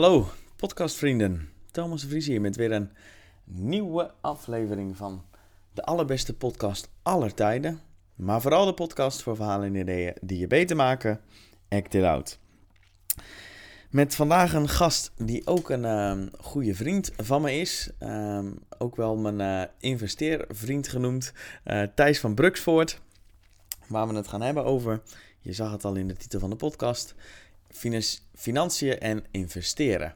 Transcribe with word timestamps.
Hallo 0.00 0.28
podcastvrienden, 0.56 1.48
Thomas 1.70 2.00
de 2.00 2.08
Vries 2.08 2.26
hier 2.26 2.40
met 2.40 2.56
weer 2.56 2.72
een 2.72 2.90
nieuwe 3.44 4.14
aflevering 4.20 4.96
van 4.96 5.24
de 5.72 5.82
allerbeste 5.82 6.34
podcast 6.34 6.88
aller 7.02 7.34
tijden. 7.34 7.80
Maar 8.14 8.40
vooral 8.40 8.66
de 8.66 8.74
podcast 8.74 9.22
voor 9.22 9.36
verhalen 9.36 9.66
en 9.66 9.74
ideeën 9.74 10.14
die 10.20 10.38
je 10.38 10.46
beter 10.46 10.76
maken, 10.76 11.20
Act 11.68 11.94
It 11.94 12.04
Out. 12.04 12.38
Met 13.90 14.14
vandaag 14.14 14.52
een 14.52 14.68
gast 14.68 15.12
die 15.16 15.46
ook 15.46 15.70
een 15.70 15.84
uh, 15.84 16.26
goede 16.38 16.74
vriend 16.74 17.12
van 17.16 17.42
me 17.42 17.52
is. 17.52 17.90
Uh, 18.02 18.44
ook 18.78 18.96
wel 18.96 19.16
mijn 19.16 19.40
uh, 19.40 19.70
investeervriend 19.78 20.88
genoemd, 20.88 21.32
uh, 21.64 21.82
Thijs 21.94 22.20
van 22.20 22.34
Bruksvoort. 22.34 23.00
Waar 23.86 24.08
we 24.08 24.14
het 24.14 24.28
gaan 24.28 24.42
hebben 24.42 24.64
over, 24.64 25.02
je 25.40 25.52
zag 25.52 25.72
het 25.72 25.84
al 25.84 25.94
in 25.94 26.08
de 26.08 26.16
titel 26.16 26.40
van 26.40 26.50
de 26.50 26.56
podcast, 26.56 27.14
financiën 28.34 28.98
en 28.98 29.24
investeren. 29.30 30.14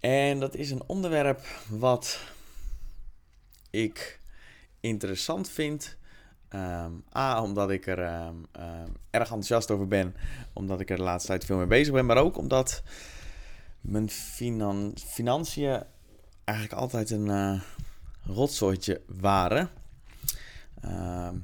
En 0.00 0.40
dat 0.40 0.54
is 0.54 0.70
een 0.70 0.82
onderwerp 0.86 1.46
wat 1.68 2.20
ik 3.70 4.20
interessant 4.80 5.48
vind. 5.48 5.96
Um, 6.54 7.04
A, 7.16 7.42
omdat 7.42 7.70
ik 7.70 7.86
er 7.86 7.98
um, 7.98 8.46
um, 8.60 8.96
erg 9.10 9.24
enthousiast 9.24 9.70
over 9.70 9.88
ben. 9.88 10.14
Omdat 10.52 10.80
ik 10.80 10.90
er 10.90 10.96
de 10.96 11.02
laatste 11.02 11.28
tijd 11.28 11.44
veel 11.44 11.56
mee 11.56 11.66
bezig 11.66 11.94
ben. 11.94 12.06
Maar 12.06 12.16
ook 12.16 12.36
omdat 12.36 12.82
mijn 13.80 14.10
finan 14.10 14.94
financiën 15.06 15.82
eigenlijk 16.44 16.80
altijd 16.80 17.10
een 17.10 17.26
uh, 17.26 17.60
rotzooitje 18.22 19.00
waren. 19.06 19.70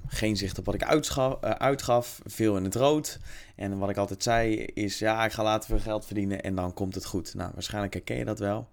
Geen 0.07 0.37
zicht 0.37 0.59
op 0.59 0.65
wat 0.65 0.75
ik 0.75 0.85
uitgaf, 0.85 1.45
uh, 1.45 1.51
uitgaf, 1.51 2.21
veel 2.25 2.57
in 2.57 2.65
het 2.65 2.75
rood. 2.75 3.19
En 3.57 3.79
wat 3.79 3.91
ik 3.91 3.97
altijd 3.97 4.23
zei 4.23 4.55
is, 4.57 4.99
ja, 4.99 5.25
ik 5.25 5.33
ga 5.33 5.43
later 5.43 5.69
veel 5.69 5.79
geld 5.79 6.07
verdienen 6.07 6.43
en 6.43 6.55
dan 6.55 6.75
komt 6.75 6.95
het 6.95 7.05
goed. 7.05 7.35
Nou, 7.35 7.51
waarschijnlijk 7.55 7.95
herken 7.95 8.17
je 8.17 8.25
dat 8.25 8.39
wel. 8.39 8.69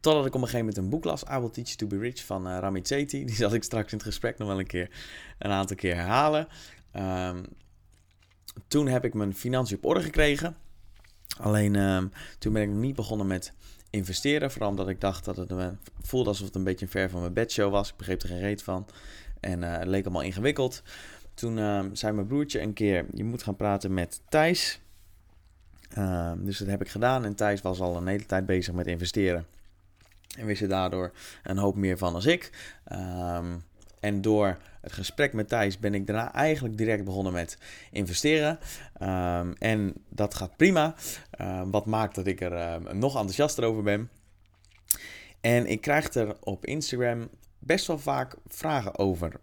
Totdat 0.00 0.26
ik 0.26 0.34
op 0.34 0.40
een 0.40 0.48
gegeven 0.48 0.58
moment 0.58 0.76
een 0.76 0.88
boek 0.88 1.04
las, 1.04 1.22
I 1.22 1.38
Will 1.38 1.50
Teach 1.50 1.68
You 1.68 1.76
To 1.76 1.86
Be 1.86 1.98
Rich 1.98 2.24
van 2.24 2.48
uh, 2.48 2.58
Ramit 2.60 2.86
Sethi. 2.86 3.24
Die 3.26 3.34
zal 3.34 3.54
ik 3.54 3.62
straks 3.62 3.92
in 3.92 3.98
het 3.98 4.06
gesprek 4.06 4.38
nog 4.38 4.48
wel 4.48 4.58
een 4.58 4.66
keer 4.66 4.90
een 5.38 5.50
aantal 5.50 5.76
keer 5.76 5.94
herhalen. 5.94 6.48
Um, 6.96 7.44
toen 8.68 8.86
heb 8.86 9.04
ik 9.04 9.14
mijn 9.14 9.34
financiën 9.34 9.76
op 9.76 9.84
orde 9.84 10.02
gekregen. 10.02 10.56
Alleen 11.38 11.74
um, 11.74 12.12
toen 12.38 12.52
ben 12.52 12.62
ik 12.62 12.68
nog 12.68 12.78
niet 12.78 12.96
begonnen 12.96 13.26
met 13.26 13.52
investeren. 13.90 14.50
Vooral 14.50 14.70
omdat 14.70 14.88
ik 14.88 15.00
dacht 15.00 15.24
dat 15.24 15.36
het 15.36 15.50
uh, 15.50 15.68
voelde 16.00 16.28
alsof 16.28 16.46
het 16.46 16.54
een 16.54 16.64
beetje 16.64 16.88
ver 16.88 17.10
van 17.10 17.20
mijn 17.20 17.32
bedshow 17.32 17.70
was. 17.70 17.90
Ik 17.90 17.96
begreep 17.96 18.22
er 18.22 18.28
geen 18.28 18.40
reet 18.40 18.62
van. 18.62 18.86
En 19.46 19.62
uh, 19.62 19.78
het 19.78 19.86
leek 19.86 20.04
allemaal 20.04 20.22
ingewikkeld. 20.22 20.82
Toen 21.34 21.56
uh, 21.56 21.84
zei 21.92 22.12
mijn 22.12 22.26
broertje 22.26 22.60
een 22.60 22.72
keer: 22.72 23.06
Je 23.14 23.24
moet 23.24 23.42
gaan 23.42 23.56
praten 23.56 23.94
met 23.94 24.20
Thijs. 24.28 24.80
Uh, 25.98 26.32
dus 26.38 26.58
dat 26.58 26.68
heb 26.68 26.80
ik 26.80 26.88
gedaan. 26.88 27.24
En 27.24 27.34
Thijs 27.34 27.62
was 27.62 27.80
al 27.80 27.96
een 27.96 28.06
hele 28.06 28.26
tijd 28.26 28.46
bezig 28.46 28.74
met 28.74 28.86
investeren. 28.86 29.46
En 30.38 30.46
wist 30.46 30.62
er 30.62 30.68
daardoor 30.68 31.12
een 31.42 31.58
hoop 31.58 31.76
meer 31.76 31.98
van 31.98 32.14
als 32.14 32.26
ik. 32.26 32.50
Um, 32.92 33.62
en 34.00 34.20
door 34.20 34.56
het 34.80 34.92
gesprek 34.92 35.32
met 35.32 35.48
Thijs 35.48 35.78
ben 35.78 35.94
ik 35.94 36.06
daarna 36.06 36.32
eigenlijk 36.32 36.76
direct 36.76 37.04
begonnen 37.04 37.32
met 37.32 37.58
investeren. 37.90 38.58
En 39.58 39.94
dat 40.08 40.34
gaat 40.34 40.56
prima. 40.56 40.94
Wat 41.66 41.86
maakt 41.86 42.14
dat 42.14 42.26
ik 42.26 42.40
er 42.40 42.80
nog 42.94 43.14
enthousiaster 43.14 43.64
over 43.64 43.82
ben. 43.82 44.10
En 45.40 45.66
ik 45.66 45.80
krijg 45.80 46.14
er 46.14 46.36
op 46.40 46.66
Instagram 46.66 47.28
best 47.58 47.86
wel 47.86 47.98
vaak 47.98 48.36
vragen 48.46 48.98
over 48.98 49.40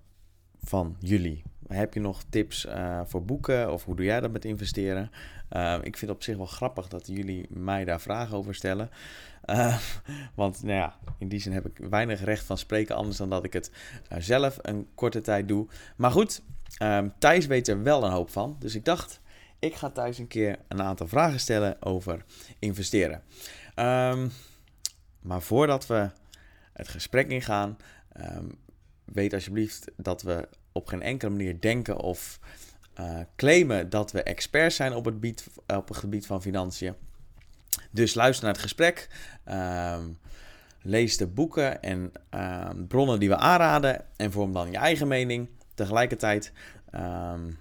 van 0.64 0.96
jullie. 1.00 1.44
Heb 1.68 1.94
je 1.94 2.00
nog 2.00 2.24
tips 2.30 2.66
uh, 2.66 3.02
voor 3.06 3.26
boeken 3.26 3.72
of 3.72 3.84
hoe 3.84 3.96
doe 3.96 4.06
jij 4.06 4.20
dat 4.20 4.32
met 4.32 4.46
investeren? 4.46 5.12
Uh, 5.52 5.74
ik 5.74 5.98
vind 5.98 6.02
het 6.02 6.10
op 6.10 6.24
zich 6.24 6.38
wel 6.38 6.46
grappig 6.46 6.88
dat 6.88 7.08
jullie 7.08 7.46
mij 7.50 7.86
daar 7.86 8.02
vragen 8.02 8.38
over 8.38 8.56
stellen. 8.56 8.90
Uh, 9.46 9.78
want 10.36 10.64
nou 10.64 10.78
ja, 10.78 10.96
in 11.18 11.28
die 11.28 11.40
zin 11.40 11.52
heb 11.52 11.66
ik 11.66 11.78
weinig 11.90 12.24
recht 12.24 12.46
van 12.46 12.58
spreken, 12.58 12.96
anders 12.96 13.18
dan 13.18 13.30
dat 13.30 13.44
ik 13.44 13.54
het 13.54 13.72
zelf 14.18 14.58
een 14.62 14.88
korte 14.96 15.22
tijd 15.22 15.48
doe. 15.48 15.68
Maar 15.96 16.12
goed, 16.12 16.42
Thijs 17.18 17.46
weet 17.46 17.68
er 17.68 17.84
wel 17.84 18.04
een 18.04 18.12
hoop 18.12 18.30
van. 18.30 18.56
Dus 18.60 18.76
ik 18.76 18.86
dacht, 18.86 19.22
ik 19.60 19.76
ga 19.76 19.90
Thijs 19.90 20.18
een 20.18 20.28
keer 20.28 20.60
een 20.68 20.82
aantal 20.82 21.08
vragen 21.08 21.40
stellen 21.40 21.82
over 21.82 22.26
investeren. 22.60 23.24
Um, 23.76 24.32
maar 25.24 25.42
voordat 25.42 25.88
we 25.88 26.10
het 26.74 26.88
gesprek 26.88 27.30
ingaan, 27.30 27.78
um, 28.18 28.58
weet 29.14 29.34
alsjeblieft 29.34 29.92
dat 29.96 30.22
we 30.22 30.48
op 30.72 30.88
geen 30.88 31.02
enkele 31.02 31.32
manier 31.32 31.60
denken 31.60 31.98
of 31.98 32.40
uh, 33.00 33.20
claimen 33.36 33.90
dat 33.90 34.12
we 34.12 34.24
experts 34.24 34.76
zijn 34.76 34.94
op 34.94 35.06
het, 35.06 35.14
gebied, 35.14 35.48
op 35.68 35.88
het 35.88 35.98
gebied 35.98 36.26
van 36.26 36.42
financiën. 36.42 36.94
Dus 37.92 38.14
luister 38.14 38.44
naar 38.46 38.54
het 38.54 38.62
gesprek. 38.62 39.10
Uh, 39.48 39.98
lees 40.82 41.18
de 41.18 41.28
boeken 41.28 41.82
en 41.82 42.12
uh, 42.36 42.70
bronnen 42.88 43.20
die 43.20 43.30
we 43.30 43.38
aanraden. 43.38 44.06
En 44.16 44.32
vorm 44.32 44.54
dan 44.54 44.72
je 44.72 44.78
eigen 44.78 45.08
mening. 45.08 45.50
Tegelijkertijd 45.74 46.52
ehm, 46.92 47.52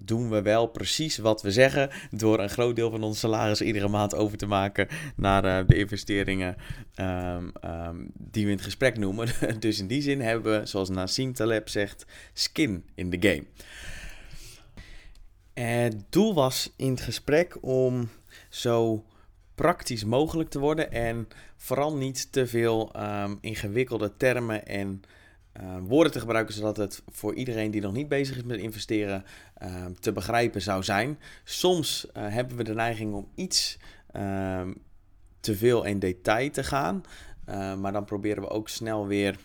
doen 0.00 0.30
we 0.30 0.42
wel 0.42 0.66
precies 0.66 1.18
wat 1.18 1.42
we 1.42 1.50
zeggen. 1.52 1.90
Door 2.10 2.40
een 2.40 2.50
groot 2.50 2.76
deel 2.76 2.90
van 2.90 3.02
ons 3.02 3.18
salaris 3.18 3.60
iedere 3.60 3.88
maand 3.88 4.14
over 4.14 4.38
te 4.38 4.46
maken 4.46 4.88
naar 5.16 5.44
uh, 5.44 5.68
de 5.68 5.76
investeringen 5.76 6.56
um, 6.96 7.52
um, 7.64 8.10
die 8.14 8.44
we 8.44 8.50
in 8.50 8.56
het 8.56 8.64
gesprek 8.64 8.98
noemen. 8.98 9.28
dus 9.60 9.78
in 9.78 9.86
die 9.86 10.02
zin 10.02 10.20
hebben 10.20 10.60
we, 10.60 10.66
zoals 10.66 10.88
Nassim 10.88 11.32
Taleb 11.32 11.68
zegt, 11.68 12.06
skin 12.32 12.84
in 12.94 13.10
the 13.10 13.28
game. 13.28 13.44
Het 15.54 16.04
doel 16.10 16.34
was 16.34 16.72
in 16.76 16.90
het 16.90 17.00
gesprek 17.00 17.58
om 17.60 18.08
zo 18.48 19.04
praktisch 19.54 20.04
mogelijk 20.04 20.50
te 20.50 20.58
worden 20.58 20.92
en 20.92 21.28
vooral 21.56 21.96
niet 21.96 22.32
te 22.32 22.46
veel 22.46 22.92
um, 22.96 23.38
ingewikkelde 23.40 24.16
termen 24.16 24.66
en 24.66 25.02
uh, 25.60 25.76
woorden 25.82 26.12
te 26.12 26.20
gebruiken, 26.20 26.54
zodat 26.54 26.76
het 26.76 27.02
voor 27.08 27.34
iedereen 27.34 27.70
die 27.70 27.80
nog 27.80 27.92
niet 27.92 28.08
bezig 28.08 28.36
is 28.36 28.42
met 28.42 28.58
investeren 28.58 29.24
uh, 29.62 29.84
te 30.00 30.12
begrijpen 30.12 30.62
zou 30.62 30.82
zijn. 30.82 31.18
Soms 31.44 32.06
uh, 32.06 32.28
hebben 32.28 32.56
we 32.56 32.64
de 32.64 32.74
neiging 32.74 33.14
om 33.14 33.28
iets 33.34 33.78
te 35.40 35.56
veel 35.56 35.84
in 35.84 35.98
detail 35.98 36.50
te 36.50 36.64
gaan, 36.64 37.02
maar 37.80 37.92
dan 37.92 38.04
proberen 38.04 38.42
we 38.42 38.48
ook 38.48 38.68
snel 38.68 39.06
weer 39.06 39.38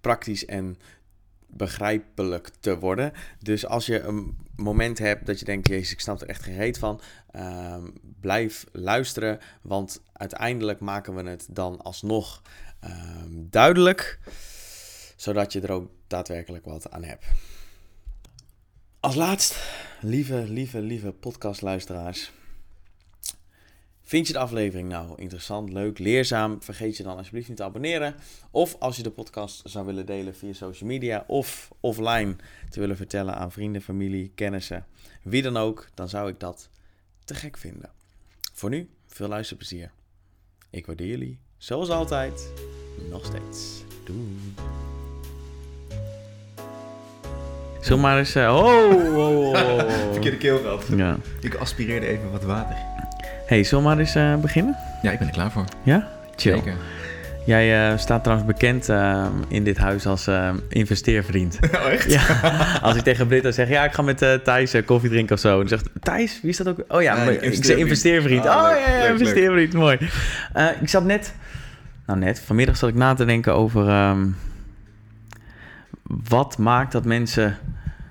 praktisch 0.00 0.44
en 0.44 0.76
begrijpelijk 1.46 2.50
te 2.60 2.78
worden. 2.78 3.12
Dus 3.38 3.66
als 3.66 3.86
je 3.86 4.00
een 4.00 4.36
moment 4.56 4.98
hebt 4.98 5.26
dat 5.26 5.38
je 5.38 5.44
denkt, 5.44 5.68
jezus, 5.68 5.92
ik 5.92 6.00
snap 6.00 6.20
er 6.20 6.28
echt 6.28 6.42
geen 6.42 6.56
reet 6.56 6.78
van, 6.78 7.00
blijf 8.20 8.66
luisteren, 8.72 9.38
want 9.62 10.02
uiteindelijk 10.12 10.80
maken 10.80 11.14
we 11.14 11.22
het 11.30 11.46
dan 11.50 11.82
alsnog 11.82 12.42
um, 12.84 13.46
duidelijk, 13.50 14.18
zodat 15.16 15.52
je 15.52 15.60
er 15.60 15.72
ook 15.72 15.90
daadwerkelijk 16.06 16.64
wat 16.64 16.90
aan 16.90 17.04
hebt. 17.04 17.24
Als 19.00 19.14
laatst, 19.14 19.56
lieve, 20.00 20.44
lieve, 20.48 20.80
lieve 20.80 21.12
podcastluisteraars. 21.12 22.32
Vind 24.02 24.26
je 24.26 24.32
de 24.32 24.38
aflevering 24.38 24.88
nou 24.88 25.20
interessant, 25.20 25.72
leuk, 25.72 25.98
leerzaam? 25.98 26.62
Vergeet 26.62 26.96
je 26.96 27.02
dan 27.02 27.16
alsjeblieft 27.16 27.48
niet 27.48 27.56
te 27.56 27.64
abonneren. 27.64 28.14
Of 28.50 28.76
als 28.78 28.96
je 28.96 29.02
de 29.02 29.10
podcast 29.10 29.62
zou 29.64 29.86
willen 29.86 30.06
delen 30.06 30.36
via 30.36 30.52
social 30.52 30.88
media 30.88 31.24
of 31.26 31.70
offline 31.80 32.36
te 32.70 32.80
willen 32.80 32.96
vertellen 32.96 33.34
aan 33.34 33.52
vrienden, 33.52 33.82
familie, 33.82 34.32
kennissen, 34.34 34.86
wie 35.22 35.42
dan 35.42 35.56
ook, 35.56 35.88
dan 35.94 36.08
zou 36.08 36.28
ik 36.28 36.40
dat 36.40 36.68
te 37.24 37.34
gek 37.34 37.56
vinden. 37.56 37.90
Voor 38.52 38.70
nu, 38.70 38.90
veel 39.06 39.28
luisterplezier. 39.28 39.90
Ik 40.70 40.86
waardeer 40.86 41.06
jullie, 41.06 41.38
zoals 41.56 41.88
altijd, 41.88 42.52
nog 43.10 43.24
steeds. 43.24 43.84
Doei. 44.04 44.38
Zullen 47.80 48.00
maar 48.00 48.18
eens... 48.18 48.36
Uh, 48.36 48.56
oh, 48.56 49.16
oh, 49.16 49.48
oh. 49.48 49.90
Verkeerde 50.10 50.36
keelgat. 50.36 50.84
Ja. 50.96 51.16
Ik 51.40 51.54
aspireerde 51.54 52.06
even 52.06 52.30
wat 52.30 52.42
water. 52.44 52.76
Hey, 53.46 53.64
zullen 53.64 53.84
we 53.84 53.90
maar 53.90 53.98
eens 53.98 54.16
uh, 54.16 54.36
beginnen? 54.36 54.76
Ja, 55.02 55.10
ik 55.10 55.18
ben 55.18 55.26
er 55.28 55.32
klaar 55.34 55.50
voor. 55.50 55.64
Ja? 55.82 56.08
Chill. 56.36 56.54
Zeker. 56.54 56.74
Jij 57.46 57.90
uh, 57.92 57.98
staat 57.98 58.22
trouwens 58.22 58.48
bekend 58.52 58.88
uh, 58.88 59.26
in 59.48 59.64
dit 59.64 59.76
huis 59.78 60.06
als 60.06 60.28
uh, 60.28 60.50
investeervriend. 60.68 61.58
Oh, 61.74 61.90
echt? 61.92 62.10
Ja. 62.10 62.22
Als 62.82 62.96
ik 62.96 63.02
tegen 63.02 63.26
Britta 63.26 63.50
zeg, 63.50 63.68
ja, 63.68 63.84
ik 63.84 63.92
ga 63.92 64.02
met 64.02 64.18
Thijs 64.44 64.74
koffie 64.84 65.10
drinken 65.10 65.34
of 65.34 65.40
zo. 65.40 65.52
En 65.52 65.58
dan 65.58 65.68
zegt 65.68 65.88
Thijs, 66.00 66.38
wie 66.42 66.50
is 66.50 66.56
dat 66.56 66.68
ook? 66.68 66.78
Oh 66.88 67.02
ja, 67.02 67.16
Ja, 67.16 67.24
maar- 67.24 67.32
investeervriend. 67.32 67.58
ik 67.58 67.64
zeg 67.64 67.76
investeervriend. 67.76 68.46
Ah, 68.46 68.56
oh 68.62 68.68
leuk, 68.68 68.78
ja, 68.86 68.92
ja, 68.96 69.00
leuk, 69.02 69.10
investeervriend, 69.10 69.72
mooi. 69.72 69.98
ik 70.80 70.88
zat 70.88 71.04
net, 71.04 71.34
nou 72.06 72.18
net, 72.18 72.40
vanmiddag 72.40 72.76
zat 72.76 72.88
ik 72.88 72.94
na 72.94 73.14
te 73.14 73.24
denken 73.24 73.54
over 73.54 73.88
ehm, 73.88 74.26
wat 76.02 76.58
maakt 76.58 76.92
dat 76.92 77.04
mensen 77.04 77.58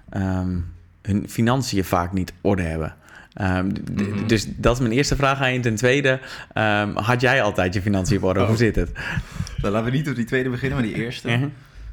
ehm, 0.10 0.58
hun 1.02 1.30
financiën 1.30 1.84
vaak 1.84 2.14
niet 2.14 2.34
orde 2.42 2.62
hebben. 2.62 2.96
Ehm, 3.34 3.72
Mhm. 3.94 4.28
Dus 4.28 4.48
dat 4.56 4.74
is 4.76 4.82
mijn 4.82 4.94
eerste 4.94 5.16
vraag 5.16 5.40
aan 5.40 5.54
je. 5.54 5.60
Ten 5.60 5.76
tweede, 5.76 6.20
had 6.94 7.22
jij 7.22 7.42
altijd 7.42 7.74
je 7.74 7.82
financiën 7.82 8.18
op 8.18 8.24
orde? 8.24 8.40
Oh. 8.42 8.48
Hoe 8.48 8.58
zit 8.58 8.76
het? 8.76 8.92
Dan 9.62 9.72
laten 9.72 9.92
we 9.92 9.98
niet 9.98 10.10
op 10.10 10.16
die 10.16 10.26
tweede 10.26 10.50
beginnen, 10.50 10.78
maar 10.80 10.88
die 10.88 10.96
eerste. 10.96 11.50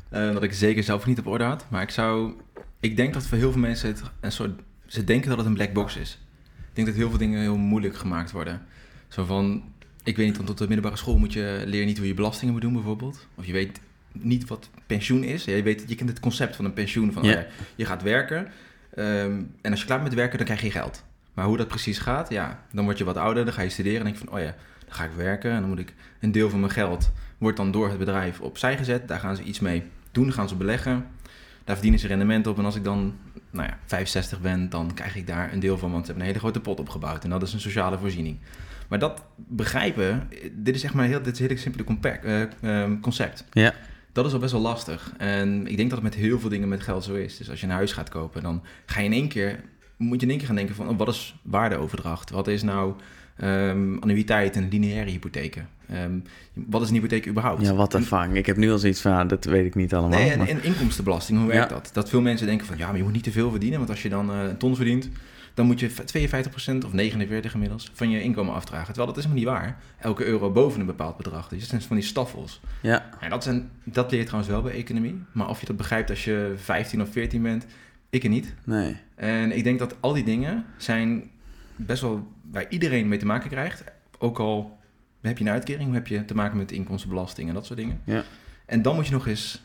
Eh, 0.08 0.32
dat 0.32 0.42
ik 0.42 0.52
zeker 0.52 0.82
zelf 0.82 1.06
niet 1.06 1.18
op 1.18 1.26
orde 1.26 1.44
had. 1.44 1.64
Maar 1.68 1.82
ik 1.82 1.90
zou 1.90 2.32
ik 2.80 2.96
denk 2.96 3.14
dat 3.14 3.26
voor 3.26 3.38
heel 3.38 3.52
veel 3.52 3.60
mensen 3.60 3.88
het 3.88 4.02
een 4.20 4.32
soort... 4.32 4.50
Ze 4.86 5.04
denken 5.04 5.28
dat 5.28 5.38
het 5.38 5.46
een 5.46 5.54
black 5.54 5.72
box 5.72 5.96
is. 5.96 6.18
Ik 6.56 6.74
denk 6.76 6.86
dat 6.86 6.96
heel 6.96 7.08
veel 7.08 7.18
dingen 7.18 7.40
heel 7.40 7.56
moeilijk 7.56 7.96
gemaakt 7.96 8.30
worden. 8.30 8.60
Zo 9.08 9.24
van, 9.24 9.62
ik 10.10 10.16
weet 10.16 10.26
niet, 10.26 10.36
want 10.36 10.48
tot 10.48 10.58
de 10.58 10.66
middelbare 10.66 10.96
school 10.96 11.18
moet 11.18 11.32
je 11.32 11.62
leren 11.66 11.86
niet 11.86 11.98
hoe 11.98 12.06
je 12.06 12.14
belastingen 12.14 12.52
moet 12.52 12.62
doen 12.62 12.72
bijvoorbeeld. 12.72 13.26
Of 13.34 13.46
je 13.46 13.52
weet 13.52 13.80
niet 14.12 14.48
wat 14.48 14.70
pensioen 14.86 15.24
is. 15.24 15.44
Ja, 15.44 15.54
je, 15.54 15.62
weet, 15.62 15.84
je 15.86 15.94
kent 15.94 16.08
het 16.08 16.20
concept 16.20 16.56
van 16.56 16.64
een 16.64 16.72
pensioen. 16.72 17.12
Van, 17.12 17.22
oh 17.22 17.28
ja, 17.28 17.46
je 17.76 17.84
gaat 17.84 18.02
werken 18.02 18.48
ehm, 18.94 19.42
en 19.60 19.70
als 19.70 19.80
je 19.80 19.86
klaar 19.86 19.98
bent 19.98 20.08
met 20.08 20.18
werken, 20.18 20.38
dan 20.38 20.46
krijg 20.46 20.62
je 20.62 20.70
geld. 20.70 21.04
Maar 21.34 21.44
hoe 21.44 21.56
dat 21.56 21.68
precies 21.68 21.98
gaat, 21.98 22.30
ja, 22.30 22.64
dan 22.72 22.84
word 22.84 22.98
je 22.98 23.04
wat 23.04 23.16
ouder, 23.16 23.44
dan 23.44 23.54
ga 23.54 23.62
je 23.62 23.68
studeren 23.68 23.98
en 23.98 24.04
denk 24.04 24.16
je 24.16 24.24
van, 24.24 24.34
oh 24.34 24.40
ja, 24.40 24.54
dan 24.86 24.94
ga 24.94 25.04
ik 25.04 25.12
werken 25.16 25.50
en 25.50 25.60
dan 25.60 25.68
moet 25.68 25.78
ik 25.78 25.94
een 26.20 26.32
deel 26.32 26.50
van 26.50 26.60
mijn 26.60 26.72
geld 26.72 27.12
wordt 27.38 27.56
dan 27.56 27.70
door 27.70 27.88
het 27.88 27.98
bedrijf 27.98 28.40
opzij 28.40 28.76
gezet. 28.76 29.08
Daar 29.08 29.20
gaan 29.20 29.36
ze 29.36 29.42
iets 29.42 29.60
mee 29.60 29.82
doen, 30.12 30.32
gaan 30.32 30.48
ze 30.48 30.54
beleggen. 30.54 31.06
Daar 31.64 31.74
verdienen 31.74 32.00
ze 32.00 32.06
rendement 32.06 32.46
op 32.46 32.58
en 32.58 32.64
als 32.64 32.76
ik 32.76 32.84
dan, 32.84 33.14
nou 33.50 33.68
ja, 33.68 33.78
65 33.86 34.40
ben, 34.40 34.68
dan 34.68 34.94
krijg 34.94 35.16
ik 35.16 35.26
daar 35.26 35.52
een 35.52 35.60
deel 35.60 35.78
van, 35.78 35.90
want 35.90 36.06
ze 36.06 36.10
hebben 36.10 36.22
een 36.22 36.32
hele 36.32 36.44
grote 36.44 36.60
pot 36.60 36.80
opgebouwd 36.80 37.24
en 37.24 37.30
dat 37.30 37.42
is 37.42 37.52
een 37.52 37.60
sociale 37.60 37.98
voorziening. 37.98 38.38
Maar 38.90 38.98
dat 38.98 39.22
begrijpen, 39.36 40.28
dit 40.52 40.74
is 40.74 40.84
echt 40.84 40.94
maar 40.94 41.06
heel, 41.06 41.22
dit 41.22 41.32
is 41.34 41.40
een 41.40 41.46
heel 41.48 41.56
simpele 41.58 41.84
compact, 41.84 42.24
eh, 42.24 42.42
ehm, 42.62 43.00
concept. 43.00 43.44
Ja. 43.52 43.74
Dat 44.12 44.26
is 44.26 44.32
al 44.32 44.38
best 44.38 44.52
wel 44.52 44.60
lastig. 44.60 45.12
En 45.18 45.66
ik 45.66 45.76
denk 45.76 45.90
dat 45.90 46.02
het 46.02 46.08
met 46.14 46.22
heel 46.22 46.40
veel 46.40 46.48
dingen 46.48 46.68
met 46.68 46.82
geld 46.82 47.04
zo 47.04 47.14
is. 47.14 47.36
Dus 47.36 47.50
als 47.50 47.60
je 47.60 47.66
een 47.66 47.72
huis 47.72 47.92
gaat 47.92 48.08
kopen, 48.08 48.42
dan 48.42 48.62
ga 48.86 49.00
je 49.00 49.06
in 49.06 49.12
één 49.12 49.28
keer, 49.28 49.60
moet 49.96 50.16
je 50.20 50.22
in 50.22 50.28
één 50.28 50.38
keer 50.38 50.46
gaan 50.46 50.56
denken 50.56 50.74
van, 50.74 50.88
oh, 50.88 50.98
wat 50.98 51.08
is 51.08 51.34
waardeoverdracht? 51.42 52.30
Wat 52.30 52.48
is 52.48 52.62
nou 52.62 52.94
ehm, 53.36 53.96
annuïteit 53.98 54.56
en 54.56 54.68
lineaire 54.70 55.10
hypotheken? 55.10 55.68
Ehm, 55.88 56.18
wat 56.52 56.82
is 56.82 56.88
een 56.88 56.94
hypotheek 56.94 57.26
überhaupt? 57.28 57.62
Ja, 57.66 57.74
wat 57.74 57.94
En- 57.94 58.00
een 58.00 58.06
vang. 58.06 58.36
Ik 58.36 58.46
heb 58.46 58.56
nu 58.56 58.70
al 58.70 58.78
zoiets 58.78 59.00
van, 59.00 59.28
dat 59.28 59.44
weet 59.44 59.66
ik 59.66 59.74
niet 59.74 59.94
allemaal. 59.94 60.18
Nee, 60.18 60.30
en, 60.30 60.38
maar- 60.38 60.48
en 60.48 60.64
inkomstenbelasting, 60.64 61.38
hoe 61.38 61.48
werkt 61.48 61.70
Ja. 61.70 61.74
dat? 61.76 61.90
Dat 61.92 62.08
veel 62.08 62.20
mensen 62.20 62.46
denken 62.46 62.66
van, 62.66 62.78
ja, 62.78 62.86
maar 62.86 62.96
je 62.96 63.02
moet 63.02 63.12
niet 63.12 63.22
te 63.24 63.30
veel 63.32 63.50
verdienen. 63.50 63.78
Want 63.78 63.90
als 63.90 64.02
je 64.02 64.08
dan 64.08 64.30
eh, 64.30 64.42
een 64.42 64.56
ton 64.56 64.76
verdient, 64.76 65.08
dan 65.54 65.66
moet 65.66 65.80
je 65.80 65.90
52% 65.90 66.84
of 66.84 66.92
49 66.92 67.54
inmiddels 67.54 67.90
van 67.92 68.10
je 68.10 68.22
inkomen 68.22 68.54
afdragen. 68.54 68.86
Terwijl 68.86 69.06
dat 69.06 69.16
is 69.16 69.24
helemaal 69.24 69.44
niet 69.44 69.62
waar. 69.62 69.78
Elke 69.98 70.24
euro 70.24 70.50
boven 70.50 70.80
een 70.80 70.86
bepaald 70.86 71.16
bedrag. 71.16 71.48
Dus 71.48 71.60
dat 71.60 71.68
zijn 71.68 71.82
van 71.82 71.96
die 71.96 72.04
staffels. 72.04 72.60
ja. 72.80 73.08
En 73.20 73.30
dat, 73.30 73.42
zijn, 73.42 73.70
dat 73.84 74.10
leer 74.10 74.20
je 74.20 74.26
trouwens 74.26 74.52
wel 74.52 74.62
bij 74.62 74.72
economie. 74.72 75.22
Maar 75.32 75.48
of 75.48 75.60
je 75.60 75.66
dat 75.66 75.76
begrijpt 75.76 76.10
als 76.10 76.24
je 76.24 76.52
15 76.56 77.02
of 77.02 77.08
14 77.10 77.42
bent, 77.42 77.66
ik 78.10 78.22
er 78.22 78.28
niet. 78.28 78.54
Nee. 78.64 78.96
En 79.14 79.56
ik 79.56 79.64
denk 79.64 79.78
dat 79.78 79.96
al 80.00 80.12
die 80.12 80.24
dingen 80.24 80.64
zijn 80.76 81.30
best 81.76 82.02
wel 82.02 82.32
waar 82.50 82.66
iedereen 82.68 83.08
mee 83.08 83.18
te 83.18 83.26
maken 83.26 83.50
krijgt. 83.50 83.84
Ook 84.18 84.38
al 84.38 84.78
heb 85.20 85.38
je 85.38 85.44
een 85.44 85.50
uitkering, 85.50 85.92
heb 85.92 86.06
je 86.06 86.24
te 86.24 86.34
maken 86.34 86.56
met 86.56 86.72
inkomstenbelasting 86.72 87.48
en 87.48 87.54
dat 87.54 87.66
soort 87.66 87.78
dingen. 87.78 88.00
Ja. 88.04 88.24
En 88.66 88.82
dan 88.82 88.94
moet 88.94 89.06
je 89.06 89.12
nog 89.12 89.26
eens 89.26 89.62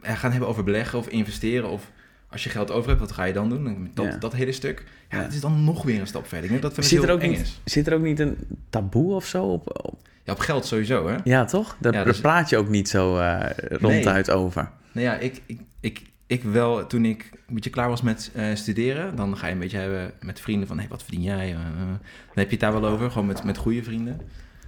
eh, 0.00 0.18
gaan 0.18 0.30
hebben 0.30 0.48
over 0.48 0.64
beleggen 0.64 0.98
of 0.98 1.08
investeren. 1.08 1.70
Of 1.70 1.90
als 2.34 2.44
je 2.44 2.50
geld 2.50 2.70
over 2.70 2.88
hebt, 2.88 3.00
wat 3.00 3.12
ga 3.12 3.24
je 3.24 3.32
dan 3.32 3.48
doen? 3.48 3.66
En 3.66 3.90
Dat, 3.94 4.04
Ja. 4.06 4.16
dat 4.16 4.32
hele 4.32 4.52
stuk. 4.52 4.84
Ja, 5.10 5.18
het 5.22 5.34
is 5.34 5.40
dan 5.40 5.64
nog 5.64 5.82
weer 5.82 6.00
een 6.00 6.06
stap 6.06 6.26
verder. 6.26 6.44
Ik 6.44 6.60
denk 6.60 6.74
dat 6.74 6.84
Zit 6.84 7.02
er, 7.02 7.10
ook 7.10 7.20
eng 7.20 7.30
niet, 7.30 7.40
is. 7.40 7.60
zit 7.64 7.86
er 7.86 7.94
ook 7.94 8.02
niet 8.02 8.20
een 8.20 8.36
taboe 8.70 9.14
of 9.14 9.26
zo 9.26 9.44
op? 9.44 9.84
op- 9.86 9.98
Ja, 10.24 10.32
op 10.32 10.38
geld 10.38 10.66
sowieso, 10.66 11.08
hè? 11.08 11.16
Ja, 11.24 11.44
toch? 11.44 11.76
Daar, 11.78 11.92
Ja, 11.92 11.98
daar 11.98 12.06
dus- 12.12 12.20
praat 12.20 12.48
je 12.48 12.56
ook 12.56 12.68
niet 12.68 12.88
zo 12.88 13.18
eh, 13.18 13.40
ronduit 13.70 14.30
over. 14.30 14.70
Nou 14.92 15.06
ja, 15.06 15.14
ik, 15.14 15.42
ik, 15.46 15.60
ik, 15.80 16.02
ik 16.26 16.42
wel, 16.42 16.86
toen 16.86 17.04
ik 17.04 17.30
een 17.48 17.54
beetje 17.54 17.70
klaar 17.70 17.88
was 17.88 18.02
met 18.02 18.30
eh, 18.34 18.44
studeren, 18.54 19.16
dan 19.16 19.36
ga 19.36 19.46
je 19.46 19.52
een 19.52 19.58
beetje 19.58 19.78
hebben 19.78 20.12
met 20.20 20.40
vrienden 20.40 20.68
van, 20.68 20.78
hé, 20.78 20.86
wat 20.88 21.02
verdien 21.02 21.22
jij? 21.22 21.50
Eh, 21.50 21.58
dan 21.76 21.98
heb 22.34 22.44
je 22.46 22.50
het 22.56 22.60
daar 22.60 22.72
wel 22.80 22.86
over, 22.86 23.10
gewoon 23.10 23.26
met, 23.26 23.44
met 23.44 23.56
goede 23.56 23.82
vrienden. 23.82 24.20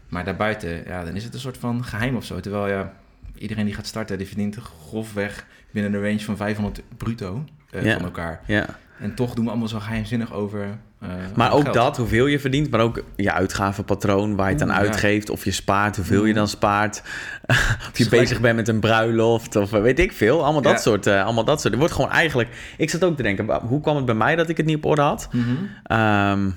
Maar 0.09 0.25
daarbuiten, 0.25 0.85
ja, 0.87 1.05
dan 1.05 1.17
is 1.17 1.25
het 1.25 1.35
een 1.35 1.41
soort 1.41 1.59
van 1.59 1.85
geheim 1.85 2.17
of 2.17 2.25
zo. 2.25 2.41
Terwijl, 2.41 2.69
ja, 2.69 2.93
iedereen 3.39 3.65
die 3.65 3.75
gaat 3.75 3.87
starten, 3.87 4.19
die 4.19 4.27
verdient 4.27 4.57
grofweg 4.57 5.47
binnen 5.71 5.93
de 5.93 6.01
range 6.01 6.21
van 6.21 6.37
500 6.37 6.83
bruto 6.97 7.45
Ja. 7.85 7.95
van 7.95 8.05
elkaar. 8.05 8.41
Ja. 8.47 8.67
En 9.01 9.15
toch 9.15 9.35
doen 9.35 9.45
we 9.45 9.51
allemaal 9.51 9.69
zo 9.69 9.79
geheimzinnig 9.79 10.33
over 10.33 10.61
eh, 11.01 11.09
Maar 11.35 11.53
ook 11.53 11.63
geld. 11.63 11.75
dat, 11.75 11.97
hoeveel 11.97 12.27
je 12.27 12.41
verdient, 12.41 12.71
maar 12.71 12.81
ook 12.81 13.03
je 13.17 13.33
uitgavenpatroon, 13.33 14.37
waar 14.37 14.47
je 14.47 14.53
het 14.53 14.63
aan 14.63 14.73
uitgeeft, 14.73 15.31
of 15.31 15.45
je 15.45 15.51
spaart, 15.51 15.97
hoeveel 15.97 16.23
je 16.25 16.29
Mm. 16.31 16.35
dan 16.35 16.49
spaart, 16.49 17.03
of 17.91 17.99
je 17.99 18.09
bezig 18.09 18.41
bent 18.41 18.57
met 18.57 18.69
een 18.69 18.81
bruiloft, 18.81 19.57
of 19.57 19.73
eh, 19.73 19.81
weet 19.81 19.99
ik 19.99 20.13
veel. 20.13 20.43
Allemaal 20.45 20.63
dat 20.63 20.81
soort, 20.83 21.07
allemaal 21.07 21.45
dat 21.45 21.61
soort. 21.61 21.73
Er 21.73 21.79
wordt 21.79 21.95
gewoon 21.95 22.11
eigenlijk, 22.11 22.49
ik 22.77 22.91
zat 22.91 23.05
ook 23.05 23.17
te 23.17 23.23
denken, 23.23 23.55
hoe 23.55 23.81
kwam 23.81 23.97
het 23.97 24.05
bij 24.05 24.15
mij 24.15 24.37
dat 24.37 24.49
ik 24.49 24.57
het 24.57 24.67
niet 24.67 24.77
op 24.77 24.85
orde 24.85 25.03
had? 25.03 25.29
Mhm. 25.33 25.47
Ehm, 25.83 26.51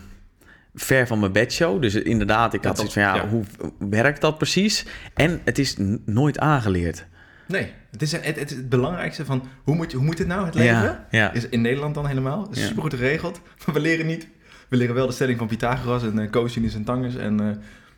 ver 0.76 1.08
van 1.08 1.20
mijn 1.20 1.32
bedshow, 1.32 1.82
dus 1.82 1.96
inderdaad, 1.96 2.54
ik 2.54 2.62
Ja, 2.64 2.68
had 2.68 2.78
dat- 2.78 2.92
zoiets 2.92 3.10
van, 3.12 3.20
ja, 3.22 3.24
ja. 3.24 3.30
hoe 3.30 3.44
werkt 3.90 4.22
dat 4.22 4.38
precies? 4.38 4.86
En 5.14 5.42
het 5.46 5.60
is 5.60 5.76
nooit 6.06 6.40
aangeleerd. 6.40 7.06
Nee, 7.48 7.72
het 7.92 8.02
is 8.02 8.12
het, 8.12 8.26
het, 8.40 8.70
belangrijkste 8.70 9.26
van, 9.26 9.44
hoe 9.64 9.76
moet, 9.76 9.94
hoe 9.94 10.04
moet 10.04 10.18
het 10.18 10.28
nou, 10.28 10.46
het 10.46 10.54
leven? 10.56 11.00
Ja. 11.12 11.32
Is 11.34 11.50
in 11.50 11.62
Nederland 11.62 11.96
dan 11.96 12.08
helemaal. 12.08 12.48
Is 12.52 12.60
Ja. 12.60 12.66
super 12.68 12.82
goed 12.82 12.94
geregeld. 12.94 13.42
Maar 13.66 13.76
we 13.76 13.82
leren 13.82 14.06
niet. 14.06 14.28
We 14.68 14.78
leren 14.78 14.96
wel 14.96 15.08
de 15.08 15.14
stelling 15.14 15.38
van 15.38 15.48
Pythagoras 15.48 16.04
en 16.04 16.20
uh, 16.20 16.30
cosinus 16.30 16.76
en 16.76 16.84
tangens. 16.84 17.16
En, 17.16 17.40
eh, 17.40 17.46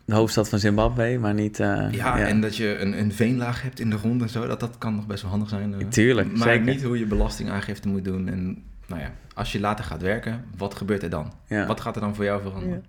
De 0.04 0.14
hoofdstad 0.14 0.48
van 0.48 0.58
Zimbabwe, 0.58 1.18
maar 1.20 1.34
niet... 1.34 1.60
eh, 1.60 1.86
ja, 1.90 2.18
en 2.26 2.40
dat 2.40 2.56
je 2.56 2.78
een, 2.78 2.98
een 2.98 3.12
veenlaag 3.12 3.62
hebt 3.62 3.80
in 3.80 3.90
de 3.90 3.98
grond 3.98 4.22
en 4.22 4.28
zo. 4.28 4.46
Dat, 4.46 4.60
dat 4.60 4.78
kan 4.78 4.94
nog 4.94 5.06
best 5.06 5.22
wel 5.22 5.30
handig 5.30 5.48
zijn. 5.48 5.74
eh. 5.74 5.86
Tuurlijk, 5.88 6.36
maar 6.36 6.48
zeker. 6.48 6.66
niet 6.72 6.82
hoe 6.82 6.98
je 6.98 7.06
belastingaangifte 7.06 7.88
moet 7.88 8.04
doen. 8.04 8.28
En 8.28 8.62
nou 8.86 9.00
ja, 9.00 9.10
als 9.34 9.52
je 9.52 9.60
later 9.60 9.84
gaat 9.84 10.02
werken, 10.02 10.44
wat 10.56 10.74
gebeurt 10.74 11.02
er 11.02 11.10
dan? 11.10 11.32
Ja. 11.46 11.66
Wat 11.66 11.80
gaat 11.80 11.94
er 11.94 12.00
dan 12.00 12.14
voor 12.14 12.24
jou 12.24 12.42
veranderen? 12.42 12.84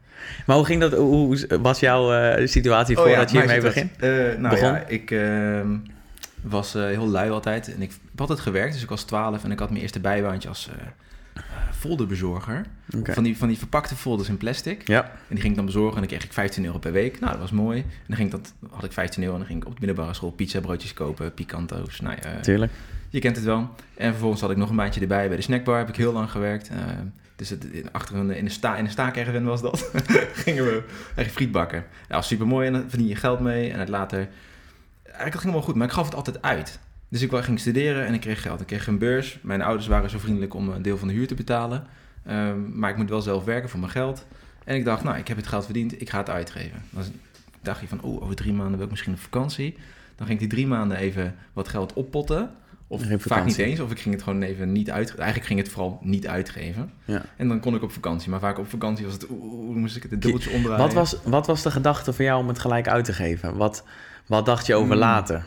Maar 0.45 0.55
hoe 0.55 0.65
ging 0.65 0.81
dat? 0.81 0.93
Hoe 0.93 1.47
was 1.61 1.79
jouw 1.79 2.13
eh, 2.13 2.47
situatie 2.47 2.95
voordat 2.95 3.31
je 3.31 3.37
hiermee 3.37 3.61
begint? 3.61 3.91
Eh, 3.99 4.09
nou 4.09 4.49
Begon? 4.49 4.67
ja, 4.67 4.83
ik 4.87 5.11
ehm, 5.11 5.75
was 6.43 6.75
eh, 6.75 6.85
heel 6.85 7.07
lui 7.07 7.29
altijd. 7.29 7.73
En 7.73 7.81
ik 7.81 7.91
heb 8.11 8.19
altijd 8.19 8.39
gewerkt, 8.39 8.73
dus 8.73 8.83
ik 8.83 8.89
was 8.89 9.03
12 9.03 9.43
en 9.43 9.51
ik 9.51 9.59
had 9.59 9.69
mijn 9.69 9.81
eerste 9.81 9.99
bijbaantje 9.99 10.49
als 10.49 10.69
eh, 10.69 10.73
eh, 11.33 11.43
folderbezorger. 11.71 12.65
Van, 13.03 13.23
die, 13.23 13.37
van 13.37 13.47
die 13.47 13.57
verpakte 13.57 13.95
folders 13.95 14.29
in 14.29 14.37
plastic. 14.37 14.87
Ja, 14.87 15.03
En 15.03 15.09
die 15.29 15.39
ging 15.39 15.49
ik 15.49 15.55
dan 15.55 15.65
bezorgen 15.65 15.93
en 15.93 15.99
dan 15.99 16.07
kreeg 16.07 16.23
ik 16.23 16.33
15 16.33 16.65
euro 16.65 16.79
per 16.79 16.91
week. 16.91 17.19
Nou, 17.19 17.31
dat 17.31 17.41
was 17.41 17.51
mooi. 17.51 17.79
En 17.79 17.87
dan 18.07 18.15
ging 18.15 18.33
ik 18.33 18.39
dat, 18.41 18.53
had 18.71 18.83
ik 18.83 18.91
15 18.91 19.21
euro 19.23 19.33
en 19.33 19.39
dan 19.39 19.49
ging 19.49 19.61
ik 19.61 19.67
op 19.67 19.73
de 19.79 19.85
middelbare 19.85 20.13
school 20.13 20.31
pizza 20.31 20.59
broodjes 20.59 20.93
kopen, 20.93 21.33
picanto's. 21.33 21.99
Nou 21.99 22.15
ja, 22.21 22.39
tuurlijk. 22.39 22.71
je 23.09 23.19
kent 23.19 23.35
het 23.35 23.45
wel. 23.45 23.69
En 23.95 24.09
vervolgens 24.09 24.41
had 24.41 24.51
ik 24.51 24.57
nog 24.57 24.69
een 24.69 24.75
baantje 24.75 25.01
erbij 25.01 25.27
bij 25.27 25.37
de 25.37 25.43
snackbar. 25.43 25.77
Heb 25.77 25.89
ik 25.89 25.95
heel 25.95 26.13
lang 26.13 26.31
gewerkt. 26.31 26.69
Dus 27.35 27.49
het, 27.49 27.63
in, 27.63 27.91
achter 27.91 28.15
een, 28.15 28.31
in 28.31 28.45
de, 28.45 28.51
sta, 28.51 28.75
in 28.75 28.83
de 28.83 28.89
staakerven 28.89 29.43
was 29.43 29.61
dat. 29.61 29.91
Gingen 30.43 30.65
we 30.65 30.83
echt 31.15 31.31
friet 31.31 31.51
bakken. 31.51 31.77
Ja, 31.77 32.07
dat 32.07 32.17
was 32.17 32.27
super 32.27 32.47
mooi 32.47 32.67
en 32.67 32.73
dan 32.73 32.85
verdien 32.87 33.07
je 33.07 33.15
geld 33.15 33.39
mee. 33.39 33.71
En 33.71 33.79
het 33.79 33.89
later... 33.89 34.27
Eigenlijk 35.13 35.33
dat 35.33 35.41
ging 35.41 35.53
wel 35.53 35.63
goed, 35.63 35.75
maar 35.75 35.87
ik 35.87 35.93
gaf 35.93 36.05
het 36.05 36.15
altijd 36.15 36.41
uit. 36.41 36.79
Dus 37.09 37.21
ik 37.21 37.31
ging 37.31 37.59
studeren 37.59 38.05
en 38.05 38.13
ik 38.13 38.21
kreeg 38.21 38.41
geld. 38.41 38.61
Ik 38.61 38.67
kreeg 38.67 38.87
een 38.87 38.97
beurs. 38.97 39.39
Mijn 39.41 39.61
ouders 39.61 39.87
waren 39.87 40.09
zo 40.09 40.19
vriendelijk 40.19 40.53
om 40.53 40.69
een 40.69 40.81
deel 40.81 40.97
van 40.97 41.07
de 41.07 41.13
huur 41.13 41.27
te 41.27 41.35
betalen. 41.35 41.87
Ehm, 42.25 42.79
maar 42.79 42.89
ik 42.89 42.97
moet 42.97 43.09
wel 43.09 43.21
zelf 43.21 43.43
werken 43.43 43.69
voor 43.69 43.79
mijn 43.79 43.91
geld. 43.91 44.25
En 44.63 44.75
ik 44.75 44.85
dacht, 44.85 45.03
nou, 45.03 45.17
ik 45.17 45.27
heb 45.27 45.37
het 45.37 45.47
geld 45.47 45.65
verdiend. 45.65 46.01
Ik 46.01 46.09
ga 46.09 46.17
het 46.17 46.29
uitgeven. 46.29 46.81
Dan 46.89 47.03
dacht 47.61 47.81
je 47.81 47.87
van, 47.87 48.01
oh, 48.01 48.23
over 48.23 48.35
drie 48.35 48.53
maanden 48.53 48.75
wil 48.75 48.85
ik 48.85 48.91
misschien 48.91 49.13
op 49.13 49.19
vakantie. 49.19 49.77
Dan 50.15 50.27
ging 50.27 50.41
ik 50.41 50.49
die 50.49 50.57
drie 50.57 50.67
maanden 50.67 50.97
even 50.97 51.35
wat 51.53 51.67
geld 51.67 51.93
oppotten. 51.93 52.51
Of 52.87 53.01
vaak 53.17 53.45
niet 53.45 53.57
eens. 53.57 53.79
Of 53.79 53.91
ik 53.91 53.99
ging 53.99 54.15
het 54.15 54.23
gewoon 54.23 54.41
even 54.41 54.71
niet 54.71 54.91
uitgeven. 54.91 55.19
Eigenlijk 55.19 55.47
ging 55.47 55.59
het 55.59 55.69
vooral 55.69 55.99
niet 56.01 56.27
uitgeven. 56.27 56.91
Ja. 57.05 57.21
En 57.35 57.47
dan 57.47 57.59
kon 57.59 57.75
ik 57.75 57.81
op 57.81 57.91
vakantie. 57.91 58.29
Maar 58.29 58.39
vaak 58.39 58.59
op 58.59 58.69
vakantie 58.69 59.05
was 59.05 59.13
het... 59.13 59.29
Oeh, 59.29 59.75
moest 59.75 59.95
ik 59.95 60.01
het 60.01 60.21
dubbeltje 60.21 60.49
omdraaien. 60.49 60.83
Wat 60.83 60.93
was, 60.93 61.15
wat 61.23 61.47
was 61.47 61.61
de 61.61 61.71
gedachte 61.71 62.13
voor 62.13 62.25
jou 62.25 62.41
om 62.41 62.47
het 62.47 62.59
gelijk 62.59 62.87
uit 62.87 63.05
te 63.05 63.13
geven? 63.13 63.55
Wat, 63.55 63.83
wat 64.25 64.45
dacht 64.45 64.65
je 64.65 64.75
over 64.75 64.91
Hmm. 64.91 64.99
later? 64.99 65.45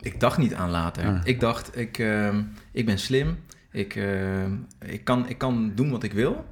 Ik 0.00 0.20
dacht 0.20 0.38
niet 0.38 0.54
aan 0.54 0.70
later. 0.70 1.04
Ah. 1.06 1.20
Ik 1.24 1.40
dacht, 1.40 1.78
ik, 1.78 1.98
ehm, 1.98 2.42
ik 2.72 2.86
ben 2.86 2.98
slim. 2.98 3.38
Ik, 3.72 3.96
ehm, 3.96 4.52
ik, 4.86 5.04
kan, 5.04 5.28
ik 5.28 5.38
kan 5.38 5.72
doen 5.74 5.90
wat 5.90 6.02
ik 6.02 6.12
wil. 6.12 6.44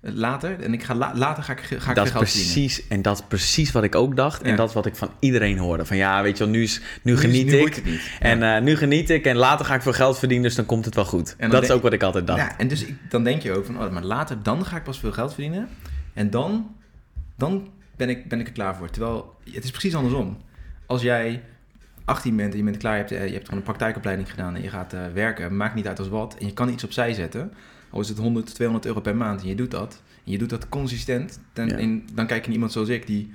eh, 0.00 0.12
Later. 0.14 0.60
En 0.60 0.72
ik 0.72 0.82
ga 0.82 0.94
la- 0.94 1.12
later 1.14 1.42
ga 1.44 1.52
ik, 1.52 1.60
ga 1.78 1.90
ik 1.90 1.96
dat 1.96 2.12
precies, 2.12 2.88
en 2.88 3.02
dat 3.02 3.18
is 3.18 3.24
precies 3.28 3.72
wat 3.72 3.82
ik 3.82 3.94
ook 3.94 4.16
dacht. 4.16 4.42
En 4.42 4.56
dat 4.56 4.68
is 4.68 4.74
wat 4.74 4.86
ik 4.86 4.96
van 4.96 5.10
iedereen 5.18 5.58
hoorde. 5.58 5.84
Van 5.84 5.96
ja, 5.96 6.22
weet 6.22 6.38
je 6.38 6.44
wel, 6.44 6.52
nu, 6.52 6.62
is, 6.62 6.78
nu 6.78 6.84
Nu 7.02 7.12
is- 7.12 7.20
geniet 7.20 7.46
nu 7.46 7.56
ik. 7.56 7.82
En 8.20 8.38
Ja. 8.38 8.56
eh, 8.56 8.62
nu 8.62 8.76
geniet 8.76 9.10
ik 9.10 9.24
en 9.24 9.36
later 9.36 9.64
ga 9.66 9.74
ik 9.74 9.82
veel 9.82 9.92
geld 9.92 10.18
verdienen, 10.18 10.46
dus 10.46 10.56
dan 10.56 10.66
komt 10.66 10.84
het 10.84 10.94
wel 10.94 11.04
goed. 11.04 11.34
dan 11.38 11.50
dat 11.50 11.62
is 11.62 11.70
ook 11.70 11.82
wat 11.82 11.92
ik 11.92 12.02
altijd 12.02 12.26
dacht. 12.26 12.38
Ja, 12.40 12.58
en 12.58 12.68
dus 12.68 12.84
ik, 12.84 12.94
dan 13.10 13.24
denk 13.24 13.42
je 13.42 13.52
ook 13.52 13.64
van, 13.64 13.82
oh, 13.82 13.90
maar 13.90 14.02
later, 14.04 14.42
dan 14.42 14.64
ga 14.66 14.76
ik 14.76 14.82
pas 14.84 14.98
veel 15.00 15.12
geld 15.12 15.32
verdienen. 15.34 15.68
En 16.14 16.30
dan, 16.30 16.74
dan 17.36 17.68
ben, 17.96 18.08
ik, 18.08 18.28
ben 18.28 18.40
ik 18.40 18.46
er 18.46 18.52
klaar 18.52 18.76
voor. 18.76 18.90
Terwijl, 18.90 19.34
het 19.52 19.64
is 19.64 19.70
precies 19.70 19.94
andersom. 19.94 20.38
Als 20.90 21.02
jij 21.02 21.42
18 22.04 22.36
bent 22.36 22.52
en 22.52 22.58
je 22.58 22.64
bent 22.64 22.76
klaar, 22.76 22.92
je 22.92 22.98
hebt, 22.98 23.12
eh, 23.12 23.26
je 23.26 23.32
hebt 23.32 23.44
gewoon 23.44 23.58
een 23.58 23.66
praktijkopleiding 23.66 24.30
gedaan 24.30 24.54
en 24.56 24.62
je 24.62 24.68
gaat 24.68 24.92
eh, 24.92 25.00
werken, 25.14 25.56
maakt 25.56 25.74
niet 25.74 25.86
uit 25.86 25.98
als 25.98 26.08
wat. 26.08 26.36
En 26.38 26.46
je 26.46 26.52
kan 26.52 26.68
iets 26.68 26.84
opzij 26.84 27.12
zetten, 27.12 27.52
al 27.90 28.00
is 28.00 28.08
het 28.08 28.18
100, 28.18 28.54
200 28.54 28.86
euro 28.88 29.00
per 29.00 29.16
maand 29.16 29.40
en 29.42 29.48
je 29.48 29.54
doet 29.54 29.70
dat. 29.70 30.02
En 30.26 30.32
je 30.32 30.38
doet 30.38 30.50
dat 30.50 30.68
consistent. 30.68 31.40
Dan, 31.52 31.68
Ja. 31.68 31.76
en 31.76 32.04
dan 32.14 32.26
kijk 32.26 32.40
je 32.40 32.44
naar 32.46 32.52
iemand 32.54 32.72
zoals 32.72 32.88
ik 32.88 33.06
die, 33.06 33.32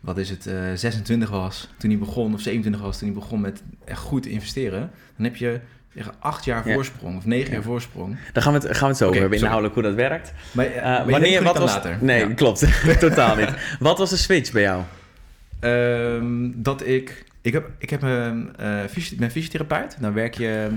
wat 0.00 0.18
is 0.18 0.30
het, 0.30 0.46
eh, 0.46 0.54
26 0.74 1.30
was 1.30 1.68
toen 1.78 1.90
hij 1.90 1.98
begon, 1.98 2.34
of 2.34 2.40
27 2.40 2.82
was 2.82 2.98
toen 2.98 3.08
hij 3.08 3.18
begon 3.18 3.40
met 3.40 3.62
echt 3.84 4.00
goed 4.00 4.22
te 4.22 4.30
investeren. 4.30 4.90
Dan 5.16 5.24
heb 5.24 5.36
je 5.36 5.60
acht 6.18 6.44
jaar 6.44 6.68
Ja. 6.68 6.74
voorsprong 6.74 7.16
of 7.16 7.26
negen 7.26 7.46
Ja. 7.48 7.52
jaar 7.52 7.62
voorsprong. 7.62 8.16
Daar 8.32 8.42
gaan 8.42 8.52
we 8.52 8.58
het, 8.58 8.68
gaan 8.76 8.80
we 8.82 8.86
het 8.88 8.96
zo 8.96 9.06
over 9.08 9.20
hebben, 9.20 9.38
sorry. 9.38 9.54
inhoudelijk 9.54 9.74
hoe 9.74 9.82
dat 9.82 9.94
werkt. 9.94 10.32
Maar, 10.52 10.66
eh, 10.66 10.98
Eh, 10.98 11.06
wanneer, 11.06 11.42
wat 11.42 11.58
was... 11.58 11.74
later. 11.74 11.98
Nee, 12.00 12.28
Ja. 12.28 12.34
klopt. 12.34 12.66
Totaal 13.00 13.36
niet. 13.36 13.54
Wat 13.78 13.98
was 13.98 14.10
de 14.10 14.16
switch 14.16 14.52
bij 14.52 14.62
jou? 14.62 14.82
Ehm, 15.60 16.50
dat 16.54 16.86
ik... 16.86 17.24
Ik, 17.42 17.52
heb, 17.52 17.70
ik 17.78 17.90
heb 17.90 18.02
een, 18.02 18.56
eh, 18.56 18.84
fysi- 18.90 19.16
ben 19.16 19.30
fysiotherapeut. 19.30 19.96
Dan 20.00 20.12
werk 20.12 20.34
je 20.34 20.68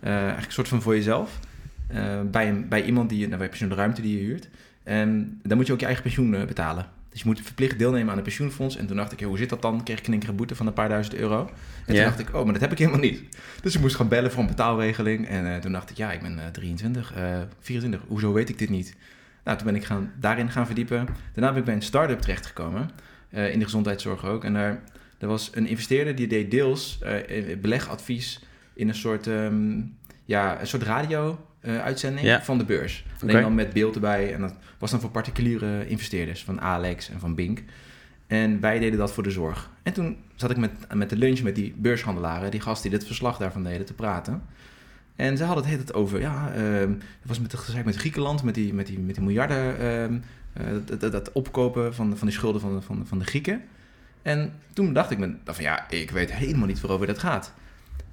eh, 0.00 0.12
eigenlijk 0.14 0.46
een 0.46 0.52
soort 0.52 0.68
van 0.68 0.82
voor 0.82 0.94
jezelf. 0.94 1.38
eh, 1.86 2.20
bij, 2.30 2.48
een, 2.48 2.68
bij 2.68 2.82
iemand 2.84 3.08
die, 3.08 3.28
nou, 3.28 3.42
heb 3.42 3.52
je 3.54 3.58
zo'n 3.58 3.74
ruimte 3.74 4.02
die 4.02 4.18
je 4.18 4.24
huurt. 4.24 4.48
En 4.82 5.40
dan 5.42 5.56
moet 5.56 5.66
je 5.66 5.72
ook 5.72 5.78
je 5.80 5.84
eigen 5.86 6.02
pensioen 6.02 6.30
betalen. 6.46 6.86
Dus 7.10 7.20
je 7.20 7.26
moet 7.26 7.40
verplicht 7.42 7.78
deelnemen 7.78 8.10
aan 8.10 8.16
een 8.16 8.22
pensioenfonds. 8.22 8.76
En 8.76 8.86
toen 8.86 8.96
dacht 8.96 9.12
ik, 9.12 9.20
hoe 9.20 9.38
zit 9.38 9.48
dat 9.48 9.62
dan? 9.62 9.82
Kreeg 9.82 9.98
ik 9.98 10.06
een 10.06 10.22
een 10.28 10.36
boete 10.36 10.54
van 10.54 10.66
een 10.66 10.72
paar 10.72 10.88
duizend 10.88 11.14
euro. 11.16 11.40
En 11.40 11.50
toen 11.86 11.94
dacht 12.04 12.18
ik, 12.18 12.34
oh, 12.34 12.44
maar 12.44 12.52
dat 12.52 12.62
heb 12.62 12.72
ik 12.72 12.78
helemaal 12.78 13.00
niet. 13.00 13.22
Dus 13.62 13.74
ik 13.74 13.80
moest 13.80 13.96
gaan 13.96 14.08
bellen 14.08 14.30
voor 14.32 14.42
een 14.42 14.48
betaalregeling. 14.48 15.28
En 15.28 15.60
toen 15.60 15.72
dacht 15.72 15.90
ik, 15.90 15.96
ja, 15.96 16.12
ik 16.12 16.20
ben 16.22 16.38
eh, 16.38 16.46
23, 16.46 17.12
eh 17.14 17.22
24. 17.60 18.08
Hoezo 18.08 18.32
weet 18.32 18.48
ik 18.48 18.58
dit 18.58 18.70
niet? 18.70 18.96
Nou, 19.44 19.56
toen 19.56 19.66
ben 19.66 19.76
ik 19.76 19.84
gaan, 19.84 20.12
daarin 20.20 20.50
gaan 20.50 20.66
verdiepen. 20.66 21.06
Daarna 21.34 21.50
ben 21.50 21.58
ik 21.58 21.64
bij 21.64 21.74
een 21.74 21.82
start-up 21.82 22.20
terechtgekomen. 22.20 22.90
Eh 23.30 23.52
in 23.52 23.58
de 23.58 23.64
gezondheidszorg 23.64 24.24
ook. 24.24 24.44
En 24.44 24.52
daar, 24.52 24.82
er 25.18 25.28
was 25.28 25.50
een 25.54 25.66
investeerder 25.66 26.14
die 26.14 26.26
deed 26.26 26.50
deels 26.50 26.98
eh, 27.02 27.56
belegadvies 27.60 28.40
in 28.74 28.88
een 28.88 28.94
soort, 28.94 29.26
ehm, 29.26 29.80
ja, 30.24 30.60
een 30.60 30.66
soort 30.66 30.82
radio-uitzending 30.82 32.26
Ja. 32.26 32.42
van 32.42 32.58
de 32.58 32.64
beurs. 32.64 33.04
Alleen 33.22 33.42
dan 33.42 33.54
met 33.54 33.72
beeld 33.72 33.94
erbij. 33.94 34.34
En 34.34 34.40
dat 34.40 34.54
was 34.78 34.90
dan 34.90 35.00
voor 35.00 35.10
particuliere 35.10 35.86
investeerders 35.88 36.44
van 36.44 36.60
Alex 36.60 37.10
en 37.10 37.20
van 37.20 37.34
Bink. 37.34 37.62
En 38.26 38.60
wij 38.60 38.78
deden 38.78 38.98
dat 38.98 39.12
voor 39.12 39.22
de 39.22 39.30
zorg. 39.30 39.70
En 39.82 39.92
toen 39.92 40.16
zat 40.34 40.50
ik 40.50 40.56
met, 40.56 40.70
met 40.94 41.10
de 41.10 41.16
lunch 41.16 41.42
met 41.42 41.54
die 41.54 41.74
beurshandelaren, 41.76 42.50
die 42.50 42.60
gasten 42.60 42.90
die 42.90 42.98
dit 42.98 43.08
verslag 43.08 43.36
daarvan 43.38 43.62
deden, 43.64 43.86
te 43.86 43.94
praten. 43.94 44.42
En 45.16 45.36
ze 45.36 45.44
hadden 45.44 45.62
het 45.64 45.72
hele 45.72 45.84
tijd 45.84 45.96
over, 45.98 46.20
ja, 46.20 46.52
ehm 46.54 46.90
het 46.90 47.26
was 47.26 47.40
met, 47.40 47.54
gezegd 47.54 47.84
met 47.84 47.96
Griekenland, 47.96 48.42
met 48.42 48.54
die, 48.54 48.74
met 48.74 48.86
die, 48.86 48.98
met 48.98 49.14
die 49.14 49.24
miljarden, 49.24 49.78
ehm, 49.78 50.12
eh, 50.14 50.18
dat, 50.86 51.00
dat, 51.00 51.12
dat 51.12 51.32
opkopen 51.32 51.94
van, 51.94 52.16
van 52.16 52.26
die 52.26 52.36
schulden 52.36 52.60
van 52.60 52.74
de, 52.74 52.82
van, 52.82 53.06
van 53.06 53.18
de 53.18 53.24
Grieken. 53.24 53.62
En 54.22 54.52
toen 54.72 54.92
dacht 54.92 55.10
ik 55.10 55.18
me 55.18 55.34
van, 55.44 55.64
ja, 55.64 55.90
ik 55.90 56.10
weet 56.10 56.32
helemaal 56.32 56.66
niet 56.66 56.80
waarover 56.80 57.06
dat 57.06 57.18
gaat. 57.18 57.52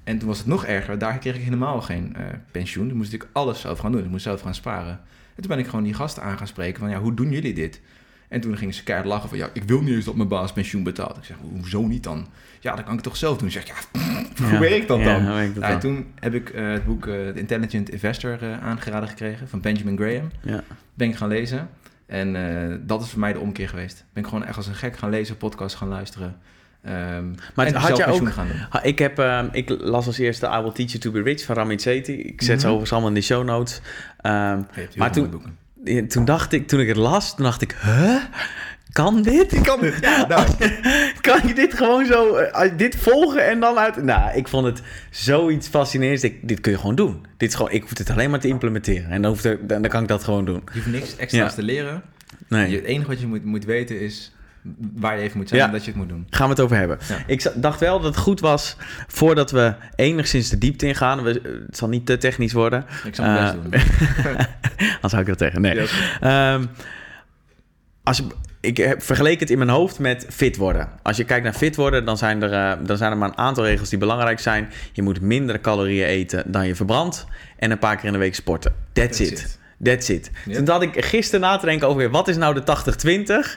En 0.03 0.17
toen 0.17 0.27
was 0.27 0.37
het 0.37 0.47
nog 0.47 0.65
erger, 0.65 0.97
daar 0.97 1.17
kreeg 1.17 1.35
ik 1.35 1.43
helemaal 1.43 1.81
geen 1.81 2.15
eh, 2.15 2.23
pensioen. 2.51 2.87
Toen 2.87 2.97
moest 2.97 3.13
ik 3.13 3.27
alles 3.31 3.61
zelf 3.61 3.79
gaan 3.79 3.91
doen, 3.91 4.03
ik 4.03 4.09
moest 4.09 4.23
zelf 4.23 4.41
gaan 4.41 4.55
sparen. 4.55 4.99
En 5.35 5.43
toen 5.43 5.47
ben 5.47 5.59
ik 5.59 5.65
gewoon 5.65 5.83
die 5.83 5.93
gasten 5.93 6.23
aan 6.23 6.37
gaan 6.37 6.47
spreken 6.47 6.79
van, 6.79 6.89
ja, 6.89 6.99
hoe 6.99 7.13
doen 7.13 7.31
jullie 7.31 7.53
dit? 7.53 7.81
En 8.27 8.41
toen 8.41 8.57
gingen 8.57 8.73
ze 8.73 8.83
keihard 8.83 9.09
lachen 9.09 9.29
van, 9.29 9.37
ja, 9.37 9.49
ik 9.53 9.63
wil 9.63 9.81
niet 9.81 9.93
eens 9.95 10.05
dat 10.05 10.15
mijn 10.15 10.27
baas 10.27 10.53
pensioen 10.53 10.83
betaalt. 10.83 11.17
Ik 11.17 11.23
zeg, 11.23 11.37
hoezo 11.51 11.81
niet 11.85 12.03
dan? 12.03 12.27
Ja, 12.59 12.75
dat 12.75 12.85
kan 12.85 12.93
ik 12.93 13.01
toch 13.01 13.17
zelf 13.17 13.37
doen? 13.37 13.47
Ik 13.47 13.53
zeg, 13.53 13.67
ja, 13.67 13.73
hoe 14.43 14.51
Ja. 14.51 14.59
werkt 14.59 14.87
dat 14.87 15.03
dan? 15.03 15.13
dat 15.13 15.23
Nou, 15.23 15.39
en 15.39 15.53
dan? 15.59 15.79
toen 15.79 16.05
heb 16.19 16.33
ik 16.33 16.49
eh, 16.49 16.71
het 16.71 16.85
boek 16.85 17.07
eh, 17.07 17.13
The 17.13 17.33
Intelligent 17.39 17.89
Investor 17.89 18.43
eh, 18.43 18.63
aangeraden 18.63 19.09
gekregen 19.09 19.47
van 19.47 19.61
Benjamin 19.61 19.97
Graham. 19.97 20.31
Ja. 20.41 20.63
Ben 20.93 21.09
ik 21.09 21.15
gaan 21.15 21.27
lezen. 21.27 21.69
En 22.07 22.35
eh, 22.35 22.75
dat 22.81 23.01
is 23.01 23.09
voor 23.09 23.19
mij 23.19 23.33
de 23.33 23.39
omkeer 23.39 23.69
geweest. 23.69 24.05
Ben 24.13 24.23
ik 24.23 24.29
gewoon 24.29 24.45
echt 24.45 24.57
als 24.57 24.67
een 24.67 24.75
gek 24.75 24.97
gaan 24.97 25.09
lezen, 25.09 25.37
podcast 25.37 25.75
gaan 25.75 25.87
luisteren. 25.87 26.37
Ehm 26.81 27.25
Maar 27.55 27.65
en 27.65 27.75
had 27.75 27.97
je 27.97 28.05
ook- 28.05 28.29
gaan 28.29 28.47
doen. 28.47 28.55
Ha, 28.69 28.83
Ik, 28.83 28.99
heb, 28.99 29.19
ehm, 29.19 29.47
ik 29.51 29.69
las 29.79 30.05
als 30.05 30.17
eerste 30.17 30.45
I 30.47 30.61
Will 30.61 30.71
Teach 30.71 30.89
You 30.91 30.99
To 30.99 31.11
Be 31.11 31.21
Rich 31.21 31.43
van 31.45 31.55
Ramit 31.55 31.81
Sethi. 31.81 32.11
Ik 32.13 32.41
zet 32.41 32.47
ze 32.47 32.53
Mhm. 32.55 32.65
overigens 32.65 32.91
allemaal 32.91 33.09
in 33.09 33.15
de 33.15 33.21
show 33.21 33.43
notes. 33.45 33.81
Ehm, 34.21 34.61
Maar 34.95 35.11
toen- 35.11 35.41
toen 36.07 36.25
dacht 36.25 36.51
ik, 36.53 36.67
toen 36.67 36.79
ik 36.79 36.87
het 36.87 36.97
las, 36.97 37.35
toen 37.35 37.45
dacht 37.45 37.61
ik, 37.61 37.75
huh? 37.81 38.15
Kan 38.91 39.21
dit? 39.21 39.53
Ik 39.53 39.63
kan 39.63 39.79
dit. 39.81 39.97
Ja, 40.01 40.25
nou, 40.27 40.47
kan 41.21 41.47
je 41.47 41.53
dit 41.53 41.73
gewoon 41.73 42.05
zo, 42.05 42.35
eh, 42.35 42.71
dit 42.77 42.95
volgen 42.95 43.47
en 43.47 43.59
dan 43.59 43.77
uit... 43.77 44.03
Nou, 44.03 44.37
ik 44.37 44.47
vond 44.47 44.65
het 44.65 44.81
zoiets 45.11 45.67
fascinerends. 45.67 46.23
Ik, 46.23 46.47
dit 46.47 46.61
kun 46.61 46.71
je 46.71 46.77
gewoon 46.77 46.95
doen. 46.95 47.25
Dit 47.37 47.49
is 47.49 47.55
gewoon, 47.55 47.71
ik 47.71 47.81
hoef 47.81 47.97
het 47.97 48.09
alleen 48.09 48.29
maar 48.29 48.39
te 48.39 48.47
implementeren. 48.47 49.09
En 49.09 49.21
dan, 49.21 49.31
hoeft 49.31 49.45
er, 49.45 49.67
dan, 49.67 49.81
dan 49.81 49.91
kan 49.91 50.01
ik 50.01 50.07
dat 50.07 50.23
gewoon 50.23 50.45
doen. 50.45 50.61
je 50.65 50.71
hoeft 50.73 50.85
niks 50.87 51.15
extra's 51.15 51.49
Ja. 51.49 51.55
te 51.55 51.63
leren. 51.63 52.01
Nee. 52.47 52.69
Je, 52.69 52.75
het 52.75 52.85
enige 52.85 53.07
wat 53.07 53.19
je 53.19 53.27
moet, 53.27 53.45
moet 53.45 53.65
weten 53.65 53.99
is 54.01 54.31
waar 54.95 55.15
je 55.17 55.21
even 55.23 55.37
moet 55.37 55.47
zijn 55.47 55.59
Ja. 55.61 55.67
en 55.67 55.71
dat 55.73 55.81
je 55.85 55.89
het 55.91 55.99
moet 55.99 56.09
doen. 56.09 56.27
Gaan 56.29 56.45
we 56.47 56.53
het 56.53 56.61
over 56.63 56.77
hebben. 56.77 56.97
Ja. 57.09 57.17
Ik 57.27 57.51
dacht 57.55 57.79
wel 57.79 57.99
dat 57.99 58.15
het 58.15 58.23
goed 58.23 58.39
was, 58.39 58.75
voordat 59.07 59.51
we 59.51 59.73
enigszins 59.95 60.49
de 60.49 60.57
diepte 60.57 60.87
ingaan. 60.87 61.23
We, 61.23 61.29
het 61.65 61.77
zal 61.77 61.87
niet 61.87 62.05
te 62.05 62.17
technisch 62.17 62.53
worden. 62.53 62.85
Ik 63.05 63.15
zal 63.15 63.25
mijn 63.25 63.59
best 63.61 63.75
Eh, 63.75 63.83
doen. 64.23 64.45
Anders 64.93 65.13
hou 65.13 65.19
ik 65.19 65.27
dat 65.27 65.37
tegen. 65.37 65.61
Nee. 65.61 65.87
Ehm, 66.19 66.65
als 68.03 68.17
je, 68.17 68.23
ik 68.59 68.77
heb 68.77 69.03
vergeleken 69.03 69.39
het 69.39 69.49
in 69.49 69.57
mijn 69.57 69.69
hoofd 69.69 69.99
met 69.99 70.25
fit 70.29 70.57
worden. 70.57 70.89
Als 71.01 71.17
je 71.17 71.23
kijkt 71.23 71.43
naar 71.43 71.53
fit 71.53 71.75
worden, 71.75 72.05
dan 72.05 72.17
zijn, 72.17 72.43
er, 72.43 72.53
eh, 72.53 72.85
dan 72.85 72.97
zijn 72.97 73.11
er 73.11 73.17
maar 73.17 73.29
een 73.29 73.37
aantal 73.37 73.65
regels 73.65 73.89
die 73.89 73.99
belangrijk 73.99 74.39
zijn. 74.39 74.69
Je 74.91 75.01
moet 75.01 75.21
minder 75.21 75.61
calorieën 75.61 76.07
eten 76.07 76.51
dan 76.51 76.67
je 76.67 76.75
verbrandt. 76.75 77.25
En 77.57 77.71
een 77.71 77.79
paar 77.79 77.95
keer 77.95 78.05
in 78.05 78.11
de 78.11 78.17
week 78.17 78.35
sporten. 78.35 78.73
That's, 78.93 79.17
That's 79.17 79.31
it. 79.31 79.39
it. 79.39 79.56
That's 79.83 80.09
it. 80.09 80.31
Toen 80.51 80.67
had 80.69 80.81
ik 80.81 81.05
gisteren 81.05 81.39
na 81.39 81.57
te 81.57 81.65
denken 81.65 81.87
over 81.87 82.09
wat 82.09 82.27
is 82.27 82.37
nou 82.37 82.53
de 82.53 82.61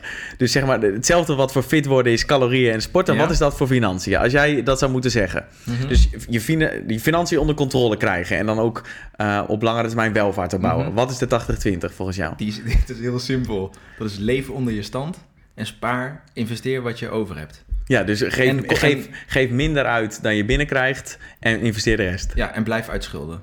80-20. 0.01 0.37
Dus 0.37 0.53
zeg 0.53 0.67
maar 0.67 0.81
hetzelfde 0.81 1.35
wat 1.35 1.53
voor 1.53 1.63
fit 1.63 1.87
worden 1.87 2.13
is 2.13 2.25
calorieën 2.25 2.73
en 2.73 2.83
sporten. 2.83 3.15
Ja. 3.15 3.21
Wat 3.21 3.31
is 3.31 3.39
dat 3.39 3.57
voor 3.57 3.67
financiën? 3.67 4.17
Als 4.17 4.33
jij 4.33 4.63
dat 4.63 4.79
zou 4.79 4.91
moeten 4.91 5.11
zeggen. 5.11 5.47
Mhm. 5.65 5.89
Dus 5.89 6.09
je, 6.29 6.83
die 6.87 7.01
financiën 7.01 7.39
onder 7.39 7.55
controle 7.55 7.97
krijgen. 7.97 8.37
En 8.37 8.47
dan 8.47 8.59
ook 8.59 8.83
eh, 9.17 9.43
op 9.47 9.63
langere 9.63 9.87
termijn 9.87 10.13
welvaart 10.13 10.51
te 10.51 10.59
bouwen. 10.59 10.87
Mhm. 10.87 10.95
Wat 10.95 11.11
is 11.11 11.19
de 11.19 11.27
80-20 11.27 11.95
volgens 11.95 12.17
jou? 12.17 12.35
Die 12.37 12.49
is, 12.49 12.63
dit 12.87 12.91
is 12.97 13.01
heel 13.01 13.19
simpel. 13.19 13.75
Dat 13.99 14.11
is 14.11 14.17
leven 14.17 14.55
onder 14.55 14.73
je 14.75 14.83
stand 14.83 15.19
en 15.55 15.67
spaar, 15.67 16.25
investeer 16.33 16.83
wat 16.83 16.99
je 16.99 17.11
over 17.11 17.39
hebt. 17.39 17.65
Ja, 17.85 18.03
dus 18.03 18.21
geef, 18.23 18.37
En- 18.49 18.67
en- 18.67 18.77
geef, 18.77 19.09
geef 19.27 19.51
minder 19.51 19.85
uit 19.85 20.23
dan 20.23 20.37
je 20.37 20.45
binnenkrijgt 20.45 21.19
en 21.41 21.61
investeer 21.61 21.97
de 21.97 22.03
rest. 22.03 22.33
Ja, 22.35 22.55
en 22.55 22.63
blijf 22.63 22.89
uitschulden. 22.89 23.41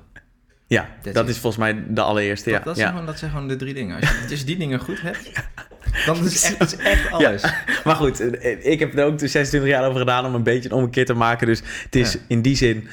Ja, 0.68 0.88
That's 1.02 1.14
dat 1.14 1.24
it. 1.24 1.30
is 1.30 1.38
volgens 1.38 1.62
mij 1.62 1.84
de 1.88 2.00
allereerste. 2.00 2.50
Ja. 2.50 2.56
Dat, 2.56 2.64
dat, 2.64 2.76
zijn 2.76 2.88
ja. 2.88 2.92
gewoon, 2.92 3.06
dat 3.06 3.18
zijn 3.18 3.30
gewoon 3.30 3.48
de 3.48 3.56
drie 3.56 3.74
dingen. 3.74 3.96
Als 4.00 4.08
je 4.08 4.26
dus 4.28 4.44
die 4.44 4.56
dingen 4.56 4.80
goed 4.80 5.00
hebt, 5.00 5.30
dan 6.06 6.24
is 6.24 6.46
het 6.46 6.56
echt, 6.58 6.72
is 6.72 6.78
echt 6.78 7.10
alles. 7.10 7.42
Maar 7.84 7.96
goed, 7.96 8.20
eh, 8.20 8.72
ik 8.72 8.78
heb 8.78 8.98
er 8.98 9.04
ook 9.04 9.18
de 9.18 9.28
26 9.28 9.70
jaar 9.70 9.86
over 9.86 9.98
gedaan 9.98 10.26
om 10.26 10.34
een 10.34 10.42
beetje 10.42 10.68
een 10.68 10.74
ommekeer 10.74 11.06
te 11.06 11.14
maken. 11.14 11.46
Dus 11.46 11.62
het 11.84 11.96
is 11.96 12.18
in 12.26 12.42
die 12.42 12.56
zin 12.56 12.88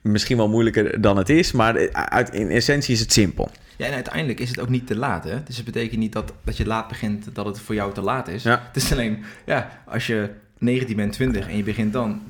misschien 0.00 0.36
wel 0.36 0.48
moeilijker 0.48 1.00
dan 1.00 1.16
het 1.16 1.28
is. 1.28 1.52
Maar 1.52 1.76
eh, 1.76 2.04
uit, 2.04 2.34
in 2.34 2.50
essentie 2.50 2.94
is 2.94 3.00
het 3.00 3.12
simpel. 3.12 3.50
Ja, 3.76 3.86
en 3.86 3.94
uiteindelijk 3.94 4.40
is 4.40 4.48
het 4.48 4.60
ook 4.60 4.68
niet 4.68 4.86
te 4.86 4.96
laat. 4.96 5.24
Hè? 5.24 5.42
Dus 5.42 5.56
het 5.56 5.64
betekent 5.64 6.00
niet 6.00 6.12
dat, 6.12 6.32
dat 6.44 6.56
je 6.56 6.66
laat 6.66 6.88
begint 6.88 7.34
dat 7.34 7.46
het 7.46 7.60
voor 7.60 7.74
jou 7.74 7.94
te 7.94 8.00
laat 8.00 8.28
is. 8.28 8.44
Het 8.44 8.60
is 8.72 8.92
alleen, 8.92 9.24
ja, 9.46 9.82
als 9.86 10.06
je 10.06 10.30
19 10.58 10.96
bent, 10.96 11.12
20 11.12 11.48
en 11.48 11.56
je 11.56 11.62
begint 11.62 11.92
dan, 11.92 12.22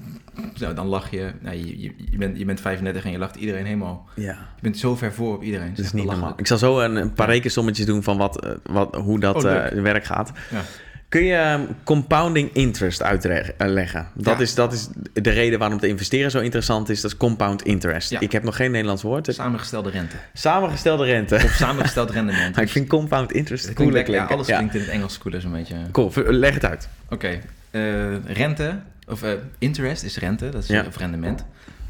nou, 0.59 0.75
dan 0.75 0.87
lach 0.87 1.11
je. 1.11 1.31
Nou, 1.41 1.57
je, 1.57 1.81
je, 1.81 1.93
je, 2.11 2.17
bent, 2.19 2.39
je 2.39 2.45
bent 2.45 2.61
35 2.61 3.05
en 3.05 3.11
je 3.11 3.19
lacht 3.19 3.37
iedereen 3.37 3.65
helemaal. 3.65 4.09
Ja. 4.15 4.25
Je 4.57 4.63
bent 4.63 4.79
zo 4.79 4.97
ver 4.97 5.13
voor 5.13 5.35
op 5.35 5.43
iedereen. 5.43 5.69
Dat 5.69 5.79
is 5.79 5.85
echt 5.85 5.95
niet 5.95 6.05
normaal. 6.05 6.33
Ik 6.37 6.47
zal 6.47 6.59
zo 6.59 6.81
een, 6.81 6.97
een 6.97 7.13
paar 7.13 7.27
Ja. 7.27 7.33
rekensommetjes 7.33 7.87
doen 7.87 8.03
van 8.03 8.17
wat, 8.19 8.45
eh, 8.45 8.51
wat, 8.63 8.95
hoe 8.95 9.21
dat 9.21 9.45
Oh, 9.45 9.53
eh, 9.67 9.83
werk 9.83 10.05
gaat. 10.05 10.33
Ja. 10.51 10.61
Kun 11.09 11.25
je 11.25 11.35
ehm, 11.35 11.61
compounding 11.85 12.51
interest 12.53 13.03
uitleggen? 13.03 14.07
Dat, 14.15 14.37
Ja. 14.37 14.39
is, 14.43 14.55
dat 14.55 14.73
is 14.73 14.89
de 15.13 15.31
reden 15.31 15.59
waarom 15.59 15.79
te 15.79 15.87
investeren 15.89 16.31
zo 16.31 16.39
interessant 16.41 16.89
is. 16.89 17.01
Dat 17.01 17.11
is 17.11 17.17
compound 17.17 17.63
interest. 17.63 18.11
Ja. 18.11 18.21
Ik 18.21 18.33
heb 18.33 18.43
nog 18.43 18.57
geen 18.57 18.71
Nederlands 18.71 19.03
woord. 19.03 19.29
Samengestelde 19.35 19.91
rente. 19.91 20.17
Samengestelde 20.33 21.05
rente. 21.05 21.35
Of 21.35 21.51
samengesteld 21.51 22.11
rendement. 22.11 22.57
Ik 22.61 22.69
vind 22.69 22.89
compound 22.89 23.33
interest 23.33 23.73
cooler. 23.73 24.11
Ja, 24.11 24.25
alles 24.25 24.47
klinkt 24.47 24.75
in 24.75 24.81
het 24.81 24.91
Engels 24.91 25.19
cooler 25.19 25.41
zo'n 25.41 25.53
beetje. 25.53 25.77
Cool, 25.93 26.13
leg 26.27 26.55
het 26.55 26.65
uit. 26.65 26.89
Oké, 27.09 27.39
eh, 27.71 28.25
rente, 28.25 28.79
of 29.11 29.23
eh, 29.23 29.33
interest 29.59 30.03
is 30.03 30.17
rente, 30.19 30.49
dat 30.49 30.63
is 30.63 30.69
Ja. 30.69 30.85
of 30.87 30.97
rendement. 30.97 31.45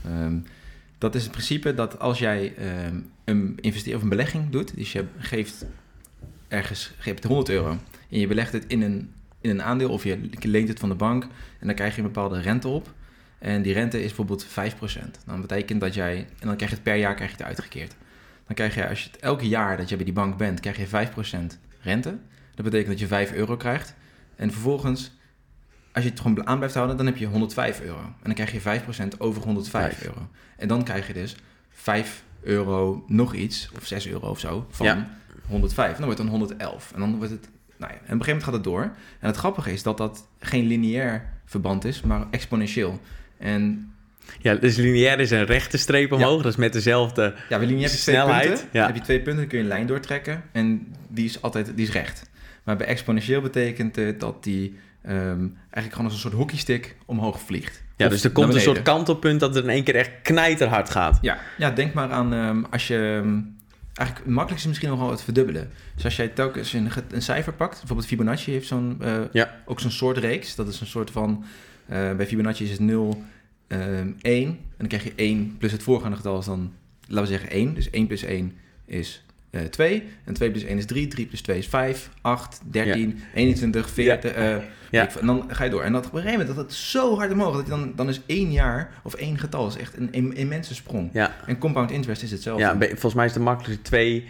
Ehm, 0.04 0.38
dat 0.98 1.14
is 1.14 1.22
het 1.22 1.30
principe 1.30 1.74
dat 1.74 1.98
als 1.98 2.18
jij 2.18 2.54
ehm, 2.56 2.96
een 3.24 3.58
investeer 3.60 3.96
of 3.96 4.02
een 4.02 4.08
belegging 4.08 4.50
doet, 4.50 4.76
dus 4.76 4.92
je 4.92 5.04
geeft 5.18 5.64
ergens 6.48 6.92
je 7.02 7.08
hebt 7.10 7.24
100 7.24 7.48
euro 7.48 7.70
en 8.10 8.18
je 8.20 8.26
belegt 8.26 8.52
het 8.52 8.64
in 8.66 8.82
een, 8.82 9.12
in 9.40 9.50
een 9.50 9.62
aandeel 9.62 9.90
of 9.90 10.04
je 10.04 10.18
leent 10.40 10.68
het 10.68 10.78
van 10.78 10.88
de 10.88 10.94
bank 10.94 11.22
en 11.58 11.66
dan 11.66 11.74
krijg 11.74 11.94
je 11.96 12.00
een 12.00 12.06
bepaalde 12.06 12.40
rente 12.40 12.68
op. 12.68 12.92
En 13.38 13.62
die 13.62 13.72
rente 13.72 13.98
is 13.98 14.06
bijvoorbeeld 14.06 14.46
5%. 14.46 15.18
Dan 15.26 15.40
betekent 15.40 15.80
dat 15.80 15.94
jij, 15.94 16.16
en 16.16 16.46
dan 16.46 16.56
krijg 16.56 16.70
je 16.70 16.76
het 16.76 16.84
per 16.84 16.96
jaar 16.96 17.14
krijg 17.14 17.30
je 17.30 17.36
het 17.36 17.46
uitgekeerd. 17.46 17.94
Dan 18.46 18.54
krijg 18.54 18.74
je, 18.74 18.88
als 18.88 19.02
je 19.04 19.10
het 19.10 19.20
elke 19.20 19.48
jaar 19.48 19.76
dat 19.76 19.88
je 19.88 19.96
bij 19.96 20.04
die 20.04 20.14
bank 20.14 20.36
bent, 20.36 20.60
krijg 20.60 20.76
je 20.76 20.86
5% 20.86 21.58
rente. 21.80 22.18
Dat 22.54 22.64
betekent 22.64 22.88
dat 22.90 22.98
je 22.98 23.06
5 23.06 23.32
euro 23.32 23.56
krijgt. 23.56 23.94
En 24.36 24.52
vervolgens, 24.52 25.12
als 25.92 26.04
je 26.04 26.10
het 26.10 26.20
gewoon 26.20 26.46
aan 26.46 26.56
blijft 26.56 26.74
houden, 26.74 26.96
dan 26.96 27.06
heb 27.06 27.16
je 27.16 27.26
105 27.26 27.80
euro. 27.80 27.98
En 27.98 28.12
dan 28.22 28.34
krijg 28.34 28.52
je 28.52 28.60
5% 28.60 29.18
over 29.18 29.42
105 29.42 29.82
Vijf. 29.82 30.04
euro. 30.04 30.28
En 30.56 30.68
dan 30.68 30.84
krijg 30.84 31.06
je 31.06 31.12
dus 31.12 31.36
5 31.70 32.22
euro 32.42 33.04
nog 33.06 33.34
iets, 33.34 33.70
of 33.76 33.86
6 33.86 34.06
euro 34.08 34.28
of 34.28 34.38
zo, 34.38 34.66
van 34.70 34.86
Ja. 34.86 35.08
105. 35.48 35.86
En 35.86 35.94
dan 35.96 36.04
wordt 36.04 36.18
het 36.18 36.28
dan 36.28 36.38
111. 36.38 36.92
En 36.94 37.00
dan 37.00 37.16
wordt 37.16 37.30
het, 37.30 37.48
nou 37.76 37.92
ja, 37.92 37.98
en 37.98 38.02
op 38.04 38.10
een 38.10 38.24
gegeven 38.24 38.26
moment 38.26 38.44
gaat 38.44 38.54
het 38.54 38.64
door. 38.64 38.82
En 39.20 39.26
het 39.26 39.36
grappige 39.36 39.72
is 39.72 39.82
dat 39.82 39.96
dat 39.98 40.26
geen 40.40 40.66
lineair 40.66 41.28
verband 41.44 41.84
is, 41.84 42.00
maar 42.00 42.26
exponentieel. 42.30 43.00
En 43.38 43.92
Ja, 44.40 44.54
dus 44.54 44.76
lineair 44.76 45.20
is 45.20 45.30
een 45.30 45.44
rechte 45.44 45.78
streep 45.78 46.12
omhoog. 46.12 46.42
Dat 46.42 46.52
is 46.52 46.58
met 46.58 46.72
dezelfde... 46.72 47.34
ja, 47.48 47.58
bij 47.58 47.66
lineair 47.66 47.88
Snelheid, 47.88 48.46
punten. 48.48 48.68
ja. 48.72 48.86
Heb 48.86 48.94
je 48.94 49.00
twee 49.02 49.16
punten, 49.20 49.36
dan 49.36 49.46
kun 49.46 49.58
je 49.58 49.64
een 49.64 49.70
lijn 49.70 49.86
doortrekken. 49.86 50.42
En 50.52 50.94
die 51.08 51.24
is 51.24 51.42
altijd 51.42 51.72
die 51.76 51.86
is 51.86 51.92
recht. 51.92 52.28
Maar 52.64 52.76
bij 52.76 52.86
exponentieel 52.86 53.40
betekent 53.40 53.96
het 53.96 54.20
dat 54.20 54.44
die 54.44 54.78
ehm, 55.02 55.16
eigenlijk 55.60 55.90
gewoon 55.90 56.04
als 56.04 56.12
een 56.14 56.20
soort 56.20 56.34
hockeystick 56.34 56.96
omhoog 57.06 57.40
vliegt. 57.40 57.82
Ja, 57.96 58.08
dus 58.08 58.24
er 58.24 58.30
komt 58.30 58.54
een 58.54 58.60
soort 58.60 58.82
kantelpunt 58.82 59.40
dat 59.40 59.54
het 59.54 59.64
in 59.64 59.70
één 59.70 59.84
keer 59.84 59.94
echt 59.96 60.10
knijterhard 60.22 60.90
gaat. 60.90 61.18
Ja, 61.22 61.38
ja 61.58 61.70
denk 61.70 61.94
maar 61.94 62.10
aan 62.10 62.32
ehm, 62.32 62.62
als 62.70 62.86
je... 62.86 63.20
ehm, 63.22 63.38
eigenlijk 63.94 64.26
het 64.26 64.34
makkelijkste 64.34 64.54
is 64.54 64.66
misschien 64.66 64.88
nog 64.88 64.98
wel 64.98 65.10
het 65.10 65.22
verdubbelen. 65.22 65.70
Dus 65.94 66.04
als 66.04 66.16
jij 66.16 66.28
telkens 66.28 66.72
een, 66.72 66.90
een 67.10 67.22
cijfer 67.22 67.52
pakt... 67.52 67.78
Bijvoorbeeld 67.78 68.08
Fibonacci 68.08 68.52
heeft 68.52 68.66
zo'n, 68.66 68.96
eh, 69.00 69.18
Ja. 69.32 69.60
ook 69.64 69.80
zo'n 69.80 69.90
soort 69.90 70.16
reeks. 70.16 70.54
Dat 70.54 70.68
is 70.68 70.80
een 70.80 70.86
soort 70.86 71.10
van... 71.10 71.44
eh, 71.86 72.12
bij 72.16 72.26
Fibonacci 72.26 72.64
is 72.64 72.70
het 72.70 72.80
0, 72.80 73.22
ehm 73.66 74.08
1. 74.20 74.46
En 74.48 74.58
dan 74.78 74.88
krijg 74.88 75.04
je 75.04 75.12
1 75.16 75.56
plus 75.58 75.72
het 75.72 75.82
voorgaande 75.82 76.16
getal 76.16 76.38
is 76.38 76.44
dan... 76.44 76.72
Laten 77.06 77.22
we 77.24 77.38
zeggen 77.38 77.50
1. 77.50 77.74
Dus 77.74 77.90
1 77.90 78.06
plus 78.06 78.22
1 78.22 78.52
is 78.84 79.24
eh 79.50 79.60
2. 79.62 80.02
En 80.24 80.34
2 80.34 80.50
plus 80.50 80.62
1 80.64 80.78
is 80.78 80.86
3. 80.86 81.06
3 81.08 81.26
plus 81.26 81.40
2 81.40 81.58
is 81.58 81.66
5, 81.66 82.10
8, 82.20 82.60
13, 82.64 83.20
21, 83.34 83.90
40. 83.90 84.32
eh, 84.32 84.56
Ja. 84.90 85.02
ik- 85.02 85.14
en 85.14 85.26
dan 85.26 85.44
ga 85.48 85.64
je 85.64 85.70
door. 85.70 85.82
En 85.82 85.92
dat 85.92 86.06
op 86.06 86.12
een 86.14 86.20
gegeven 86.20 86.38
moment, 86.38 86.56
dat 86.56 86.64
het 86.66 86.74
zo 86.74 87.16
hard 87.16 87.32
omhoog, 87.32 87.54
dat 87.56 87.64
je 87.64 87.70
dan, 87.70 87.92
dan 87.96 88.08
is 88.08 88.20
één 88.26 88.52
jaar 88.52 88.92
of 89.02 89.14
één 89.14 89.38
getal 89.38 89.66
is 89.66 89.76
echt 89.76 89.96
een, 89.96 90.08
im- 90.12 90.32
immense 90.32 90.74
sprong. 90.74 91.10
Ja, 91.12 91.36
En 91.46 91.58
compound 91.58 91.90
interest 91.90 92.22
is 92.22 92.30
hetzelfde. 92.30 92.62
ja 92.64 92.76
volgens 92.78 93.14
mij 93.14 93.26
is 93.26 93.32
de 93.32 93.40
makkelijkste 93.40 93.82
2, 93.82 94.24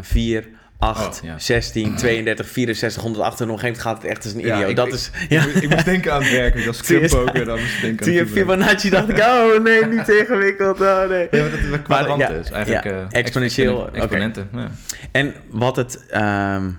4, 0.00 0.48
8, 0.80 1.18
Oh, 1.18 1.24
ja. 1.28 1.38
16, 1.38 1.96
32, 1.96 2.48
64, 2.48 3.02
108. 3.02 3.40
En 3.40 3.46
op 3.50 3.52
een 3.52 3.58
gegeven 3.60 3.82
moment 3.82 3.82
gaat 3.82 4.02
het 4.02 4.10
echt 4.16 4.24
als 4.24 4.32
een 4.34 4.40
Ja, 4.40 4.54
idioot. 4.54 4.70
ik- 4.70 4.76
dat 4.76 4.86
ik- 4.86 4.92
is... 4.92 5.10
Ik, 5.22 5.30
Ja. 5.30 5.42
moest- 5.44 5.56
ik 5.62 5.70
moest 5.70 5.84
denken 5.84 6.12
aan 6.12 6.22
het 6.22 6.28
Zie 6.28 6.38
je- 6.40 6.80
clubpoker, 7.08 7.44
dan 7.44 7.58
moest 7.60 7.74
ik 7.74 7.80
denken 7.80 8.04
Toen 8.06 8.12
aan 8.14 8.18
je 8.20 8.26
Fibonacci. 8.26 8.88
Fibonacci 8.88 8.90
dacht 8.90 9.08
ik, 9.08 9.18
oh 9.18 9.62
nee, 9.64 9.86
niet 9.86 10.08
ingewikkeld. 10.08 10.80
Oh 10.80 11.08
nee. 11.08 11.28
Ja, 11.30 11.40
maar 11.40 11.50
dat 11.50 11.58
is 11.60 11.82
kwadranten. 11.82 12.28
ja, 12.34 12.38
dus 12.40 12.50
eigenlijk 12.50 12.84
eh, 12.86 12.92
exponentieel. 13.10 13.90
Exponenten, 13.92 14.48
ja. 14.52 14.70
En 15.12 15.34
wat 15.50 15.76
het 15.76 16.06
ehm, 16.06 16.70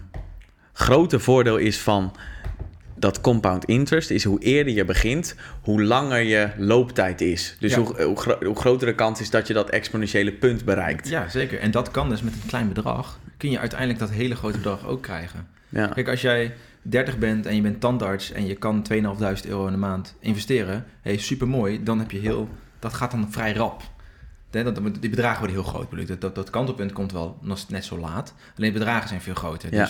grote 0.73 1.19
voordeel 1.19 1.57
is 1.57 1.77
van 1.79 2.15
dat 3.01 3.21
compound 3.21 3.65
interest, 3.65 4.09
is 4.09 4.23
hoe 4.23 4.39
eerder 4.39 4.73
je 4.73 4.85
begint, 4.85 5.35
hoe 5.61 5.83
langer 5.83 6.21
je 6.21 6.49
looptijd 6.57 7.21
is. 7.21 7.55
Dus 7.59 7.73
Ja. 7.73 7.79
hoe, 7.79 8.01
hoe, 8.03 8.17
gro- 8.19 8.45
hoe 8.45 8.55
grotere 8.55 8.95
kans 8.95 9.21
is 9.21 9.29
dat 9.29 9.47
je 9.47 9.53
dat 9.53 9.69
exponentiële 9.69 10.31
punt 10.31 10.65
bereikt. 10.65 11.07
Ja, 11.09 11.29
zeker. 11.29 11.59
En 11.59 11.71
dat 11.71 11.91
kan 11.91 12.09
dus 12.09 12.21
met 12.21 12.33
een 12.33 12.47
klein 12.47 12.67
bedrag. 12.67 13.19
Kun 13.37 13.51
je 13.51 13.59
uiteindelijk 13.59 13.99
dat 13.99 14.09
hele 14.09 14.35
grote 14.35 14.57
bedrag 14.57 14.85
ook 14.87 15.01
krijgen. 15.01 15.47
Ja. 15.69 15.87
Kijk, 15.87 16.07
als 16.07 16.21
jij 16.21 16.53
30 16.81 17.17
bent 17.17 17.45
en 17.45 17.55
je 17.55 17.61
bent 17.61 17.79
tandarts 17.79 18.31
en 18.31 18.45
je 18.45 18.55
kan 18.55 18.83
2.500 18.93 19.47
euro 19.47 19.65
in 19.65 19.71
de 19.71 19.77
maand 19.77 20.15
investeren, 20.19 20.85
hey, 21.01 21.17
super 21.17 21.47
mooi, 21.47 21.83
dan 21.83 21.99
heb 21.99 22.11
je 22.11 22.19
heel, 22.19 22.49
dat 22.79 22.93
gaat 22.93 23.11
dan 23.11 23.27
vrij 23.31 23.53
rap. 23.53 23.81
Die 24.99 25.09
bedragen 25.09 25.37
worden 25.39 25.55
heel 25.55 25.65
groot. 25.65 26.07
Dat, 26.07 26.21
dat, 26.21 26.35
dat 26.35 26.49
kantelpunt 26.49 26.91
komt 26.93 27.11
wel 27.11 27.37
net 27.69 27.85
zo 27.85 27.97
laat. 27.99 28.33
Alleen 28.57 28.73
de 28.73 28.79
bedragen 28.79 29.07
zijn 29.09 29.21
veel 29.21 29.33
groter. 29.33 29.73
Ja. 29.73 29.89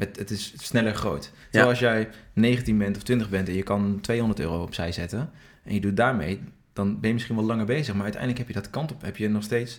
Het, 0.00 0.18
het 0.18 0.30
is 0.30 0.52
sneller 0.56 0.94
groot. 0.94 1.32
Terwijl 1.50 1.70
als 1.70 1.78
jij 1.78 2.08
19 2.32 2.78
bent 2.78 2.96
of 2.96 3.02
20 3.02 3.28
bent 3.28 3.48
en 3.48 3.54
je 3.54 3.62
kan 3.62 3.98
200 4.00 4.40
euro 4.40 4.62
opzij 4.62 4.92
zetten 4.92 5.30
en 5.64 5.74
je 5.74 5.80
doet 5.80 5.96
daarmee, 5.96 6.40
dan 6.72 7.00
ben 7.00 7.08
je 7.08 7.14
misschien 7.14 7.36
wel 7.36 7.44
langer 7.44 7.66
bezig. 7.66 7.94
Maar 7.94 8.02
uiteindelijk 8.02 8.38
heb 8.38 8.48
je 8.54 8.60
dat 8.60 8.70
kant 8.70 8.92
op, 8.92 9.02
heb 9.02 9.16
je 9.16 9.28
nog 9.28 9.42
steeds, 9.42 9.78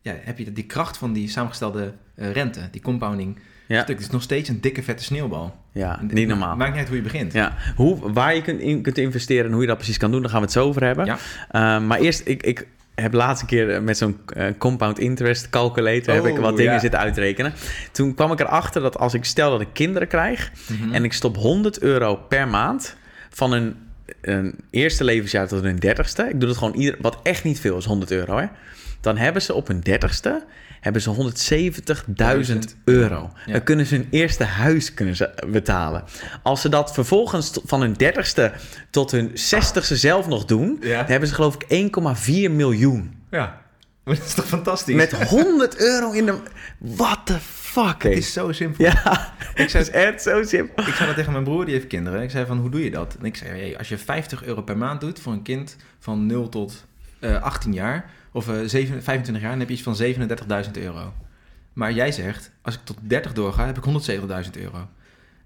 ja, 0.00 0.14
heb 0.20 0.38
je 0.38 0.52
die 0.52 0.64
kracht 0.64 0.96
van 0.96 1.12
die 1.12 1.28
samengestelde 1.28 1.92
eh, 2.14 2.32
rente, 2.32 2.68
die 2.70 2.80
compounding. 2.80 3.38
Ja. 3.66 3.82
Stuk. 3.82 3.96
Het 3.96 4.06
is 4.06 4.12
nog 4.12 4.22
steeds 4.22 4.48
een 4.48 4.60
dikke 4.60 4.82
vette 4.82 5.04
sneeuwbal. 5.04 5.56
Ja, 5.72 5.98
En 6.00 6.14
niet 6.14 6.28
normaal. 6.28 6.56
Maakt 6.56 6.70
niet 6.70 6.78
uit 6.78 6.88
hoe 6.88 6.96
je 6.96 7.02
begint. 7.02 7.32
Ja, 7.32 7.56
hoe, 7.76 8.12
waar 8.12 8.34
je 8.34 8.42
kunt, 8.42 8.60
in, 8.60 8.82
kunt 8.82 8.98
investeren 8.98 9.44
en 9.44 9.52
hoe 9.52 9.60
je 9.60 9.66
dat 9.66 9.76
precies 9.76 9.96
kan 9.96 10.10
doen, 10.10 10.20
daar 10.20 10.30
gaan 10.30 10.38
we 10.38 10.44
het 10.44 10.54
zo 10.54 10.66
over 10.66 10.84
hebben. 10.84 11.04
Ja. 11.04 11.18
Ehm, 11.50 11.86
maar 11.86 11.98
eerst, 11.98 12.26
ik, 12.26 12.42
ik 12.42 12.66
heb 12.94 13.12
laatste 13.12 13.46
keer 13.46 13.70
eh, 13.74 13.80
met 13.80 13.98
zo'n 13.98 14.18
eh, 14.26 14.46
compound 14.58 14.98
interest 14.98 15.50
calculator 15.50 16.14
heb 16.14 16.24
ik 16.26 16.32
Oh, 16.36 16.40
wat 16.40 16.56
dingen 16.56 16.72
ja. 16.72 16.78
zitten 16.78 17.00
uitrekenen. 17.00 17.52
Toen 17.92 18.14
kwam 18.14 18.32
ik 18.32 18.40
erachter 18.40 18.82
dat 18.82 18.98
als 18.98 19.14
ik 19.14 19.24
stel 19.24 19.50
dat 19.50 19.60
ik 19.60 19.68
kinderen 19.72 20.08
krijg 20.08 20.50
Mhm. 20.68 20.94
en 20.94 21.04
ik 21.04 21.12
stop 21.12 21.36
100 21.36 21.78
euro 21.80 22.16
per 22.16 22.48
maand 22.48 22.96
van 23.30 23.52
een, 23.52 23.76
een 24.20 24.54
eerste 24.70 25.04
levensjaar 25.04 25.48
tot 25.48 25.62
hun 25.62 25.76
dertigste, 25.76 26.22
ik 26.28 26.40
doe 26.40 26.48
dat 26.48 26.58
gewoon 26.58 26.74
ieder, 26.74 26.96
wat 27.00 27.18
echt 27.22 27.44
niet 27.44 27.60
veel 27.60 27.76
is, 27.76 27.84
100 27.84 28.10
euro 28.10 28.36
hè. 28.38 28.46
Dan 29.00 29.16
hebben 29.16 29.42
ze 29.42 29.54
op 29.54 29.66
hun 29.66 29.80
dertigste 29.80 30.44
hebben 30.84 31.02
ze 31.02 31.10
170.000 32.52 32.58
euro. 32.84 33.30
Ja. 33.46 33.52
Dan 33.52 33.62
kunnen 33.62 33.86
ze 33.86 33.94
hun 33.94 34.06
eerste 34.10 34.44
huis 34.44 34.94
kunnen 34.94 35.16
ze 35.16 35.30
betalen. 35.46 36.04
Als 36.42 36.60
ze 36.60 36.68
dat 36.68 36.92
vervolgens 36.92 37.58
van 37.64 37.80
hun 37.80 37.92
dertigste 37.92 38.52
tot 38.90 39.10
hun 39.10 39.30
zestigste 39.34 39.96
zelf 39.96 40.26
nog 40.28 40.44
doen, 40.44 40.76
Ja. 40.80 40.96
dan 40.98 41.06
hebben 41.10 41.28
ze 41.28 41.34
geloof 41.34 41.54
ik 41.54 41.64
1,4 41.68 42.50
miljoen. 42.50 43.14
Ja. 43.30 43.62
Maar 44.04 44.14
dat 44.18 44.24
is 44.24 44.34
toch 44.34 44.46
fantastisch? 44.46 44.94
Met 44.94 45.12
100 45.28 45.76
euro 45.90 46.10
in 46.10 46.26
de... 46.26 46.38
What 46.78 47.20
the 47.26 47.36
fuck, 47.40 48.02
Het 48.02 48.12
is 48.12 48.32
zo 48.32 48.52
simpel. 48.52 48.84
Ja, 48.84 48.92
Ik 49.54 49.60
het 49.60 49.70
zei, 49.70 49.82
is 49.84 49.90
echt 49.90 50.22
zo 50.22 50.42
simpel. 50.42 50.86
ik 50.86 50.94
zei 50.94 51.06
dat 51.06 51.16
tegen 51.16 51.32
mijn 51.32 51.44
broer, 51.44 51.64
die 51.64 51.74
heeft 51.74 51.86
kinderen. 51.86 52.22
Ik 52.22 52.30
zei 52.30 52.46
van, 52.46 52.58
hoe 52.58 52.70
doe 52.70 52.84
je 52.84 52.90
dat? 52.90 53.16
En 53.18 53.24
ik 53.24 53.36
zei, 53.36 53.50
hey, 53.50 53.78
als 53.78 53.88
je 53.88 53.98
50 53.98 54.44
euro 54.44 54.62
per 54.62 54.76
maand 54.76 55.00
doet 55.00 55.20
voor 55.20 55.32
een 55.32 55.42
kind 55.42 55.76
van 55.98 56.26
0 56.26 56.48
tot 56.48 56.84
eh, 57.20 57.42
18 57.42 57.72
jaar... 57.72 58.10
of 58.34 58.48
eh, 58.48 58.54
7, 58.64 59.02
25 59.02 59.42
jaar, 59.42 59.50
dan 59.50 59.60
heb 59.60 59.68
je 59.68 59.74
iets 59.74 59.82
van 59.82 59.96
37.000 60.64 60.70
euro. 60.72 61.12
Maar 61.72 61.92
jij 61.92 62.12
zegt, 62.12 62.50
als 62.62 62.74
ik 62.74 62.80
tot 62.84 62.96
30 63.00 63.32
doorga, 63.32 63.66
heb 63.66 63.78
ik 63.78 63.84
170.000 63.84 64.60
euro. 64.62 64.88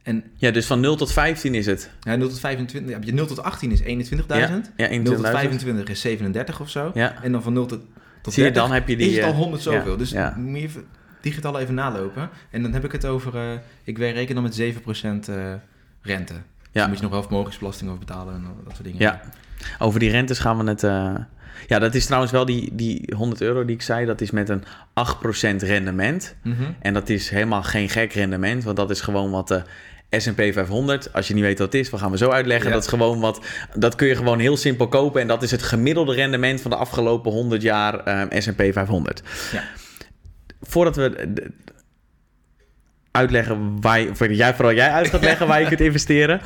En 0.02 0.24
Ja, 0.36 0.50
dus 0.50 0.66
van 0.66 0.80
0 0.80 0.96
tot 0.96 1.12
15 1.12 1.54
is 1.54 1.66
het. 1.66 1.90
ja, 2.00 2.16
0 2.16 2.28
tot 2.28 2.40
25, 2.40 2.92
heb 2.92 3.04
je 3.04 3.12
0 3.12 3.26
tot 3.26 3.42
18 3.42 3.70
is 3.72 3.82
21.000. 3.82 4.26
Ja, 4.26 4.60
ja 4.76 4.88
0 4.88 5.14
tot 5.14 5.26
21.000. 5.26 5.30
25 5.30 5.88
is 5.88 6.00
37 6.00 6.60
of 6.60 6.70
zo. 6.70 6.90
Ja. 6.94 7.22
En 7.22 7.32
dan 7.32 7.42
van 7.42 7.52
0 7.52 7.66
tot, 7.66 7.80
tot 8.22 8.32
Zie 8.32 8.44
je, 8.44 8.50
30 8.50 8.62
dan 8.62 8.72
heb 8.72 8.88
je 8.88 8.96
die, 8.96 9.08
is 9.10 9.16
het 9.16 9.24
al 9.24 9.30
eh, 9.30 9.36
100 9.36 9.62
zoveel. 9.62 9.92
ja, 9.92 9.96
dus 9.96 10.10
ja. 10.10 10.34
moet 10.36 10.56
je 10.58 10.62
even 10.62 10.84
die 11.20 11.32
getallen 11.32 11.60
even 11.60 11.74
nalopen. 11.74 12.30
En 12.50 12.62
dan 12.62 12.72
heb 12.72 12.84
ik 12.84 12.92
het 12.92 13.04
over, 13.06 13.36
eh, 13.36 13.58
ik 13.84 13.98
reken 13.98 14.34
dan 14.34 14.44
met 14.44 14.54
7% 14.54 15.28
eh, 15.28 15.54
rente. 16.02 16.32
Ja. 16.32 16.40
Ja. 16.72 16.80
Dan 16.80 16.88
moet 16.88 16.96
je 16.96 17.02
nog 17.02 17.12
wel 17.12 17.22
vermogensbelasting 17.22 17.90
over 17.90 18.04
betalen 18.04 18.34
en 18.34 18.44
dat 18.64 18.72
soort 18.72 18.84
dingen. 18.84 19.00
Ja, 19.00 19.20
over 19.78 20.00
die 20.00 20.10
rentes 20.10 20.38
gaan 20.38 20.58
we 20.58 20.70
het... 20.70 20.82
eh, 20.82 21.14
Ja, 21.66 21.78
dat 21.78 21.94
is 21.94 22.04
trouwens 22.04 22.32
wel 22.32 22.44
die, 22.44 22.70
die 22.72 23.12
100 23.16 23.40
euro 23.40 23.64
die 23.64 23.74
ik 23.74 23.82
zei. 23.82 24.06
Dat 24.06 24.20
is 24.20 24.30
met 24.30 24.48
een 24.48 24.62
8% 24.62 25.56
rendement. 25.56 26.34
Mhm. 26.42 26.62
En 26.80 26.94
dat 26.94 27.08
is 27.08 27.28
helemaal 27.28 27.62
geen 27.62 27.88
gek 27.88 28.12
rendement. 28.12 28.64
Want 28.64 28.76
dat 28.76 28.90
is 28.90 29.00
gewoon 29.00 29.30
wat 29.30 29.48
de 29.48 29.62
S&P 30.10 30.40
500... 30.52 31.12
Als 31.12 31.28
je 31.28 31.34
niet 31.34 31.42
weet 31.42 31.58
wat 31.58 31.72
het 31.72 31.82
is, 31.82 31.90
we 31.90 31.98
gaan 31.98 32.10
we 32.10 32.16
zo 32.16 32.30
uitleggen. 32.30 32.68
Ja. 32.68 32.74
Dat 32.74 32.82
is 32.82 32.88
gewoon 32.88 33.20
wat... 33.20 33.40
Dat 33.74 33.94
kun 33.94 34.06
je 34.06 34.16
gewoon 34.16 34.38
heel 34.38 34.56
simpel 34.56 34.88
kopen. 34.88 35.20
En 35.20 35.26
dat 35.26 35.42
is 35.42 35.50
het 35.50 35.62
gemiddelde 35.62 36.14
rendement 36.14 36.60
van 36.60 36.70
de 36.70 36.76
afgelopen 36.76 37.32
100 37.32 37.62
jaar 37.62 38.04
eh, 38.04 38.40
S&P 38.40 38.62
500. 38.72 39.22
Ja. 39.52 39.62
Voordat 40.60 40.96
we... 40.96 41.32
Uitleggen 43.10 43.80
waar 43.80 44.00
je, 44.00 44.14
voordat 44.14 44.36
jij, 44.36 44.54
vooral 44.54 44.74
jij 44.74 44.90
uit 44.90 45.08
gaat 45.08 45.24
leggen 45.24 45.46
waar 45.46 45.60
je 45.60 45.66
kunt 45.66 45.80
investeren. 45.90 46.40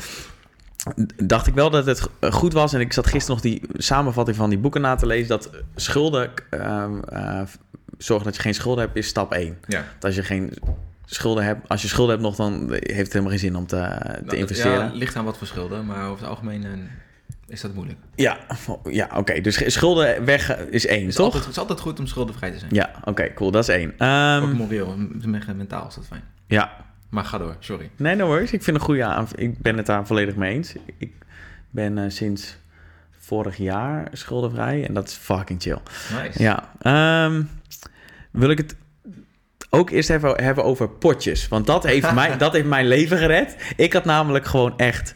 Dacht 1.22 1.46
ik 1.46 1.54
wel 1.54 1.70
dat 1.70 1.86
het 1.86 2.08
goed 2.30 2.52
was. 2.52 2.72
En 2.72 2.80
ik 2.80 2.92
zat 2.92 3.06
gisteren 3.06 3.34
nog 3.34 3.40
die 3.44 3.62
samenvatting 3.74 4.36
van 4.36 4.50
die 4.50 4.58
boeken 4.58 4.80
na 4.80 4.94
te 4.94 5.06
lezen. 5.06 5.28
Dat 5.28 5.50
schulden, 5.74 6.30
ehm, 6.50 6.98
eh, 7.08 7.40
zorgen 7.98 8.26
dat 8.26 8.36
je 8.36 8.42
geen 8.42 8.54
schulden 8.54 8.84
hebt, 8.84 8.96
is 8.96 9.06
stap 9.06 9.32
1. 9.32 9.58
Ja. 9.68 9.84
Dat 9.94 10.04
als 10.04 10.14
je 10.14 10.22
geen 10.22 10.52
schulden 11.04 11.44
hebt, 11.44 11.68
als 11.68 11.82
je 11.82 11.88
schulden 11.88 12.10
hebt 12.10 12.26
nog, 12.26 12.36
dan 12.36 12.66
heeft 12.70 12.98
het 12.98 13.12
helemaal 13.12 13.30
geen 13.30 13.38
zin 13.38 13.56
om 13.56 13.66
te, 13.66 13.76
te 13.76 14.22
Nou, 14.24 14.36
investeren. 14.36 14.78
Ja, 14.78 14.84
Ja, 14.84 14.92
ligt 14.92 15.16
aan 15.16 15.24
wat 15.24 15.38
voor 15.38 15.46
schulden, 15.46 15.86
maar 15.86 16.06
over 16.08 16.20
het 16.20 16.28
algemeen 16.28 16.64
eh, 16.64 16.70
is 17.46 17.60
dat 17.60 17.74
moeilijk. 17.74 17.98
ja, 18.90 19.10
oké. 19.16 19.40
Dus 19.40 19.72
schulden 19.72 20.24
weg 20.24 20.56
is 20.58 20.86
één, 20.86 21.06
is, 21.06 21.14
toch? 21.14 21.24
altijd, 21.24 21.42
het 21.42 21.52
is 21.52 21.58
altijd 21.58 21.80
goed 21.80 21.98
om 21.98 22.06
schuldenvrij 22.06 22.50
te 22.50 22.58
zijn. 22.58 22.74
Ja, 22.74 22.90
oké, 23.04 23.34
cool. 23.34 23.50
Dat 23.50 23.68
is 23.68 23.74
één. 23.74 23.94
Ehm, 23.98 24.42
Ook 24.42 24.52
moreel, 24.52 24.92
en 24.92 25.56
mentaal 25.56 25.86
is 25.88 25.94
dat 25.94 26.06
fijn. 26.06 26.22
ja, 26.46 26.76
Maar 27.12 27.24
ga 27.24 27.38
door, 27.38 27.56
sorry. 27.58 27.90
nee, 27.96 28.14
no 28.14 28.26
worries. 28.26 28.52
Ik 28.52 28.62
vind 28.62 28.76
een 28.76 28.82
goede 28.82 29.04
aan. 29.04 29.28
Ik 29.34 29.58
ben 29.58 29.76
het 29.76 29.86
daar 29.86 30.06
volledig 30.06 30.34
mee 30.34 30.54
eens. 30.54 30.74
Ik 30.98 31.12
ben 31.70 31.98
eh, 31.98 32.04
sinds 32.08 32.56
vorig 33.18 33.56
jaar 33.56 34.08
schuldenvrij 34.12 34.86
en 34.86 34.94
dat 34.94 35.08
is 35.08 35.14
fucking 35.14 35.62
chill. 35.62 35.78
Nice. 36.22 36.42
Ja, 36.42 36.72
ehm, 36.80 37.42
wil 38.30 38.50
ik 38.50 38.58
het 38.58 38.76
ook 39.70 39.90
eerst 39.90 40.10
even 40.10 40.42
hebben 40.44 40.64
over 40.64 40.88
potjes. 40.88 41.48
Want 41.48 41.66
dat 41.66 41.82
heeft, 41.84 42.14
mij, 42.20 42.36
dat 42.36 42.52
heeft 42.52 42.66
mijn 42.66 42.86
leven 42.86 43.18
gered. 43.18 43.56
Ik 43.76 43.92
had 43.92 44.04
namelijk 44.04 44.46
gewoon 44.46 44.78
echt 44.78 45.14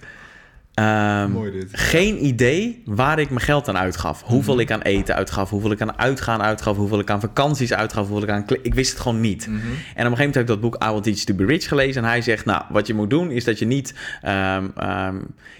ehm, 0.76 1.30
Mooi 1.30 1.50
dit. 1.50 1.68
geen 1.72 2.24
idee 2.24 2.82
waar 2.84 3.18
ik 3.18 3.28
mijn 3.28 3.40
geld 3.40 3.68
aan 3.68 3.76
uitgaf. 3.78 4.22
Hoeveel 4.22 4.52
Mhm. 4.52 4.62
ik 4.62 4.70
aan 4.70 4.82
eten 4.82 5.14
uitgaf, 5.14 5.50
hoeveel 5.50 5.70
ik 5.70 5.80
aan 5.80 5.98
uitgaan 5.98 6.42
uitgaf, 6.42 6.76
hoeveel 6.76 6.98
ik 6.98 7.10
aan 7.10 7.20
vakanties 7.20 7.72
uitgaf, 7.72 8.08
hoeveel 8.08 8.28
ik 8.28 8.34
aan... 8.34 8.44
Ik 8.62 8.74
wist 8.74 8.90
het 8.92 9.00
gewoon 9.00 9.20
niet. 9.20 9.46
Mhm. 9.46 9.56
En 9.56 9.62
op 9.62 9.66
een 9.66 9.94
gegeven 9.96 10.16
moment 10.16 10.34
heb 10.34 10.42
ik 10.42 10.48
dat 10.48 10.60
boek 10.60 10.82
I 10.84 10.90
Will 10.90 11.00
Teach 11.00 11.18
to 11.18 11.34
Be 11.34 11.44
Rich 11.44 11.68
gelezen. 11.68 12.02
En 12.02 12.08
hij 12.08 12.20
zegt, 12.22 12.44
nou, 12.44 12.62
wat 12.68 12.86
je 12.86 12.94
moet 12.94 13.10
doen 13.10 13.30
is 13.30 13.44
dat 13.44 13.58
je 13.58 13.66
niet 13.66 13.94
ehm, 14.22 14.66
ehm, 14.76 15.16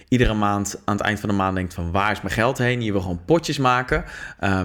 iedere 0.07 0.33
maand 0.33 0.81
aan 0.85 0.95
het 0.95 1.05
eind 1.05 1.19
van 1.19 1.29
de 1.29 1.35
maand 1.35 1.55
denkt 1.55 1.73
van 1.73 1.91
waar 1.91 2.11
is 2.11 2.21
mijn 2.21 2.33
geld 2.33 2.57
heen? 2.57 2.81
Je 2.81 2.91
wil 2.91 3.01
gewoon 3.01 3.21
potjes 3.25 3.57
maken. 3.57 4.03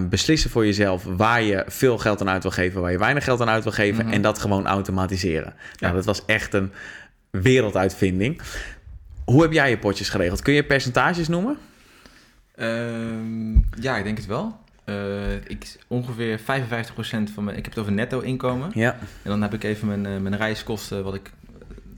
Beslissen 0.09 0.51
voor 0.51 0.65
jezelf 0.67 1.05
waar 1.17 1.43
je 1.43 1.65
veel 1.67 1.99
geld 1.99 2.21
aan 2.21 2.29
uit 2.29 2.43
wil 2.43 2.51
geven, 2.53 2.81
waar 2.81 2.91
je 2.91 2.99
weinig 2.99 3.25
geld 3.25 3.41
aan 3.41 3.49
uit 3.49 3.63
wil 3.63 3.73
geven. 3.73 4.05
Mhm. 4.05 4.15
En 4.15 4.23
dat 4.23 4.39
gewoon 4.39 4.67
automatiseren. 4.67 5.53
Ja. 5.57 5.77
Nou, 5.79 5.95
dat 5.95 6.05
was 6.05 6.25
echt 6.25 6.55
een 6.55 6.73
werelduitvinding. 7.31 8.41
Hoe 9.25 9.43
heb 9.43 9.53
jij 9.53 9.71
je 9.71 9.79
potjes 9.79 10.09
geregeld? 10.09 10.43
Kun 10.43 10.55
je 10.55 10.65
percentages 10.65 11.29
noemen? 11.29 11.59
Ehm, 12.55 13.55
ja, 13.81 13.97
ik 13.97 14.05
denk 14.05 14.17
het 14.17 14.27
wel. 14.27 14.61
Eh, 14.85 15.35
ik, 15.35 15.77
ongeveer 15.87 16.39
55% 16.39 16.43
van 17.35 17.45
mijn... 17.45 17.57
Ik 17.57 17.65
heb 17.65 17.75
het 17.75 17.79
over 17.79 17.93
netto 17.93 18.21
inkomen. 18.21 18.71
Ja. 18.75 18.93
En 18.93 19.31
dan 19.31 19.43
heb 19.43 19.55
ik 19.55 19.65
even 19.65 19.89
mijn, 19.89 20.07
eh, 20.07 20.17
mijn 20.17 20.37
reiskosten, 20.37 21.05
wat 21.05 21.15
ik... 21.15 21.31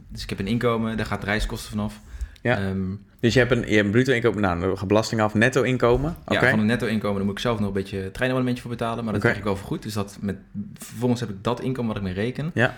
Dus 0.08 0.22
ik 0.22 0.28
heb 0.28 0.38
een 0.38 0.46
inkomen, 0.46 0.96
daar 0.96 1.06
gaat 1.06 1.24
reiskosten 1.24 1.70
vanaf. 1.70 2.00
Ja. 2.42 2.58
Ehm, 2.58 2.92
Dus 3.24 3.34
je 3.34 3.38
hebt 3.38 3.50
een, 3.50 3.58
je 3.58 3.74
hebt 3.74 3.84
een 3.84 3.90
bruto 3.90 4.12
inkomen, 4.12 4.40
nou, 4.40 4.60
dan 4.60 4.86
belasting 4.86 5.20
af, 5.20 5.34
netto 5.34 5.62
inkomen. 5.62 6.16
Ja, 6.26 6.50
van 6.50 6.58
een 6.58 6.66
netto 6.66 6.86
inkomen, 6.86 7.16
daar 7.16 7.24
moet 7.24 7.34
ik 7.34 7.40
zelf 7.40 7.58
nog 7.58 7.66
een 7.66 7.74
beetje 7.74 8.10
treinabonnementje 8.10 8.62
voor 8.62 8.70
betalen. 8.70 9.04
Maar 9.04 9.12
dat 9.12 9.22
Oké. 9.22 9.32
krijg 9.32 9.36
ik 9.36 9.44
wel 9.44 9.66
goed. 9.66 9.82
Dus 9.82 9.92
dat 9.92 10.18
met, 10.20 10.36
vervolgens 10.78 11.20
heb 11.20 11.28
ik 11.28 11.36
dat 11.40 11.60
inkomen 11.60 11.86
wat 11.88 11.96
ik 11.96 12.02
mee 12.02 12.12
reken. 12.12 12.50
Ja. 12.54 12.74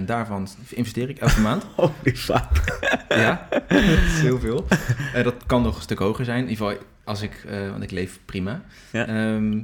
55% 0.00 0.04
daarvan 0.04 0.48
investeer 0.68 1.08
ik 1.08 1.18
elke 1.18 1.40
maand. 1.40 1.64
Holy 1.76 2.16
fuck. 2.16 2.80
ja, 3.08 3.48
dat 3.50 3.80
is 3.80 4.20
heel 4.20 4.38
veel. 4.38 4.66
Eh, 5.14 5.24
dat 5.24 5.34
kan 5.46 5.62
nog 5.62 5.76
een 5.76 5.82
stuk 5.82 5.98
hoger 5.98 6.24
zijn. 6.24 6.44
In 6.44 6.48
ieder 6.48 6.66
geval 6.66 6.82
als 7.04 7.22
ik, 7.22 7.44
eh, 7.48 7.70
want 7.70 7.82
ik 7.82 7.90
leef 7.90 8.18
prima. 8.24 8.62
Ja. 8.92 9.06
Ehm, 9.06 9.58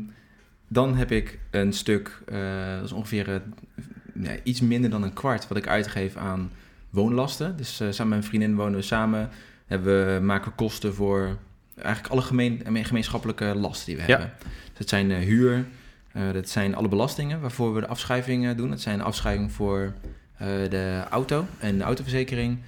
dan 0.68 0.96
heb 0.96 1.10
ik 1.10 1.38
een 1.50 1.72
stuk, 1.72 2.20
eh, 2.26 2.38
dat 2.76 2.84
is 2.84 2.92
ongeveer 2.92 3.42
iets 4.42 4.60
minder 4.60 4.90
dan 4.90 5.02
een 5.02 5.12
kwart 5.12 5.48
wat 5.48 5.58
ik 5.58 5.68
uitgeef 5.68 6.16
aan 6.16 6.50
woonlasten. 6.90 7.56
Dus 7.56 7.76
samen 7.76 7.96
met 7.96 8.08
mijn 8.08 8.22
vriendin 8.22 8.56
wonen 8.56 8.78
we 8.78 8.82
samen. 8.82 9.30
Hebben 9.68 10.14
we, 10.14 10.20
maken 10.20 10.48
we 10.50 10.56
kosten 10.56 10.94
voor 10.94 11.36
eigenlijk 11.76 12.12
alle 12.12 12.22
gemeen, 12.22 12.62
gemeenschappelijke 12.84 13.44
lasten 13.44 13.86
die 13.86 13.96
we 13.96 14.02
Ja. 14.02 14.08
hebben. 14.18 14.32
Dus 14.40 14.78
dat 14.78 14.88
zijn 14.88 15.10
eh, 15.10 15.18
huur, 15.18 15.64
eh, 16.12 16.32
dat 16.32 16.48
zijn 16.48 16.74
alle 16.74 16.88
belastingen 16.88 17.40
waarvoor 17.40 17.74
we 17.74 17.80
de 17.80 17.86
afschrijvingen 17.86 18.56
doen. 18.56 18.70
Dat 18.70 18.80
zijn 18.80 19.00
afschrijvingen 19.00 19.50
voor 19.50 19.92
eh, 20.36 20.46
de 20.70 21.02
auto 21.10 21.46
en 21.58 21.78
de 21.78 21.84
autoverzekering. 21.84 22.58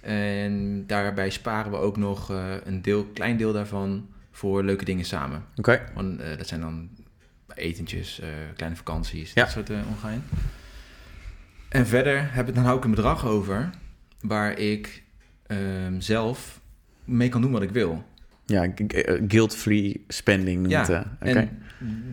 En 0.00 0.84
daarbij 0.86 1.30
sparen 1.30 1.70
we 1.70 1.76
ook 1.76 1.96
nog 1.96 2.30
eh, 2.30 2.44
een 2.64 2.82
deel, 2.82 3.04
klein 3.04 3.36
deel 3.36 3.52
daarvan 3.52 4.08
voor 4.30 4.64
leuke 4.64 4.84
dingen 4.84 5.04
samen. 5.04 5.44
Oké. 5.56 5.80
Want, 5.94 6.20
eh, 6.20 6.36
dat 6.38 6.46
zijn 6.48 6.60
dan 6.60 6.88
etentjes, 7.54 8.20
eh, 8.20 8.28
kleine 8.56 8.76
vakanties, 8.76 9.32
Ja. 9.32 9.42
dat 9.42 9.52
soort 9.52 9.70
ongein. 9.70 10.22
En 11.68 11.86
verder 11.86 12.32
heb 12.32 12.48
ik, 12.48 12.54
dan 12.54 12.64
hou 12.64 12.78
ik 12.78 12.84
een 12.84 12.90
bedrag 12.90 13.26
over 13.26 13.70
waar 14.20 14.58
ik 14.58 15.02
ehm, 15.50 16.00
zelf 16.00 16.60
mee 17.04 17.28
kan 17.28 17.40
doen 17.40 17.50
wat 17.52 17.62
ik 17.62 17.70
wil. 17.70 18.04
Ja, 18.46 18.62
eh, 18.64 19.20
guilt-free 19.28 20.04
spending 20.08 20.56
noemt 20.58 20.70
Ja, 20.72 20.80
het. 20.80 20.88
eh. 20.90 21.28
Oké. 21.30 21.38
En 21.38 21.62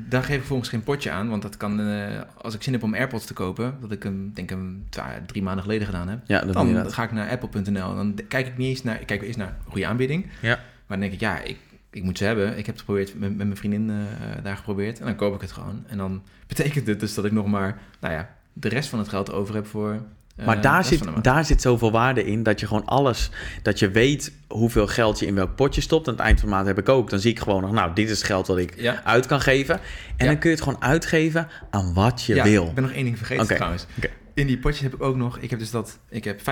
daar 0.10 0.23
geef 0.23 0.38
ik 0.38 0.43
volgens 0.43 0.69
geen 0.69 0.84
potje 0.84 1.12
aan, 1.12 1.30
want 1.30 1.41
dat 1.41 1.58
kan, 1.58 1.80
eh, 1.80 2.21
als 2.41 2.56
ik 2.56 2.63
zin 2.63 2.73
heb 2.73 2.84
om 2.84 2.93
AirPods 2.93 3.26
te 3.26 3.34
kopen, 3.34 3.78
dat 3.82 3.91
ik 3.91 4.04
hem, 4.04 4.32
denk 4.34 4.52
ik, 4.52 4.58
hem 4.58 4.86
twa- 4.89 5.21
drie 5.26 5.43
maanden 5.43 5.63
geleden 5.63 5.86
gedaan 5.86 6.08
heb, 6.08 6.19
Ja, 6.26 6.41
dan 6.41 6.91
ga 6.91 7.04
ik 7.04 7.12
naar 7.12 7.30
apple.nl 7.30 7.89
en 7.89 7.95
dan 7.95 8.19
kijk 8.28 8.47
ik 8.47 8.58
niet 8.58 8.67
eens 8.67 8.84
naar, 8.84 9.02
ik 9.02 9.08
kijk 9.08 9.21
eerst 9.21 9.38
naar 9.38 9.47
een 9.47 9.71
goede 9.71 9.88
aanbieding. 9.88 10.26
Ja. 10.41 10.56
Maar 10.56 10.97
dan 10.97 11.00
denk 11.00 11.13
ik, 11.13 11.19
ja, 11.19 11.39
ik, 11.39 11.58
ik 11.89 12.04
moet 12.04 12.17
ze 12.17 12.23
hebben. 12.23 12.50
Ik 12.50 12.56
heb 12.65 12.67
het 12.67 12.80
geprobeerd 12.80 13.19
met, 13.19 13.30
met 13.38 13.45
mijn 13.47 13.58
vriendin 13.58 13.89
eh, 13.89 14.43
daar 14.43 14.58
geprobeerd 14.58 15.00
en 15.00 15.06
dan 15.06 15.15
koop 15.15 15.36
ik 15.36 15.41
het 15.41 15.52
gewoon. 15.52 15.84
En 15.88 15.97
dan 15.97 16.21
betekent 16.47 16.88
het 16.88 17.00
dus 17.00 17.13
dat 17.13 17.26
ik 17.26 17.32
nog 17.32 17.47
maar, 17.47 17.78
nou 18.00 18.13
ja, 18.13 18.30
de 18.54 18.69
rest 18.69 18.89
van 18.89 19.00
het 19.00 19.08
geld 19.08 19.32
over 19.32 19.56
heb 19.56 19.65
voor. 19.65 20.02
Eh, 20.38 20.45
Maar 20.45 20.56
de 20.56 20.62
daar 20.62 20.86
zit, 20.86 21.04
daar 21.21 21.45
zit 21.45 21.62
zoveel 21.62 21.91
waarde 21.91 22.26
in 22.26 22.43
dat 22.43 22.60
je 22.60 22.67
gewoon 22.67 22.86
alles, 22.86 23.30
dat 23.62 23.80
je 23.80 23.91
weet 23.91 24.34
hoeveel 24.47 24.88
geld 24.88 25.19
je 25.19 25.26
in 25.26 25.36
welk 25.36 25.56
potje 25.56 25.82
stopt. 25.82 26.08
Aan 26.08 26.13
het 26.13 26.23
eind 26.23 26.39
van 26.39 26.50
de 26.50 26.56
maand 26.56 26.67
heb 26.67 26.78
ik 26.78 26.89
ook. 26.89 27.10
Dan 27.10 27.19
zie 27.19 27.32
ik 27.32 27.39
gewoon 27.39 27.62
nog, 27.62 27.71
nou, 27.71 27.93
dit 27.93 28.10
is 28.10 28.17
het 28.17 28.26
geld 28.28 28.45
dat 28.45 28.58
ik 28.58 28.82
Ja. 28.82 29.04
uit 29.04 29.26
kan 29.26 29.41
geven. 29.41 29.76
En 29.76 29.82
Ja. 30.17 30.26
dan 30.26 30.38
kun 30.38 30.50
je 30.50 30.56
het 30.56 30.63
gewoon 30.63 30.82
uitgeven 30.82 31.47
aan 31.69 31.93
wat 31.93 32.23
je 32.23 32.36
ja, 32.36 32.43
wil. 32.43 32.65
Ik 32.67 32.73
ben 32.73 32.84
nog 32.84 32.93
één 32.93 33.04
ding 33.04 33.17
vergeten 33.17 33.47
trouwens. 33.56 33.86
In 34.34 34.47
die 34.47 34.58
potjes 34.58 34.84
heb 34.84 34.93
ik 34.93 35.02
ook 35.04 35.15
nog, 35.15 35.38
ik 35.38 35.50
heb 35.50 35.60
dus 35.60 35.71
dat, 35.71 36.00
ik 36.10 36.23
heb 36.23 36.39
55% 36.39 36.43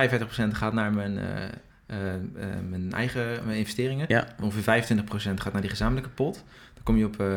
gaat 0.56 0.72
naar 0.72 0.92
mijn, 0.92 1.18
eh, 1.18 1.44
eh, 1.86 2.14
eh, 2.14 2.20
mijn 2.68 2.92
eigen 2.92 3.40
mijn 3.44 3.58
investeringen. 3.58 4.24
Ongeveer 4.42 4.62
25% 4.62 5.40
gaat 5.40 5.52
naar 5.52 5.60
die 5.62 5.70
gezamenlijke 5.70 6.10
pot. 6.10 6.34
Dan 6.74 6.82
kom 6.82 6.96
je 6.96 7.04
op 7.04 7.20
eh 7.20 7.36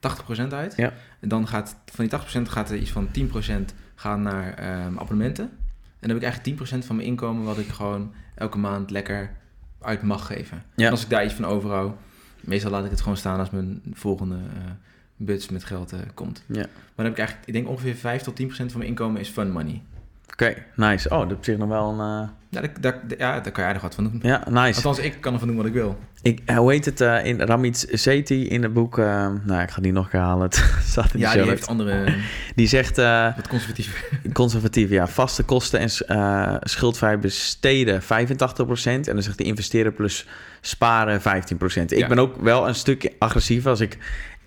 80% 0.00 0.52
uit. 0.52 0.74
En 1.20 1.28
dan 1.28 1.48
gaat 1.48 1.76
van 1.92 2.04
die 2.04 2.08
80% 2.08 2.48
gaat 2.48 2.70
er 2.70 2.76
iets 2.76 2.90
van 2.90 3.10
10% 3.10 3.74
gaan 3.94 4.22
naar 4.22 4.54
ehm, 4.54 4.98
abonnementen. 4.98 5.50
En 6.00 6.08
dan 6.08 6.10
heb 6.10 6.18
ik 6.18 6.32
eigenlijk 6.32 6.82
10% 6.82 6.86
van 6.86 6.96
mijn 6.96 7.08
inkomen 7.08 7.44
wat 7.44 7.58
ik 7.58 7.68
gewoon 7.68 8.12
elke 8.34 8.58
maand 8.58 8.90
lekker 8.90 9.30
uit 9.80 10.02
mag 10.02 10.26
geven. 10.26 10.62
Ja. 10.76 10.84
En 10.84 10.90
als 10.90 11.02
ik 11.02 11.10
daar 11.10 11.24
iets 11.24 11.34
van 11.34 11.44
overhoud, 11.44 11.96
meestal 12.40 12.70
laat 12.70 12.84
ik 12.84 12.90
het 12.90 13.00
gewoon 13.00 13.16
staan 13.16 13.38
als 13.38 13.50
mijn 13.50 13.82
volgende 13.92 14.38
buts 15.16 15.48
met 15.48 15.64
geld 15.64 15.92
eh, 15.92 16.00
komt. 16.14 16.44
Ja. 16.46 16.54
Maar 16.54 16.66
dan 16.94 17.04
heb 17.04 17.12
ik 17.12 17.18
eigenlijk, 17.18 17.48
ik 17.48 17.52
denk 17.52 17.68
ongeveer 17.68 17.94
5 17.94 18.22
tot 18.22 18.40
10% 18.42 18.44
van 18.46 18.66
mijn 18.74 18.88
inkomen 18.88 19.20
is 19.20 19.28
fun 19.28 19.50
money. 19.50 19.82
Oké, 20.32 20.54
nice. 20.76 21.08
Oh, 21.10 21.18
dat 21.18 21.30
is 21.30 21.36
op 21.36 21.44
zich 21.44 21.56
nog 21.58 21.68
wel 21.68 21.88
een... 21.90 22.22
eh, 22.22 22.28
Ja, 22.48 22.60
daar, 22.60 22.70
daar, 22.80 23.00
ja, 23.18 23.40
daar 23.40 23.52
kan 23.52 23.62
je 23.62 23.68
aardig 23.68 23.82
wat 23.82 23.94
van 23.94 24.04
doen. 24.04 24.18
Ja, 24.22 24.42
nice. 24.50 24.74
Althans, 24.76 24.98
ik 24.98 25.20
kan 25.20 25.32
ervan 25.32 25.48
doen 25.48 25.56
wat 25.56 25.66
ik 25.66 25.72
wil. 25.72 25.98
Ik, 26.22 26.40
eh, 26.46 26.56
hoe 26.56 26.70
heet 26.72 26.84
het? 26.84 27.00
eh, 27.00 27.24
in 27.24 27.40
Ramit 27.40 27.88
Sethi 27.92 28.48
in 28.48 28.62
het 28.62 28.72
boek... 28.72 28.96
nou, 28.96 29.60
ik 29.62 29.70
ga 29.70 29.80
die 29.82 29.92
nog 29.92 30.04
een 30.04 30.10
keer 30.10 30.20
halen. 30.20 30.42
Het 30.50 30.62
staat 30.84 31.14
in 31.14 31.20
Ja, 31.20 31.32
die 31.32 31.42
heeft 31.42 31.66
andere, 31.66 32.14
Die 32.54 32.66
zegt... 32.66 32.96
wat 33.36 33.48
conservatieve... 33.48 33.96
Conservatief, 34.32 34.90
ja. 34.90 35.06
Vaste 35.06 35.42
kosten 35.42 35.80
en 35.80 35.90
schuldvrij 36.60 37.18
besteden 37.18 38.02
85%. 38.02 38.06
En 38.84 39.02
dan 39.02 39.22
zegt 39.22 39.38
de 39.38 39.44
investeren 39.44 39.94
plus 39.94 40.26
sparen 40.60 41.20
15%. 41.20 41.22
Ik 41.86 41.90
Ja. 41.98 42.06
ben 42.08 42.18
ook 42.18 42.36
wel 42.42 42.68
een 42.68 42.74
stuk 42.74 43.12
agressiever. 43.18 43.70
Als 43.70 43.80
ik 43.80 43.98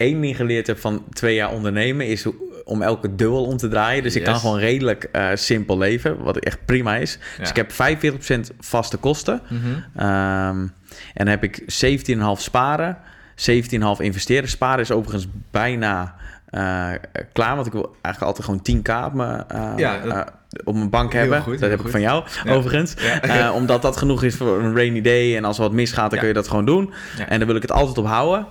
één 0.03 0.21
ding 0.21 0.35
geleerd 0.35 0.67
heb 0.67 0.79
van 0.79 1.03
twee 1.09 1.35
jaar 1.35 1.51
ondernemen... 1.51 2.07
is 2.07 2.25
om 2.65 2.81
elke 2.81 3.15
dubbel 3.15 3.45
om 3.45 3.57
te 3.57 3.67
draaien. 3.67 4.03
Dus 4.03 4.15
ik 4.15 4.23
kan 4.23 4.35
gewoon 4.39 4.59
redelijk 4.59 5.03
eh, 5.03 5.27
simpel 5.33 5.77
leven. 5.77 6.23
Wat 6.23 6.37
echt 6.37 6.65
prima 6.65 6.95
is. 6.95 7.19
Dus 7.39 7.49
ik 7.49 7.55
heb 7.55 7.71
45% 7.71 7.75
vaste 8.59 8.97
kosten. 8.97 9.41
Mhm. 9.49 9.61
Ehm, 9.95 10.57
en 10.57 10.69
dan 11.13 11.27
heb 11.27 11.43
ik 11.43 11.63
17,5 11.67 12.41
sparen, 12.41 12.97
17,5 13.35 13.99
investeren. 13.99 14.49
Sparen 14.49 14.79
is 14.79 14.91
overigens 14.91 15.27
bijna 15.51 16.15
eh, 16.49 16.89
klaar, 17.31 17.55
want 17.55 17.67
ik 17.67 17.73
wil 17.73 17.95
eigenlijk 18.01 18.37
altijd 18.37 18.45
gewoon 18.45 18.61
10k 18.61 19.05
op 19.05 19.13
mijn, 19.13 19.43
eh, 19.47 19.73
Ja, 19.77 19.97
dat- 19.99 20.31
op 20.63 20.73
mijn 20.75 20.89
bank 20.89 21.11
Heel 21.11 21.21
hebben. 21.21 21.41
goed, 21.41 21.59
dat 21.59 21.69
heb 21.69 21.79
ik 21.79 21.87
van 21.87 22.01
jou, 22.01 22.23
Ja. 22.43 22.53
overigens. 22.53 22.95
Omdat 23.53 23.81
dat 23.81 23.97
genoeg 23.97 24.23
is 24.23 24.35
voor 24.35 24.59
een 24.59 24.75
rainy 24.75 25.01
day. 25.01 25.37
En 25.37 25.45
als 25.45 25.57
er 25.57 25.63
wat 25.63 25.71
misgaat, 25.71 26.09
dan 26.09 26.19
kun 26.19 26.27
je 26.27 26.33
dat 26.33 26.47
gewoon 26.47 26.65
doen. 26.65 26.93
En 27.27 27.37
dan 27.37 27.47
wil 27.47 27.55
ik 27.55 27.61
het 27.61 27.71
altijd 27.71 27.97
op 27.97 28.05
houden. 28.05 28.47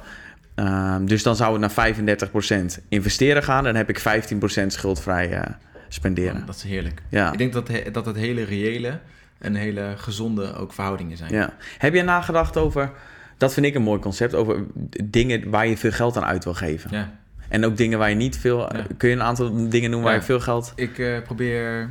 Ehm, 0.55 1.05
dus 1.05 1.23
dan 1.23 1.37
zou 1.37 1.53
het 1.53 1.61
naar 1.61 1.71
35% 1.71 2.81
investeren 2.89 3.43
gaan. 3.43 3.65
Dan 3.65 3.75
heb 3.75 3.89
ik 3.89 3.99
15% 3.99 4.67
schuldvrij 4.73 5.33
eh, 5.33 5.51
spenderen. 5.89 6.47
Dat 6.47 6.55
is 6.55 6.63
heerlijk. 6.63 7.03
Ja. 7.09 7.33
Ik 7.33 7.39
denk 7.39 7.53
dat, 7.53 7.69
he- 7.69 7.91
dat 7.93 8.07
het 8.07 8.17
hele 8.17 8.45
reële 8.45 8.99
en 9.39 9.55
hele 9.55 9.95
gezonde 9.97 10.55
ook 10.55 10.73
verhoudingen 10.73 11.17
zijn. 11.17 11.33
Ja. 11.33 11.55
Heb 11.79 11.95
je 11.95 12.03
nagedacht 12.03 12.57
over, 12.57 12.91
dat 13.37 13.53
vind 13.55 13.67
ik 13.67 13.75
een 13.75 13.83
mooi 13.83 14.01
concept, 14.01 14.35
over 14.35 14.65
dingen 15.05 15.51
waar 15.51 15.67
je 15.67 15.77
veel 15.77 15.91
geld 15.93 16.17
aan 16.17 16.25
uit 16.25 16.45
wil 16.45 16.55
geven? 16.55 16.91
Ja. 16.93 17.13
En 17.49 17.65
ook 17.65 17.77
dingen 17.77 17.99
waar 17.99 18.09
je 18.09 18.15
niet 18.17 18.39
veel... 18.39 18.77
Ja. 18.77 18.87
Kun 18.97 19.09
je 19.09 19.15
een 19.15 19.23
aantal 19.23 19.69
dingen 19.69 19.91
noemen 19.91 20.09
waar 20.09 20.19
je 20.19 20.25
veel 20.25 20.41
geld... 20.41 20.73
Ik 20.77 20.99
eh, 20.99 21.23
probeer 21.23 21.91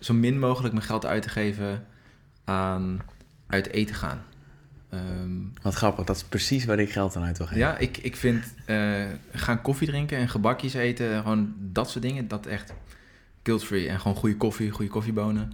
zo 0.00 0.14
min 0.14 0.38
mogelijk 0.38 0.74
mijn 0.74 0.86
geld 0.86 1.06
uit 1.06 1.22
te 1.22 1.28
geven 1.28 1.84
aan 2.44 3.00
uit 3.46 3.70
eten 3.70 3.94
gaan. 3.94 4.22
Ehm, 4.90 5.30
Wat 5.62 5.74
grappig, 5.74 6.04
dat 6.04 6.16
is 6.16 6.24
precies 6.24 6.64
waar 6.64 6.78
ik 6.78 6.90
geld 6.92 7.16
aan 7.16 7.22
uit 7.22 7.38
wil 7.38 7.46
geven. 7.46 7.62
ja, 7.62 7.78
ik, 7.78 7.96
ik 7.96 8.16
vind 8.16 8.54
eh, 8.64 9.04
gaan 9.32 9.62
koffie 9.62 9.86
drinken 9.88 10.18
en 10.18 10.28
gebakjes 10.28 10.74
eten, 10.74 11.22
gewoon 11.22 11.54
dat 11.58 11.90
soort 11.90 12.04
dingen, 12.04 12.28
dat 12.28 12.46
echt 12.46 12.72
guilt-free. 13.42 13.88
En 13.88 14.00
gewoon 14.00 14.16
goede 14.16 14.36
koffie, 14.36 14.70
goede 14.70 14.90
koffiebonen. 14.90 15.52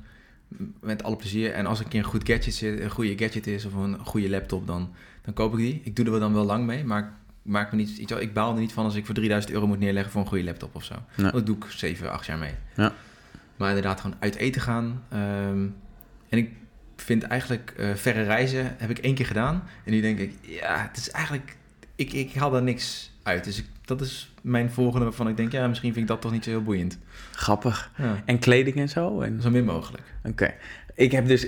Met 0.80 1.02
alle 1.02 1.16
plezier. 1.16 1.52
En 1.52 1.66
als 1.66 1.78
er 1.78 1.84
een 1.84 1.90
keer 1.90 2.00
een 2.00 2.06
goed 2.06 2.28
gadget 2.28 2.54
zit, 2.54 2.80
een 2.80 2.90
goede 2.90 3.18
gadget 3.18 3.46
is 3.46 3.64
of 3.64 3.72
een 3.74 3.98
goede 3.98 4.28
laptop, 4.30 4.66
dan, 4.66 4.92
dan 5.22 5.34
koop 5.34 5.52
ik 5.52 5.58
die. 5.58 5.80
Ik 5.84 5.96
doe 5.96 6.04
er 6.14 6.20
dan 6.20 6.32
wel 6.34 6.44
lang 6.44 6.66
mee, 6.66 6.84
maar 6.84 6.98
ik 7.00 7.06
maak 7.42 7.70
me 7.70 7.76
niet, 7.76 7.96
iets- 7.98 8.12
ik 8.12 8.32
baal 8.32 8.54
er 8.54 8.60
niet 8.60 8.72
van 8.72 8.84
als 8.84 8.94
ik 8.94 9.06
voor 9.06 9.14
3000 9.14 9.52
euro 9.54 9.66
moet 9.66 9.78
neerleggen 9.78 10.12
voor 10.12 10.20
een 10.20 10.26
goede 10.28 10.44
laptop 10.44 10.74
of 10.74 10.84
zo. 10.84 10.94
Dat 11.16 11.46
doe 11.46 11.56
ik 11.56 11.64
7, 11.68 12.12
8 12.12 12.26
jaar 12.26 12.38
mee. 12.38 12.54
Ja. 12.76 12.92
Maar 13.56 13.68
inderdaad, 13.68 14.00
gewoon 14.00 14.16
uit 14.20 14.34
eten 14.34 14.60
gaan. 14.62 15.02
ehm, 15.08 15.66
en 16.28 16.38
ik 16.38 16.50
vind 16.96 17.22
eigenlijk 17.22 17.74
eh, 17.76 17.94
verre 17.94 18.22
reizen 18.22 18.74
heb 18.78 18.90
ik 18.90 18.98
één 18.98 19.14
keer 19.14 19.26
gedaan. 19.26 19.64
En 19.84 19.92
nu 19.92 20.00
denk 20.00 20.18
ik, 20.18 20.32
ja, 20.40 20.86
het 20.88 20.96
is 20.96 21.10
eigenlijk, 21.10 21.56
ik, 21.94 22.12
ik 22.12 22.34
haal 22.34 22.50
daar 22.50 22.62
niks 22.62 23.12
uit. 23.22 23.44
Dus 23.44 23.58
ik, 23.58 23.66
dat 23.84 24.00
is 24.00 24.32
mijn 24.40 24.70
volgende 24.70 25.04
waarvan 25.04 25.28
ik 25.28 25.36
denk, 25.36 25.52
ja, 25.52 25.66
misschien 25.66 25.92
vind 25.92 26.04
ik 26.04 26.10
dat 26.10 26.20
toch 26.20 26.32
niet 26.32 26.44
zo 26.44 26.50
heel 26.50 26.62
boeiend. 26.62 26.98
Grappig. 27.32 27.92
Ja, 27.96 28.22
En 28.24 28.38
kleding 28.38 28.76
en 28.76 28.88
zo? 28.88 29.20
En... 29.20 29.42
zo 29.42 29.50
min 29.50 29.64
mogelijk. 29.64 30.02
Oké. 30.24 30.54
Ik 30.94 31.12
heb 31.12 31.26
dus... 31.26 31.46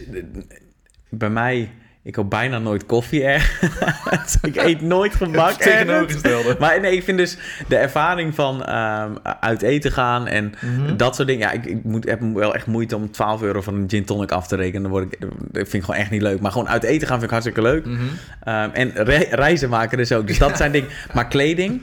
Bij 1.08 1.30
mij... 1.30 1.70
Ik 2.06 2.12
koop 2.12 2.30
bijna 2.30 2.58
nooit 2.58 2.86
koffie 2.86 3.24
ergens. 3.24 4.36
ik 4.42 4.56
eet 4.56 4.80
nooit 4.80 5.14
gebak. 5.14 5.52
Tegenovergestelde. 5.52 6.56
Maar 6.58 6.80
nee, 6.80 6.96
ik 6.96 7.02
vind 7.02 7.18
dus 7.18 7.36
de 7.68 7.76
ervaring 7.76 8.34
van 8.34 8.64
ehm, 8.64 9.10
uit 9.40 9.62
eten 9.62 9.92
gaan 9.92 10.26
en 10.26 10.54
Mhm. 10.60 10.96
dat 10.96 11.14
soort 11.16 11.28
dingen. 11.28 11.46
Ja, 11.48 11.52
ik, 11.52 11.64
ik 11.66 11.84
moet, 11.84 12.04
heb 12.04 12.20
wel 12.34 12.54
echt 12.54 12.66
moeite 12.66 12.96
om 12.96 13.10
12 13.10 13.42
euro 13.42 13.60
van 13.60 13.74
een 13.74 13.84
gin 13.88 14.04
tonic 14.04 14.30
af 14.32 14.46
te 14.46 14.56
rekenen. 14.56 14.82
Dan 14.82 14.90
word 14.90 15.12
ik, 15.12 15.18
dat 15.20 15.28
vind 15.52 15.74
ik 15.74 15.82
gewoon 15.84 16.00
echt 16.00 16.10
niet 16.10 16.22
leuk. 16.22 16.40
Maar 16.40 16.52
gewoon 16.52 16.68
uit 16.68 16.82
eten 16.82 17.06
gaan 17.06 17.18
vind 17.18 17.32
ik 17.32 17.38
hartstikke 17.42 17.62
leuk. 17.62 17.84
Mhm. 17.86 18.02
Ehm, 18.42 18.70
en 18.72 18.90
re- 18.94 19.26
reizen 19.30 19.68
maken 19.68 19.98
dus 19.98 20.12
ook. 20.12 20.26
Dus 20.26 20.38
dat 20.38 20.56
zijn 20.56 20.72
dingen. 20.72 20.88
Maar 21.14 21.28
kleding 21.28 21.80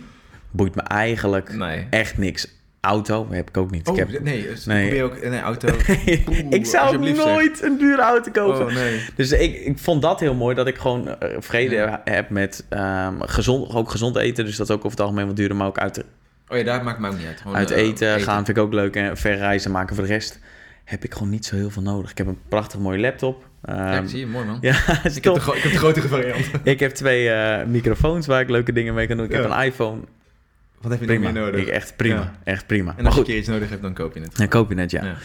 boeit 0.51 0.75
me 0.75 0.81
eigenlijk 0.81 1.53
Nee. 1.55 1.88
echt 1.89 2.17
niks. 2.17 2.47
Auto 2.86 3.28
heb 3.30 3.50
ik 3.50 3.58
ook 3.58 3.72
niet. 3.72 3.88
Oh, 3.88 3.98
ik, 3.98 4.08
heb, 4.08 4.24
nee, 4.24 4.41
dus 4.48 4.65
Nee. 4.65 4.88
probeer 4.88 5.04
ook... 5.04 5.30
Nee, 5.30 5.39
auto. 5.39 5.67
ik 6.50 6.65
zou 6.65 7.06
zeg. 7.06 7.15
nooit 7.15 7.63
een 7.63 7.78
dure 7.78 8.02
auto 8.02 8.32
kopen. 8.32 8.65
Oh, 8.65 8.74
nee. 8.74 9.02
Dus 9.15 9.32
ik, 9.32 9.56
ik 9.65 9.78
vond 9.78 10.02
dat 10.02 10.19
heel 10.19 10.34
mooi, 10.34 10.56
dat 10.56 10.67
ik 10.67 10.78
gewoon 10.78 11.08
eh, 11.19 11.30
vrede 11.39 11.76
Ja. 11.76 12.02
heb 12.06 12.30
met 12.30 12.65
ehm, 12.69 13.13
gezond, 13.19 13.74
ook 13.74 13.89
gezond 13.91 14.15
eten. 14.15 14.46
Dus 14.46 14.56
dat 14.56 14.72
ook 14.72 14.78
over 14.78 14.89
het 14.91 15.00
algemeen 15.00 15.28
wat 15.28 15.36
duurder, 15.36 15.58
maar 15.58 15.67
ook 15.67 15.78
uit, 15.78 16.04
Oh 16.48 16.58
ja, 16.58 16.63
daar 16.63 16.84
maakt 16.84 17.00
mij 17.00 17.10
ook 17.10 17.17
niet 17.17 17.28
uit. 17.28 17.41
Gewoon, 17.41 17.56
uit 17.58 17.72
eh, 17.72 17.82
eten, 17.82 18.22
gaan 18.22 18.46
vind 18.46 18.58
ik 18.58 18.63
ook 18.63 18.74
leuk. 18.74 18.96
En 18.96 19.17
ver 19.17 19.36
reizen 19.38 19.72
maken 19.72 19.96
voor 19.96 20.04
de 20.06 20.12
rest 20.12 20.39
heb 20.84 21.04
ik 21.04 21.13
gewoon 21.13 21.30
niet 21.30 21.46
zo 21.46 21.56
heel 21.56 21.69
veel 21.69 21.82
nodig. 21.82 22.12
Ik 22.12 22.17
heb 22.17 22.28
een 22.28 22.39
prachtig 22.50 22.80
mooie 22.80 23.00
laptop. 23.00 23.46
Ja, 23.63 23.91
Ehm, 23.93 24.04
ik 24.04 24.10
zie 24.10 24.19
je, 24.19 24.28
mooi 24.28 24.46
man. 24.46 24.58
ja, 24.62 24.76
ik, 24.78 25.04
heb 25.04 25.13
de 25.13 25.19
top. 25.22 25.39
gro- 25.39 25.54
ik 25.54 25.62
heb 25.62 25.72
de 25.72 25.78
grotere 25.78 26.08
variant. 26.08 26.46
Ik 26.63 26.80
heb 26.80 26.91
twee 26.91 27.30
eh, 27.30 27.65
microfoons 27.65 28.28
waar 28.28 28.41
ik 28.41 28.50
leuke 28.50 28.74
dingen 28.74 28.93
mee 28.93 29.08
kan 29.08 29.17
doen. 29.17 29.26
Ik 29.26 29.32
heb 29.32 29.43
Ja. 29.43 29.60
een 29.60 29.65
iPhone. 29.65 30.00
Wat 30.84 30.91
heb 30.91 31.02
je 31.02 31.08
nog 31.08 31.15
Prima. 31.15 31.32
meer 31.32 31.41
nodig? 31.41 31.62
Ik, 31.62 31.67
echt 31.67 31.96
prima. 31.96 32.15
Ja. 32.19 32.34
Echt 32.43 32.65
prima. 32.67 32.89
En 32.89 32.96
maar 32.96 33.06
als 33.06 33.13
je 33.13 33.19
een 33.19 33.26
keer 33.26 33.38
iets 33.38 33.48
nodig 33.48 33.69
hebt, 33.69 33.82
dan 33.82 33.93
koop 33.93 34.13
je 34.13 34.22
het. 34.22 34.36
dan 34.38 34.48
koop 34.48 34.69
je 34.69 34.76
net, 34.76 34.91
ja. 34.91 35.04
Ja. 35.06 35.15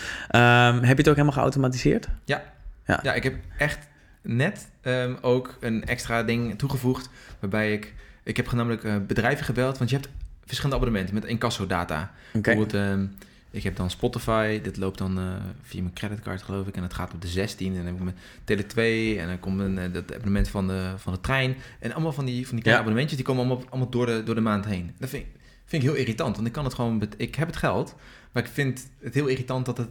Ehm, 0.68 0.74
heb 0.74 0.82
je 0.96 1.02
het 1.02 1.08
ook 1.08 1.14
helemaal 1.14 1.32
geautomatiseerd? 1.32 2.08
Ja. 2.24 2.42
Ja. 2.86 3.00
Ja, 3.02 3.14
ik 3.14 3.22
heb 3.22 3.34
echt 3.58 3.78
net 4.22 4.68
ehm, 4.80 5.14
ook 5.20 5.56
een 5.60 5.84
extra 5.84 6.22
ding 6.22 6.58
toegevoegd. 6.58 7.08
Waarbij 7.40 7.72
ik 7.72 7.94
Ik 8.22 8.36
heb 8.36 8.52
namelijk 8.52 8.84
eh, 8.84 8.94
bedrijven 9.06 9.44
gebeld, 9.44 9.78
want 9.78 9.90
je 9.90 9.96
hebt 9.96 10.08
verschillende 10.44 10.76
abonnementen 10.76 11.14
met 11.14 11.24
incasso-data. 11.24 12.10
Oké. 12.32 12.40
Bijvoorbeeld, 12.40 12.74
ehm, 12.74 13.04
ik 13.50 13.62
heb 13.62 13.76
dan 13.76 13.90
Spotify, 13.90 14.60
dit 14.60 14.76
loopt 14.76 14.98
dan 14.98 15.18
eh, 15.18 15.24
via 15.62 15.80
mijn 15.82 15.94
creditcard 15.94 16.42
geloof 16.42 16.66
ik, 16.66 16.76
en 16.76 16.82
het 16.82 16.94
gaat 16.94 17.12
op 17.12 17.20
de 17.22 17.28
16. 17.28 17.68
En 17.70 17.76
dan 17.76 17.86
heb 17.86 17.94
ik 17.94 18.02
mijn 18.02 18.16
Tele 18.44 18.66
2 18.66 19.18
en 19.20 19.26
dan 19.26 19.40
komt 19.40 19.60
een, 19.60 19.78
eh, 19.78 19.92
dat 19.92 20.14
abonnement 20.14 20.48
van 20.48 20.66
de, 20.68 20.92
van 20.96 21.12
de 21.12 21.20
trein. 21.20 21.56
En 21.78 21.92
allemaal 21.92 22.12
van 22.12 22.24
die, 22.24 22.46
van 22.46 22.54
die 22.54 22.62
kleine 22.64 22.70
Ja. 22.70 22.78
abonnementjes, 22.78 23.16
die 23.16 23.26
komen 23.26 23.44
allemaal, 23.46 23.64
allemaal 23.70 23.90
door, 23.90 24.06
de, 24.06 24.22
door 24.24 24.34
de 24.34 24.40
maand 24.40 24.64
heen. 24.64 24.92
Dat 24.98 25.08
vind 25.08 25.22
ik, 25.22 25.28
vind 25.68 25.82
ik 25.82 25.88
heel 25.88 25.98
irritant, 25.98 26.34
want 26.34 26.46
ik 26.46 26.52
kan 26.52 26.64
het 26.64 26.74
gewoon, 26.74 27.02
ik 27.16 27.34
heb 27.34 27.46
het 27.46 27.56
geld, 27.56 27.94
maar 28.32 28.42
ik 28.42 28.48
vind 28.52 28.88
het 29.00 29.14
heel 29.14 29.26
irritant 29.26 29.66
dat 29.66 29.76
het 29.78 29.88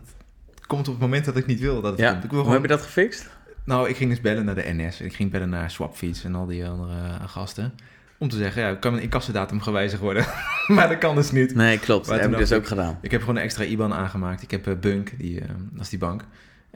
komt 0.68 0.88
op 0.88 0.94
het 0.94 1.02
moment 1.02 1.26
dat 1.26 1.38
ik 1.38 1.46
niet 1.46 1.60
wil 1.60 1.82
dat 1.82 1.92
het 1.92 2.00
Ja. 2.00 2.12
komt. 2.12 2.24
Ik 2.24 2.30
wil 2.30 2.40
Hoe 2.40 2.48
gewoon, 2.48 2.62
heb 2.62 2.70
je 2.72 2.76
dat 2.78 2.86
gefixt? 2.86 3.30
nou, 3.64 3.90
ik 3.90 3.96
ging 3.98 4.10
dus 4.10 4.22
bellen 4.22 4.46
naar 4.46 4.56
de 4.56 4.64
NS. 4.74 5.02
Ik 5.02 5.14
ging 5.14 5.32
bellen 5.32 5.50
naar 5.50 5.72
Swapfiets 5.72 6.24
en 6.24 6.36
al 6.36 6.46
die 6.46 6.66
andere 6.68 6.94
eh, 6.94 7.28
gasten. 7.28 7.74
Om 8.20 8.30
te 8.30 8.38
zeggen, 8.38 8.62
ja, 8.62 8.76
kan 8.76 8.92
mijn 8.92 9.04
incassodatum 9.04 9.62
gewijzigd 9.62 10.02
worden? 10.02 10.26
maar 10.68 10.88
dat 10.90 10.98
kan 10.98 11.16
dus 11.16 11.32
niet. 11.32 11.56
Nee, 11.56 11.80
klopt. 11.80 12.08
Maar 12.08 12.16
Dat 12.16 12.26
heb 12.26 12.34
ik 12.34 12.48
dus 12.48 12.58
ook 12.58 12.68
gedaan. 12.68 12.98
Ik 13.02 13.12
heb 13.12 13.20
gewoon 13.20 13.36
een 13.36 13.42
extra 13.42 13.64
IBAN 13.64 13.94
aangemaakt. 13.94 14.42
Ik 14.42 14.52
heb 14.52 14.68
eh, 14.68 14.74
Bunk, 14.80 15.12
die, 15.18 15.42
eh, 15.42 15.48
dat 15.72 15.82
is 15.82 15.90
die 15.90 16.00
bank. 16.00 16.24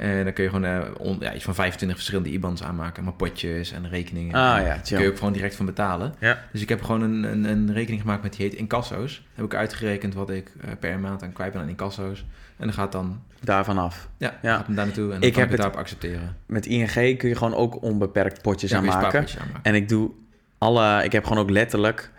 En 0.01 0.23
dan 0.23 0.33
kun 0.33 0.43
je 0.43 0.49
gewoon 0.49 0.65
eh, 0.65 0.79
on- 0.97 1.17
ja, 1.19 1.33
iets 1.33 1.43
van 1.43 1.55
25 1.55 1.97
verschillende 1.97 2.29
IBANs 2.31 2.63
aanmaken. 2.63 3.03
Maar 3.03 3.13
potjes 3.13 3.71
en 3.71 3.89
rekeningen. 3.89 4.35
Ah 4.35 4.55
En 4.57 4.61
ja, 4.63 4.67
Daar 4.67 4.81
kun 4.83 4.99
je 5.01 5.07
ook 5.09 5.17
gewoon 5.17 5.33
direct 5.33 5.55
van 5.55 5.65
betalen. 5.65 6.13
Ja. 6.19 6.39
Dus 6.51 6.61
ik 6.61 6.69
heb 6.69 6.81
gewoon 6.83 7.01
een, 7.01 7.23
een, 7.23 7.43
een 7.43 7.73
rekening 7.73 8.01
gemaakt 8.01 8.23
met 8.23 8.33
die 8.35 8.45
heet 8.45 8.55
incasso's. 8.55 9.23
Heb 9.33 9.45
ik 9.45 9.53
uitgerekend 9.55 10.13
wat 10.13 10.29
ik 10.29 10.51
eh, 10.61 10.69
per 10.79 10.99
maand 10.99 11.23
aan 11.23 11.33
kwijt 11.33 11.51
ben 11.53 11.61
aan 11.61 11.69
incasso's. 11.69 12.19
En 12.57 12.65
dan 12.67 12.73
gaat 12.73 12.91
dan, 12.91 13.21
Daarvan 13.39 13.77
af. 13.77 14.09
ja, 14.17 14.37
Ja. 14.41 14.55
gaat 14.55 14.65
hem 14.65 14.75
daar 14.75 14.85
naartoe 14.85 15.03
en 15.03 15.09
dan 15.19 15.21
Ik 15.21 15.31
kan 15.33 15.41
heb 15.41 15.51
ik 15.51 15.55
het 15.57 15.61
daarop 15.61 15.79
accepteren. 15.79 16.35
Met 16.45 16.65
ING 16.65 17.17
kun 17.17 17.29
je 17.29 17.35
gewoon 17.35 17.55
ook 17.55 17.81
onbeperkt 17.81 18.41
potjes 18.41 18.73
aanmaken. 18.73 19.19
aanmaken. 19.19 19.59
En 19.61 19.75
ik 19.75 19.89
doe 19.89 20.11
alle... 20.57 21.03
Ik 21.03 21.11
heb 21.11 21.23
gewoon 21.25 21.43
ook 21.43 21.49
letterlijk 21.49 22.11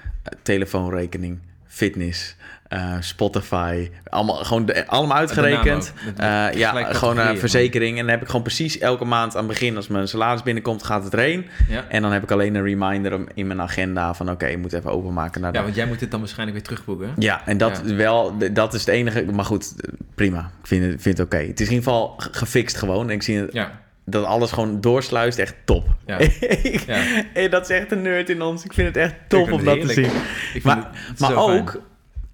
telefoonrekening, 0.43 1.39
fitness, 1.73 2.37
eh, 2.69 2.95
Spotify. 3.01 3.91
Allemaal, 4.09 4.35
gewoon 4.37 4.67
de- 4.67 4.87
allemaal 4.87 5.17
uitgerekend. 5.17 5.93
Eh, 6.17 6.27
ja, 6.55 6.71
gewoon 6.71 6.83
een 6.83 6.93
categorieën. 6.93 7.39
verzekering. 7.39 7.95
En 7.99 8.03
dan 8.03 8.11
heb 8.11 8.21
ik 8.23 8.27
gewoon 8.27 8.43
precies 8.43 8.79
elke 8.79 9.05
maand 9.05 9.33
aan 9.33 9.39
het 9.39 9.49
begin... 9.53 9.77
als 9.77 9.89
mijn 9.89 10.09
salaris 10.09 10.43
binnenkomt, 10.43 10.83
gaat 10.83 11.05
het 11.05 11.13
erheen. 11.13 11.47
Ja. 11.69 11.85
En 11.89 12.03
dan 12.03 12.13
heb 12.13 12.23
ik 12.23 12.31
alleen 12.31 12.55
een 12.55 12.63
reminder 12.65 13.21
in 13.35 13.47
mijn 13.47 13.61
agenda... 13.61 14.15
van 14.15 14.31
oké, 14.31 14.47
je 14.47 14.59
moet 14.59 14.73
even 14.73 14.91
openmaken 14.91 15.41
naar 15.41 15.53
de... 15.53 15.59
ja, 15.59 15.65
want 15.65 15.77
jij 15.77 15.87
moet 15.87 15.99
dit 15.99 16.11
dan 16.11 16.21
waarschijnlijk 16.21 16.59
weer 16.59 16.67
terugboeken. 16.67 17.13
Ja, 17.19 17.47
en 17.47 17.57
dat 17.59 17.77
Ja. 17.85 17.91
is 17.91 17.93
wel, 17.97 18.35
dat 18.53 18.75
is 18.75 18.81
het 18.81 18.89
enige. 18.89 19.25
Maar 19.33 19.45
goed, 19.45 19.73
prima. 20.15 20.39
Ik 20.61 20.67
vind 20.67 20.85
het, 20.93 21.03
vind 21.03 21.19
het 21.19 21.27
oké. 21.27 21.37
Het 21.47 21.61
is 21.61 21.67
in 21.69 21.73
ieder 21.75 21.89
geval 21.93 22.15
ge- 22.17 22.29
gefixt 22.33 22.77
gewoon. 22.77 23.09
En 23.09 23.15
ik 23.15 23.23
zie 23.23 23.39
het- 23.39 23.53
Ja, 23.53 23.81
dat 24.05 24.25
alles 24.25 24.53
gewoon 24.53 24.81
doorsluist. 24.81 25.39
Echt 25.39 25.55
top. 25.65 25.95
Ja. 26.07 26.19
Ik- 26.63 26.85
Ja. 27.35 27.49
dat 27.49 27.63
is 27.71 27.77
echt 27.77 27.93
een 27.93 28.03
nerd 28.03 28.31
in 28.31 28.43
ons. 28.43 28.65
Ik 28.65 28.73
vind 28.73 28.89
het 28.89 28.97
echt 28.97 29.15
top 29.29 29.53
om 29.53 29.65
dat 29.65 29.81
te 29.81 29.93
zien. 29.93 30.11
ik 30.55 30.63
Maar, 30.63 30.77
het- 30.77 31.19
maar 31.21 31.31
fijn. 31.31 31.39
ook 31.61 31.81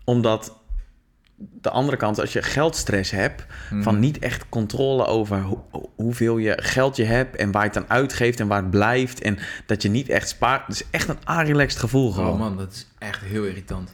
omdat 0.05 0.57
de 1.61 1.71
andere 1.71 1.97
kant, 1.97 2.21
als 2.21 2.33
je 2.33 2.43
geldstress 2.43 3.11
hebt, 3.11 3.47
Mhm. 3.71 3.83
van 3.83 3.99
niet 3.99 4.19
echt 4.19 4.49
controle 4.49 5.05
over 5.07 5.41
hoe- 5.43 5.61
hoeveel 5.97 6.37
je 6.39 6.59
geld 6.63 6.97
je 6.97 7.05
hebt 7.05 7.37
en 7.37 7.51
waar 7.51 7.63
je 7.63 7.69
het 7.69 7.77
aan 7.79 7.91
uitgeeft 7.91 8.41
en 8.41 8.47
waar 8.47 8.63
het 8.63 8.71
blijft. 8.71 9.21
En 9.21 9.39
dat 9.67 9.83
je 9.83 9.89
niet 9.89 10.09
echt 10.09 10.29
spaart. 10.29 10.67
Het 10.67 10.75
is 10.75 10.85
echt 10.91 11.09
een 11.09 11.45
relaxed 11.45 11.81
gevoel 11.81 12.13
gewoon. 12.13 12.33
Oh 12.33 12.39
man, 12.39 12.57
dat 12.57 12.73
is 12.73 12.87
echt 12.99 13.23
heel 13.23 13.45
irritant. 13.45 13.87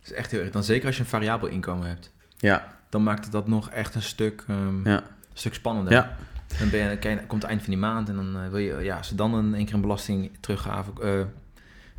Dat 0.00 0.10
is 0.10 0.12
echt 0.12 0.30
heel 0.30 0.38
irritant. 0.40 0.64
Zeker 0.64 0.86
als 0.86 0.96
je 0.96 1.02
een 1.02 1.08
variabel 1.08 1.48
inkomen 1.48 1.88
hebt. 1.88 2.12
Ja, 2.38 2.78
Dan 2.88 3.02
maakt 3.02 3.22
het 3.24 3.32
dat 3.32 3.48
nog 3.48 3.70
echt 3.70 3.94
een 3.94 4.02
stuk, 4.02 4.44
ehm, 4.48 4.88
ja, 4.88 4.96
een 4.96 5.02
stuk 5.34 5.54
spannender. 5.54 5.92
ja. 5.92 6.16
Dan 6.58 6.70
ben 6.70 6.90
je, 6.90 6.96
kijk, 6.96 7.28
komt 7.28 7.42
het 7.42 7.50
eind 7.50 7.62
van 7.62 7.70
die 7.72 7.82
maand 7.82 8.08
en 8.08 8.16
dan 8.16 8.36
eh, 8.36 8.48
wil 8.48 8.58
je, 8.58 8.76
ja, 8.82 8.96
als 8.96 9.10
er 9.10 9.16
dan 9.16 9.34
een, 9.34 9.54
een 9.54 9.64
keer 9.64 9.74
een 9.74 9.80
belasting 9.80 10.30
teruggave, 10.40 10.90
eh, 11.02 11.20
eh, 11.20 11.26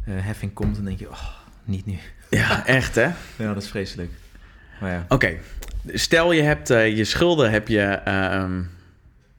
heffing 0.06 0.54
komt, 0.54 0.76
dan 0.76 0.86
denk 0.86 1.00
je, 1.00 1.10
oh, 1.10 1.28
niet 1.64 1.86
nu. 1.86 1.98
Ja, 2.30 2.66
echt 2.66 2.96
hè? 2.96 3.10
Ja, 3.36 3.54
dat 3.54 3.64
is 3.64 3.70
vreselijk. 3.70 4.12
Maar 4.82 4.92
ja, 4.92 5.06
Oké, 5.10 5.38
stel 5.88 6.32
je 6.32 6.42
hebt 6.42 6.68
je 6.68 7.04
schulden 7.04 7.52
heb 7.52 7.68
je 7.68 7.82
ehm, 7.82 8.62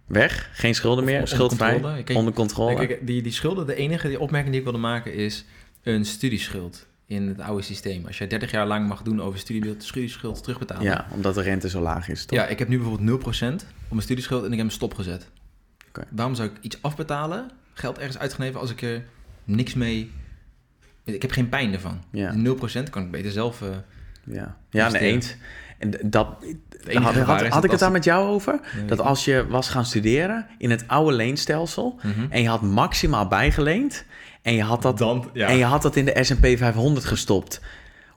weg, 0.06 0.50
geen 0.52 0.74
schulden 0.74 1.04
meer, 1.04 1.20
onder 1.20 1.38
controle. 1.38 2.02
Kijk, 2.02 2.18
onder 2.18 2.32
controle. 2.32 2.86
Kijk, 2.86 3.06
die, 3.06 3.22
die 3.22 3.32
schulden, 3.32 3.66
de 3.66 3.74
enige 3.74 4.08
die 4.08 4.20
opmerking 4.20 4.50
die 4.50 4.58
ik 4.58 4.66
wilde 4.66 4.82
maken 4.82 5.14
is 5.14 5.44
een 5.82 6.04
studieschuld 6.04 6.86
in 7.14 7.28
het 7.28 7.40
oude 7.40 7.62
systeem. 7.62 8.06
Als 8.06 8.18
jij 8.18 8.26
30 8.26 8.50
jaar 8.50 8.66
lang 8.66 8.88
mag 8.88 9.02
doen 9.02 9.20
over 9.22 9.38
studieschuld, 9.38 9.82
studieschuld 9.84 10.42
terugbetalen. 10.42 10.82
ja, 10.84 11.06
omdat 11.10 11.34
de 11.34 11.42
rente 11.42 11.68
zo 11.68 11.80
laag 11.80 12.08
is, 12.08 12.24
toch? 12.24 12.38
Ja, 12.38 12.46
ik 12.46 12.58
heb 12.58 12.68
nu 12.68 12.78
bijvoorbeeld 12.78 13.22
0% 13.24 13.24
op 13.24 13.90
mijn 13.90 14.02
studieschuld 14.02 14.40
en 14.40 14.46
ik 14.46 14.56
heb 14.56 14.66
hem 14.66 14.70
stopgezet. 14.70 15.28
Oké. 15.88 16.04
Waarom 16.10 16.34
zou 16.34 16.48
ik 16.48 16.54
iets 16.60 16.82
afbetalen, 16.82 17.50
geld 17.72 17.98
ergens 17.98 18.18
uitgeneven, 18.18 18.60
als 18.60 18.70
ik 18.70 18.82
er 18.82 19.04
niks 19.44 19.74
mee... 19.74 20.10
Ik 21.04 21.22
heb 21.22 21.30
geen 21.30 21.48
pijn 21.48 21.72
ervan. 21.72 22.02
Ja. 22.10 22.34
0% 22.84 22.90
kan 22.90 23.02
ik 23.02 23.10
beter 23.10 23.30
zelf... 23.32 23.62
eh, 23.62 23.68
Ja, 24.24 24.56
ja 24.70 24.88
nee, 24.90 25.00
eens. 25.00 25.36
En 25.78 25.90
dat, 26.04 26.44
had, 27.50 27.64
ik 27.64 27.70
het 27.70 27.80
daar 27.80 27.90
met 27.90 28.04
jou 28.04 28.28
over? 28.28 28.60
nee, 28.76 28.84
Dat 28.84 29.00
als 29.00 29.24
je 29.24 29.46
was 29.48 29.68
gaan 29.68 29.84
studeren 29.84 30.46
in 30.58 30.70
het 30.70 30.84
oude 30.86 31.12
leenstelsel 31.16 31.98
Mhm. 32.02 32.26
en 32.30 32.42
je 32.42 32.48
had 32.48 32.62
maximaal 32.62 33.26
bijgeleend 33.28 34.04
en 34.42 34.54
je 34.54 34.62
had 34.62 34.82
dat, 34.82 34.98
Dan, 34.98 35.30
ja. 35.32 35.46
en 35.48 35.56
je 35.56 35.64
had 35.64 35.82
dat 35.82 35.96
in 35.96 36.04
de 36.04 36.18
S&P 36.24 36.46
500 36.58 37.04
gestopt. 37.06 37.60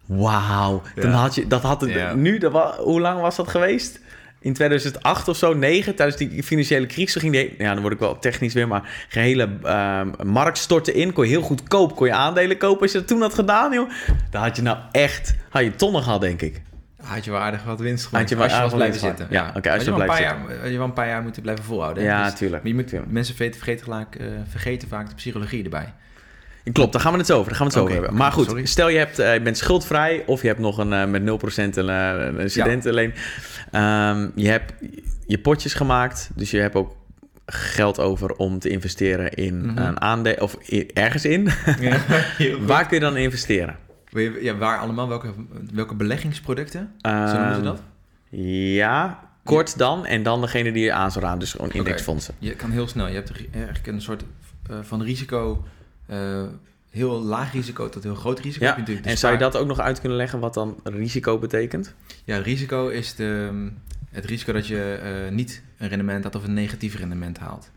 Wauw, 0.06 0.82
dan 0.95 1.10
Ja. 1.10 1.15
had 1.17 1.36
je 1.36 1.47
dat 1.47 1.62
had 1.62 1.82
het 1.82 1.89
Ja. 1.91 2.13
nu 2.13 2.38
dat 2.38 2.75
hoe 2.78 3.01
lang 3.01 3.21
was 3.21 3.36
dat 3.36 3.47
geweest? 3.47 3.99
In 4.39 4.54
2008 4.54 5.28
of 5.28 5.38
zo, 5.38 5.54
9, 5.54 5.95
tijdens 5.95 6.17
die 6.17 6.43
financiële 6.43 6.86
crisis 6.86 7.21
ging 7.21 7.34
die, 7.34 7.56
ja, 7.58 7.73
dan 7.73 7.82
word 7.82 7.93
ik 7.93 7.99
wel 7.99 8.19
technisch 8.19 8.54
weer, 8.54 8.67
maar 8.67 9.06
gehele 9.10 9.49
ehm, 9.63 10.10
markt 10.23 10.58
stortte 10.58 10.93
in. 10.93 11.13
Kon 11.13 11.23
je 11.23 11.30
heel 11.30 11.41
goedkoop, 11.41 11.95
kon 11.95 12.08
je 12.08 12.13
aandelen 12.13 12.58
kopen. 12.58 12.82
Als 12.82 12.91
je 12.91 12.97
dat 12.97 13.08
toen 13.08 13.21
had 13.21 13.34
gedaan, 13.34 13.73
joh, 13.73 13.89
dan 14.30 14.41
had 14.41 14.56
je 14.56 14.62
nou 14.62 14.78
echt, 14.91 15.36
had 15.49 15.63
je 15.63 15.75
tonnen 15.75 16.04
gehad, 16.04 16.21
denk 16.21 16.41
ik. 16.41 16.62
Had 17.06 17.26
je 17.26 17.32
wel 17.32 17.39
aardig 17.39 17.63
wat 17.63 17.80
winst 17.80 18.06
gemaakt 18.06 18.30
Had 18.30 18.39
je 18.39 18.48
wel 18.48 18.62
als 18.62 18.70
je 18.72 18.76
blijven 18.78 19.00
zitten. 19.00 19.28
Ja, 19.30 19.52
oké, 19.56 19.72
als 19.72 19.84
je 19.84 19.91
wel 19.91 20.00
een 20.00 20.06
blijft 20.06 20.24
paar 20.24 20.38
jaar, 20.48 20.60
had 20.62 20.70
je 20.72 20.78
wel 20.78 20.86
een 20.88 20.94
paar 20.94 21.08
jaar 21.08 21.22
moeten 21.22 21.41
blijven 21.41 21.63
volhouden. 21.65 22.04
hè? 22.04 22.10
Ja, 22.10 22.24
Dus- 22.30 22.34
tuurlijk. 22.34 22.62
Maar 22.63 22.72
je 22.72 22.78
moet, 22.78 22.88
Tuurlijk. 22.88 23.12
mensen 23.12 23.36
vergeten, 23.36 23.60
vergeten, 23.62 23.86
vaak, 23.86 24.15
eh, 24.15 24.26
vergeten 24.48 24.88
vaak 24.88 25.10
de 25.10 25.15
psychologie 25.15 25.63
erbij. 25.63 25.94
Klopt, 26.74 26.91
daar 26.94 27.02
gaan 27.02 27.12
we 27.12 27.18
het 27.18 27.32
over. 27.32 27.48
Daar 27.48 27.56
gaan 27.58 27.68
we 27.68 27.74
het 27.74 27.82
over 27.82 27.94
hebben. 27.96 28.13
Maar 28.15 28.32
goed, 28.32 28.46
sorry. 28.46 28.65
stel 28.65 28.89
je, 28.89 28.98
hebt, 28.98 29.20
eh, 29.20 29.34
je 29.34 29.41
bent 29.41 29.58
schuldvrij 29.58 30.24
of 30.26 30.41
je 30.41 30.48
hebt 30.48 30.60
nog 30.60 30.78
een 30.78 30.94
eh, 30.94 31.06
met 31.06 31.22
0% 31.24 31.78
een, 31.78 31.88
een 31.88 32.50
studentenleen. 32.50 33.13
Ehm, 33.72 34.28
je 34.36 34.48
hebt 34.50 34.74
je 35.28 35.39
potjes 35.39 35.74
gemaakt, 35.74 36.30
dus 36.36 36.52
je 36.52 36.60
hebt 36.60 36.76
ook 36.76 36.96
geld 37.46 38.00
over 38.00 38.32
om 38.36 38.60
te 38.60 38.70
investeren 38.70 39.32
in 39.34 39.65
Mhm. 39.65 39.78
een 39.78 40.02
aandeel 40.02 40.36
of 40.39 40.56
ergens 40.94 41.26
in. 41.26 41.50
Ja. 41.80 41.98
Waar 42.60 42.88
kun 42.88 42.98
je 42.98 43.04
dan 43.04 43.18
investeren? 43.18 43.76
Ja, 44.21 44.56
waar 44.56 44.80
allemaal? 44.80 45.08
Welke, 45.08 45.34
welke 45.73 45.95
beleggingsproducten? 45.95 46.91
Zo 47.01 47.10
noemen 47.12 47.30
ze 47.30 47.36
Ehm, 47.56 47.63
dat? 47.63 47.82
Ja, 48.39 49.19
kort 49.43 49.78
dan 49.78 50.06
en 50.06 50.23
dan 50.23 50.41
degene 50.41 50.71
die 50.71 50.84
je 50.84 50.93
aan 50.93 51.12
zou 51.12 51.25
raden, 51.25 51.39
dus 51.39 51.51
gewoon 51.51 51.71
indexfondsen. 51.71 52.34
Je 52.39 52.56
kan 52.56 52.71
heel 52.71 52.88
snel. 52.88 53.08
Je 53.08 53.13
hebt 53.13 53.32
eigenlijk 53.51 53.88
een 53.88 54.01
soort 54.01 54.23
eh, 54.69 54.78
van 54.82 55.01
risico, 55.04 55.63
eh, 56.06 56.43
heel 56.91 57.21
laag 57.21 57.51
risico 57.54 57.89
tot 57.89 58.04
heel 58.04 58.15
groot 58.15 58.39
risico. 58.39 58.65
Ja, 58.65 58.78
En 59.04 59.17
zou 59.17 59.34
je 59.34 59.39
dat 59.39 59.58
ook 59.58 59.67
nog 59.67 59.80
uit 59.80 59.99
kunnen 59.99 60.17
leggen 60.17 60.39
wat 60.39 60.54
dan 60.54 60.80
risico 60.84 61.38
betekent? 61.39 61.93
Ja, 62.23 62.38
risico 62.38 62.88
is 62.88 63.15
de, 63.15 63.49
het 64.12 64.25
risico 64.25 64.54
dat 64.54 64.67
je 64.67 64.93
eh, 64.93 65.32
niet 65.34 65.63
een 65.78 65.88
rendement 65.89 66.23
had 66.23 66.36
of 66.36 66.43
een 66.43 66.54
negatief 66.54 66.95
rendement 66.97 67.38
haalt. 67.38 67.69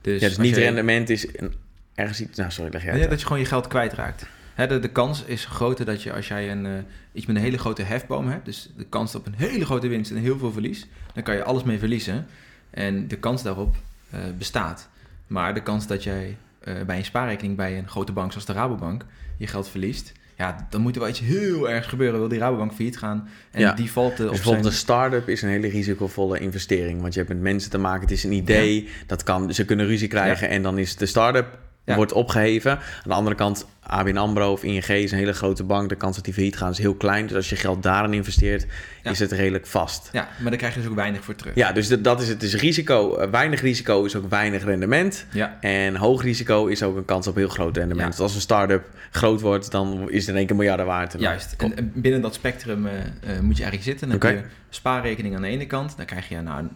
Dus, 0.00 0.20
ja, 0.20 0.28
dus 0.28 0.38
niet 0.38 0.54
je- 0.54 0.60
rendement 0.60 1.10
is 1.10 1.26
een, 1.36 1.52
ergens 1.94 2.20
iets... 2.20 2.38
Nou, 2.38 2.50
sorry, 2.50 2.72
leg 2.72 2.82
jij 2.84 2.94
Ja, 2.94 3.00
het 3.00 3.10
dat 3.10 3.20
je 3.20 3.26
gewoon 3.26 3.42
je 3.42 3.48
geld 3.48 3.66
kwijtraakt. 3.68 4.26
De, 4.66 4.78
de 4.78 4.88
kans 4.88 5.24
is 5.24 5.44
groter 5.44 5.84
dat 5.84 6.02
je 6.02 6.12
als 6.12 6.28
jij 6.28 6.50
een, 6.50 6.66
eh, 6.66 6.72
iets 7.12 7.26
met 7.26 7.36
een 7.36 7.42
hele 7.42 7.58
grote 7.58 7.82
hefboom 7.82 8.28
hebt, 8.28 8.44
dus 8.44 8.70
de 8.76 8.84
kans 8.84 9.14
op 9.14 9.26
een 9.26 9.34
hele 9.36 9.64
grote 9.64 9.88
winst 9.88 10.10
en 10.10 10.16
heel 10.16 10.38
veel 10.38 10.52
verlies, 10.52 10.86
dan 11.14 11.22
kan 11.22 11.34
je 11.34 11.44
alles 11.44 11.62
mee 11.62 11.78
verliezen. 11.78 12.26
En 12.70 13.08
de 13.08 13.16
kans 13.16 13.42
daarop 13.42 13.76
eh, 14.10 14.20
bestaat. 14.38 14.88
Maar 15.26 15.54
de 15.54 15.62
kans 15.62 15.86
dat 15.86 16.02
jij 16.02 16.36
eh, 16.60 16.74
bij 16.86 16.96
een 16.96 17.04
spaarrekening 17.04 17.56
bij 17.56 17.78
een 17.78 17.88
grote 17.88 18.12
bank 18.12 18.30
zoals 18.30 18.46
de 18.46 18.52
Rabobank 18.52 19.04
je 19.36 19.46
geld 19.46 19.68
verliest, 19.68 20.12
ja, 20.36 20.66
dan 20.70 20.80
moet 20.80 20.94
er 20.94 21.00
wel 21.00 21.10
iets 21.10 21.20
heel 21.20 21.70
ergs 21.70 21.86
gebeuren. 21.86 22.18
Wil 22.18 22.28
die 22.28 22.38
Rabobank 22.38 22.72
failliet 22.72 22.98
gaan 22.98 23.28
en 23.50 23.60
Ja. 23.60 23.72
die 23.72 23.90
valt 23.90 24.16
Dus 24.16 24.26
op 24.26 24.32
bijvoorbeeld 24.32 24.64
zijn... 24.64 24.74
een 24.74 24.80
start-up 24.80 25.28
is 25.28 25.42
een 25.42 25.48
hele 25.48 25.68
risicovolle 25.68 26.38
investering. 26.38 27.00
Want 27.00 27.12
je 27.14 27.18
hebt 27.18 27.32
met 27.32 27.42
mensen 27.42 27.70
te 27.70 27.78
maken, 27.78 28.00
het 28.00 28.10
is 28.10 28.24
een 28.24 28.32
idee. 28.32 28.88
Dat 29.06 29.22
kan, 29.22 29.54
ze 29.54 29.64
kunnen 29.64 29.86
ruzie 29.86 30.08
krijgen 30.08 30.48
en 30.48 30.62
dan 30.62 30.78
is 30.78 30.96
de 30.96 31.06
start-up 31.06 31.58
Ja. 31.88 31.94
wordt 31.96 32.12
opgeheven. 32.12 32.70
Aan 32.70 32.80
de 33.04 33.14
andere 33.14 33.36
kant, 33.36 33.66
ABN 33.82 34.16
AMRO 34.16 34.52
of 34.52 34.62
ING 34.62 34.84
is 34.86 35.12
een 35.12 35.18
hele 35.18 35.32
grote 35.32 35.64
bank. 35.64 35.88
De 35.88 35.94
kans 35.94 36.16
dat 36.16 36.24
die 36.24 36.34
failliet 36.34 36.56
gaan 36.56 36.70
is 36.70 36.78
heel 36.78 36.94
klein. 36.94 37.26
Dus 37.26 37.36
als 37.36 37.48
je 37.50 37.56
geld 37.56 37.82
daarin 37.82 38.12
investeert, 38.12 38.66
Ja. 39.02 39.10
is 39.10 39.18
het 39.18 39.32
redelijk 39.32 39.66
vast. 39.66 40.08
Ja, 40.12 40.28
maar 40.40 40.50
daar 40.50 40.58
krijg 40.58 40.74
je 40.74 40.80
dus 40.80 40.88
ook 40.88 40.94
weinig 40.96 41.24
voor 41.24 41.34
terug. 41.34 41.54
Ja, 41.54 41.72
dus 41.72 41.88
dat- 41.88 42.04
dat 42.04 42.20
is 42.22 42.28
het. 42.28 42.40
Dus 42.40 42.54
risico, 42.54 43.16
eh, 43.16 43.30
weinig 43.30 43.60
risico 43.60 44.04
is 44.04 44.16
ook 44.16 44.28
weinig 44.30 44.64
rendement. 44.64 45.26
Ja. 45.32 45.56
En 45.60 45.96
hoog 45.96 46.22
risico 46.22 46.66
is 46.66 46.82
ook 46.82 46.96
een 46.96 47.04
kans 47.04 47.26
op 47.26 47.34
heel 47.34 47.48
groot 47.48 47.76
rendement. 47.76 48.04
Ja. 48.04 48.10
Dus 48.10 48.20
als 48.20 48.34
een 48.34 48.40
start-up 48.40 48.88
groot 49.10 49.40
wordt, 49.40 49.70
dan 49.70 50.10
is 50.10 50.20
het 50.20 50.28
in 50.28 50.36
één 50.36 50.46
keer 50.46 50.56
miljarden 50.56 50.86
waard. 50.86 51.12
En 51.14 51.20
dan- 51.20 51.28
Juist. 51.28 51.54
En, 51.58 51.76
en 51.76 51.92
binnen 51.94 52.20
dat 52.20 52.34
spectrum 52.34 52.86
eh, 52.86 52.92
eh, 52.98 53.00
moet 53.40 53.56
je 53.56 53.62
eigenlijk 53.62 53.82
zitten. 53.82 54.08
Dan 54.20 54.30
heb 54.30 54.38
je 54.44 54.50
spaarrekening 54.70 55.34
aan 55.36 55.42
de 55.42 55.48
ene 55.48 55.66
kant. 55.66 55.96
Daar 55.96 56.06
krijg 56.06 56.28
je 56.28 56.40
nou, 56.40 56.66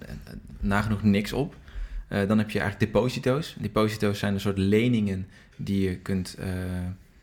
nagenoeg 0.60 1.02
niks 1.02 1.32
op. 1.32 1.54
Eh, 2.12 2.28
dan 2.28 2.38
heb 2.38 2.50
je 2.50 2.60
eigenlijk 2.60 2.92
deposito's. 2.92 3.56
Deposito's 3.58 4.18
zijn 4.18 4.34
een 4.34 4.40
soort 4.40 4.58
leningen 4.58 5.26
die 5.56 5.88
je 5.88 5.96
kunt 5.96 6.34
eh, 6.38 6.48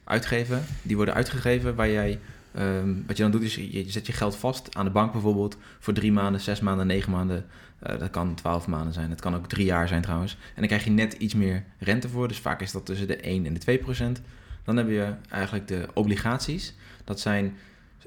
uitgeven. 0.03 0.63
Die 0.81 0.95
worden 0.95 1.13
uitgegeven 1.13 1.75
waar 1.75 1.89
jij... 1.89 2.19
ehm, 2.53 2.93
wat 3.07 3.17
je 3.17 3.23
dan 3.23 3.31
doet 3.31 3.41
is, 3.41 3.55
je, 3.55 3.85
zet 3.87 4.07
je 4.07 4.13
geld 4.13 4.35
vast 4.35 4.75
aan 4.75 4.85
de 4.85 4.91
bank 4.91 5.11
bijvoorbeeld... 5.11 5.57
voor 5.79 5.93
drie 5.93 6.11
maanden, 6.11 6.41
zes 6.41 6.59
maanden, 6.59 6.87
negen 6.87 7.11
maanden. 7.11 7.45
Eh, 7.79 7.99
dat 7.99 8.09
kan 8.09 8.35
twaalf 8.35 8.67
maanden 8.67 8.93
zijn. 8.93 9.09
Dat 9.09 9.21
kan 9.21 9.35
ook 9.35 9.47
drie 9.47 9.65
jaar 9.65 9.87
zijn 9.87 10.01
trouwens. 10.01 10.33
En 10.33 10.55
dan 10.55 10.67
krijg 10.67 10.83
je 10.83 10.91
net 10.91 11.13
iets 11.13 11.33
meer 11.33 11.63
rente 11.79 12.09
voor. 12.09 12.27
Dus 12.27 12.39
vaak 12.39 12.61
is 12.61 12.71
dat 12.71 12.85
tussen 12.85 13.07
de 13.07 13.17
1 13.17 13.45
en 13.45 13.53
de 13.53 13.59
2 13.59 13.77
procent. 13.77 14.21
Dan 14.63 14.77
heb 14.77 14.89
je 14.89 15.13
eigenlijk 15.29 15.67
de 15.67 15.87
obligaties. 15.93 16.73
Dat 17.03 17.19
zijn 17.19 17.57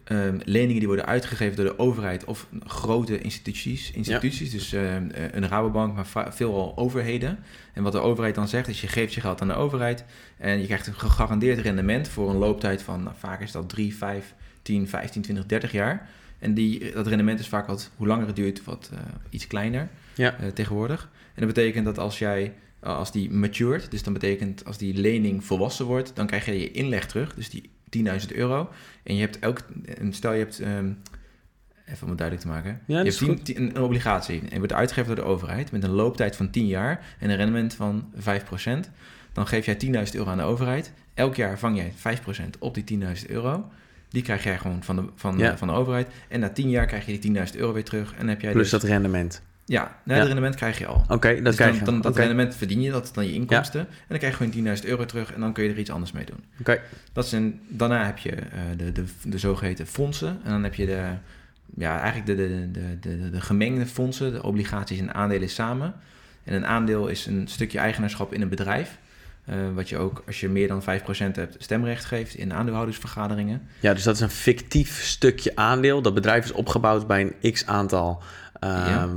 ehm, 0.05 0.38
leningen 0.45 0.79
die 0.79 0.87
worden 0.87 1.07
uitgegeven 1.07 1.57
door 1.57 1.65
de 1.65 1.79
overheid 1.79 2.25
of 2.25 2.47
grote 2.67 3.19
instituties. 3.21 3.91
instituties 3.93 4.51
Dus 4.51 4.73
eh, 4.73 4.95
een 5.31 5.49
Rabobank, 5.49 5.95
maar 5.95 6.33
veelal 6.35 6.77
overheden. 6.77 7.38
En 7.75 7.83
wat 7.83 7.93
de 7.93 7.99
overheid 7.99 8.35
dan 8.35 8.49
zegt 8.49 8.69
is 8.69 8.81
je 8.81 8.88
geeft 8.88 9.15
je 9.15 9.21
geld 9.21 9.41
aan 9.41 9.49
de 9.49 9.55
overheid 9.55 10.05
en 10.38 10.61
je 10.61 10.67
krijgt 10.67 10.87
een 10.87 10.95
gegarandeerd 10.95 11.59
rendement 11.59 12.09
voor 12.09 12.31
een 12.31 12.37
looptijd 12.37 12.83
van, 12.83 13.03
nou, 13.03 13.15
vaak 13.19 13.41
is 13.41 13.53
dat 13.53 13.69
3, 13.69 13.95
5, 13.95 14.35
10, 14.62 14.88
15, 14.88 15.23
20, 15.23 15.47
30 15.47 15.73
jaar. 15.73 16.09
En 16.38 16.55
die, 16.55 16.93
dat 16.93 17.07
rendement 17.07 17.41
is 17.41 17.49
vaak 17.49 17.67
wat, 17.67 17.91
hoe 17.97 18.07
langer 18.07 18.27
het 18.27 18.37
duurt, 18.37 18.65
wat 18.65 18.91
eh, 18.93 18.99
iets 19.31 19.47
kleiner 19.47 19.88
Ja. 20.15 20.38
eh, 20.38 20.49
tegenwoordig. 20.49 21.11
En 21.35 21.47
dat 21.47 21.55
betekent 21.55 21.85
dat 21.85 21.99
als 21.99 22.19
jij, 22.19 22.53
eh, 22.81 22.97
als 22.97 23.12
die 23.12 23.31
matured, 23.31 23.91
dus 23.91 24.03
dan 24.03 24.12
betekent 24.12 24.65
als 24.65 24.79
die 24.79 24.95
lening 24.95 25.45
volwassen 25.45 25.87
wordt, 25.87 26.12
dan 26.15 26.27
krijg 26.27 26.47
je 26.47 26.61
je 26.61 26.71
inleg 26.71 27.07
terug, 27.07 27.35
dus 27.35 27.51
die 27.51 27.71
10.000 27.98 28.33
euro. 28.35 28.70
En 29.02 29.14
je 29.14 29.20
hebt 29.20 29.38
elk, 29.38 29.61
stel 30.11 30.33
je 30.33 30.38
hebt, 30.38 30.61
ehm, 30.61 30.92
even 31.87 32.02
om 32.02 32.09
het 32.09 32.18
duidelijk 32.18 32.40
te 32.40 32.46
maken, 32.52 32.70
Ja, 32.70 32.78
je 32.87 32.94
hebt 32.94 33.07
is 33.09 33.16
tien- 33.16 33.42
tien- 33.42 33.76
een 33.76 33.83
obligatie 33.83 34.42
en 34.50 34.59
wordt 34.59 34.72
uitgegeven 34.72 35.16
door 35.16 35.24
de 35.24 35.31
overheid 35.31 35.72
met 35.72 35.85
een 35.85 35.90
looptijd 35.90 36.37
van 36.37 36.50
10 36.50 36.66
jaar 36.66 37.05
en 37.18 37.31
een 37.31 37.37
rendement 37.37 37.74
van 37.74 38.11
5%. 38.16 38.90
Dan 39.33 39.46
geef 39.46 39.64
jij 39.66 39.74
10.000 39.74 40.14
euro 40.16 40.31
aan 40.31 40.37
de 40.37 40.42
overheid. 40.42 40.92
Elk 41.14 41.35
jaar 41.35 41.59
vang 41.59 41.76
jij 41.76 41.92
5% 41.96 42.59
op 42.59 42.74
die 42.74 42.85
10.000 42.85 43.31
euro. 43.31 43.70
Die 44.09 44.22
krijg 44.22 44.44
jij 44.44 44.59
gewoon 44.59 44.83
van 44.83 44.96
de, 44.96 45.05
van, 45.14 45.38
Ja. 45.38 45.50
de, 45.50 45.59
van 45.59 45.68
de 45.68 45.74
overheid. 45.74 46.09
En 46.28 46.40
na 46.40 46.48
10 46.50 46.70
jaar 46.70 46.87
krijg 46.87 47.07
je 47.07 47.11
die 47.12 47.20
10.000 47.20 47.57
euro 47.59 47.72
weer 47.72 47.85
terug. 47.85 48.14
En 48.14 48.28
heb 48.28 48.40
jij 48.40 48.52
Plus 48.52 48.70
dus, 48.70 48.81
dat 48.81 48.90
rendement. 48.90 49.42
Ja, 49.72 49.82
nou, 49.82 49.92
Ja. 50.04 50.14
het 50.14 50.24
rendement 50.26 50.54
krijg 50.54 50.78
je 50.78 50.87
al. 50.87 51.04
Oké, 51.08 51.35
dat 51.35 51.44
Dus 51.44 51.54
krijg 51.54 51.70
dan, 51.70 51.78
je. 51.78 51.85
dan, 51.85 52.00
dat 52.00 52.16
rendement 52.16 52.56
verdien 52.56 52.80
je, 52.80 52.90
dat 52.90 53.04
is 53.04 53.12
dan 53.12 53.26
je 53.26 53.32
inkomsten. 53.32 53.80
En 53.80 53.87
dan 54.08 54.18
krijg 54.18 54.38
je 54.38 54.50
gewoon 54.50 54.76
10.000 54.78 54.85
euro 54.88 55.04
terug 55.04 55.32
en 55.32 55.40
dan 55.40 55.52
kun 55.52 55.64
je 55.64 55.70
er 55.70 55.78
iets 55.78 55.90
anders 55.90 56.12
mee 56.12 56.24
doen. 56.24 56.44
Oké. 56.61 56.80
Dat 57.12 57.26
zijn, 57.28 57.61
daarna 57.68 58.04
heb 58.06 58.18
je 58.18 58.30
eh, 58.32 58.61
de, 58.76 58.92
de, 58.92 59.04
de 59.24 59.38
zogeheten 59.38 59.87
fondsen. 59.87 60.40
En 60.44 60.50
dan 60.50 60.62
heb 60.62 60.74
je 60.74 60.87
de, 60.87 61.02
ja, 61.76 62.00
eigenlijk 62.00 62.26
de, 62.26 62.37
de, 62.37 62.70
de, 62.70 62.98
de, 63.18 63.30
de 63.30 63.40
gemengde 63.40 63.87
fondsen, 63.87 64.32
de 64.32 64.42
obligaties 64.42 64.98
en 64.98 65.14
aandelen 65.14 65.48
samen. 65.48 65.94
En 66.44 66.54
een 66.54 66.66
aandeel 66.66 67.06
is 67.08 67.26
een 67.26 67.48
stukje 67.48 67.78
eigenaarschap 67.78 68.32
in 68.35 68.40
een 68.42 68.48
bedrijf. 68.48 68.98
eh, 69.44 69.56
wat 69.74 69.88
je 69.88 69.96
ook, 69.98 70.22
als 70.26 70.40
je 70.40 70.48
meer 70.48 70.68
dan 70.68 70.82
5% 70.82 70.85
hebt, 71.32 71.56
stemrecht 71.58 72.04
geeft 72.04 72.35
in 72.35 72.52
aandeelhoudersvergaderingen. 72.52 73.62
Ja, 73.80 73.94
dus 73.94 74.02
dat 74.02 74.14
is 74.14 74.20
een 74.20 74.30
fictief 74.30 75.02
stukje 75.02 75.52
aandeel. 75.56 76.02
Dat 76.02 76.14
bedrijf 76.14 76.44
is 76.44 76.52
opgebouwd 76.52 77.06
bij 77.06 77.32
een 77.40 77.52
x 77.52 77.66
aantal 77.66 78.22
Ja. 78.66 79.09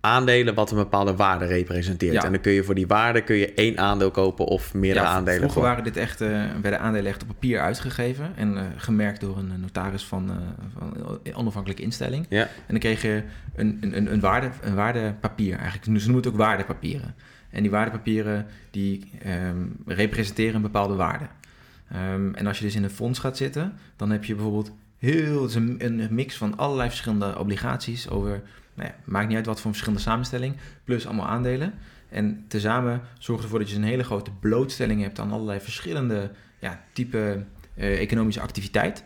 aandelen 0.00 0.54
wat 0.54 0.70
een 0.70 0.76
bepaalde 0.76 1.16
waarde 1.16 1.44
representeert. 1.44 2.12
Ja. 2.12 2.24
En 2.24 2.32
dan 2.32 2.40
kun 2.40 2.52
je 2.52 2.64
voor 2.64 2.74
die 2.74 2.86
waarde 2.86 3.22
kun 3.22 3.36
je 3.36 3.54
één 3.54 3.78
aandeel 3.78 4.10
kopen 4.10 4.44
of 4.46 4.74
meerdere 4.74 5.06
Ja, 5.06 5.12
aandelen. 5.12 5.38
Vroeger 5.38 5.60
voor. 5.60 5.68
waren 5.68 5.84
dit 5.84 5.96
echt, 5.96 6.20
eh, 6.20 6.44
werden 6.62 6.80
aandelen 6.80 7.10
echt 7.10 7.22
op 7.22 7.28
papier 7.28 7.60
uitgegeven 7.60 8.32
en 8.36 8.56
eh, 8.56 8.64
gemerkt 8.76 9.20
door 9.20 9.38
een 9.38 9.60
notaris 9.60 10.04
van, 10.04 10.30
eh, 10.30 10.36
van 10.78 11.18
een 11.22 11.34
onafhankelijke 11.34 11.82
instelling. 11.82 12.26
En 12.28 12.48
dan 12.68 12.78
kreeg 12.78 13.02
je 13.02 13.22
een, 13.54 13.78
een, 13.80 14.12
een, 14.12 14.20
waarde, 14.20 14.50
een 14.60 14.74
waardepapier 14.74 15.54
eigenlijk. 15.54 15.84
Ze 15.84 15.90
noemen 15.90 16.14
het 16.14 16.26
ook 16.26 16.36
waardepapieren. 16.36 17.14
En 17.50 17.62
die 17.62 17.70
waardepapieren 17.70 18.46
die 18.70 19.10
ehm, 19.22 19.66
representeren 19.86 20.54
een 20.54 20.62
bepaalde 20.62 20.94
waarde. 20.94 21.24
Ehm, 21.90 22.34
en 22.34 22.46
als 22.46 22.58
je 22.58 22.64
dus 22.64 22.74
in 22.74 22.84
een 22.84 22.90
fonds 22.90 23.18
gaat 23.18 23.36
zitten, 23.36 23.72
dan 23.96 24.10
heb 24.10 24.24
je 24.24 24.34
bijvoorbeeld 24.34 24.72
heel 24.98 25.48
een 25.54 26.08
mix 26.10 26.36
van 26.36 26.56
allerlei 26.56 26.88
verschillende 26.88 27.38
obligaties 27.38 28.08
over, 28.08 28.42
nou 28.74 28.88
ja, 28.88 28.94
maakt 29.04 29.28
niet 29.28 29.36
uit 29.36 29.46
wat 29.46 29.56
voor 29.56 29.66
een 29.66 29.72
verschillende 29.72 30.04
samenstelling, 30.04 30.56
plus 30.84 31.06
allemaal 31.06 31.26
aandelen. 31.26 31.74
En 32.08 32.44
tezamen 32.48 33.00
zorgt 33.18 33.42
ervoor 33.42 33.58
dat 33.58 33.70
je 33.70 33.76
een 33.76 33.82
hele 33.84 34.04
grote 34.04 34.30
blootstelling 34.30 35.02
hebt 35.02 35.18
aan 35.18 35.32
allerlei 35.32 35.60
verschillende 35.60 36.30
ja, 36.58 36.80
type 36.92 37.44
eh, 37.74 38.00
economische 38.00 38.40
activiteit. 38.40 39.04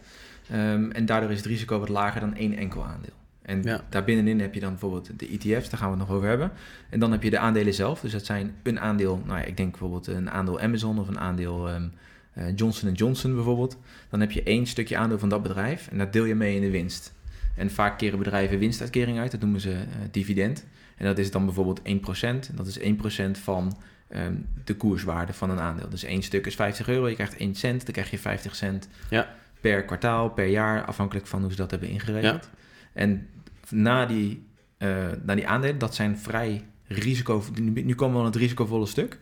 Ehm, 0.51 0.91
en 0.91 1.07
daardoor 1.07 1.31
is 1.31 1.37
het 1.37 1.47
risico 1.47 1.79
wat 1.79 1.89
lager 1.89 2.21
dan 2.21 2.35
één 2.35 2.57
enkel 2.57 2.85
aandeel. 2.85 3.15
En 3.43 3.63
Ja. 3.63 3.81
daarbinnenin 3.89 4.41
heb 4.41 4.55
je 4.55 4.61
dan 4.61 4.71
bijvoorbeeld 4.71 5.19
de 5.19 5.29
ETF's, 5.33 5.69
daar 5.71 5.79
gaan 5.81 5.91
we 5.93 5.97
het 5.99 6.07
nog 6.09 6.17
over 6.17 6.29
hebben. 6.29 6.51
En 6.91 7.01
dan 7.01 7.13
heb 7.13 7.23
je 7.23 7.31
de 7.31 7.39
aandelen 7.39 7.75
zelf. 7.75 8.01
Dus 8.01 8.13
dat 8.13 8.25
zijn 8.25 8.55
een 8.63 8.81
aandeel, 8.81 9.23
nou 9.27 9.39
ja, 9.39 9.45
ik 9.45 9.57
denk 9.57 9.71
bijvoorbeeld 9.71 10.07
een 10.07 10.31
aandeel 10.31 10.61
Amazon 10.61 10.99
of 10.99 11.09
een 11.09 11.19
aandeel 11.19 11.69
ehm, 11.69 11.89
eh, 12.33 12.45
Johnson 12.57 12.93
Johnson 12.93 13.35
bijvoorbeeld. 13.35 13.79
Dan 14.11 14.21
heb 14.21 14.31
je 14.31 14.43
één 14.43 14.67
stukje 14.67 14.97
aandeel 14.97 15.19
van 15.19 15.29
dat 15.29 15.43
bedrijf 15.43 15.89
en 15.89 15.99
dat 15.99 16.13
deel 16.13 16.25
je 16.25 16.35
mee 16.35 16.55
in 16.55 16.61
de 16.61 16.71
winst. 16.71 17.15
En 17.57 17.71
vaak 17.71 17.99
keren 17.99 18.19
bedrijven 18.19 18.59
winstuitkering 18.59 19.19
uit, 19.19 19.31
dat 19.31 19.41
noemen 19.41 19.61
ze 19.61 19.73
eh, 19.73 19.79
dividend. 20.11 20.67
En 20.97 21.05
dat 21.07 21.19
is 21.19 21.31
dan 21.31 21.45
bijvoorbeeld 21.45 21.81
1%. 21.81 22.55
Dat 22.55 22.67
is 22.67 22.79
1% 22.79 23.31
van 23.43 23.77
ehm, 24.09 24.35
de 24.65 24.75
koerswaarde 24.77 25.33
van 25.33 25.51
een 25.51 25.61
aandeel. 25.61 25.89
Dus 25.89 26.05
één 26.05 26.23
stuk 26.23 26.47
is 26.47 26.55
50 26.55 26.89
euro, 26.89 27.09
je 27.09 27.15
krijgt 27.15 27.37
1 27.37 27.55
cent, 27.55 27.85
dan 27.85 27.93
krijg 27.93 28.11
je 28.11 28.19
50 28.19 28.55
cent 28.57 28.89
Ja. 29.11 29.35
per 29.61 29.85
kwartaal, 29.85 30.31
per 30.31 30.47
jaar, 30.47 30.85
afhankelijk 30.85 31.27
van 31.27 31.41
hoe 31.41 31.51
ze 31.51 31.57
dat 31.57 31.71
hebben 31.71 31.89
ingeregeld. 31.89 32.51
En 32.93 33.27
na 33.71 34.07
die, 34.07 34.43
eh, 34.79 35.07
na 35.25 35.35
die 35.35 35.47
aandelen, 35.49 35.79
dat 35.79 35.95
zijn 35.95 36.19
vrij 36.19 36.65
risico... 36.87 37.45
Nu 37.61 37.83
nu 37.83 37.95
komen 37.95 38.15
we 38.15 38.21
aan 38.21 38.27
het 38.27 38.37
risicovolle 38.37 38.87
stuk. 38.87 39.19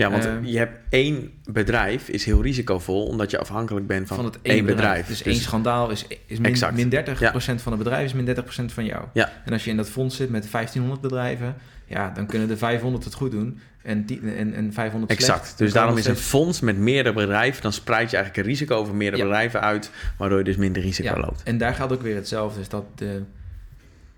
Ja, 0.00 0.10
want 0.10 0.24
Ehm, 0.24 0.44
je 0.44 0.58
hebt 0.58 0.78
één 0.88 1.30
bedrijf, 1.44 2.08
is 2.08 2.24
heel 2.24 2.42
risicovol, 2.42 3.04
omdat 3.06 3.30
je 3.30 3.38
afhankelijk 3.38 3.86
bent 3.86 4.06
van, 4.08 4.16
Van 4.16 4.24
het 4.24 4.38
één 4.42 4.54
één 4.54 4.64
bedrijf. 4.64 4.80
bedrijf. 4.98 5.06
Dus, 5.06 5.22
één 5.22 5.34
schandaal 5.42 5.90
is, 5.90 6.06
is 6.26 6.38
min, 6.38 6.50
Exact. 6.50 6.74
min 6.74 6.90
30% 6.90 7.62
van 7.62 7.72
het 7.72 7.82
bedrijf 7.82 8.04
is 8.04 8.12
min 8.12 8.24
30% 8.24 8.72
van 8.72 8.84
jou. 8.84 9.04
Ja. 9.12 9.32
En 9.44 9.52
als 9.52 9.64
je 9.64 9.70
in 9.70 9.76
dat 9.76 9.90
fonds 9.90 10.16
zit 10.16 10.30
met 10.30 10.50
1500 10.50 11.00
bedrijven, 11.00 11.54
ja, 11.86 12.10
dan 12.14 12.26
kunnen 12.26 12.48
de 12.48 12.56
500 12.56 13.04
het 13.04 13.14
goed 13.14 13.30
doen 13.30 13.58
en, 13.82 14.04
die, 14.06 14.20
en, 14.36 14.54
en 14.54 14.72
500 14.72 15.12
Exact. 15.12 15.38
slecht. 15.44 15.58
Dus 15.58 15.72
Dan 15.72 15.82
daarom 15.82 15.98
is 15.98 16.06
een 16.06 16.16
fonds 16.16 16.60
met 16.60 16.76
meerdere 16.76 17.14
bedrijven, 17.14 17.62
dan 17.62 17.72
spreid 17.72 18.10
je 18.10 18.16
eigenlijk 18.16 18.46
een 18.46 18.52
risico 18.52 18.76
over 18.76 18.94
meerdere 18.94 19.22
Ja. 19.22 19.28
bedrijven 19.28 19.60
uit, 19.60 19.90
waardoor 20.18 20.38
je 20.38 20.44
dus 20.44 20.56
minder 20.56 20.82
risico 20.82 21.08
Ja, 21.14 21.20
loopt. 21.20 21.42
En 21.42 21.58
daar 21.58 21.74
geldt 21.74 21.92
ook 21.92 22.02
weer 22.02 22.14
hetzelfde. 22.14 22.58
Dus 22.58 22.68
dat 22.68 22.84
de, 22.94 23.22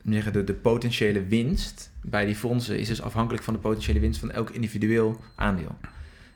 zeggen, 0.05 0.33
de, 0.33 0.45
de 0.45 0.55
potentiële 0.55 1.25
winst 1.27 1.91
bij 2.03 2.25
die 2.25 2.35
fondsen 2.35 2.79
is 2.79 2.89
dus 2.89 3.03
afhankelijk 3.03 3.45
van 3.45 3.55
de 3.55 3.61
potentiële 3.61 4.01
winst 4.01 4.21
van 4.21 4.31
elk 4.31 4.51
individueel 4.51 5.21
aandeel. 5.35 5.77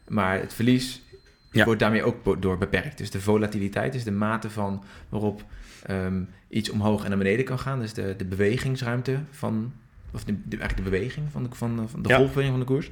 Maar 0.09 0.41
het 0.41 0.55
verlies 0.55 1.03
Ja. 1.51 1.65
wordt 1.65 1.81
daarmee 1.81 2.03
ook 2.03 2.43
door 2.43 2.59
beperkt. 2.59 2.99
Dus 2.99 3.11
de 3.11 3.21
volatiliteit 3.21 3.95
is 3.95 4.05
de 4.05 4.11
mate 4.11 4.51
van 4.51 4.85
waarop 5.09 5.45
ehm, 5.83 6.23
iets 6.49 6.71
omhoog 6.71 7.03
en 7.03 7.09
naar 7.09 7.19
beneden 7.19 7.45
kan 7.45 7.59
gaan. 7.59 7.81
Dus 7.81 7.93
de, 7.93 8.15
de 8.17 8.25
bewegingsruimte 8.25 9.19
van, 9.31 9.73
of 10.13 10.25
de, 10.25 10.33
de- 10.33 10.57
eigenlijk 10.57 10.77
de 10.91 10.97
beweging 10.97 11.27
van 11.33 11.43
de, 11.43 11.49
van, 11.53 11.89
van 11.89 12.03
de 12.03 12.09
Ja. 12.09 12.17
golfbeweging 12.17 12.57
van 12.57 12.67
de 12.67 12.73
koers, 12.73 12.91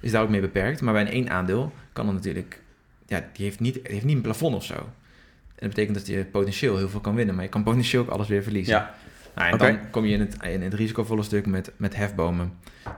is 0.00 0.10
daar 0.10 0.22
ook 0.22 0.28
mee 0.28 0.40
beperkt. 0.40 0.80
Maar 0.80 0.92
bij 0.92 1.02
een 1.02 1.08
één 1.12 1.30
aandeel 1.30 1.72
kan 1.92 2.06
dan 2.06 2.14
natuurlijk, 2.14 2.62
ja, 3.06 3.24
die 3.32 3.44
heeft 3.44 3.60
niet, 3.60 3.74
die 3.74 3.82
heeft 3.92 4.04
niet 4.04 4.16
een 4.16 4.22
plafond 4.22 4.54
of 4.54 4.64
zo. 4.64 4.74
En 4.74 5.66
dat 5.66 5.68
betekent 5.68 5.96
dat 5.96 6.06
je 6.06 6.24
potentieel 6.24 6.76
heel 6.76 6.88
veel 6.88 7.00
kan 7.00 7.14
winnen, 7.14 7.34
maar 7.34 7.44
je 7.44 7.50
kan 7.50 7.62
potentieel 7.62 8.02
ook 8.02 8.08
alles 8.08 8.28
weer 8.28 8.42
verliezen. 8.42 8.74
Ja. 8.74 8.94
Nou, 9.38 9.50
en 9.50 9.58
dan 9.58 9.90
kom 9.90 10.04
je 10.04 10.14
in 10.14 10.20
het, 10.20 10.36
in 10.42 10.62
het 10.62 10.74
risicovolle 10.74 11.22
stuk 11.22 11.46
met, 11.46 11.72
met 11.76 11.96
hefbomen. 11.96 12.52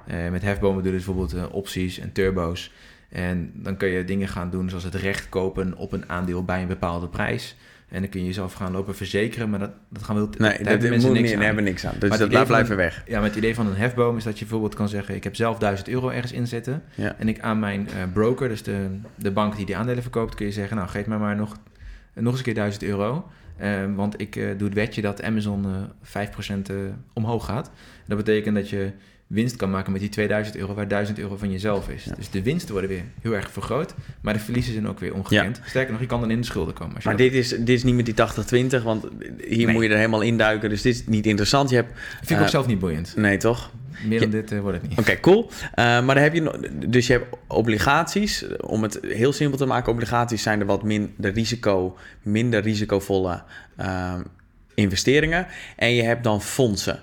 Eh, 0.07 0.31
met 0.31 0.43
hefbomen 0.43 0.83
doe 0.83 0.93
je 0.93 0.99
dus 0.99 1.07
bijvoorbeeld 1.07 1.35
eh, 1.35 1.55
opties 1.55 1.99
en 1.99 2.13
turbo's. 2.13 2.73
En 3.09 3.53
dan 3.55 3.77
kun 3.77 3.89
je 3.89 4.05
dingen 4.05 4.29
gaan 4.29 4.51
doen 4.51 4.69
zoals 4.69 4.85
het 4.85 4.95
recht 4.95 5.29
kopen 5.29 5.77
op 5.77 5.93
een 5.93 6.09
aandeel 6.09 6.45
bij 6.45 6.63
een 6.63 6.69
bepaalde 6.69 7.09
prijs. 7.09 7.57
En 7.89 8.01
dan 8.01 8.11
kun 8.11 8.21
je 8.21 8.27
jezelf 8.27 8.53
gaan 8.53 8.73
lopen 8.73 8.97
verzekeren, 8.97 9.51
maar 9.51 9.59
dat, 9.59 9.71
dat 9.89 10.03
gaan 10.03 10.17
we 10.17 10.21
Nee, 10.21 10.39
daar 10.39 10.67
hebben 10.67 10.91
mensen 10.91 11.09
moet 11.09 11.19
niks 11.19 11.23
niet, 11.23 11.33
aan. 11.33 11.37
daar 11.37 11.47
hebben 11.47 11.65
niks 11.65 11.87
aan. 11.87 11.95
Dus 11.99 12.11
het 12.11 12.19
dat 12.19 12.29
blijft 12.29 12.49
blijven 12.49 12.77
weg. 12.77 13.03
Ja, 13.07 13.19
maar 13.19 13.29
het 13.29 13.37
idee 13.37 13.55
van 13.55 13.67
een 13.67 13.77
hefboom 13.77 14.17
is 14.17 14.25
dat 14.25 14.39
je 14.39 14.45
bijvoorbeeld 14.45 14.75
kan 14.75 14.89
zeggen... 14.89 15.15
ik 15.15 15.25
heb 15.25 15.37
zelf 15.37 15.59
1000 15.59 15.89
euro 15.89 16.09
ergens 16.09 16.33
inzetten... 16.33 16.83
Ja. 16.95 17.15
en 17.19 17.29
ik 17.29 17.41
aan 17.41 17.59
mijn 17.59 17.89
eh, 17.89 17.95
broker, 18.13 18.49
dus 18.49 18.63
de, 18.63 18.87
de 19.15 19.31
bank 19.31 19.57
die 19.57 19.67
die 19.67 19.77
aandelen 19.77 20.03
verkoopt... 20.03 20.35
kun 20.35 20.47
je 20.47 20.53
zeggen, 20.53 20.77
nou, 20.77 20.89
geef 20.89 21.07
mij 21.07 21.19
maar 21.19 21.37
nog, 21.37 21.57
nog 22.15 22.29
eens 22.29 22.39
een 22.39 22.45
keer 22.45 22.55
1000 22.55 22.83
euro... 22.83 23.31
Eh, 23.61 23.85
want 23.95 24.21
ik 24.21 24.37
eh, 24.37 24.45
doe 24.57 24.67
het 24.69 24.77
wetje 24.77 25.03
dat 25.03 25.23
Amazon 25.23 25.65
eh 25.65 26.29
5% 26.29 26.71
eh, 26.71 26.77
omhoog 27.13 27.45
gaat. 27.45 27.71
Dat 28.07 28.17
betekent 28.17 28.55
dat 28.55 28.69
je 28.69 28.91
winst 29.27 29.57
kan 29.57 29.71
maken 29.71 29.93
met 29.93 30.01
die 30.01 30.11
2000 30.11 30.57
euro... 30.57 30.75
waar 30.75 30.89
1000 30.89 31.19
euro 31.19 31.37
van 31.37 31.51
jezelf 31.51 31.89
is. 31.89 32.05
Ja. 32.05 32.15
Dus 32.15 32.31
de 32.31 32.43
winsten 32.43 32.73
worden 32.73 32.91
weer 32.91 33.03
heel 33.21 33.33
erg 33.35 33.51
vergroot... 33.51 33.95
maar 34.21 34.35
de 34.35 34.41
verliezen 34.41 34.73
zijn 34.73 34.89
ook 34.89 34.99
weer 34.99 35.15
ongekend. 35.15 35.61
Sterker 35.67 35.93
nog, 35.93 36.01
je 36.01 36.07
kan 36.07 36.21
dan 36.21 36.31
in 36.31 36.41
de 36.41 36.47
schulden 36.47 36.75
komen. 36.75 36.95
Als 36.95 37.03
je 37.03 37.09
Maar 37.09 37.19
dat- 37.19 37.31
dit 37.31 37.39
is, 37.39 37.49
dit 37.49 37.69
is 37.69 37.83
niet 37.85 37.95
met 37.95 38.05
die 38.05 38.15
80-20, 38.15 38.83
want 38.83 39.07
hier 39.49 39.65
Nee. 39.67 39.75
moet 39.75 39.83
je 39.83 39.89
er 39.89 39.97
helemaal 39.97 40.21
induiken. 40.21 40.69
Dus 40.71 40.83
dit 40.83 40.95
is 40.95 41.07
niet 41.07 41.27
interessant. 41.27 41.71
Je 41.71 41.77
hebt, 41.77 41.93
vind 42.19 42.31
ik 42.31 42.37
eh, 42.37 42.43
ook 42.43 42.49
zelf 42.49 42.67
niet 42.67 42.79
boeiend. 42.79 43.17
nee 43.17 43.37
toch? 43.37 43.71
Meer 44.05 44.21
dan 44.21 44.31
dit 44.31 44.53
eh, 44.53 44.61
wordt 44.61 44.81
het 44.81 44.89
niet. 44.89 44.99
Oké, 44.99 45.21
cool. 45.21 45.51
Eh, 45.51 45.85
maar 45.85 46.15
dan 46.15 46.17
heb 46.25 46.35
je 46.35 46.71
dus 46.89 47.07
je 47.07 47.13
hebt 47.13 47.37
obligaties. 47.47 48.45
Om 48.61 48.83
het 48.83 48.99
heel 49.03 49.33
simpel 49.33 49.59
te 49.59 49.67
maken, 49.67 49.93
obligaties 49.93 50.43
zijn 50.43 50.61
er 50.61 50.67
wat 50.67 50.83
minder 50.83 51.33
risico, 51.33 51.97
minder 52.23 52.63
risicovolle 52.63 53.43
eh, 53.77 54.15
investeringen. 54.75 55.47
En 55.77 55.95
je 55.95 56.03
hebt 56.03 56.25
dan 56.25 56.43
fondsen. 56.43 57.01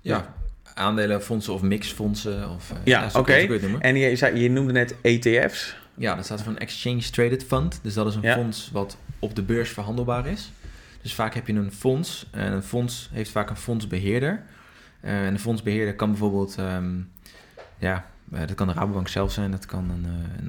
Ja, 0.00 0.34
aandelenfondsen 0.74 1.52
of 1.52 1.62
mixfondsen. 1.62 2.50
Of, 2.50 2.70
eh, 2.70 2.76
Ja, 2.84 3.08
zo 3.08 3.18
oké. 3.18 3.32
En 3.78 3.96
je, 3.96 4.16
zei, 4.16 4.40
je 4.40 4.50
noemde 4.50 4.72
net 4.72 4.94
ETF's. 5.02 5.76
Ja, 5.94 6.14
dat 6.14 6.24
staat 6.24 6.42
voor 6.42 6.52
een 6.52 6.58
Exchange 6.58 7.10
Traded 7.10 7.44
Fund. 7.44 7.80
Dus 7.82 7.94
dat 7.94 8.06
is 8.06 8.14
een 8.14 8.22
Ja. 8.22 8.34
fonds 8.34 8.70
wat 8.72 8.96
op 9.18 9.34
de 9.36 9.42
beurs 9.42 9.70
verhandelbaar 9.70 10.26
is. 10.26 10.52
Dus 11.02 11.14
vaak 11.14 11.34
heb 11.34 11.46
je 11.46 11.52
een 11.52 11.72
fonds. 11.72 12.26
En 12.30 12.52
een 12.52 12.62
fonds 12.62 13.10
heeft 13.12 13.30
vaak 13.30 13.50
een 13.50 13.56
fondsbeheerder. 13.56 14.42
Eh, 15.02 15.26
en 15.26 15.32
de 15.34 15.40
fondsbeheerder 15.40 15.94
kan 15.94 16.10
bijvoorbeeld... 16.10 16.54
ehm, 16.58 16.90
ja, 17.78 18.04
eh, 18.32 18.40
dat 18.40 18.54
kan 18.54 18.66
de 18.66 18.72
Rabobank 18.72 19.08
zelf 19.08 19.32
zijn. 19.32 19.50
Dat 19.50 19.66
kan 19.66 19.90
een, 19.90 20.06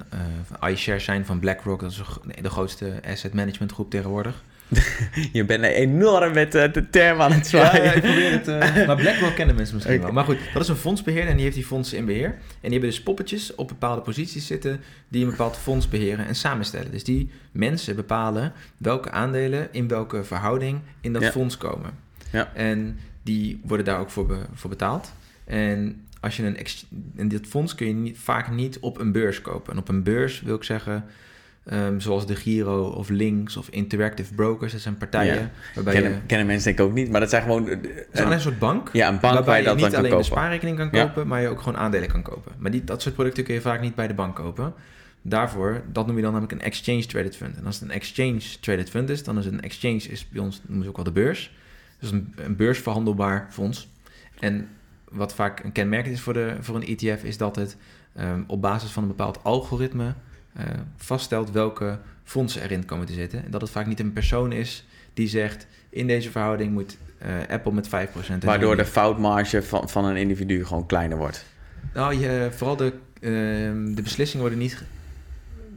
eh, 0.10 0.20
een 0.62 0.72
iShares 0.74 1.04
zijn 1.04 1.26
van 1.26 1.40
BlackRock. 1.40 1.80
Dat 1.80 1.92
is 1.92 1.98
de 1.98 2.04
gro- 2.04 2.22
de 2.42 2.50
grootste 2.50 2.94
asset 3.08 3.34
management 3.34 3.72
groep 3.72 3.90
tegenwoordig. 3.90 4.44
Je 5.32 5.46
bent 5.46 5.64
enorm 5.64 6.34
met 6.34 6.52
de 6.52 6.88
term 6.92 7.22
aan 7.22 7.32
het 7.32 7.48
zwaaien. 7.48 7.84
ja, 7.84 7.92
ik 7.92 8.02
probeer 8.02 8.32
het. 8.32 8.46
maar 8.88 8.96
BlackRock 8.96 9.36
kennen 9.36 9.56
mensen 9.56 9.76
misschien 9.76 10.02
wel. 10.02 10.12
Maar 10.12 10.24
goed, 10.24 10.38
dat 10.54 10.62
is 10.62 10.68
een 10.68 10.76
fondsbeheerder 10.76 11.30
en 11.30 11.36
die 11.36 11.44
heeft 11.44 11.56
die 11.58 11.66
fondsen 11.66 11.98
in 11.98 12.06
beheer. 12.06 12.28
En 12.30 12.36
die 12.62 12.72
hebben 12.72 12.90
dus 12.90 13.04
poppetjes 13.04 13.56
op 13.56 13.68
bepaalde 13.68 14.02
posities 14.02 14.48
zitten 14.48 14.82
die 15.08 15.24
een 15.24 15.30
bepaald 15.30 15.58
fonds 15.58 15.90
beheren 15.90 16.26
en 16.28 16.36
samenstellen. 16.36 16.92
Dus 16.92 17.04
die 17.04 17.30
mensen 17.52 17.96
bepalen 17.96 18.54
welke 18.78 19.12
aandelen 19.12 19.68
in 19.72 19.88
welke 19.88 20.24
verhouding 20.24 20.80
in 21.02 21.14
dat 21.14 21.22
Ja. 21.22 21.32
fonds 21.32 21.58
komen. 21.58 21.92
Ja. 22.32 22.52
En 22.54 23.00
die 23.24 23.62
worden 23.66 23.86
daar 23.86 24.00
ook 24.00 24.10
voor, 24.10 24.26
be- 24.26 24.46
voor 24.54 24.70
betaald. 24.70 25.14
En 25.46 26.02
als 26.20 26.38
je 26.38 26.44
een 26.46 26.58
en 27.16 27.28
dit 27.28 27.48
fonds 27.48 27.76
kun 27.76 27.88
je 27.88 27.94
niet, 27.94 28.18
vaak 28.18 28.52
niet 28.52 28.80
op 28.80 29.00
een 29.00 29.12
beurs 29.12 29.42
kopen. 29.42 29.74
En 29.74 29.80
op 29.80 29.90
een 29.90 30.04
beurs 30.04 30.42
wil 30.42 30.56
ik 30.56 30.64
zeggen, 30.64 31.06
ehm, 31.66 32.00
zoals 32.00 32.28
de 32.28 32.36
Giro 32.36 32.84
of 32.88 33.10
Links 33.10 33.58
of 33.58 33.68
Interactive 33.70 34.34
Brokers, 34.34 34.72
dat 34.72 34.82
zijn 34.82 34.98
partijen 34.98 35.36
Ja. 35.36 35.52
waarbij 35.76 35.94
je 35.96 36.02
Kennen, 36.02 36.26
kennen 36.26 36.48
mensen 36.48 36.66
denk 36.66 36.80
ik 36.80 36.86
ook 36.86 36.94
niet, 36.94 37.10
maar 37.10 37.20
dat 37.20 37.30
zijn 37.30 37.42
gewoon... 37.42 37.68
eh, 37.70 37.78
het 38.12 38.20
een- 38.20 38.32
een 38.32 38.42
soort 38.42 38.60
bank. 38.60 38.90
ja, 38.94 39.08
een 39.08 39.20
bank 39.20 39.46
waar 39.46 39.58
je 39.58 39.64
dat 39.64 39.74
niet 39.74 39.82
dan 39.84 39.92
kan 39.92 40.00
alleen 40.00 40.12
kopen. 40.12 40.26
een 40.32 40.32
spaarrekening 40.38 40.78
kan 40.78 40.90
Ja. 40.92 41.06
kopen, 41.06 41.28
maar 41.28 41.42
je 41.42 41.48
ook 41.48 41.62
gewoon 41.62 41.78
aandelen 41.80 42.08
kan 42.10 42.22
kopen. 42.22 42.52
Maar 42.58 42.72
die, 42.72 42.84
dat 42.84 43.02
soort 43.02 43.16
producten 43.16 43.44
kun 43.44 43.54
je 43.54 43.62
vaak 43.62 43.82
niet 43.82 43.96
bij 43.96 44.08
de 44.08 44.14
bank 44.14 44.36
kopen. 44.36 44.74
Daarvoor, 45.22 45.82
dat 45.92 46.08
noem 46.08 46.16
je 46.16 46.22
dan 46.22 46.32
namelijk 46.32 46.60
een 46.60 46.66
exchange 46.68 47.06
traded 47.06 47.36
fund. 47.36 47.58
En 47.58 47.66
als 47.66 47.80
het 47.80 47.90
een 47.90 47.96
exchange 47.96 48.42
traded 48.60 48.90
fund 48.90 49.10
is, 49.10 49.24
dan 49.24 49.38
is 49.38 49.46
een 49.46 49.62
exchange 49.62 49.96
is 50.10 50.28
bij 50.30 50.42
ons 50.42 50.62
noemen 50.66 50.84
ze 50.84 50.90
ook 50.90 50.96
wel 50.96 51.06
de 51.06 51.12
beurs. 51.12 51.52
Dus 52.04 52.12
een, 52.12 52.34
een 52.36 52.56
beursverhandelbaar 52.56 53.48
fonds. 53.50 53.90
En 54.40 54.70
wat 55.10 55.34
vaak 55.34 55.64
een 55.64 55.72
kenmerkend 55.72 56.14
is 56.14 56.22
voor, 56.22 56.34
de, 56.34 56.56
voor 56.60 56.76
een 56.76 56.98
ETF, 56.98 57.24
is 57.24 57.38
dat 57.38 57.56
het 57.56 57.78
ehm, 58.16 58.44
op 58.48 58.62
basis 58.62 58.92
van 58.92 59.04
een 59.04 59.10
bepaald 59.10 59.44
algoritme 59.44 60.14
eh, 60.54 60.66
vaststelt 60.98 61.52
welke 61.52 62.00
fondsen 62.24 62.62
erin 62.62 62.86
komen 62.86 63.06
te 63.06 63.14
zitten. 63.14 63.46
En 63.46 63.52
dat 63.52 63.62
het 63.62 63.70
vaak 63.70 63.86
niet 63.86 64.00
een 64.00 64.14
persoon 64.14 64.52
is 64.52 64.86
die 65.14 65.28
zegt, 65.28 65.68
in 65.90 66.08
deze 66.08 66.32
verhouding 66.32 66.72
moet 66.72 66.98
eh, 67.18 67.30
Apple 67.50 67.72
met 67.72 67.88
5% 67.88 67.90
en 68.28 68.40
Waardoor 68.46 68.76
de 68.76 68.86
foutmarge 68.86 69.64
van, 69.64 69.90
van 69.90 70.06
een 70.06 70.18
individu 70.18 70.66
gewoon 70.66 70.86
kleiner 70.86 71.18
wordt. 71.18 71.46
Nou, 71.94 72.20
je, 72.20 72.50
vooral 72.52 72.76
de, 72.76 72.94
ehm, 73.20 73.94
de 73.94 74.02
beslissingen 74.02 74.42
worden 74.42 74.64
niet... 74.64 74.84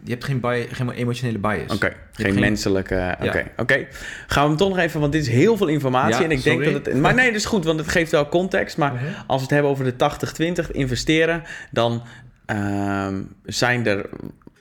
Je 0.07 0.13
hebt 0.13 0.25
geen, 0.25 0.41
bias, 0.41 0.67
geen 0.71 0.91
emotionele 0.91 1.39
bias. 1.39 1.73
Oké, 1.75 1.93
geen, 2.13 2.33
geen- 2.33 2.41
menselijke... 2.41 3.17
Oké, 3.23 3.45
oké. 3.57 3.87
Gaan 4.27 4.43
we 4.43 4.49
hem 4.49 4.57
toch 4.57 4.69
nog 4.69 4.79
even... 4.79 5.01
Want 5.01 5.13
dit 5.13 5.23
is 5.23 5.29
heel 5.29 5.57
veel 5.57 5.67
informatie. 5.67 6.19
Ja, 6.19 6.25
en 6.25 6.31
ik 6.31 6.43
denk 6.43 6.65
dat 6.65 6.87
het... 6.87 6.97
Maar 6.97 7.15
nee, 7.15 7.27
dat 7.27 7.35
is 7.35 7.45
goed, 7.45 7.65
want 7.65 7.79
het 7.79 7.89
geeft 7.89 8.11
wel 8.11 8.29
context. 8.29 8.77
Maar 8.77 8.93
Mhm. 8.93 9.05
als 9.27 9.37
we 9.37 9.43
het 9.43 9.51
hebben 9.51 9.71
over 9.71 9.85
de 9.85 10.65
80-20 10.67 10.71
investeren... 10.71 11.43
dan 11.71 12.03
ehm, 12.47 13.23
zijn 13.45 13.87
er, 13.87 14.09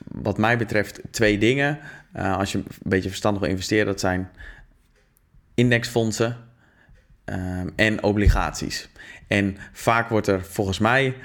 wat 0.08 0.38
mij 0.38 0.58
betreft, 0.58 1.00
twee 1.12 1.38
dingen. 1.38 1.80
Eh, 2.14 2.38
als 2.38 2.52
je 2.52 2.58
een 2.58 2.66
beetje 2.84 3.10
verstandig 3.10 3.42
wil 3.42 3.52
investeren... 3.52 3.86
dat 3.86 4.00
zijn 4.00 4.30
indexfondsen 5.54 6.38
ehm, 7.26 7.68
en 7.76 8.04
obligaties. 8.04 8.90
En 9.28 9.58
vaak 9.72 10.10
wordt 10.10 10.28
er 10.28 10.44
volgens 10.44 10.80
mij 10.80 11.16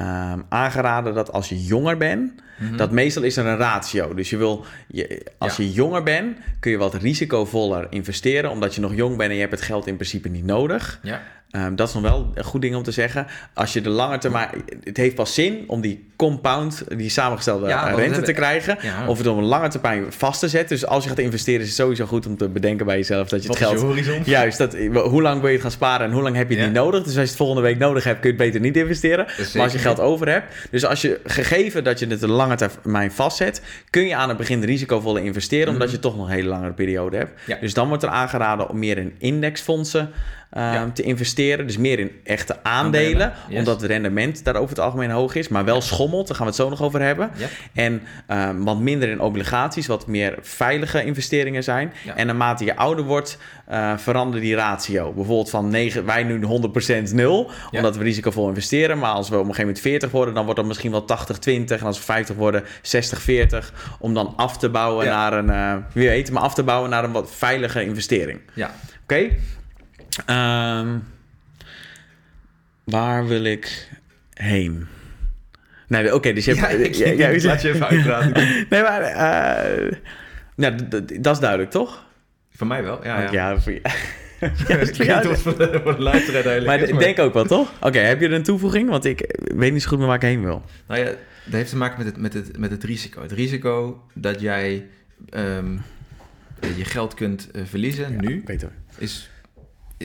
ehm, 0.00 0.40
aangeraden 0.48 1.14
dat 1.14 1.32
als 1.32 1.48
je 1.48 1.64
jonger 1.64 1.96
bent... 1.96 2.32
Mhm. 2.58 2.76
Dat 2.76 2.90
meestal 2.90 3.22
is 3.22 3.36
er 3.36 3.46
een 3.46 3.56
ratio. 3.56 4.14
Dus 4.14 4.30
je 4.30 4.36
wil, 4.36 4.64
je, 4.86 5.26
als 5.38 5.56
Ja. 5.56 5.64
je 5.64 5.72
jonger 5.72 6.02
bent, 6.02 6.38
kun 6.60 6.70
je 6.70 6.76
wat 6.76 6.94
risicovoller 6.94 7.86
investeren, 7.90 8.50
omdat 8.50 8.74
je 8.74 8.80
nog 8.80 8.94
jong 8.94 9.16
bent 9.16 9.28
en 9.30 9.34
je 9.34 9.40
hebt 9.40 9.52
het 9.52 9.62
geld 9.62 9.86
in 9.86 9.94
principe 9.96 10.28
niet 10.28 10.44
nodig. 10.44 11.00
Ja, 11.02 11.20
Ehm, 11.50 11.74
dat 11.74 11.88
is 11.88 11.94
nog 11.94 12.02
wel 12.02 12.30
een 12.34 12.44
goed 12.44 12.60
ding 12.62 12.74
om 12.76 12.82
te 12.82 12.90
zeggen. 12.90 13.26
Als 13.54 13.72
je 13.72 13.80
de 13.80 13.88
lange 13.88 14.18
termijn, 14.18 14.48
het 14.84 14.96
heeft 14.96 15.14
pas 15.14 15.34
zin 15.34 15.64
om 15.66 15.80
die 15.80 16.08
compound, 16.16 16.84
die 16.96 17.10
samengestelde 17.10 17.68
Ja, 17.68 17.88
rente 17.94 18.22
te 18.22 18.32
krijgen, 18.32 18.78
ja. 18.82 19.06
of 19.06 19.18
het 19.18 19.26
op 19.26 19.36
een 19.36 19.44
lange 19.44 19.68
termijn 19.68 20.04
vast 20.12 20.40
te 20.40 20.48
zetten. 20.48 20.76
Dus 20.78 20.86
als 20.86 21.02
je 21.02 21.08
gaat 21.08 21.18
investeren, 21.18 21.60
is 21.60 21.66
het 21.66 21.76
sowieso 21.76 22.04
goed 22.06 22.26
om 22.26 22.36
te 22.36 22.48
bedenken 22.48 22.86
bij 22.86 22.96
jezelf 22.96 23.28
dat 23.28 23.42
je 23.42 23.48
Wat 23.48 23.58
het 23.58 23.66
is 23.66 23.72
geld 23.72 23.80
je 23.80 23.86
horizon? 24.02 24.22
Juist, 24.24 24.58
dat, 24.58 24.76
hoe 25.04 25.22
lang 25.22 25.38
wil 25.40 25.46
je 25.48 25.52
het 25.52 25.62
gaan 25.62 25.70
sparen 25.70 26.06
en 26.06 26.12
hoe 26.12 26.22
lang 26.22 26.36
heb 26.36 26.48
je 26.48 26.54
het 26.54 26.62
Ja. 26.64 26.70
niet 26.70 26.78
nodig? 26.80 26.98
Dus 27.02 27.06
als 27.12 27.14
je 27.22 27.28
het 27.28 27.36
volgende 27.36 27.62
week 27.62 27.78
nodig 27.78 28.04
hebt, 28.04 28.20
kun 28.20 28.30
je 28.30 28.36
het 28.36 28.44
beter 28.44 28.60
niet 28.60 28.76
investeren. 28.76 29.26
is 29.38 29.52
Maar 29.52 29.62
als 29.62 29.72
je 29.72 29.78
geld 29.78 30.00
over 30.00 30.28
hebt, 30.28 30.54
dus 30.70 30.84
als 30.84 31.00
je 31.02 31.20
gegeven 31.24 31.84
dat 31.84 31.98
je 31.98 32.06
het 32.06 32.22
een 32.22 32.30
lange 32.30 32.54
termijn 32.56 33.12
vastzet, 33.12 33.62
kun 33.90 34.06
je 34.06 34.14
aan 34.16 34.28
het 34.28 34.38
begin 34.38 34.62
risicovolle 34.64 35.22
investeren, 35.22 35.68
omdat 35.72 35.86
Mhm. 35.86 35.96
je 35.96 36.02
toch 36.02 36.16
nog 36.16 36.26
een 36.26 36.32
hele 36.32 36.48
langere 36.48 36.72
periode 36.72 37.16
hebt. 37.16 37.60
Dus 37.60 37.74
dan 37.74 37.88
wordt 37.88 38.02
er 38.02 38.08
aangeraden 38.08 38.68
om 38.68 38.78
meer 38.78 38.98
in 38.98 39.14
indexfondsen 39.18 40.10
Ja. 40.52 40.90
te 40.94 41.02
investeren. 41.02 41.66
Dus 41.66 41.76
meer 41.76 41.98
in 41.98 42.10
echte 42.24 42.56
aandelen, 42.62 43.10
Aandelen, 43.10 43.32
yes. 43.48 43.58
omdat 43.58 43.80
het 43.80 43.90
rendement 43.90 44.44
daar 44.44 44.56
over 44.56 44.68
het 44.68 44.78
algemeen 44.78 45.10
hoog 45.10 45.34
is, 45.34 45.48
maar 45.48 45.64
wel 45.64 45.80
schommelt. 45.80 46.26
Daar 46.26 46.36
gaan 46.36 46.46
we 46.46 46.52
het 46.52 46.60
zo 46.60 46.68
nog 46.68 46.82
over 46.82 47.00
hebben. 47.00 47.30
Ja. 47.36 47.46
En 47.74 48.02
ehm, 48.26 48.62
wat 48.62 48.78
minder 48.78 49.08
in 49.08 49.20
obligaties, 49.20 49.86
wat 49.86 50.06
meer 50.06 50.38
veilige 50.40 51.04
investeringen 51.04 51.62
zijn. 51.62 51.92
En 52.14 52.26
naarmate 52.26 52.64
je 52.64 52.76
ouder 52.76 53.04
wordt, 53.04 53.38
eh 53.66 53.98
verandert 53.98 54.42
die 54.42 54.54
ratio. 54.54 55.12
Bijvoorbeeld 55.12 55.50
van 55.50 55.68
9, 55.68 56.04
wij 56.04 56.22
nu 56.22 56.40
100% 56.44 57.12
nul, 57.12 57.50
omdat 57.70 57.96
we 57.96 58.02
risicovol 58.02 58.48
investeren. 58.48 58.98
Maar 58.98 59.12
als 59.12 59.28
we 59.28 59.34
op 59.34 59.40
een 59.40 59.54
gegeven 59.54 59.66
moment 59.66 59.84
40 59.84 60.10
worden, 60.10 60.34
dan 60.34 60.44
wordt 60.44 60.58
dat 60.58 60.68
misschien 60.68 60.90
wel 60.90 61.04
80-20. 61.04 61.80
En 61.80 61.86
als 61.86 61.98
we 61.98 62.04
50 62.04 62.36
worden, 62.36 62.62
60-40. 62.82 63.72
Om 63.98 64.14
dan 64.14 64.32
af 64.36 64.58
te 64.58 64.68
bouwen 64.68 65.06
naar 65.06 65.32
een, 65.32 65.50
eh, 65.50 65.74
wie 65.92 66.08
weet, 66.08 66.30
maar 66.30 66.42
af 66.42 66.54
te 66.54 66.62
bouwen 66.62 66.90
naar 66.90 67.04
een 67.04 67.12
wat 67.12 67.30
veilige 67.36 67.84
investering. 67.84 68.40
ja. 68.54 68.70
Oké? 69.02 69.30
Ehm, 70.26 70.98
waar 72.84 73.26
wil 73.26 73.44
ik 73.44 73.88
heen? 74.34 74.86
Nee, 75.86 76.14
oké, 76.14 76.32
dus 76.32 76.44
je 76.44 76.54
hebt... 76.54 76.72
Ja, 76.72 76.78
ik, 76.78 76.94
ja, 76.94 77.10
ja, 77.10 77.28
ik 77.28 77.42
laat 77.42 77.62
je 77.62 77.68
even 77.68 77.88
uitpraten. 77.96 78.66
Nee, 78.70 78.82
maar... 78.82 79.02
eh, 79.02 79.92
nou, 80.54 80.88
dat 81.20 81.34
is 81.34 81.40
duidelijk, 81.40 81.70
toch? 81.70 82.04
Voor 82.52 82.66
mij 82.66 82.82
wel, 82.82 83.04
ja. 83.04 83.20
ja. 83.20 83.32
Ja, 83.32 83.60
voor 83.60 83.72
je. 83.72 83.80
Ja, 84.68 84.76
ik 84.76 85.22
dat 85.22 85.36
is 85.36 85.40
voor 85.40 85.58
het 85.58 85.72
de, 85.72 85.94
luisteraar 85.98 86.62
Maar 86.62 86.80
ik 86.80 86.98
denk 86.98 87.18
ook 87.18 87.34
wel, 87.34 87.44
toch? 87.44 87.72
Oké, 87.80 87.98
heb 87.98 88.20
je 88.20 88.26
er 88.26 88.32
een 88.32 88.42
toevoeging? 88.42 88.88
Want 88.88 89.04
ik 89.04 89.40
weet 89.54 89.72
niet 89.72 89.82
zo 89.82 89.88
goed 89.88 89.98
meer 89.98 90.06
waar 90.06 90.16
ik 90.16 90.22
heen 90.22 90.42
wil. 90.42 90.62
Nou 90.86 91.00
ja, 91.00 91.04
dat 91.44 91.52
heeft 91.52 91.70
te 91.70 91.76
maken 91.76 91.98
met 91.98 92.06
het, 92.06 92.16
met 92.16 92.32
het, 92.32 92.58
met 92.58 92.70
het 92.70 92.84
risico. 92.84 93.22
Het 93.22 93.32
risico 93.32 94.02
dat 94.14 94.40
jij 94.40 94.86
ehm, 95.30 95.76
je 96.76 96.84
geld 96.84 97.14
kunt 97.14 97.50
eh, 97.50 97.62
verliezen 97.64 98.16
nu, 98.20 98.42
Beter. 98.44 98.70
is, 98.98 99.29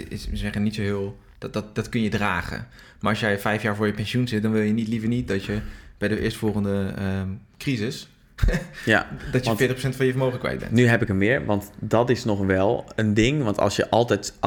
is 0.10 0.28
we 0.30 0.38
zeggen 0.38 0.64
niet 0.64 0.76
zo 0.76 0.82
heel... 0.82 1.18
Dat, 1.38 1.54
dat, 1.54 1.76
dat 1.76 1.90
kun 1.90 2.02
je 2.02 2.10
dragen. 2.10 2.68
Maar 3.00 3.12
als 3.12 3.20
jij 3.20 3.40
vijf 3.40 3.62
jaar 3.62 3.76
voor 3.76 3.88
je 3.88 3.94
pensioen 3.94 4.28
zit, 4.28 4.42
dan 4.42 4.52
wil 4.52 4.62
je 4.62 4.74
niet, 4.74 4.88
liever 4.88 5.08
niet 5.08 5.28
dat 5.28 5.46
je 5.46 5.60
bij 5.98 6.08
de 6.08 6.20
eerstvolgende 6.20 6.94
ehm 6.98 7.28
crisis... 7.58 8.10
Ja, 8.86 9.08
dat 9.32 9.46
je 9.46 9.56
Want- 9.68 9.94
40% 9.94 9.96
van 9.96 10.06
je 10.06 10.12
vermogen 10.12 10.40
kwijt 10.40 10.60
bent. 10.60 10.72
nu 10.72 10.88
heb 10.88 11.02
ik 11.02 11.08
hem 11.08 11.18
weer, 11.20 11.46
want 11.46 11.72
dat 11.80 12.10
is 12.10 12.24
nog 12.26 12.40
wel 12.40 12.86
een 12.96 13.14
ding. 13.14 13.44
Want 13.44 13.58
als 13.60 13.76
je 13.76 13.90
altijd 13.90 14.34
8% 14.34 14.38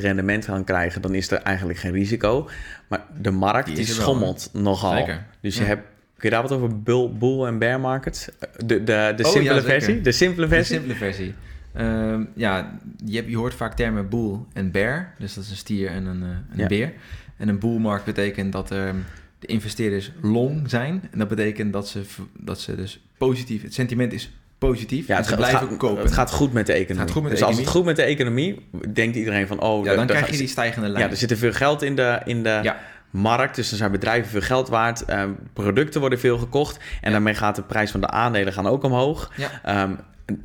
rendement 0.00 0.44
kan 0.44 0.64
krijgen, 0.64 1.02
dan 1.02 1.14
is 1.14 1.30
er 1.30 1.38
eigenlijk 1.38 1.78
geen 1.78 1.92
risico. 1.92 2.48
Maar 2.88 3.04
de 3.20 3.30
markt 3.30 3.66
Die 3.66 3.74
die, 3.74 3.84
is 3.84 3.90
wel, 3.96 4.00
schommelt 4.00 4.50
nogal. 4.52 4.96
Zeker. 4.96 5.26
Dus 5.40 5.56
je 5.56 5.64
hebt, 5.64 5.82
kun 6.16 6.28
je 6.28 6.30
daar 6.30 6.42
wat 6.42 6.52
over 6.52 6.82
bull, 6.82 7.10
bull 7.18 7.44
en 7.44 7.58
bear 7.58 7.80
market? 7.80 8.32
De, 8.56 8.84
de, 8.84 9.12
de 9.16 9.24
Oh, 9.26 9.42
ja, 9.42 9.62
versie? 9.62 10.00
De 10.00 10.12
simpele 10.12 10.46
De 10.48 10.54
versie? 10.54 10.74
simpele 10.74 10.94
versie. 10.94 11.34
Ehm, 11.76 12.24
ja, 12.34 12.78
je, 13.04 13.16
hebt, 13.16 13.30
je 13.30 13.36
hoort 13.36 13.54
vaak 13.54 13.74
termen 13.76 14.08
bull 14.08 14.36
en 14.52 14.70
bear. 14.70 15.14
Dus 15.18 15.34
dat 15.34 15.44
is 15.44 15.50
een 15.50 15.56
stier 15.56 15.90
en 15.90 16.06
een, 16.06 16.22
eh, 16.22 16.28
een 16.28 16.58
Ja. 16.58 16.66
beer. 16.66 16.92
En 17.36 17.48
een 17.48 17.58
bull 17.58 17.78
markt 17.78 18.04
betekent 18.04 18.52
dat 18.52 18.70
ehm, 18.70 18.94
de 19.38 19.46
investeerders 19.46 20.12
long 20.22 20.70
zijn. 20.70 21.02
En 21.12 21.18
dat 21.18 21.28
betekent 21.28 21.72
dat 21.72 21.88
ze, 21.88 22.02
dat 22.38 22.60
ze 22.60 22.76
dus 22.76 23.00
positief... 23.18 23.62
Het 23.62 23.74
sentiment 23.74 24.12
is 24.12 24.32
positief. 24.58 25.06
Ja, 25.06 25.10
en 25.12 25.16
het, 25.16 25.24
ze 25.24 25.30
gaat- 25.30 25.40
blijven 25.40 25.68
gaat, 25.68 25.78
kopen. 25.78 26.02
het 26.02 26.12
gaat 26.12 26.30
goed 26.30 26.52
met 26.52 26.66
de 26.66 26.72
economie. 26.72 26.98
gaat 27.02 27.10
goed 27.10 27.22
met 27.22 27.30
de 27.32 27.38
dus 27.38 27.46
als 27.46 27.56
het 27.58 27.66
goed 27.66 27.84
met 27.84 27.96
de 27.96 28.02
economie, 28.02 28.68
denkt 28.92 29.16
iedereen 29.16 29.46
van... 29.46 29.60
Oh, 29.60 29.84
ja, 29.84 29.94
dan 29.94 30.06
krijg 30.06 30.30
je 30.30 30.36
die 30.36 30.46
stijgende 30.48 30.88
lijn. 30.88 31.04
Ja, 31.04 31.10
er 31.10 31.16
zit 31.16 31.30
er 31.30 31.36
veel 31.36 31.52
geld 31.52 31.82
in 31.82 31.96
de, 31.96 32.20
in 32.24 32.42
de 32.42 32.60
Ja. 32.62 32.76
markt. 33.10 33.56
Dus 33.56 33.70
er 33.70 33.76
zijn 33.76 33.90
bedrijven 33.90 34.30
veel 34.30 34.40
geld 34.40 34.68
waard. 34.68 35.04
Ehm, 35.04 35.30
producten 35.52 36.00
worden 36.00 36.18
veel 36.20 36.38
gekocht. 36.38 36.78
En 37.00 37.12
daarmee 37.12 37.34
gaat 37.34 37.56
de 37.56 37.62
prijs 37.62 37.90
van 37.90 38.00
de 38.00 38.08
aandelen 38.08 38.52
gaan 38.52 38.66
ook 38.66 38.82
omhoog. 38.82 39.32
Ja. 39.36 39.86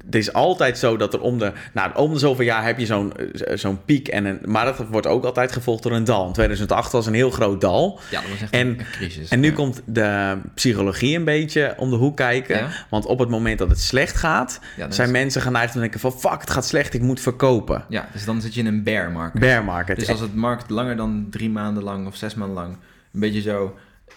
Het 0.05 0.15
is 0.15 0.33
altijd 0.33 0.77
zo 0.77 0.97
dat 0.97 1.13
er 1.13 1.21
om 1.21 1.37
de, 1.37 1.51
nou, 1.73 1.95
om 1.95 2.13
de 2.13 2.19
zoveel 2.19 2.45
jaar 2.45 2.63
heb 2.65 2.79
je 2.79 2.85
zo'n 2.85 3.13
eh, 3.17 3.57
zo'n 3.57 3.83
piek. 3.85 4.07
En 4.07 4.25
een, 4.25 4.39
maar 4.45 4.65
dat 4.65 4.77
wordt 4.89 5.07
ook 5.07 5.23
altijd 5.23 5.51
gevolgd 5.51 5.83
door 5.83 5.91
een 5.91 6.03
dal. 6.03 6.27
In 6.27 6.33
2008 6.33 6.91
was 6.91 7.05
een 7.05 7.13
heel 7.13 7.31
groot 7.31 7.61
dal. 7.61 7.99
Ja, 8.11 8.21
dat 8.21 8.29
was 8.29 8.41
echt 8.41 8.51
En- 8.53 8.67
een, 8.67 8.77
crisis. 8.91 9.29
En 9.29 9.39
nu 9.39 9.47
Ja. 9.47 9.53
komt 9.53 9.81
de 9.85 10.37
psychologie 10.53 11.15
een 11.17 11.23
beetje 11.25 11.73
om 11.77 11.89
de 11.89 11.95
hoek 11.95 12.17
kijken. 12.17 12.57
Ja. 12.57 12.69
Want 12.89 13.05
op 13.05 13.19
het 13.19 13.29
moment 13.29 13.59
dat 13.59 13.69
het 13.69 13.79
slecht 13.79 14.15
gaat, 14.15 14.59
Ja, 14.77 14.91
zijn 14.91 15.07
is- 15.07 15.13
mensen 15.13 15.41
geneigd 15.41 15.67
om 15.67 15.73
te 15.73 15.79
denken 15.79 15.99
van... 15.99 16.11
fuck, 16.11 16.41
het 16.41 16.49
gaat 16.49 16.65
slecht, 16.65 16.93
ik 16.93 17.01
moet 17.01 17.19
verkopen. 17.19 17.85
Ja, 17.89 18.07
dus 18.13 18.25
dan 18.25 18.41
zit 18.41 18.53
je 18.53 18.59
in 18.59 18.65
een 18.67 18.83
bear 18.83 19.11
market. 19.11 19.39
Bear 19.41 19.63
market. 19.63 19.99
Dus 19.99 20.09
als 20.09 20.19
het 20.19 20.35
markt 20.35 20.69
langer 20.69 20.95
dan 20.95 21.27
drie 21.29 21.49
maanden 21.49 21.83
lang 21.83 22.07
of 22.07 22.15
zes 22.15 22.35
maanden 22.35 22.55
lang 22.57 22.77
een 23.13 23.19
beetje 23.19 23.41
zo 23.41 23.75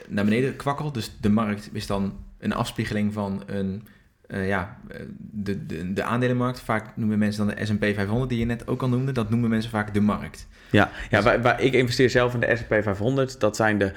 naar 0.09 0.25
beneden 0.25 0.57
kwakkelt, 0.57 0.95
dus 0.95 1.11
de 1.21 1.31
markt 1.31 1.69
is 1.73 1.87
dan 1.87 2.13
een 2.39 2.53
afspiegeling 2.53 3.13
van 3.13 3.43
een, 3.47 3.87
eh, 4.35 4.49
ja, 4.49 4.77
eh, 4.89 5.01
de, 5.19 5.67
de, 5.67 5.93
de 5.93 6.03
aandelenmarkt. 6.03 6.61
Vaak 6.61 6.87
noemen 6.95 7.19
mensen 7.19 7.47
dan 7.47 7.55
de 7.57 7.65
S&P 7.65 7.95
500, 7.95 8.31
die 8.31 8.39
je 8.39 8.45
net 8.45 8.69
ook 8.69 8.83
al 8.83 8.89
noemde. 8.89 9.13
Dat 9.13 9.31
noemen 9.31 9.51
mensen 9.51 9.71
vaak 9.71 9.95
de 9.95 10.01
markt. 10.01 10.47
Ja, 10.71 10.91
ja 11.11 11.23
waar, 11.23 11.43
waar 11.43 11.61
ik 11.61 11.73
investeer 11.73 12.11
zelf 12.11 12.35
in 12.35 12.41
de 12.41 12.57
S&P 12.57 12.83
500. 12.83 13.41
Dat 13.41 13.57
zijn 13.57 13.79
de 13.79 13.93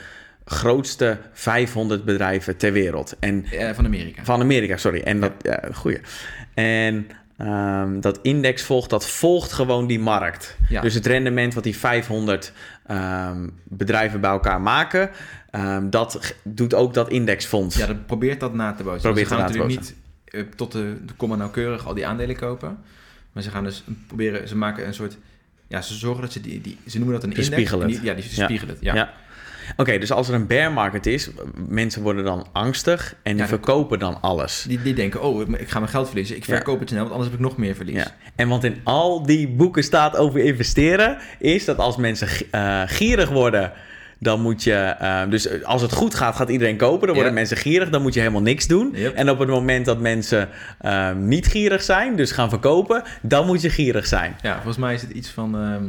grootste 0.45 1.17
500 1.33 2.05
bedrijven 2.05 2.57
ter 2.57 2.71
wereld. 2.71 3.15
En 3.19 3.45
Eh, 3.45 3.73
van 3.73 3.85
Amerika. 3.85 4.23
Van 4.23 4.41
Amerika, 4.41 4.77
sorry. 4.77 5.01
En 5.01 5.19
dat, 5.19 5.31
ja, 5.41 5.63
goeie. 5.73 5.99
En 6.53 7.07
ehm, 7.37 7.99
dat 7.99 8.19
index 8.21 8.63
volgt, 8.63 8.89
dat 8.89 9.09
volgt 9.09 9.53
gewoon 9.53 9.87
die 9.87 9.99
markt. 9.99 10.57
Ja. 10.69 10.81
Dus 10.81 10.93
het 10.93 11.05
rendement 11.05 11.53
wat 11.53 11.63
die 11.63 11.77
500 11.77 12.53
ehm, 12.87 13.47
bedrijven 13.63 14.21
bij 14.21 14.29
elkaar 14.29 14.61
maken, 14.61 15.09
ehm, 15.51 15.89
dat 15.89 16.35
doet 16.43 16.73
ook 16.73 16.93
dat 16.93 17.09
indexfonds. 17.09 17.77
Ja, 17.77 17.85
dat 17.85 18.05
probeert 18.05 18.39
dat 18.39 18.53
na 18.53 18.73
te 18.73 18.83
bootsen. 18.83 19.01
Probeert 19.01 19.27
gaan 19.27 19.37
het 19.37 19.47
na 19.47 19.53
te 19.53 19.57
natuurlijk 19.57 19.87
niet 19.87 20.05
tot 20.55 20.71
de, 20.71 20.97
de 21.05 21.13
komma 21.13 21.35
nauwkeurig 21.35 21.85
al 21.87 21.93
die 21.93 22.07
aandelen 22.07 22.35
kopen. 22.35 22.77
Maar 23.31 23.43
ze 23.43 23.49
gaan 23.49 23.63
dus 23.63 23.83
proberen, 24.07 24.47
ze 24.47 24.55
maken 24.55 24.87
een 24.87 24.93
soort... 24.93 25.17
Ja, 25.67 25.81
ze 25.81 25.93
zorgen 25.93 26.21
dat 26.21 26.31
ze 26.31 26.41
die... 26.41 26.61
die 26.61 26.77
ze 26.87 26.97
noemen 26.97 27.13
dat 27.15 27.23
een 27.23 27.29
index. 27.29 27.49
Bespiegelen 27.49 27.85
en 27.85 27.91
het. 27.91 28.01
die- 28.01 28.09
Ja, 28.09 28.15
die 28.15 28.23
spiegelen 28.23 28.73
het. 28.73 28.83
Ja. 28.83 28.95
Ja. 28.95 29.13
Oké, 29.77 29.97
dus 29.97 30.11
als 30.11 30.27
er 30.27 30.33
een 30.33 30.47
bear 30.47 30.71
market 30.71 31.05
is, 31.05 31.29
mensen 31.67 32.01
worden 32.01 32.23
dan 32.23 32.47
angstig 32.51 33.15
en 33.23 33.31
die 33.33 33.41
Ja, 33.41 33.47
verkopen 33.47 33.99
dan 33.99 34.21
alles. 34.21 34.65
Die, 34.67 34.81
die 34.81 34.93
denken, 34.93 35.21
oh, 35.21 35.41
ik- 35.59 35.69
ga 35.69 35.79
mijn 35.79 35.91
geld 35.91 36.07
verliezen. 36.07 36.35
Ik 36.35 36.45
Ja. 36.45 36.55
verkoop 36.55 36.79
het 36.79 36.89
snel, 36.89 36.99
want 37.01 37.11
anders 37.11 37.29
heb 37.31 37.39
ik 37.39 37.45
nog 37.45 37.57
meer 37.57 37.75
verlies. 37.75 37.95
Ja. 37.95 38.15
En 38.35 38.47
want 38.47 38.63
in 38.63 38.79
al 38.83 39.25
die 39.25 39.47
boeken 39.47 39.83
staat 39.83 40.15
over 40.17 40.39
investeren, 40.39 41.17
is 41.39 41.65
dat 41.65 41.77
als 41.77 41.97
mensen 41.97 42.27
eh, 42.51 42.81
gierig 42.85 43.29
worden, 43.29 43.71
dan 44.19 44.41
moet 44.41 44.63
je. 44.63 44.73
eh, 44.73 45.21
dus 45.29 45.63
als 45.63 45.81
het 45.81 45.91
goed 45.93 46.15
gaat, 46.15 46.35
gaat 46.35 46.49
iedereen 46.49 46.77
kopen. 46.77 47.05
Dan 47.07 47.15
worden 47.15 47.33
Ja. 47.33 47.39
mensen 47.39 47.57
gierig, 47.57 47.89
dan 47.89 48.01
moet 48.01 48.13
je 48.13 48.19
helemaal 48.19 48.41
niks 48.41 48.67
doen. 48.67 48.91
Yep. 48.93 49.13
En 49.15 49.29
op 49.29 49.39
het 49.39 49.49
moment 49.49 49.85
dat 49.85 49.99
mensen 49.99 50.49
eh, 50.79 51.13
niet 51.13 51.47
gierig 51.47 51.83
zijn, 51.83 52.15
dus 52.15 52.31
gaan 52.31 52.49
verkopen, 52.49 53.03
dan 53.21 53.45
moet 53.45 53.61
je 53.61 53.69
gierig 53.69 54.05
zijn. 54.07 54.35
Ja, 54.41 54.53
volgens 54.55 54.77
mij 54.77 54.93
is 54.93 55.01
het 55.01 55.11
iets 55.11 55.29
van... 55.29 55.55
ehm, 55.57 55.83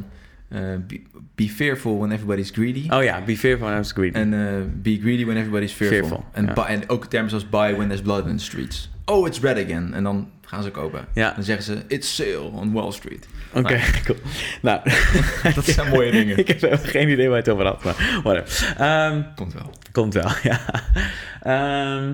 eh, 0.48 0.60
be, 0.86 1.00
be 1.34 1.48
fearful 1.48 1.98
when 1.98 2.10
everybody's 2.10 2.50
greedy. 2.50 2.86
Oh 2.90 3.02
ja, 3.02 3.20
be 3.24 3.36
fearful 3.36 3.66
and 3.68 3.92
greedy. 3.92 4.16
En 4.18 4.32
eh, 4.34 4.48
be 4.82 4.98
greedy 5.02 5.24
when 5.24 5.36
everybody's 5.36 5.72
fearful. 5.72 6.24
Ja. 6.34 6.66
en 6.68 6.88
ook 6.88 7.06
termen 7.06 7.30
zoals 7.30 7.48
buy 7.48 7.74
when 7.74 7.86
there's 7.86 8.02
blood 8.02 8.26
in 8.26 8.36
the 8.36 8.42
streets. 8.44 8.90
Oh, 9.04 9.26
it's 9.26 9.40
red 9.40 9.64
again. 9.64 9.94
En 9.94 10.02
dan 10.02 10.28
gaan 10.49 10.62
ze 10.62 10.70
kopen. 10.70 11.07
Ja. 11.14 11.32
Dan 11.34 11.44
zeggen 11.44 11.64
ze, 11.64 11.84
it's 11.88 12.14
sale 12.14 12.38
on 12.40 12.72
Wall 12.72 12.92
Street. 12.92 13.26
Oké, 13.53 13.80
cool. 14.05 14.18
Nou, 14.62 14.80
Dat 15.55 15.64
zijn 15.64 15.88
mooie 15.88 16.11
dingen. 16.20 16.38
ik 16.38 16.49
heb 16.61 16.80
geen 16.82 17.09
idee 17.09 17.28
waar 17.28 17.36
je 17.36 17.42
het 17.42 17.53
over 17.53 17.66
had, 17.66 17.84
maar 17.84 18.20
whatever. 18.22 18.74
Ehm, 18.78 19.22
Komt 19.34 19.53
wel. 19.53 19.70
Komt 19.92 20.14
wel, 20.14 20.30
ja. 20.42 20.61
Ehm, 21.42 22.12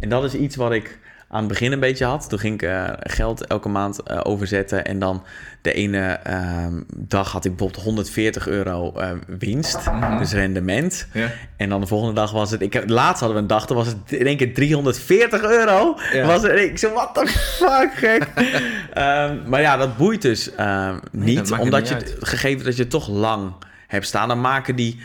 en 0.00 0.08
dat 0.08 0.24
is 0.24 0.34
iets 0.34 0.56
wat 0.56 0.72
ik 0.72 0.98
aan 1.28 1.38
het 1.38 1.48
begin 1.48 1.72
een 1.72 1.80
beetje 1.80 2.04
had. 2.04 2.28
Toen 2.28 2.38
ging 2.38 2.54
ik 2.54 2.62
eh, 2.62 2.84
geld 2.98 3.46
elke 3.46 3.68
maand 3.68 4.02
eh, 4.02 4.20
overzetten. 4.22 4.84
En 4.84 4.98
dan 4.98 5.24
de 5.62 5.72
ene 5.72 6.06
ehm, 6.22 6.82
dag 6.96 7.32
had 7.32 7.44
ik 7.44 7.50
bijvoorbeeld 7.50 7.84
140 7.84 8.48
euro 8.48 8.92
eh, 8.92 9.10
winst. 9.26 9.86
Mhm. 9.86 10.18
Dus 10.18 10.32
rendement. 10.32 11.06
Ja. 11.12 11.30
En 11.56 11.68
dan 11.68 11.80
de 11.80 11.86
volgende 11.86 12.14
dag 12.14 12.32
was 12.32 12.50
het... 12.50 12.60
Ik 12.60 12.88
laatst 12.88 13.20
hadden 13.20 13.36
we 13.36 13.42
een 13.42 13.48
dag, 13.48 13.66
toen 13.66 13.76
was 13.76 13.86
het 13.86 13.96
in 14.12 14.26
één 14.26 14.36
keer 14.36 14.54
340 14.54 15.42
euro. 15.42 15.98
Ja. 16.12 16.26
Was 16.26 16.42
er, 16.42 16.58
ik 16.58 16.78
zo, 16.78 16.92
what 16.92 17.14
the 17.14 17.26
fuck, 17.26 17.90
gek. 17.94 18.28
Ehm, 18.92 19.36
maar 19.46 19.60
ja, 19.60 19.76
dat 19.76 19.96
boeit 19.96 20.22
dus 20.22 20.54
ehm, 20.54 20.98
niet. 21.12 21.50
omdat 21.52 21.80
niet 21.80 21.88
je, 21.88 21.94
het- 21.94 22.16
gegeven 22.20 22.64
dat 22.64 22.76
je 22.76 22.86
toch 22.86 23.08
lang 23.08 23.52
hebt 23.86 24.06
staan... 24.06 24.28
dan 24.28 24.40
maken 24.40 24.76
die 24.76 25.00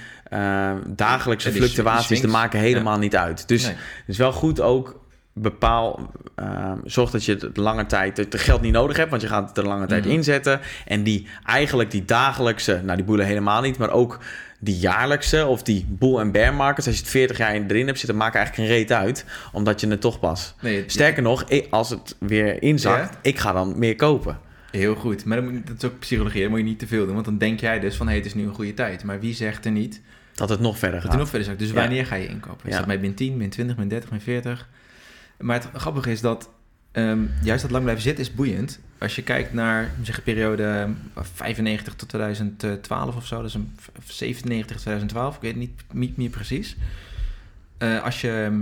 dagelijkse 0.85 1.47
Ja, 1.47 1.53
die 1.53 1.63
fluctuaties 1.63 2.21
die 2.21 2.29
maken 2.29 2.59
helemaal 2.59 2.97
niet 2.97 3.15
uit. 3.15 3.47
Dus 3.47 3.63
het 3.65 3.75
is 4.05 4.17
wel 4.17 4.31
goed 4.31 4.61
ook... 4.61 5.00
Bepaal, 5.33 6.11
ehm, 6.35 6.77
zorg 6.85 7.11
dat 7.11 7.25
je 7.25 7.33
het 7.39 7.57
lange 7.57 7.85
tijd 7.85 8.17
het 8.17 8.39
geld 8.39 8.61
niet 8.61 8.73
nodig 8.73 8.97
hebt, 8.97 9.09
want 9.09 9.21
je 9.21 9.27
gaat 9.27 9.47
het 9.49 9.57
er 9.57 9.67
lange 9.67 9.85
tijd 9.85 10.05
Mhm. 10.05 10.13
inzetten. 10.13 10.59
En 10.85 11.03
die 11.03 11.27
eigenlijk 11.45 11.91
die 11.91 12.05
dagelijkse, 12.05 12.81
nou 12.83 12.95
die 12.95 13.05
boelen 13.05 13.25
helemaal 13.25 13.61
niet, 13.61 13.77
maar 13.77 13.89
ook 13.91 14.19
die 14.59 14.77
jaarlijkse 14.77 15.45
of 15.45 15.63
die 15.63 15.85
bull 15.89 16.17
en 16.17 16.31
bear 16.31 16.53
markets, 16.53 16.87
als 16.87 16.95
je 16.95 17.01
het 17.01 17.11
40 17.11 17.37
jaar 17.37 17.53
erin 17.53 17.85
hebt 17.87 17.99
zitten, 17.99 18.17
maken 18.17 18.39
eigenlijk 18.39 18.69
geen 18.69 18.77
reet 18.77 18.91
uit, 18.91 19.25
omdat 19.51 19.79
je 19.81 19.87
het 19.87 20.01
toch 20.01 20.19
pas. 20.19 20.55
Nee, 20.61 20.83
Sterker 20.87 21.23
nog, 21.23 21.45
als 21.69 21.89
het 21.89 22.15
weer 22.19 22.61
inzakt, 22.63 23.13
Ja? 23.13 23.19
ik 23.21 23.39
ga 23.39 23.51
dan 23.51 23.79
meer 23.79 23.95
kopen. 23.95 24.39
Heel 24.71 24.95
goed. 24.95 25.25
Maar 25.25 25.41
dan 25.41 25.51
moet, 25.53 25.67
dat 25.67 25.75
is 25.77 25.83
ook 25.89 25.99
psychologie. 25.99 26.41
Dat 26.41 26.49
moet 26.49 26.59
je 26.59 26.65
niet 26.65 26.79
te 26.79 26.87
veel 26.87 27.05
doen. 27.05 27.13
Want 27.13 27.25
dan 27.25 27.37
denk 27.37 27.59
jij 27.59 27.79
dus 27.79 27.95
van, 27.95 28.07
hé, 28.07 28.15
het 28.15 28.25
is 28.25 28.33
nu 28.33 28.43
een 28.43 28.53
goede 28.53 28.73
tijd. 28.73 29.03
Maar 29.03 29.19
wie 29.19 29.33
zegt 29.33 29.65
er 29.65 29.71
niet 29.71 30.01
Dat 30.35 30.49
het 30.49 30.59
nog 30.59 30.77
verder 30.77 31.01
dat 31.01 31.09
gaat. 31.09 31.19
nog 31.19 31.29
verder? 31.29 31.57
Dus 31.57 31.67
Ja. 31.67 31.73
wanneer 31.73 32.05
ga 32.05 32.15
je 32.15 32.27
inkopen? 32.27 32.69
Is 32.69 32.75
dat 32.75 32.85
bij 32.85 32.97
min 32.97 33.13
10, 33.13 33.37
min 33.37 33.49
20, 33.49 33.77
min 33.77 33.87
30, 33.87 34.11
min 34.11 34.21
40? 34.21 34.67
Maar 35.41 35.61
het 35.61 35.81
grappige 35.81 36.11
is 36.11 36.21
dat 36.21 36.49
ehm, 36.91 37.19
juist 37.43 37.61
dat 37.61 37.71
lang 37.71 37.83
blijven 37.83 38.03
zitten 38.03 38.23
is 38.23 38.33
boeiend. 38.33 38.79
Als 38.97 39.15
je 39.15 39.23
kijkt 39.23 39.53
naar 39.53 39.91
zeg, 40.03 40.23
periode 40.23 40.63
eh, 41.15 41.23
95 41.33 41.95
tot 41.95 42.09
2012 42.09 43.15
of 43.15 43.25
zo. 43.25 43.43
Is 43.43 43.53
een 43.53 43.75
v- 43.77 44.11
97, 44.11 44.75
2012. 44.79 45.35
Ik 45.35 45.41
weet 45.41 45.51
het 45.51 45.59
niet, 45.59 45.81
niet 45.93 46.17
meer 46.17 46.29
precies. 46.29 46.75
Eh, 47.77 48.03
als 48.03 48.21
je 48.21 48.31
ehm, 48.31 48.61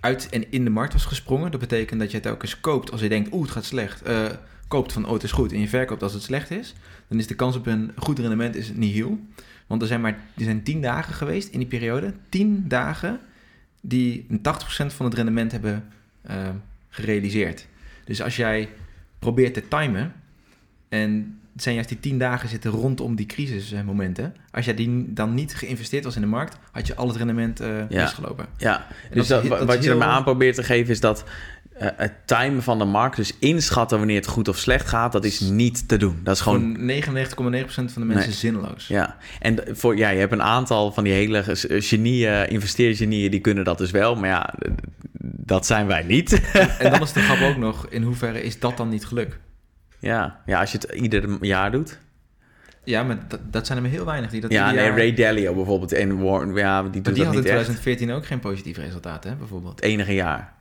uit 0.00 0.28
en 0.28 0.50
in 0.52 0.64
de 0.64 0.70
markt 0.70 0.92
was 0.92 1.04
gesprongen, 1.04 1.50
dat 1.50 1.60
betekent 1.60 2.00
dat 2.00 2.10
je 2.10 2.20
het 2.20 2.42
eens 2.42 2.60
koopt 2.60 2.90
als 2.92 3.00
je 3.00 3.08
denkt, 3.08 3.32
oeh, 3.32 3.42
het 3.42 3.50
gaat 3.50 3.64
slecht. 3.64 4.02
Eh, 4.02 4.24
koopt 4.68 4.92
van, 4.92 5.06
oh, 5.06 5.12
het 5.12 5.22
is 5.22 5.32
goed. 5.32 5.52
En 5.52 5.60
je 5.60 5.68
verkoopt 5.68 6.02
als 6.02 6.12
het 6.12 6.22
slecht 6.22 6.50
is. 6.50 6.74
Dan 7.08 7.18
is 7.18 7.26
de 7.26 7.34
kans 7.34 7.56
op 7.56 7.66
een 7.66 7.92
goed 7.96 8.18
rendement 8.18 8.56
is 8.56 8.72
nihil. 8.74 9.20
Want 9.66 9.82
er 9.82 9.88
zijn 9.88 10.00
maar 10.00 10.18
er 10.36 10.44
zijn 10.44 10.62
10 10.62 10.80
dagen 10.80 11.14
geweest 11.14 11.48
in 11.48 11.58
die 11.58 11.68
periode. 11.68 12.12
10 12.28 12.64
dagen 12.68 13.20
die 13.80 14.26
een 14.28 14.40
80% 14.42 14.92
van 14.94 15.06
het 15.06 15.14
rendement 15.14 15.52
hebben 15.52 15.84
eh, 16.22 16.36
gerealiseerd. 16.88 17.66
Dus 18.04 18.22
als 18.22 18.36
jij 18.36 18.68
probeert 19.18 19.54
te 19.54 19.68
timen, 19.68 20.12
en 20.88 21.38
het 21.52 21.62
zijn 21.62 21.74
juist 21.74 21.90
die 21.90 22.00
10 22.00 22.18
dagen 22.18 22.48
zitten 22.48 22.70
rondom 22.70 23.14
die 23.14 23.26
crisismomenten. 23.26 24.34
Als 24.50 24.64
jij 24.64 24.74
die 24.74 25.12
dan 25.12 25.34
niet 25.34 25.54
geïnvesteerd 25.54 26.04
was 26.04 26.14
in 26.14 26.20
de 26.20 26.26
markt, 26.26 26.56
had 26.72 26.86
je 26.86 26.94
al 26.94 27.08
het 27.08 27.16
rendement 27.16 27.60
eh 27.60 27.68
Ja. 27.88 28.02
misgelopen. 28.02 28.46
Ja, 28.56 28.86
dus 29.12 29.26
dat, 29.26 29.46
wat 29.46 29.84
je 29.84 29.90
er 29.90 29.96
maar 29.96 30.06
heel- 30.08 30.16
aan 30.16 30.22
probeert 30.24 30.54
te 30.54 30.62
geven 30.62 30.90
is 30.92 31.00
dat 31.00 31.24
eh, 31.72 31.88
het 31.96 32.12
timen 32.24 32.62
van 32.62 32.78
de 32.78 32.84
markt, 32.84 33.16
dus 33.16 33.32
inschatten 33.38 33.98
wanneer 33.98 34.16
het 34.16 34.26
goed 34.26 34.48
of 34.48 34.58
slecht 34.58 34.88
gaat, 34.88 35.12
dat 35.12 35.24
is 35.24 35.40
niet 35.40 35.88
te 35.88 35.96
doen. 35.96 36.20
Dat 36.24 36.34
is 36.34 36.40
gewoon 36.40 36.60
Gewoon 36.60 36.86
99,9% 36.86 37.92
van 37.92 38.02
de 38.02 38.08
mensen 38.08 38.28
Nee. 38.28 38.38
zinloos. 38.38 38.86
Ja, 38.88 39.16
en 39.40 39.58
voor, 39.70 39.96
ja, 39.96 40.08
je 40.08 40.18
hebt 40.18 40.32
een 40.32 40.42
aantal 40.42 40.92
van 40.92 41.04
die 41.04 41.12
hele 41.12 41.42
ge- 41.42 41.80
genieën, 41.82 42.48
investeergenieën, 42.48 43.30
die 43.30 43.40
kunnen 43.40 43.64
dat 43.64 43.78
dus 43.78 43.90
wel. 43.90 44.14
Maar 44.16 44.28
ja, 44.28 44.54
dat 45.24 45.66
zijn 45.66 45.86
wij 45.86 46.02
niet. 46.02 46.40
En 46.78 46.90
dan 46.92 47.02
is 47.02 47.12
de 47.12 47.20
grap 47.20 47.50
ook 47.50 47.56
nog, 47.56 47.86
in 47.88 48.02
hoeverre 48.02 48.42
is 48.42 48.58
dat 48.58 48.76
dan 48.76 48.88
niet 48.88 49.06
geluk? 49.06 49.38
ja, 49.98 50.40
ja, 50.46 50.60
als 50.60 50.72
je 50.72 50.78
het 50.78 50.92
ieder 50.92 51.44
jaar 51.44 51.70
doet. 51.70 51.98
Ja, 52.84 53.02
maar 53.02 53.18
dat, 53.28 53.40
dat 53.50 53.66
zijn 53.66 53.78
er 53.78 53.84
maar 53.84 53.92
heel 53.92 54.04
weinig 54.04 54.30
die 54.30 54.40
dat 54.40 54.52
ja, 54.52 54.70
nee, 54.70 54.84
jaar- 54.84 54.96
Ray 54.96 55.14
Dalio 55.14 55.54
bijvoorbeeld. 55.54 55.92
En 55.92 56.18
Warren, 56.22 56.54
ja, 56.54 56.82
die 56.82 56.90
Maar 56.90 56.92
doet 56.92 57.04
die 57.04 57.14
dat 57.14 57.24
had 57.24 57.34
in 57.34 57.40
niet 57.40 57.44
echt. 57.50 57.54
2014 57.64 58.10
ook 58.12 58.26
geen 58.26 58.38
positief 58.38 58.76
resultaat, 58.76 59.24
hè, 59.24 59.34
bijvoorbeeld. 59.34 59.74
Het 59.76 59.84
enige 59.84 60.14
jaar. 60.14 60.52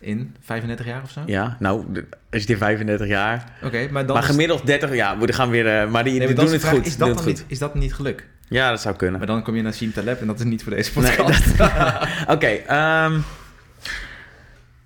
In 0.00 0.34
35 0.40 0.86
jaar 0.86 1.02
of 1.02 1.10
zo? 1.10 1.20
Ja, 1.26 1.56
nou, 1.60 1.86
als 2.32 2.40
je 2.40 2.46
die 2.46 2.56
35 2.56 3.06
jaar. 3.06 3.52
Oké, 3.62 3.88
maar 3.90 4.06
dan 4.06 4.14
maar 4.14 4.24
is- 4.24 4.30
gemiddeld 4.30 4.66
30 4.66 4.94
jaar. 4.94 5.18
We 5.18 5.32
gaan 5.32 5.50
weer, 5.50 5.66
eh, 5.80 5.90
maar 5.90 6.04
die, 6.04 6.12
Nee, 6.12 6.26
die 6.26 6.26
maar 6.26 6.36
dan 6.36 6.44
doen 6.44 6.44
is 6.44 6.52
het 6.52 6.60
vraag, 6.60 6.74
goed. 6.74 6.86
Is 6.86 6.96
dat, 6.96 7.08
het 7.08 7.16
dan 7.16 7.26
goed. 7.26 7.34
niet, 7.34 7.44
is 7.48 7.58
dat 7.58 7.74
niet 7.74 7.94
geluk? 7.94 8.26
Ja, 8.48 8.70
dat 8.70 8.80
zou 8.80 8.96
kunnen. 8.96 9.18
Maar 9.18 9.26
dan 9.26 9.42
kom 9.42 9.56
je 9.56 9.62
naar 9.62 9.72
Siem 9.72 9.92
Taleb 9.92 10.20
en 10.20 10.26
dat 10.26 10.38
is 10.38 10.44
niet 10.44 10.62
voor 10.62 10.72
deze 10.72 10.92
podcast. 10.92 11.60
Oké, 12.34 12.46
ehm, 12.46 13.18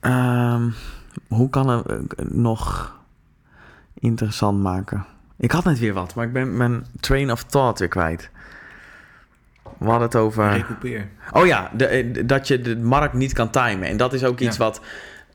ehm, 0.00 0.68
hoe 1.28 1.50
kan 1.50 1.68
het 1.68 2.32
nog 2.32 2.94
interessant 3.94 4.62
maken? 4.62 5.04
Ik 5.36 5.50
had 5.50 5.64
net 5.64 5.78
weer 5.78 5.92
wat, 5.94 6.14
maar 6.14 6.26
ik 6.26 6.32
ben 6.32 6.56
mijn 6.56 6.86
train 7.00 7.30
of 7.30 7.42
thought 7.42 7.78
weer 7.78 7.88
kwijt. 7.88 8.30
We 9.78 9.84
hadden 9.86 10.02
het 10.02 10.16
over... 10.16 10.50
Recoupeer. 10.52 11.08
Oh 11.32 11.46
ja, 11.46 11.70
de, 11.74 11.86
eh, 11.86 12.26
dat 12.26 12.48
je 12.48 12.60
de 12.60 12.76
markt 12.76 13.14
niet 13.14 13.32
kan 13.32 13.50
timen. 13.50 13.88
En 13.88 13.96
dat 13.96 14.12
is 14.12 14.24
ook 14.24 14.40
iets 14.40 14.56
Ja. 14.56 14.64
wat... 14.64 14.80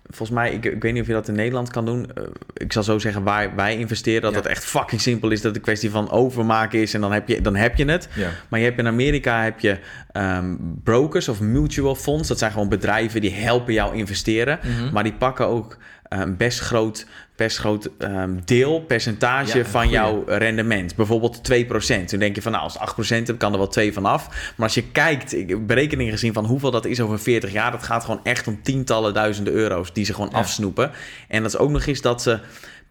Volgens 0.10 0.38
mij, 0.38 0.52
ik, 0.54 0.66
ik 0.66 0.82
weet 0.82 0.94
niet 0.94 1.02
of 1.02 1.08
je 1.08 1.14
dat 1.14 1.28
in 1.28 1.36
Nederland 1.36 1.72
kan 1.72 1.86
doen. 1.86 2.12
Eh, 2.14 2.24
ik 2.54 2.74
zal 2.74 2.84
zo 2.84 3.00
zeggen 3.00 3.24
waar 3.24 3.56
wij 3.56 3.78
investeren. 3.78 4.22
Dat 4.22 4.32
Ja. 4.32 4.38
het 4.38 4.48
echt 4.48 4.66
fucking 4.66 5.02
simpel 5.02 5.30
is. 5.32 5.38
Dat 5.38 5.46
het 5.48 5.56
een 5.56 5.62
kwestie 5.62 5.90
van 5.90 6.10
overmaken 6.10 6.80
is. 6.82 6.94
En 6.94 7.02
dan 7.02 7.12
heb 7.12 7.28
je, 7.28 7.42
dan 7.42 7.56
heb 7.56 7.76
je 7.76 7.86
het. 7.86 8.08
Ja. 8.14 8.30
Maar 8.50 8.60
je 8.60 8.66
hebt 8.66 8.80
in 8.80 8.88
Amerika 8.88 9.44
heb 9.44 9.60
je 9.60 9.78
ehm, 10.12 10.56
brokers 10.84 11.28
of 11.30 11.42
mutual 11.42 11.96
funds. 11.96 12.28
Dat 12.28 12.40
zijn 12.40 12.52
gewoon 12.52 12.70
bedrijven 12.70 13.22
die 13.22 13.34
helpen 13.34 13.74
jou 13.74 13.96
investeren. 13.96 14.60
Mhm. 14.64 14.94
Maar 14.94 15.04
die 15.04 15.14
pakken 15.14 15.48
ook 15.48 15.78
een 16.22 16.38
best 16.38 16.60
groot, 16.60 17.06
best 17.36 17.58
groot 17.58 17.90
ehm, 17.98 18.30
deel, 18.46 18.82
percentage 18.82 19.58
Ja, 19.58 19.66
van 19.66 19.82
goeie. 19.82 19.96
jouw 19.96 20.24
rendement. 20.28 20.96
Bijvoorbeeld 20.96 21.42
2%. 21.44 22.06
Toen 22.06 22.20
denk 22.20 22.36
je 22.36 22.42
van 22.42 22.52
nou, 22.52 22.64
als 22.64 22.74
het 22.74 22.82
8% 22.82 23.28
hebt, 23.28 23.38
kan 23.38 23.52
er 23.52 23.58
wel 23.58 23.68
2 23.68 23.94
vanaf. 23.94 24.28
Maar 24.56 24.66
als 24.68 24.74
je 24.74 24.84
kijkt, 24.92 25.34
ik 25.34 25.50
heb 25.50 25.60
berekeningen 25.68 26.12
gezien 26.12 26.34
van 26.34 26.46
hoeveel 26.46 26.72
dat 26.72 26.86
is 26.86 27.00
over 27.02 27.20
40 27.20 27.52
jaar. 27.52 27.72
Dat 27.72 27.84
gaat 27.84 28.04
gewoon 28.04 28.20
echt 28.24 28.48
om 28.48 28.60
tientallen 28.64 29.14
duizenden 29.14 29.54
euro's 29.54 29.94
die 29.94 30.06
ze 30.06 30.14
gewoon 30.14 30.30
Ja. 30.32 30.38
afsnoepen. 30.38 30.92
En 31.28 31.42
dat 31.42 31.54
is 31.54 31.58
ook 31.60 31.70
nog 31.70 31.86
eens 31.86 32.02
dat 32.02 32.22
ze 32.22 32.40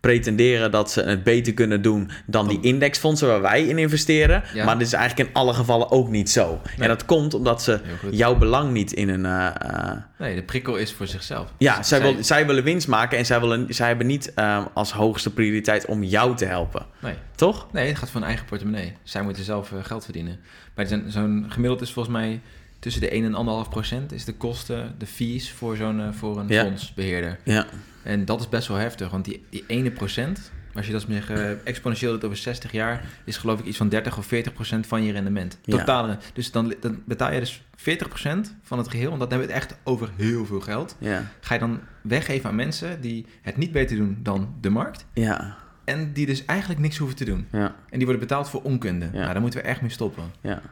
pretenderen 0.08 0.70
dat 0.70 0.90
ze 0.90 1.02
het 1.02 1.22
beter 1.22 1.54
kunnen 1.54 1.82
doen 1.82 2.10
dan 2.26 2.48
die 2.48 2.58
indexfondsen 2.60 3.28
waar 3.28 3.40
wij 3.40 3.62
in 3.64 3.78
investeren. 3.78 4.42
Ja. 4.54 4.64
Maar 4.64 4.78
dit 4.78 4.86
is 4.86 4.92
eigenlijk 4.92 5.28
in 5.28 5.34
alle 5.34 5.54
gevallen 5.54 5.90
ook 5.90 6.08
niet 6.08 6.30
zo. 6.30 6.60
En 6.78 6.88
dat 6.88 7.04
komt 7.04 7.34
omdat 7.34 7.62
ze 7.62 7.80
jouw 8.10 8.36
belang 8.36 8.72
niet 8.72 8.92
in 8.92 9.08
een. 9.08 9.24
eh, 9.26 9.46
eh, 9.46 9.96
Nee, 10.18 10.34
de 10.34 10.42
prikkel 10.42 10.76
is 10.76 10.92
voor 10.92 11.06
zichzelf. 11.06 11.52
ja, 11.58 11.74
zij, 11.82 11.82
Zij- 11.84 12.00
wil, 12.14 12.24
zij 12.24 12.46
willen 12.46 12.64
winst 12.64 12.88
maken 12.88 13.18
en 13.18 13.26
zij, 13.26 13.40
willen, 13.40 13.66
zij 13.68 13.86
hebben 13.86 14.06
niet 14.06 14.34
eh, 14.34 14.64
als 14.74 14.92
hoogste 14.92 15.32
prioriteit 15.32 15.86
om 15.86 16.02
jou 16.02 16.36
te 16.36 16.44
helpen. 16.44 16.86
Nee. 16.98 17.14
Toch? 17.34 17.66
Nee, 17.72 17.88
het 17.88 17.98
gaat 17.98 18.10
voor 18.10 18.20
hun 18.20 18.28
eigen 18.28 18.46
portemonnee. 18.46 18.92
Zij 19.02 19.22
moeten 19.22 19.44
zelf 19.44 19.72
geld 19.82 20.04
verdienen. 20.04 20.38
Maar 20.74 20.86
zo'n 21.06 21.46
gemiddeld 21.48 21.80
is 21.80 21.92
volgens 21.92 22.14
mij 22.14 22.40
tussen 22.84 23.02
de 23.02 23.08
1 23.10 23.24
en 23.34 23.64
1,5 23.64 23.70
procent 23.70 24.12
is 24.12 24.24
de 24.24 24.32
kosten, 24.34 24.94
de 24.98 25.06
fees 25.06 25.52
voor 25.52 25.76
zo'n 25.76 26.00
eh, 26.00 26.12
voor 26.12 26.38
een 26.38 26.48
Ja. 26.48 26.62
fondsbeheerder. 26.64 27.38
Ja. 27.44 27.66
En 28.02 28.24
dat 28.24 28.40
is 28.40 28.48
best 28.48 28.68
wel 28.68 28.76
heftig, 28.76 29.10
want 29.10 29.24
die, 29.24 29.44
die 29.50 29.64
ene 29.66 29.90
procent, 29.90 30.50
als 30.74 30.86
je 30.86 30.92
dat 30.92 31.08
meer 31.08 31.26
uh, 31.30 31.50
exponentieel 31.64 32.12
doet 32.12 32.24
over 32.24 32.36
60 32.36 32.72
jaar, 32.72 33.04
is 33.24 33.36
geloof 33.36 33.58
ik 33.60 33.64
iets 33.64 33.76
van 33.76 33.88
30 33.88 34.18
of 34.18 34.26
40 34.26 34.52
procent 34.52 34.86
van 34.86 35.02
je 35.02 35.12
rendement. 35.12 35.58
Ja. 35.62 35.76
Totale. 35.78 36.18
Dus 36.32 36.50
dan, 36.50 36.74
dan 36.80 37.02
betaal 37.04 37.32
je 37.32 37.40
dus 37.40 37.62
40 37.76 38.08
procent 38.08 38.54
van 38.62 38.78
het 38.78 38.88
geheel, 38.88 39.08
want 39.08 39.20
dat 39.20 39.30
hebben 39.30 39.48
we 39.48 39.54
het 39.54 39.62
echt 39.62 39.78
over 39.84 40.10
heel 40.16 40.46
veel 40.46 40.60
geld. 40.60 40.96
Ja. 40.98 41.30
Ga 41.40 41.54
je 41.54 41.60
dan 41.60 41.80
weggeven 42.02 42.48
aan 42.50 42.56
mensen 42.56 43.00
die 43.00 43.26
het 43.42 43.56
niet 43.56 43.72
beter 43.72 43.96
doen 43.96 44.18
dan 44.22 44.54
de 44.60 44.70
markt. 44.70 45.04
Ja. 45.14 45.56
En 45.84 46.12
die 46.12 46.26
dus 46.26 46.44
eigenlijk 46.44 46.80
niks 46.80 46.96
hoeven 46.96 47.16
te 47.16 47.24
doen. 47.24 47.46
Ja. 47.52 47.66
En 47.90 47.96
die 47.98 48.06
worden 48.06 48.18
betaald 48.28 48.48
voor 48.48 48.62
onkunde. 48.62 49.04
Ja. 49.04 49.12
Nou, 49.20 49.32
daar 49.32 49.40
moeten 49.40 49.60
we 49.60 49.66
echt 49.66 49.80
mee 49.80 49.90
stoppen. 49.90 50.24
Ja. 50.40 50.62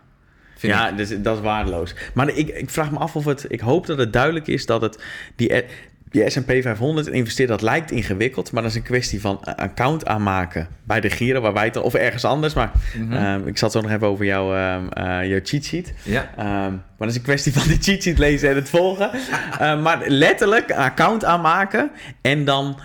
Ja, 0.69 0.89
ik. 0.89 0.97
dus, 0.97 1.23
dat 1.23 1.37
is 1.37 1.43
waardeloos. 1.43 1.95
Maar 2.15 2.29
ik, 2.29 2.49
ik 2.49 2.71
vraag 2.71 2.91
me 2.91 2.99
af 2.99 3.17
of 3.17 3.25
het... 3.25 3.45
Ik 3.49 3.61
hoop 3.61 3.87
dat 3.87 3.99
het 3.99 4.13
duidelijk 4.13 4.47
is 4.47 4.67
dat 4.67 4.83
het... 4.83 5.05
Die, 5.37 5.65
die 6.13 6.31
S&P 6.31 6.51
500 6.63 7.07
investeren, 7.07 7.51
dat 7.51 7.63
lijkt 7.63 7.91
ingewikkeld... 7.91 8.53
maar 8.53 8.63
dat 8.63 8.71
is 8.71 8.77
een 8.77 8.83
kwestie 8.83 9.21
van 9.21 9.45
account 9.45 10.07
aanmaken... 10.07 10.69
bij 10.85 11.01
de 11.01 11.11
Giro, 11.11 11.41
waar 11.41 11.53
wij 11.53 11.65
het... 11.65 11.77
of 11.77 11.95
ergens 11.95 12.25
anders, 12.25 12.55
maar... 12.55 12.71
Mhm. 12.97 13.13
ehm, 13.13 13.47
ik 13.47 13.59
zat 13.59 13.73
zo 13.73 13.81
nog 13.81 13.91
even 13.91 14.07
over 14.07 14.25
jouw, 14.25 14.55
ehm, 14.55 14.89
eh, 14.89 15.29
jouw 15.29 15.41
cheat 15.43 15.65
sheet. 15.65 15.95
ja. 16.03 16.31
Ehm, 16.37 16.71
maar 16.73 17.09
dat 17.09 17.09
is 17.09 17.17
een 17.17 17.23
kwestie 17.23 17.53
van 17.53 17.69
de 17.69 17.77
cheat 17.81 18.03
sheet 18.03 18.19
lezen 18.19 18.49
en 18.49 18.55
het 18.55 18.69
volgen. 18.69 19.11
Maar 19.83 20.03
letterlijk 20.07 20.69
een 20.71 20.77
account 20.77 21.25
aanmaken... 21.25 21.91
en 22.21 22.45
dan 22.45 22.79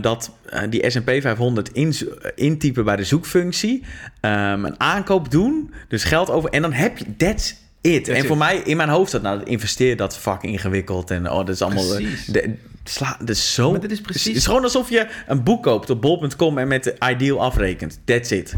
dat, 0.00 0.32
eh, 0.48 0.62
die 0.70 0.90
S&P 0.90 1.10
500 1.20 1.72
inzo- 1.72 2.14
intypen 2.34 2.84
bij 2.84 2.96
de 2.96 3.04
zoekfunctie... 3.04 3.84
een 4.20 4.80
aankoop 4.80 5.30
doen, 5.30 5.74
dus 5.88 6.04
geld 6.04 6.30
over... 6.30 6.50
en 6.50 6.62
dan 6.62 6.72
heb 6.72 6.98
je... 6.98 7.16
That's 7.16 7.64
it. 7.80 8.08
En 8.08 8.24
voor 8.26 8.36
mij, 8.36 8.56
in 8.56 8.76
mijn 8.76 8.88
hoofd 8.88 9.08
staat... 9.08 9.22
nou, 9.22 9.42
investeer 9.42 9.96
dat 9.96 10.16
fucking 10.18 10.52
ingewikkeld... 10.52 11.10
en 11.10 11.30
oh, 11.30 11.36
dat 11.36 11.48
is 11.48 11.62
allemaal... 11.62 11.84
eh, 11.96 11.96
Precies. 11.96 12.24
de, 12.26 12.54
sla, 12.84 13.16
dat 13.18 13.28
is 13.28 13.54
zo... 13.54 13.70
Maar 13.70 13.80
dit 13.80 13.90
is 13.90 14.00
precies- 14.00 14.24
Het 14.24 14.36
is 14.36 14.46
gewoon 14.46 14.62
alsof 14.62 14.90
je 14.90 15.08
een 15.26 15.42
boek 15.42 15.62
koopt 15.62 15.90
op 15.90 16.00
bol.com... 16.00 16.58
en 16.58 16.68
met 16.68 16.84
de 16.84 16.96
ideal 17.10 17.40
afrekent. 17.42 18.00
That's 18.04 18.30
it. 18.30 18.54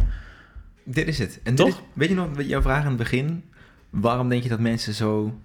Dit 0.84 1.08
is 1.08 1.18
het. 1.18 1.40
En 1.42 1.54
dit 1.54 1.66
Toch? 1.66 1.76
is- 1.76 1.82
weet 1.92 2.08
je 2.08 2.14
nog, 2.14 2.28
jouw 2.42 2.62
vraag 2.62 2.80
aan 2.82 2.88
het 2.88 2.96
begin... 2.96 3.44
waarom 3.90 4.28
denk 4.28 4.42
je 4.42 4.48
dat 4.48 4.60
mensen 4.60 4.94
zo 4.94 5.38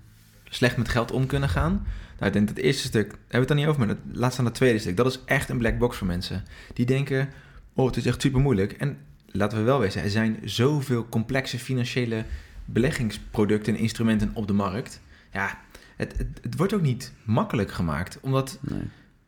slecht 0.49 0.77
met 0.77 0.89
geld 0.89 1.11
om 1.11 1.25
kunnen 1.25 1.49
gaan? 1.49 1.71
Nou, 2.13 2.25
ik 2.25 2.33
denk 2.33 2.47
dat 2.47 2.55
het 2.57 2.65
eerste 2.65 2.87
stuk... 2.87 3.07
hebben 3.09 3.27
we 3.29 3.37
het 3.37 3.47
dan 3.47 3.57
niet 3.57 3.65
over, 3.67 3.79
maar 3.79 3.87
dat, 3.87 3.97
laat 4.11 4.33
staan 4.33 4.45
het 4.45 4.53
tweede 4.53 4.79
stuk. 4.79 4.97
Dat 4.97 5.05
is 5.05 5.19
echt 5.25 5.49
een 5.49 5.57
black 5.57 5.77
box 5.77 5.97
voor 5.97 6.07
mensen. 6.07 6.43
Die 6.73 6.85
denken, 6.85 7.29
oh, 7.75 7.85
het 7.85 7.97
is 7.97 8.05
echt 8.05 8.21
super 8.21 8.41
moeilijk. 8.41 8.71
En 8.71 8.97
laten 9.27 9.57
we 9.57 9.63
wel 9.63 9.79
wezen, 9.79 10.01
er 10.03 10.09
zijn 10.09 10.39
zoveel 10.43 11.05
complexe 11.09 11.59
financiële 11.59 12.23
beleggingsproducten 12.65 13.73
en 13.75 13.79
instrumenten 13.79 14.31
op 14.33 14.47
de 14.47 14.53
markt. 14.53 14.99
Ja, 15.31 15.59
het, 15.95 16.17
het, 16.17 16.27
het 16.41 16.57
wordt 16.57 16.73
ook 16.73 16.81
niet 16.81 17.11
makkelijk 17.23 17.71
gemaakt. 17.71 18.17
Omdat 18.21 18.57
Nee. 18.61 18.81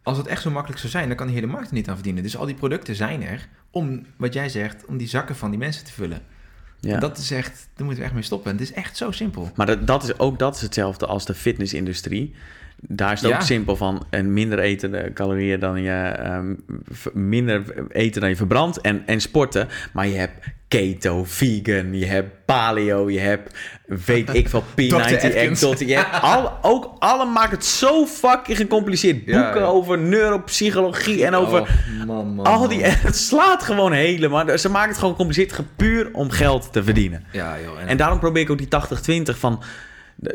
als 0.04 0.18
het 0.18 0.28
echt 0.28 0.42
zo 0.42 0.52
makkelijk 0.52 0.80
zou 0.80 0.92
zijn, 0.92 1.08
dan 1.08 1.18
kan 1.18 1.28
de 1.28 1.34
hele 1.34 1.48
markt 1.48 1.68
er 1.68 1.74
niet 1.74 1.90
aan 1.90 1.96
verdienen. 1.96 2.24
Dus 2.24 2.38
al 2.38 2.46
die 2.46 2.56
producten 2.56 2.96
zijn 2.96 3.24
er 3.24 3.48
om, 3.72 4.06
wat 4.16 4.34
jij 4.34 4.50
zegt, 4.50 4.86
om 4.86 4.98
die 4.98 5.08
zakken 5.08 5.36
van 5.36 5.50
die 5.50 5.60
mensen 5.60 5.86
te 5.86 5.92
vullen. 5.92 6.22
Ja. 6.80 7.00
Dat 7.00 7.18
is 7.18 7.32
echt, 7.32 7.68
daar 7.74 7.86
moeten 7.86 7.98
we 7.98 8.04
echt 8.04 8.14
mee 8.14 8.24
stoppen. 8.24 8.52
Het 8.52 8.62
is 8.62 8.74
echt 8.74 8.98
zo 8.98 9.12
simpel. 9.12 9.52
Maar 9.56 9.66
dat, 9.66 9.88
dat 9.88 10.04
is, 10.04 10.20
ook 10.20 10.40
dat 10.40 10.56
is 10.56 10.62
hetzelfde 10.62 11.06
als 11.06 11.26
de 11.26 11.34
fitnessindustrie. 11.34 12.34
Daar 12.88 13.12
is 13.12 13.22
het 13.22 13.30
Ja. 13.30 13.36
ook 13.36 13.42
simpel 13.42 13.76
van 13.76 14.06
en 14.10 14.34
minder 14.34 14.60
eten 14.60 14.92
de 14.92 15.12
calorieën 15.14 15.60
dan 15.60 15.82
je 15.82 15.92
ehm, 15.92 16.54
minder 17.14 17.64
eten 17.90 18.22
dan 18.22 18.30
je 18.30 18.36
verbrandt 18.36 18.82
en, 18.82 19.04
en 19.06 19.22
sporten. 19.22 19.68
Maar 19.94 20.08
je 20.08 20.18
hebt 20.18 20.46
keto, 20.68 21.24
vegan, 21.24 21.94
je 21.98 22.06
hebt 22.06 22.46
paleo, 22.46 23.10
je 23.10 23.20
hebt 23.20 23.58
weet 24.06 24.34
ik 24.34 24.50
veel 24.50 24.64
P90 24.82 24.94
Atkins. 24.96 25.24
exotic. 25.24 25.88
Je 25.88 25.96
hebt 25.96 26.22
al, 26.22 26.58
ook 26.62 26.96
alle 27.00 27.26
maken 27.26 27.56
het 27.56 27.66
zo 27.66 28.06
fucking 28.06 28.58
gecompliceerd. 28.58 29.26
Boeken 29.26 29.60
ja. 29.62 29.66
over 29.66 29.98
neuropsychologie 29.98 31.26
en 31.26 31.34
over 31.34 31.62
Oh, 31.62 32.06
man, 32.06 32.28
man, 32.36 32.46
al 32.46 32.68
die. 32.68 32.80
man. 32.82 32.90
Het 33.10 33.16
slaat 33.18 33.64
gewoon 33.64 33.92
helemaal. 33.92 34.58
Ze 34.58 34.70
maken 34.70 34.90
het 34.90 34.98
gewoon 34.98 35.12
gecompliceerd, 35.12 35.60
puur 35.76 36.10
om 36.14 36.30
geld 36.30 36.74
te 36.74 36.84
verdienen. 36.84 37.24
Ja, 37.32 37.56
joh. 37.66 37.80
En, 37.80 37.88
En 37.88 37.98
daarom 37.98 38.20
probeer 38.20 38.42
ik 38.42 38.50
ook 38.50 38.58
die 38.58 38.68
80-20 39.34 39.38
van, 39.38 39.64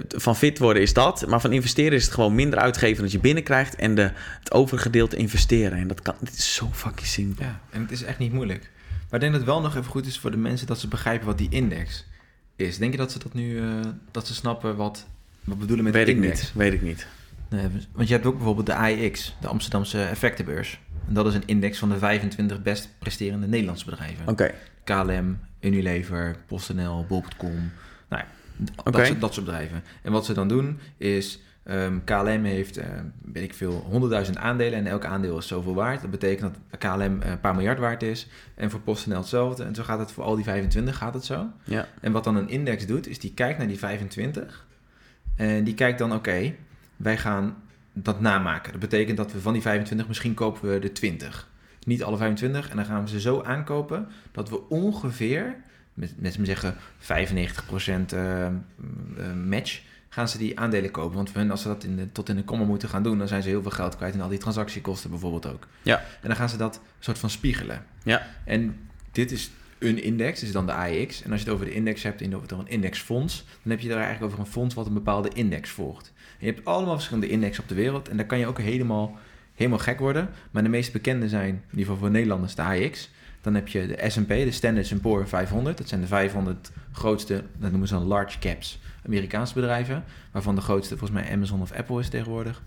van 0.08 0.36
fit 0.36 0.58
worden 0.58 0.82
is 0.82 0.92
dat. 0.92 1.26
Maar 1.26 1.40
van 1.40 1.52
investeren 1.52 1.92
is 1.92 2.04
het 2.04 2.14
gewoon 2.14 2.34
minder 2.34 2.58
uitgeven 2.58 3.02
dan 3.02 3.12
je 3.12 3.18
binnenkrijgt. 3.18 3.76
En 3.76 3.94
de, 3.94 4.10
het 4.38 4.52
overgedeelte 4.52 5.16
investeren. 5.16 5.78
En 5.78 5.86
dat 5.88 6.02
kan, 6.02 6.14
dit 6.20 6.36
is 6.38 6.54
zo 6.54 6.68
fucking 6.72 7.06
simpel. 7.06 7.44
ja, 7.44 7.60
en 7.70 7.80
het 7.82 7.90
is 7.90 8.02
echt 8.02 8.18
niet 8.18 8.32
moeilijk. 8.32 8.70
Maar 8.90 9.20
ik 9.20 9.20
denk 9.20 9.32
dat 9.32 9.40
het 9.40 9.50
wel 9.50 9.60
nog 9.60 9.76
even 9.76 9.90
goed 9.90 10.06
is 10.06 10.18
voor 10.18 10.30
de 10.30 10.36
mensen 10.36 10.66
dat 10.66 10.80
ze 10.80 10.88
begrijpen 10.88 11.26
wat 11.26 11.38
die 11.38 11.50
index 11.50 12.06
is. 12.56 12.78
Denk 12.78 12.92
je 12.92 12.98
dat 12.98 13.12
ze 13.12 13.18
dat 13.18 13.34
nu, 13.34 13.58
eh, 13.60 13.64
dat 14.10 14.26
ze 14.26 14.34
snappen 14.34 14.76
wat, 14.76 15.06
wat 15.44 15.54
we 15.54 15.60
bedoelen 15.60 15.84
met 15.84 15.94
Weet 15.94 16.08
ik 16.08 16.14
index? 16.14 16.40
niet. 16.40 16.52
Weet 16.54 16.72
ik 16.72 16.82
niet. 16.82 17.06
Nee, 17.48 17.66
want 17.92 18.08
je 18.08 18.14
hebt 18.14 18.26
ook 18.26 18.36
bijvoorbeeld 18.36 18.66
de 18.66 18.74
AIX, 18.74 19.36
de 19.40 19.48
Amsterdamse 19.48 20.02
effectenbeurs. 20.02 20.80
En 21.08 21.14
dat 21.14 21.26
is 21.26 21.34
een 21.34 21.46
index 21.46 21.78
van 21.78 21.88
de 21.88 21.98
25 21.98 22.62
best 22.62 22.88
presterende 22.98 23.46
Nederlandse 23.46 23.84
bedrijven. 23.84 24.28
Oké. 24.28 24.54
KLM, 24.84 25.38
Unilever, 25.60 26.36
PostNL, 26.46 27.04
Bol.com. 27.08 27.72
Nou, 28.08 28.22
ja, 28.22 28.26
dat, 28.84 29.06
soort, 29.06 29.20
dat 29.20 29.34
soort 29.34 29.46
bedrijven. 29.46 29.82
En 30.02 30.12
wat 30.12 30.24
ze 30.24 30.32
dan 30.32 30.48
doen 30.48 30.78
is, 30.96 31.40
ehm, 31.62 31.98
KLM 32.04 32.44
heeft, 32.44 32.76
eh, 32.76 32.88
weet 33.32 33.42
ik 33.42 33.54
veel, 33.54 33.86
100.000 33.90 34.38
aandelen 34.38 34.78
en 34.78 34.86
elk 34.86 35.04
aandeel 35.04 35.38
is 35.38 35.46
zoveel 35.46 35.74
waard. 35.74 36.00
Dat 36.00 36.10
betekent 36.10 36.54
dat 36.70 36.80
KLM 36.80 37.18
een 37.20 37.40
paar 37.40 37.54
miljard 37.54 37.78
waard 37.78 38.02
is 38.02 38.28
en 38.54 38.70
voor 38.70 38.80
PostNL 38.80 39.16
hetzelfde. 39.16 39.64
En 39.64 39.74
zo 39.74 39.82
gaat 39.82 39.98
het 39.98 40.12
voor 40.12 40.24
al 40.24 40.34
die 40.34 40.44
25, 40.44 40.96
gaat 40.96 41.14
het 41.14 41.24
zo. 41.24 41.46
Ja. 41.64 41.88
En 42.00 42.12
wat 42.12 42.24
dan 42.24 42.36
een 42.36 42.48
index 42.48 42.86
doet, 42.86 43.06
is 43.06 43.18
die 43.18 43.34
kijkt 43.34 43.58
naar 43.58 43.68
die 43.68 43.78
25 43.78 44.68
en 45.36 45.64
die 45.64 45.74
kijkt 45.74 45.98
dan, 45.98 46.12
oké, 46.12 46.54
wij 46.96 47.18
gaan 47.18 47.56
dat 47.92 48.20
namaken. 48.20 48.72
Dat 48.72 48.80
betekent 48.80 49.16
dat 49.16 49.32
we 49.32 49.40
van 49.40 49.52
die 49.52 49.62
25 49.62 50.08
misschien 50.08 50.34
kopen 50.34 50.70
we 50.70 50.78
de 50.78 50.92
20. 50.92 51.48
Niet 51.86 52.02
alle 52.02 52.16
25 52.16 52.70
en 52.70 52.76
dan 52.76 52.84
gaan 52.84 53.02
we 53.02 53.08
ze 53.08 53.20
zo 53.20 53.42
aankopen 53.42 54.08
dat 54.32 54.48
we 54.48 54.68
ongeveer, 54.68 55.56
z'n 56.22 56.44
zeggen 56.44 56.76
95% 56.98 57.04
eh, 58.12 58.46
eh, 58.46 58.52
match, 59.46 59.80
gaan 60.08 60.28
ze 60.28 60.38
die 60.38 60.58
aandelen 60.58 60.90
kopen. 60.90 61.16
Want 61.16 61.30
voor 61.30 61.40
hun, 61.40 61.50
als 61.50 61.62
ze 61.62 61.68
dat 61.68 61.84
in 61.84 61.96
de, 61.96 62.12
tot 62.12 62.28
in 62.28 62.36
de 62.36 62.44
komma 62.44 62.64
moeten 62.64 62.88
gaan 62.88 63.02
doen, 63.02 63.18
dan 63.18 63.28
zijn 63.28 63.42
ze 63.42 63.48
heel 63.48 63.62
veel 63.62 63.70
geld 63.70 63.96
kwijt 63.96 64.14
en 64.14 64.20
al 64.20 64.28
die 64.28 64.38
transactiekosten 64.38 65.10
bijvoorbeeld 65.10 65.46
ook. 65.46 65.66
Ja. 65.82 65.98
En 65.98 66.28
dan 66.28 66.36
gaan 66.36 66.48
ze 66.48 66.56
dat 66.56 66.80
soort 66.98 67.18
van 67.18 67.30
spiegelen. 67.30 67.84
Ja. 68.02 68.26
En 68.44 68.76
dit 69.12 69.32
is 69.32 69.50
een 69.78 70.02
index, 70.02 70.40
dus 70.40 70.52
dan 70.52 70.66
de 70.66 70.72
AEX. 70.72 71.22
En 71.22 71.30
als 71.30 71.40
je 71.40 71.46
het 71.46 71.54
over 71.54 71.66
de 71.66 71.74
index 71.74 72.02
hebt, 72.02 72.20
in 72.20 72.36
over 72.36 72.52
een 72.52 72.68
indexfonds, 72.68 73.44
dan 73.62 73.70
heb 73.72 73.80
je 73.80 73.88
daar 73.88 73.96
eigenlijk 73.96 74.26
over 74.26 74.38
een 74.38 74.52
fonds 74.52 74.74
wat 74.74 74.86
een 74.86 74.94
bepaalde 74.94 75.30
index 75.34 75.70
volgt. 75.70 76.12
En 76.16 76.46
je 76.46 76.52
hebt 76.52 76.64
allemaal 76.64 76.94
verschillende 76.94 77.28
indexen 77.28 77.62
op 77.62 77.68
de 77.68 77.74
wereld 77.74 78.08
en 78.08 78.16
daar 78.16 78.26
kan 78.26 78.38
je 78.38 78.46
ook 78.46 78.58
helemaal, 78.58 79.18
helemaal 79.54 79.78
gek 79.78 79.98
worden. 79.98 80.30
Maar 80.50 80.62
de 80.62 80.68
meest 80.68 80.92
bekende 80.92 81.28
zijn, 81.28 81.54
in 81.54 81.62
ieder 81.70 81.78
geval 81.84 81.96
voor 81.96 82.10
Nederlanders, 82.10 82.54
de 82.54 82.62
AEX. 82.62 83.10
Dan 83.40 83.54
heb 83.54 83.68
je 83.68 83.86
de 83.86 84.10
S&P, 84.10 84.28
de 84.28 84.50
Standard 84.50 85.00
Poor's 85.00 85.28
500. 85.28 85.78
Dat 85.78 85.88
zijn 85.88 86.00
de 86.00 86.06
500 86.06 86.70
grootste, 86.92 87.44
dat 87.58 87.70
noemen 87.70 87.88
ze 87.88 87.94
dan 87.94 88.02
large 88.02 88.38
caps, 88.38 88.78
Amerikaanse 89.06 89.54
bedrijven. 89.54 90.04
Waarvan 90.30 90.54
de 90.54 90.60
grootste 90.60 90.96
volgens 90.96 91.20
mij 91.20 91.32
Amazon 91.32 91.60
of 91.60 91.72
Apple 91.72 92.00
is 92.00 92.08
tegenwoordig. 92.08 92.62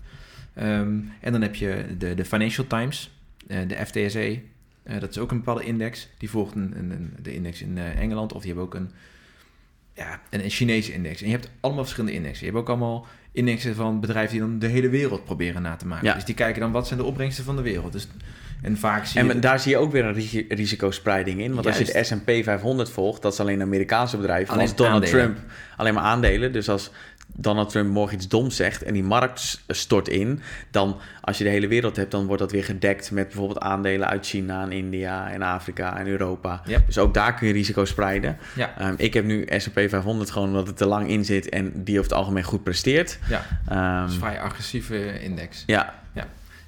Ehm, 0.54 0.98
en 1.20 1.32
dan 1.32 1.42
heb 1.42 1.54
je 1.54 1.86
de, 1.98 2.14
de 2.14 2.24
Financial 2.24 2.66
Times, 2.66 3.10
eh, 3.46 3.58
de 3.68 3.86
FTSE. 3.86 4.40
Eh, 4.82 5.00
dat 5.00 5.10
is 5.10 5.18
ook 5.18 5.30
een 5.30 5.38
bepaalde 5.38 5.64
index. 5.64 6.08
Die 6.18 6.30
volgt 6.30 6.54
een, 6.54 6.74
een, 6.76 7.12
de 7.22 7.34
index 7.34 7.62
in 7.62 7.78
eh, 7.78 8.00
Engeland. 8.00 8.32
Of 8.32 8.42
die 8.42 8.52
hebben 8.52 8.64
ook 8.64 8.74
een, 8.74 8.90
ja, 9.94 10.20
een, 10.30 10.44
een 10.44 10.50
Chinese 10.50 10.92
index. 10.92 11.20
En 11.20 11.26
je 11.26 11.32
hebt 11.32 11.50
allemaal 11.60 11.82
verschillende 11.82 12.16
indexen. 12.16 12.46
Je 12.46 12.52
hebt 12.52 12.62
ook 12.62 12.68
allemaal 12.68 13.06
indexen 13.32 13.74
van 13.74 14.00
bedrijven 14.00 14.32
die 14.32 14.40
dan 14.40 14.58
de 14.58 14.66
hele 14.66 14.88
wereld 14.88 15.24
proberen 15.24 15.62
na 15.62 15.76
te 15.76 15.86
maken. 15.86 16.06
Ja. 16.06 16.14
Dus 16.14 16.24
die 16.24 16.34
kijken 16.34 16.60
dan 16.60 16.72
wat 16.72 16.86
zijn 16.86 16.98
de 16.98 17.06
opbrengsten 17.06 17.44
van 17.44 17.56
de 17.56 17.62
wereld. 17.62 17.92
Dus, 17.92 18.08
en 18.64 18.76
vaak 18.76 19.04
zie 19.06 19.24
je... 19.24 19.30
En 19.32 19.40
daar 19.40 19.58
zie 19.60 19.70
je 19.70 19.78
ook 19.78 19.92
weer 19.92 20.04
een 20.04 20.14
risi- 20.14 20.46
risicospreiding 20.48 21.40
in. 21.40 21.54
Want 21.54 21.66
als 21.66 21.78
je 21.78 21.84
de. 21.84 22.04
S&P 22.04 22.30
500 22.44 22.90
volgt, 22.90 23.22
dat 23.22 23.32
is 23.32 23.40
alleen 23.40 23.62
Amerikaanse 23.62 24.16
bedrijven. 24.16 24.52
Alleen 24.52 24.66
als 24.66 24.76
Donald 24.76 25.04
aandelen. 25.04 25.24
Trump 25.34 25.38
alleen 25.76 25.94
maar 25.94 26.02
aandelen. 26.02 26.52
Dus 26.52 26.68
als 26.68 26.90
Donald 27.36 27.68
Trump 27.70 27.90
morgen 27.90 28.16
iets 28.16 28.28
doms 28.28 28.56
zegt 28.56 28.82
en 28.82 28.92
die 28.92 29.02
markt 29.02 29.62
stort 29.68 30.08
in, 30.08 30.40
dan 30.70 31.00
als 31.20 31.38
je 31.38 31.44
de 31.44 31.50
hele 31.50 31.66
wereld 31.68 31.96
hebt, 31.96 32.10
dan 32.10 32.26
wordt 32.26 32.42
dat 32.42 32.52
weer 32.52 32.64
gedekt 32.64 33.10
met 33.10 33.26
bijvoorbeeld 33.26 33.58
aandelen 33.60 34.08
uit 34.08 34.26
China 34.26 34.62
en 34.62 34.72
India 34.72 35.30
en 35.30 35.42
Afrika 35.42 35.98
en 35.98 36.06
Europa. 36.06 36.62
Dus 36.86 36.98
ook 36.98 37.14
daar 37.14 37.34
kun 37.34 37.46
je 37.46 37.52
risico 37.52 37.84
spreiden. 37.84 38.36
Ja, 38.54 38.74
Ehm, 38.78 38.94
ik 38.96 39.14
heb 39.14 39.24
nu 39.24 39.46
S&P 39.56 39.72
500 39.88 40.30
gewoon 40.30 40.48
omdat 40.48 40.66
het 40.66 40.76
te 40.76 40.86
lang 40.86 41.08
in 41.08 41.24
zit 41.24 41.48
en 41.48 41.72
die 41.84 41.98
over 41.98 42.10
het 42.10 42.18
algemeen 42.20 42.42
goed 42.44 42.62
presteert. 42.62 43.18
ja. 43.28 43.44
Ehm, 43.68 44.00
dat 44.00 44.08
is 44.08 44.14
een 44.14 44.20
vrij 44.20 44.40
agressieve 44.40 45.20
index. 45.20 45.62
ja, 45.66 45.94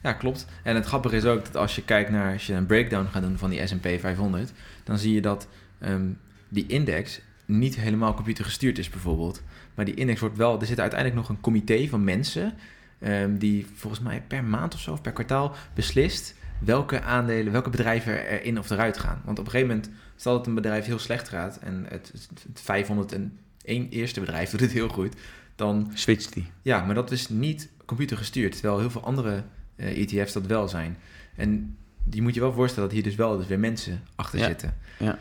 Ja, 0.07 0.13
klopt. 0.13 0.47
En 0.63 0.75
het 0.75 0.87
grappige 0.87 1.17
is 1.17 1.25
ook 1.25 1.45
dat 1.45 1.57
als 1.57 1.75
je 1.75 1.83
kijkt 1.83 2.11
naar, 2.11 2.33
als 2.33 2.47
je 2.47 2.53
een 2.53 2.67
breakdown 2.67 3.09
gaat 3.11 3.23
doen 3.23 3.39
van 3.39 3.51
die 3.51 3.67
S&P 3.67 3.87
500, 4.01 4.53
dan 4.85 4.99
zie 4.99 5.15
je 5.15 5.21
dat 5.21 5.49
ehm, 5.79 6.09
die 6.49 6.67
index 6.67 7.21
niet 7.45 7.77
helemaal 7.77 8.15
computergestuurd 8.15 8.79
is 8.79 8.91
bijvoorbeeld. 8.91 9.43
Maar 9.75 9.85
die 9.85 9.95
index 9.95 10.21
wordt 10.21 10.37
wel, 10.37 10.61
er 10.61 10.67
zit 10.67 10.81
uiteindelijk 10.81 11.21
nog 11.21 11.29
een 11.29 11.41
comité 11.41 11.89
van 11.89 12.05
mensen 12.05 12.55
ehm, 12.99 13.37
die 13.37 13.67
volgens 13.75 14.03
mij 14.03 14.23
per 14.29 14.45
maand 14.45 14.75
of 14.75 14.81
zo, 14.81 14.93
of 14.93 15.01
per 15.01 15.13
kwartaal 15.13 15.55
beslist 15.75 16.35
welke 16.59 17.03
aandelen, 17.03 17.53
welke 17.53 17.71
bedrijven 17.71 18.27
er 18.27 18.45
in 18.45 18.59
of 18.59 18.71
eruit 18.71 18.99
gaan. 18.99 19.23
Want 19.25 19.39
op 19.39 19.45
een 19.45 19.51
gegeven 19.51 19.75
moment, 19.75 19.91
stel 20.17 20.37
dat 20.37 20.47
een 20.47 20.55
bedrijf 20.55 20.85
heel 20.85 20.99
slecht 20.99 21.29
gaat 21.29 21.59
en 21.59 21.87
het, 21.89 22.13
het 22.13 22.61
501 22.61 23.89
eerste 23.91 24.21
bedrijf 24.21 24.51
doet 24.51 24.61
het 24.61 24.73
heel 24.73 24.89
goed, 24.89 25.15
dan... 25.57 25.91
Switcht 25.95 26.33
die. 26.33 26.51
Ja, 26.63 26.85
maar 26.85 26.95
dat 26.95 27.11
is 27.11 27.29
niet 27.29 27.69
computergestuurd, 27.85 28.53
terwijl 28.53 28.79
heel 28.79 28.91
veel 28.91 29.05
andere 29.05 29.45
eh, 29.77 30.01
ETF's 30.01 30.33
dat 30.33 30.47
wel 30.47 30.69
zijn. 30.69 30.97
En 31.37 31.77
die 32.05 32.23
moet 32.23 32.35
je 32.35 32.41
wel 32.41 32.53
voorstellen 32.53 32.89
dat 32.89 32.99
hier 32.99 33.07
dus 33.07 33.15
wel 33.15 33.37
dus 33.37 33.47
weer 33.47 33.59
mensen 33.59 34.03
achter 34.15 34.39
Ja. 34.39 34.47
zitten. 34.47 34.75
Ja. 34.99 35.19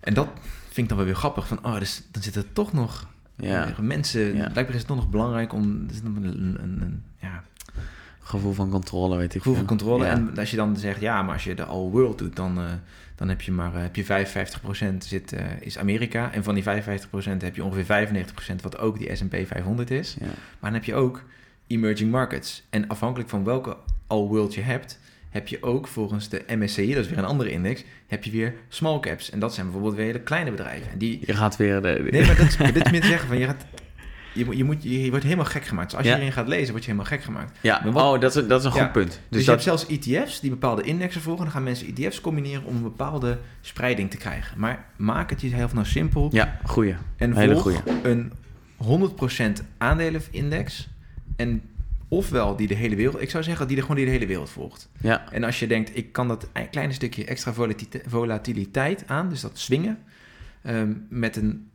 En 0.00 0.14
dat 0.14 0.28
vind 0.62 0.76
ik 0.76 0.88
dan 0.88 0.96
wel 0.96 1.06
weer 1.06 1.16
grappig. 1.16 1.46
Van, 1.46 1.64
oh, 1.64 1.78
dus 1.78 2.02
dan 2.10 2.22
zitten 2.22 2.42
er 2.42 2.52
toch 2.52 2.72
nog 2.72 3.08
Ja. 3.36 3.74
mensen... 3.80 4.20
Ja. 4.36 4.48
Blijkbaar 4.48 4.68
is 4.74 4.78
het 4.78 4.86
toch 4.86 4.96
nog 4.96 5.10
belangrijk 5.10 5.52
om... 5.52 5.86
Nog 6.02 6.16
een, 6.16 6.24
een, 6.24 6.56
een, 6.62 6.80
een 6.82 7.02
ja, 7.20 7.44
Gevoel 8.20 8.52
van 8.52 8.70
controle, 8.70 9.16
weet 9.16 9.34
ik 9.34 9.42
gevoel 9.42 9.56
van 9.56 9.66
controle. 9.66 10.04
Ja. 10.04 10.10
En 10.10 10.38
als 10.38 10.50
je 10.50 10.56
dan 10.56 10.76
zegt, 10.76 11.00
ja, 11.00 11.22
maar 11.22 11.32
als 11.32 11.44
je 11.44 11.54
de 11.54 11.64
all 11.64 11.88
world 11.90 12.18
doet... 12.18 12.36
dan, 12.36 12.58
eh, 12.58 12.64
dan 13.14 13.28
heb 13.28 13.40
je 13.40 13.52
maar 13.52 13.74
eh, 13.74 13.82
heb 13.82 13.96
je 13.96 14.04
55% 14.04 14.96
zit, 14.98 15.34
is 15.60 15.78
Amerika. 15.78 16.32
En 16.32 16.44
van 16.44 16.54
die 16.54 16.64
55% 16.64 16.66
heb 17.38 17.56
je 17.56 17.64
ongeveer 17.64 18.08
95% 18.08 18.54
wat 18.62 18.78
ook 18.78 18.98
die 18.98 19.16
S&P 19.16 19.36
500 19.46 19.90
is. 19.90 20.16
Ja. 20.20 20.26
Maar 20.26 20.34
dan 20.70 20.72
heb 20.72 20.84
je 20.84 20.94
ook 20.94 21.22
emerging 21.66 22.10
markets. 22.10 22.62
En 22.70 22.88
afhankelijk 22.88 23.28
van 23.30 23.44
welke 23.44 23.76
all 24.06 24.22
world 24.26 24.54
je 24.54 24.60
hebt, 24.60 24.98
heb 25.30 25.48
je 25.48 25.62
ook 25.62 25.86
volgens 25.88 26.28
de 26.28 26.42
MSCI, 26.48 26.94
dat 26.94 27.04
is 27.04 27.08
weer 27.10 27.18
een 27.18 27.24
andere 27.24 27.50
index, 27.50 27.84
heb 28.06 28.24
je 28.24 28.30
weer 28.30 28.54
small 28.68 29.00
caps. 29.00 29.30
En 29.30 29.38
dat 29.38 29.54
zijn 29.54 29.66
bijvoorbeeld 29.66 29.94
weer 29.96 30.04
hele 30.06 30.20
kleine 30.20 30.50
bedrijven. 30.50 30.90
En 30.92 30.98
die, 30.98 31.20
Je 31.26 31.34
gaat 31.34 31.56
weer... 31.56 31.82
De, 31.82 32.08
nee, 32.10 32.26
maar 32.26 32.36
dat 32.36 32.46
is, 32.46 32.56
dit 32.56 32.90
meer 32.90 33.00
te 33.00 33.06
zeggen 33.06 33.28
van 33.28 33.38
je 33.38 33.44
gaat, 33.46 33.64
je, 34.34 34.44
moet- 34.44 34.56
je, 34.56 34.64
moet, 34.64 34.82
je 34.82 35.08
wordt 35.10 35.24
helemaal 35.24 35.44
gek 35.44 35.64
gemaakt. 35.64 35.86
Dus 35.88 35.96
als 35.96 36.06
je 36.06 36.10
Ja. 36.12 36.16
hierin 36.18 36.34
gaat 36.36 36.48
lezen, 36.48 36.70
word 36.70 36.84
je 36.84 36.90
helemaal 36.90 37.10
gek 37.12 37.22
gemaakt. 37.22 37.58
ja, 37.60 37.80
Maar 37.84 37.92
wat- 37.92 38.14
oh, 38.14 38.20
dat 38.20 38.36
is, 38.36 38.46
dat 38.46 38.58
is 38.60 38.64
een 38.66 38.70
goed 38.72 38.80
Ja. 38.80 38.86
punt. 38.88 39.08
Dus, 39.10 39.18
Dus, 39.28 39.40
je 39.40 39.46
dat, 39.46 39.46
hebt 39.46 39.62
zelfs 39.62 39.86
ETF's 39.86 40.40
die 40.40 40.50
bepaalde 40.50 40.82
indexen 40.82 41.20
volgen. 41.20 41.42
Dan 41.44 41.52
gaan 41.52 41.62
mensen 41.62 41.86
ETF's 41.96 42.20
combineren 42.20 42.64
om 42.64 42.76
een 42.76 42.82
bepaalde 42.82 43.38
spreiding 43.60 44.10
te 44.10 44.16
krijgen. 44.16 44.58
Maar 44.60 44.84
maak 44.96 45.30
het 45.30 45.40
jezelf 45.40 45.74
nou 45.74 45.86
simpel. 45.86 46.28
ja, 46.32 46.58
goeie. 46.64 46.94
En 47.16 47.36
Hele 47.36 47.52
volg 47.52 47.62
goeie. 47.62 47.78
een 48.02 48.32
100% 48.76 49.62
aandelenindex. 49.78 50.88
En 51.36 51.62
ofwel 52.08 52.56
die 52.56 52.66
de 52.66 52.74
hele 52.74 52.96
wereld... 52.96 53.22
Ik 53.22 53.30
zou 53.30 53.44
zeggen 53.44 53.66
die 53.66 53.76
er 53.76 53.82
gewoon 53.82 53.96
die 53.96 54.04
de 54.06 54.10
hele 54.12 54.26
wereld 54.26 54.50
volgt. 54.50 54.88
Ja, 55.00 55.32
En 55.32 55.44
als 55.44 55.58
je 55.58 55.66
denkt, 55.66 55.96
ik 55.96 56.12
kan 56.12 56.28
dat 56.28 56.48
een 56.52 56.70
kleine 56.70 56.92
stukje 56.92 57.24
extra 57.24 57.52
volatilite- 57.52 58.02
volatiliteit 58.06 59.04
aan... 59.06 59.28
dus 59.28 59.40
dat 59.40 59.58
swingen, 59.58 59.98
ehm, 60.62 60.92
met 61.08 61.36
een 61.36 61.68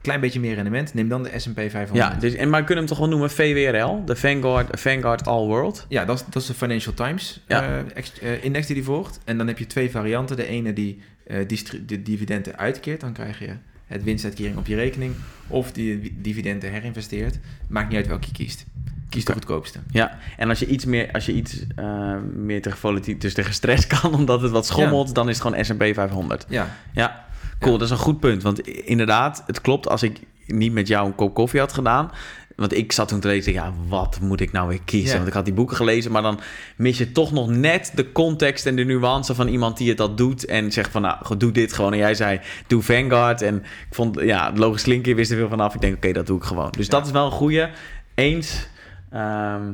klein 0.00 0.20
beetje 0.20 0.40
meer 0.40 0.54
rendement... 0.54 0.94
neem 0.94 1.08
dan 1.08 1.22
de 1.22 1.38
S&P 1.38 1.54
500. 1.54 1.92
ja 1.94 2.14
dus, 2.18 2.34
en, 2.34 2.50
maar 2.50 2.60
we 2.60 2.66
kunnen 2.66 2.84
hem 2.84 2.92
toch 2.92 2.98
wel 3.02 3.08
noemen 3.08 3.30
VWRL? 3.30 4.04
De 4.04 4.16
Vanguard, 4.16 4.80
Vanguard 4.80 5.26
All 5.26 5.46
World. 5.46 5.86
Ja, 5.88 6.04
dat 6.04 6.18
is, 6.18 6.24
dat 6.30 6.42
is 6.42 6.48
de 6.48 6.54
Financial 6.54 6.94
Times 6.94 7.44
Ja. 7.48 7.62
eh, 7.62 7.78
ex- 7.96 8.18
eh, 8.18 8.44
index 8.44 8.66
die 8.66 8.74
die 8.74 8.84
volgt. 8.84 9.20
En 9.24 9.38
dan 9.38 9.46
heb 9.46 9.58
je 9.58 9.66
twee 9.66 9.90
varianten. 9.90 10.36
De 10.36 10.46
ene 10.46 10.72
die 10.72 11.00
eh, 11.26 11.48
de 11.86 12.02
dividenden 12.02 12.58
uitkeert. 12.58 13.00
Dan 13.00 13.12
krijg 13.12 13.38
je 13.38 13.54
het 13.86 14.04
winstuitkering 14.04 14.56
op 14.56 14.66
je 14.66 14.74
rekening. 14.74 15.14
Of 15.46 15.72
die 15.72 16.16
dividenden 16.20 16.70
herinvesteert. 16.70 17.38
Maakt 17.68 17.88
niet 17.88 17.96
uit 17.96 18.06
welke 18.06 18.26
je 18.26 18.32
kiest. 18.32 18.64
Kies 19.10 19.24
de 19.24 19.32
goedkoopste. 19.32 19.78
Ja, 19.90 20.18
en 20.36 20.48
als 20.48 20.58
je 20.58 20.66
iets 20.66 20.84
meer, 20.84 21.12
als 21.12 21.26
je 21.26 21.32
iets, 21.32 21.64
eh, 21.76 22.14
meer 22.34 22.62
tegen 22.62 22.78
volatiel, 22.78 23.18
dus 23.18 23.34
tegen 23.34 23.54
stress 23.54 23.86
kan, 24.00 24.14
omdat 24.14 24.42
het 24.42 24.50
wat 24.50 24.66
schommelt, 24.66 25.14
dan 25.14 25.28
is 25.28 25.38
het 25.38 25.46
gewoon 25.46 25.64
S&P 25.64 25.94
500. 25.94 26.44
Ja, 26.48 26.76
Ja, 26.92 27.24
cool. 27.58 27.72
Ja. 27.72 27.78
Dat 27.78 27.86
is 27.88 27.94
een 27.94 28.02
goed 28.02 28.20
punt. 28.20 28.42
Want 28.42 28.60
inderdaad, 28.68 29.42
het 29.46 29.60
klopt 29.60 29.88
als 29.88 30.02
ik 30.02 30.20
niet 30.46 30.72
met 30.72 30.88
jou 30.88 31.06
een 31.06 31.14
kop 31.14 31.34
koffie 31.34 31.60
had 31.60 31.72
gedaan. 31.72 32.10
Want 32.56 32.76
ik 32.76 32.92
zat 32.92 33.08
toen 33.08 33.20
te 33.20 33.28
lezen, 33.28 33.52
ja, 33.52 33.72
wat 33.88 34.18
moet 34.20 34.40
ik 34.40 34.52
nou 34.52 34.68
weer 34.68 34.80
kiezen? 34.84 35.08
Ja. 35.10 35.16
Want 35.16 35.28
ik 35.28 35.32
had 35.34 35.44
die 35.44 35.54
boeken 35.54 35.76
gelezen, 35.76 36.12
maar 36.12 36.22
dan 36.22 36.40
mis 36.76 36.98
je 36.98 37.12
toch 37.12 37.32
nog 37.32 37.48
net 37.48 37.92
de 37.94 38.12
context 38.12 38.66
en 38.66 38.76
de 38.76 38.84
nuance 38.84 39.34
van 39.34 39.48
iemand 39.48 39.76
die 39.76 39.88
het 39.88 39.96
dat 39.96 40.16
doet. 40.18 40.44
En 40.44 40.72
zegt 40.72 40.90
van, 40.90 41.02
nou, 41.02 41.36
doe 41.36 41.52
dit 41.52 41.72
gewoon. 41.72 41.92
En 41.92 41.98
jij 41.98 42.14
zei, 42.14 42.40
doe 42.66 42.82
Vanguard. 42.82 43.42
En 43.42 43.56
ik 43.56 43.94
vond, 43.94 44.20
ja, 44.20 44.52
logisch 44.54 44.82
klinken, 44.82 45.16
wist 45.16 45.30
er 45.30 45.36
veel 45.36 45.48
vanaf. 45.48 45.74
Ik 45.74 45.80
denk, 45.80 45.96
oké, 45.96 46.12
dat 46.12 46.26
doe 46.26 46.36
ik 46.36 46.44
gewoon. 46.44 46.70
Dus 46.70 46.86
Ja. 46.86 46.90
dat 46.92 47.06
is 47.06 47.12
wel 47.12 47.24
een 47.26 47.32
goeie. 47.32 47.66
Eens, 48.14 48.68
ehm, 49.10 49.72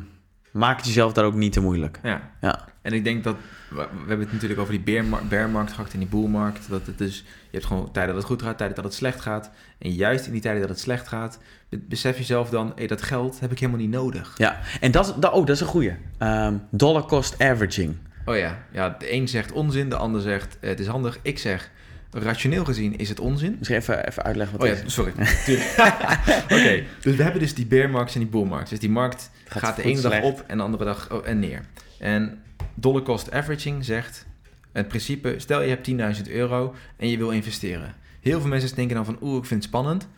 maak 0.52 0.76
het 0.76 0.86
jezelf 0.86 1.12
daar 1.12 1.24
ook 1.24 1.34
niet 1.34 1.52
te 1.52 1.60
moeilijk. 1.60 1.98
ja. 2.02 2.30
Ja, 2.40 2.64
En 2.82 2.92
ik 2.92 3.04
denk 3.04 3.24
dat... 3.24 3.36
We 3.70 3.74
we 3.76 3.82
hebben 3.98 4.20
het 4.20 4.32
natuurlijk 4.32 4.60
over 4.60 4.72
die 4.72 4.82
bearma- 4.82 5.22
bearmarkt 5.28 5.72
gehad 5.72 5.92
en 5.92 5.98
die 5.98 6.08
bullmarkt. 6.08 6.68
Dat 6.70 6.86
het 6.86 6.98
dus, 6.98 7.18
je 7.18 7.24
hebt 7.50 7.64
gewoon 7.64 7.84
tijden 7.92 8.14
dat 8.14 8.22
het 8.22 8.32
goed 8.32 8.42
gaat, 8.42 8.56
tijden 8.58 8.76
dat 8.76 8.84
het 8.84 8.94
slecht 8.94 9.20
gaat. 9.20 9.50
En 9.78 9.90
juist 9.90 10.26
in 10.26 10.32
die 10.32 10.40
tijden 10.40 10.60
dat 10.60 10.70
het 10.70 10.80
slecht 10.80 11.08
gaat, 11.08 11.38
be- 11.68 11.78
besef 11.88 12.16
jezelf 12.18 12.50
dan... 12.50 12.72
Hey, 12.76 12.86
dat 12.86 13.02
geld 13.02 13.40
heb 13.40 13.50
ik 13.52 13.58
helemaal 13.58 13.80
niet 13.80 13.90
nodig. 13.90 14.34
ja. 14.36 14.60
En 14.80 14.90
dat, 14.90 15.06
is- 15.06 15.14
dat, 15.20 15.32
oh, 15.32 15.46
dat 15.46 15.54
is 15.54 15.60
een 15.60 15.66
goeie. 15.66 15.94
Ehm, 16.18 16.54
dollar 16.70 17.02
cost 17.06 17.42
averaging. 17.42 17.96
Oh 18.24 18.36
ja, 18.36 18.58
ja, 18.72 18.96
de 18.98 19.12
een 19.12 19.28
zegt 19.28 19.52
onzin, 19.52 19.88
de 19.88 19.96
ander 19.96 20.20
zegt 20.20 20.56
het 20.60 20.80
is 20.80 20.86
handig. 20.86 21.18
Ik 21.22 21.38
zeg, 21.38 21.70
rationeel 22.18 22.64
gezien 22.64 22.98
is 22.98 23.08
het 23.08 23.20
onzin. 23.20 23.54
Misschien 23.58 23.78
even, 23.78 24.08
even 24.08 24.22
uitleggen 24.22 24.58
wat 24.58 24.68
Oh 24.68 24.76
ja, 24.76 24.82
is. 24.82 24.94
sorry. 24.94 25.12
Oké, 26.56 26.82
dus 27.00 27.16
we 27.16 27.22
hebben 27.22 27.40
dus 27.40 27.54
die 27.54 27.66
bear 27.66 27.90
markets 27.90 28.14
en 28.14 28.20
die 28.20 28.30
bull 28.30 28.44
markets. 28.44 28.70
Dus 28.70 28.78
die 28.78 28.90
markt 28.90 29.30
Gaat 29.44 29.62
gaat, 29.62 29.76
de 29.76 29.82
ene 29.82 30.00
dag 30.00 30.22
op 30.22 30.44
en 30.46 30.56
de 30.56 30.62
andere 30.62 30.84
dag 30.84 31.12
oh, 31.12 31.28
en 31.28 31.38
neer. 31.38 31.60
En 31.98 32.42
dollar 32.74 33.02
cost 33.02 33.32
averaging 33.32 33.84
zegt 33.84 34.26
het 34.72 34.88
principe, 34.88 35.34
stel 35.38 35.62
je 35.62 35.68
hebt 35.68 35.90
10.000 36.26 36.32
euro 36.32 36.74
en 36.96 37.08
je 37.08 37.16
wil 37.16 37.30
investeren. 37.30 37.94
Heel 38.20 38.40
veel 38.40 38.48
mensen 38.48 38.76
denken 38.76 38.96
dan 38.96 39.04
van, 39.04 39.18
oeh, 39.20 39.36
ik 39.36 39.44
vind 39.44 39.60
het 39.60 39.68
spannend. 39.70 40.08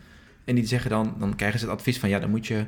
En 0.45 0.55
die 0.55 0.67
zeggen 0.67 0.91
dan, 0.91 1.15
dan 1.19 1.37
krijgen 1.37 1.59
ze 1.59 1.65
het 1.65 1.75
advies 1.75 1.99
van, 1.99 2.09
ja, 2.09 2.19
dan 2.19 2.31
moet 2.31 2.47
je 2.47 2.65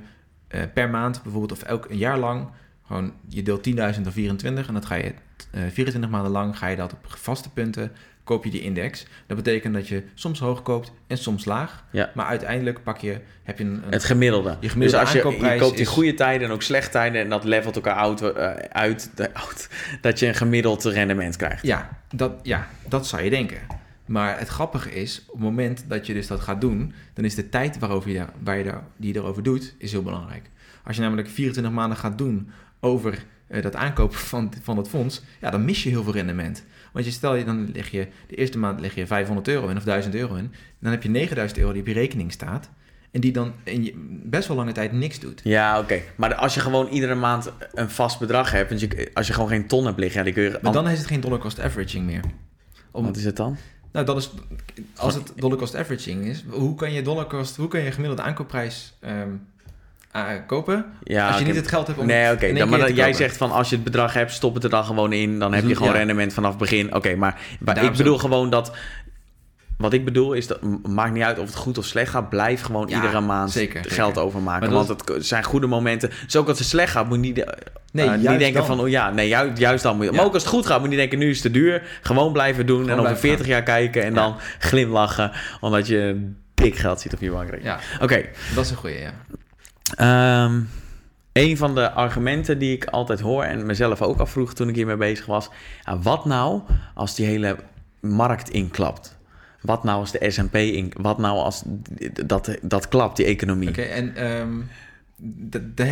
eh, 0.48 0.62
per 0.74 0.90
maand 0.90 1.22
bijvoorbeeld 1.22 1.52
of 1.52 1.62
elk 1.62 1.86
een 1.88 1.96
jaar 1.96 2.18
lang, 2.18 2.48
gewoon, 2.86 3.12
je 3.28 3.42
deelt 3.42 3.68
10.000 3.68 4.06
of 4.06 4.12
24 4.12 4.68
en 4.68 4.74
dat 4.74 4.84
ga 4.84 4.94
je 4.94 5.14
eh 5.50 5.62
24 5.70 6.10
maanden 6.10 6.32
lang, 6.32 6.58
ga 6.58 6.66
je 6.66 6.76
dat 6.76 6.92
op 6.92 7.06
vaste 7.06 7.50
punten, 7.50 7.92
koop 8.30 8.44
je 8.44 8.50
die 8.50 8.60
index. 8.60 9.06
Dat 9.26 9.36
betekent 9.36 9.74
dat 9.74 9.88
je 9.88 10.02
soms 10.14 10.38
hoog 10.38 10.62
koopt 10.62 10.92
en 11.06 11.18
soms 11.18 11.44
laag. 11.44 11.84
Ja. 11.92 12.10
Maar 12.14 12.26
uiteindelijk 12.26 12.82
pak 12.82 12.98
je, 12.98 13.20
heb 13.42 13.58
je 13.58 13.64
een, 13.64 13.70
een 13.86 13.92
Het 13.92 14.04
gemiddelde. 14.04 14.56
Je 14.60 14.68
gemiddelde 14.68 15.04
dus 15.04 15.14
als 15.14 15.22
je, 15.22 15.46
je 15.46 15.58
koopt 15.58 15.74
in 15.74 15.80
is- 15.80 15.88
goede 15.88 16.14
tijden 16.14 16.46
en 16.48 16.52
ook 16.54 16.62
slechte 16.62 16.90
tijden 16.90 17.20
en 17.20 17.28
dat 17.28 17.44
levelt 17.44 17.74
elkaar 17.76 17.94
uit, 17.94 18.20
eh, 18.22 18.50
uit, 18.70 19.10
de- 19.14 19.34
uit 19.34 19.68
dat 20.00 20.18
je 20.18 20.26
een 20.26 20.34
gemiddeld 20.34 20.84
rendement 20.84 21.36
krijgt. 21.36 21.62
Ja 21.66 21.98
dat, 22.14 22.32
ja, 22.42 22.68
dat 22.88 23.06
zou 23.06 23.22
je 23.22 23.30
denken. 23.30 23.58
Maar 24.06 24.38
het 24.38 24.48
grappige 24.48 24.90
is, 24.94 25.22
op 25.26 25.32
het 25.34 25.42
moment 25.42 25.84
dat 25.88 26.06
je 26.06 26.12
dus 26.12 26.26
dat 26.26 26.40
gaat 26.40 26.60
doen, 26.60 26.92
dan 27.14 27.24
is 27.24 27.34
de 27.34 27.48
tijd 27.48 27.78
waarover 27.78 28.10
je, 28.10 28.24
waar 28.42 28.56
je 28.58 28.64
daar, 28.64 28.82
die 28.96 29.12
je 29.14 29.18
erover 29.20 29.42
doet, 29.42 29.74
is 29.78 29.92
heel 29.92 30.02
belangrijk. 30.02 30.50
Als 30.84 30.96
je 30.96 31.02
namelijk 31.02 31.28
24 31.28 31.72
maanden 31.72 31.98
gaat 31.98 32.18
doen 32.18 32.50
over 32.80 33.24
eh, 33.46 33.62
dat 33.62 33.76
aankopen 33.76 34.18
van, 34.18 34.52
van 34.62 34.76
het 34.76 34.88
fonds, 34.88 35.22
ja, 35.40 35.50
dan 35.50 35.64
mis 35.64 35.82
je 35.82 35.88
heel 35.88 36.02
veel 36.02 36.12
rendement. 36.12 36.64
Want 36.92 37.04
je 37.04 37.10
stel 37.10 37.34
je, 37.34 37.44
dan 37.44 37.70
leg 37.72 37.90
je 37.90 38.06
de 38.26 38.34
eerste 38.34 38.58
maand 38.58 38.80
leg 38.80 38.94
je 38.94 39.06
500 39.06 39.48
euro 39.48 39.68
in 39.68 39.76
of 39.76 39.84
1000 39.84 40.14
euro 40.14 40.34
in, 40.34 40.52
dan 40.78 40.90
heb 40.90 41.02
je 41.02 41.08
9000 41.08 41.58
euro 41.58 41.72
die 41.72 41.80
op 41.80 41.86
je 41.86 41.94
rekening 41.94 42.32
staat 42.32 42.70
en 43.10 43.20
die 43.20 43.32
dan 43.32 43.52
in 43.64 43.84
je 43.84 43.92
best 44.24 44.48
wel 44.48 44.56
lange 44.56 44.72
tijd 44.72 44.92
niks 44.92 45.18
doet. 45.18 45.40
Ja, 45.44 45.78
oké. 45.78 46.00
Maar 46.16 46.34
als 46.34 46.54
je 46.54 46.60
gewoon 46.60 46.88
iedere 46.88 47.14
maand 47.14 47.52
een 47.74 47.90
vast 47.90 48.18
bedrag 48.18 48.50
hebt, 48.50 48.68
want 48.68 48.80
je, 48.80 49.10
als 49.14 49.26
je 49.26 49.32
gewoon 49.32 49.48
geen 49.48 49.66
ton 49.66 49.84
hebt 49.84 49.98
liggen, 49.98 50.18
ja, 50.18 50.24
die 50.24 50.34
kun 50.34 50.42
je... 50.42 50.58
Maar 50.62 50.72
dan 50.72 50.88
is 50.88 50.98
het 50.98 51.06
geen 51.06 51.20
dollar 51.20 51.38
cost 51.38 51.60
averaging 51.60 52.06
meer. 52.06 52.22
Om, 52.90 53.04
Wat 53.04 53.16
is 53.16 53.24
het 53.24 53.36
dan? 53.36 53.56
Nou, 53.92 54.06
dat 54.06 54.16
is, 54.16 54.30
als 54.96 55.14
het 55.14 55.32
dollar 55.36 55.58
cost 55.58 55.76
averaging 55.76 56.24
is, 56.24 56.44
hoe 56.48 56.74
kan 56.74 56.92
je 56.92 57.02
dollar 57.02 57.26
cost, 57.26 57.56
hoe 57.56 57.68
kan 57.68 57.80
je 57.80 57.92
gemiddelde 57.92 58.22
aankoopprijs 58.22 58.94
ehm, 59.00 59.30
ah, 60.10 60.26
kopen? 60.46 60.84
Ja, 61.02 61.28
als 61.28 61.38
je 61.38 61.44
niet 61.44 61.56
het 61.56 61.68
geld 61.68 61.86
hebt 61.86 61.98
om 61.98 62.06
Nee, 62.06 62.32
oké. 62.32 62.52
Dan- 62.52 62.68
Maar 62.68 62.78
dan- 62.78 62.88
te 62.88 62.94
jij 62.94 63.12
zegt 63.12 63.36
van 63.36 63.50
als 63.50 63.68
je 63.68 63.74
het 63.74 63.84
bedrag 63.84 64.12
hebt, 64.12 64.32
stop 64.32 64.54
het 64.54 64.64
er 64.64 64.70
dan 64.70 64.84
gewoon 64.84 65.12
in. 65.12 65.38
Dan 65.38 65.52
heb 65.52 65.62
je 65.62 65.68
Dus, 65.68 65.76
gewoon 65.76 65.92
ja. 65.92 65.98
rendement 65.98 66.32
vanaf 66.32 66.50
het 66.50 66.58
begin. 66.58 66.94
Oké, 66.94 67.14
maar, 67.14 67.38
maar 67.60 67.74
Daarom 67.74 67.92
ik 67.92 67.98
bedoel 67.98 68.14
zo- 68.18 68.20
gewoon 68.28 68.50
dat... 68.50 68.72
Wat 69.78 69.92
ik 69.92 70.04
bedoel 70.04 70.32
is 70.32 70.46
dat 70.46 70.58
maakt 70.88 71.12
niet 71.12 71.22
uit 71.22 71.38
of 71.38 71.46
het 71.46 71.54
goed 71.54 71.78
of 71.78 71.84
slecht 71.84 72.10
gaat. 72.10 72.28
Blijf 72.28 72.60
gewoon 72.62 72.88
Ja, 72.88 72.94
iedere 72.94 73.20
maand 73.20 73.50
zeker, 73.50 73.84
geld 73.88 74.06
zeker. 74.08 74.22
overmaken. 74.22 74.70
Want 74.70 74.88
dat 74.88 75.08
het 75.08 75.26
zijn 75.26 75.44
goede 75.44 75.66
momenten. 75.66 76.10
Dus 76.24 76.36
ook 76.36 76.48
als 76.48 76.58
het 76.58 76.68
slecht 76.68 76.92
gaat, 76.92 77.06
moet 77.08 77.14
je 77.14 77.20
niet, 77.22 77.38
eh, 77.44 77.52
Nee, 77.92 78.06
eh, 78.06 78.12
niet 78.14 78.24
denken 78.38 78.52
dan. 78.52 78.66
van... 78.66 78.80
Oh 78.80 78.88
ja, 78.88 79.10
nee, 79.10 79.28
juist, 79.28 79.58
juist 79.58 79.82
dan 79.82 79.96
moet 79.96 80.04
je... 80.04 80.10
Ja. 80.10 80.16
Maar 80.16 80.26
ook 80.26 80.34
als 80.34 80.42
het 80.42 80.52
goed 80.52 80.66
gaat, 80.66 80.74
moet 80.80 80.84
je 80.84 80.88
niet 80.96 80.98
denken... 80.98 81.18
Nu 81.18 81.28
is 81.30 81.42
het 81.42 81.52
te 81.52 81.58
duur. 81.58 81.82
Gewoon 82.02 82.32
blijven 82.32 82.66
doen. 82.66 82.78
en 82.82 82.90
over 82.90 82.98
blijven 83.00 83.20
40 83.20 83.46
jaar 83.46 83.62
kijken. 83.62 84.02
En 84.02 84.14
dan 84.14 84.36
glimlachen. 84.58 85.32
Omdat 85.60 85.86
je 85.86 86.30
dik 86.54 86.76
geld 86.76 87.00
ziet 87.00 87.12
op 87.14 87.20
je 87.20 87.30
bankrekening. 87.30 87.80
Ja, 87.98 88.04
Oké, 88.04 88.24
dat 88.54 88.64
is 88.64 88.70
een 88.70 88.76
goeie, 88.76 88.98
ja. 88.98 89.12
Ehm 89.94 90.60
een 91.32 91.56
van 91.56 91.74
de 91.74 91.90
argumenten 91.90 92.58
die 92.58 92.72
ik 92.72 92.84
altijd 92.84 93.20
hoor 93.20 93.42
en 93.42 93.66
mezelf 93.66 94.02
ook 94.02 94.18
afvroeg 94.18 94.54
toen 94.54 94.68
ik 94.68 94.74
hiermee 94.74 94.96
bezig 94.96 95.26
was. 95.26 95.50
Wat 96.02 96.24
nou 96.24 96.62
als 96.94 97.14
die 97.14 97.26
hele 97.26 97.56
markt 98.00 98.50
inklapt? 98.50 99.18
Wat 99.60 99.84
nou 99.84 99.98
als 99.98 100.10
de 100.10 100.30
S&P 100.30 100.54
in... 100.54 100.92
Wat 100.96 101.18
nou 101.18 101.38
als 101.38 101.62
dat, 102.26 102.58
dat 102.62 102.88
klapt, 102.88 103.16
die 103.16 103.26
economie? 103.26 103.68
Oké, 103.68 103.82
en 103.82 104.16
ehm, 104.16 104.60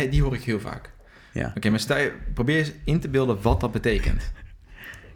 die 0.09 0.21
hoor 0.21 0.33
ik 0.33 0.43
heel 0.43 0.59
vaak. 0.59 0.91
Ja. 1.31 1.51
Oké, 1.55 1.69
maar 1.69 1.79
stel 1.79 1.97
je, 1.97 2.13
probeer 2.33 2.57
eens 2.57 2.71
in 2.83 2.99
te 2.99 3.09
beelden 3.09 3.41
wat 3.41 3.59
dat 3.59 3.71
betekent. 3.71 4.31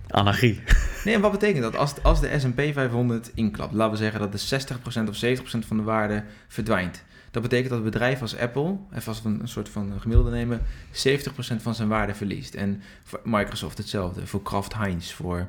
Anarchie. 0.07 0.61
Nee, 1.05 1.13
en 1.15 1.21
wat 1.21 1.31
betekent 1.31 1.63
dat? 1.63 1.75
Als, 1.75 2.03
als 2.03 2.21
de 2.21 2.39
S&P 2.39 2.73
500 2.73 3.31
inklapt, 3.33 3.73
laten 3.73 3.91
we 3.91 3.97
zeggen 3.97 4.19
dat 4.19 4.31
de 4.31 4.65
60% 5.05 5.09
of 5.09 5.23
70% 5.63 5.67
van 5.67 5.77
de 5.77 5.83
waarde 5.83 6.23
verdwijnt. 6.47 7.03
Dat 7.33 7.41
betekent 7.41 7.69
dat 7.69 7.77
een 7.77 7.83
bedrijf 7.83 8.21
als 8.21 8.37
Apple, 8.37 8.77
even 8.91 9.07
als 9.07 9.21
een 9.23 9.41
soort 9.43 9.69
van 9.69 9.93
gemiddelde 9.99 10.31
nemen, 10.31 10.61
70% 10.91 11.61
van 11.61 11.75
zijn 11.75 11.87
waarde 11.87 12.13
verliest. 12.13 12.53
En 12.55 12.81
voor 13.03 13.19
Microsoft 13.23 13.77
hetzelfde, 13.77 14.27
voor 14.27 14.41
Kraft 14.41 14.73
Heinz, 14.73 15.11
voor... 15.11 15.47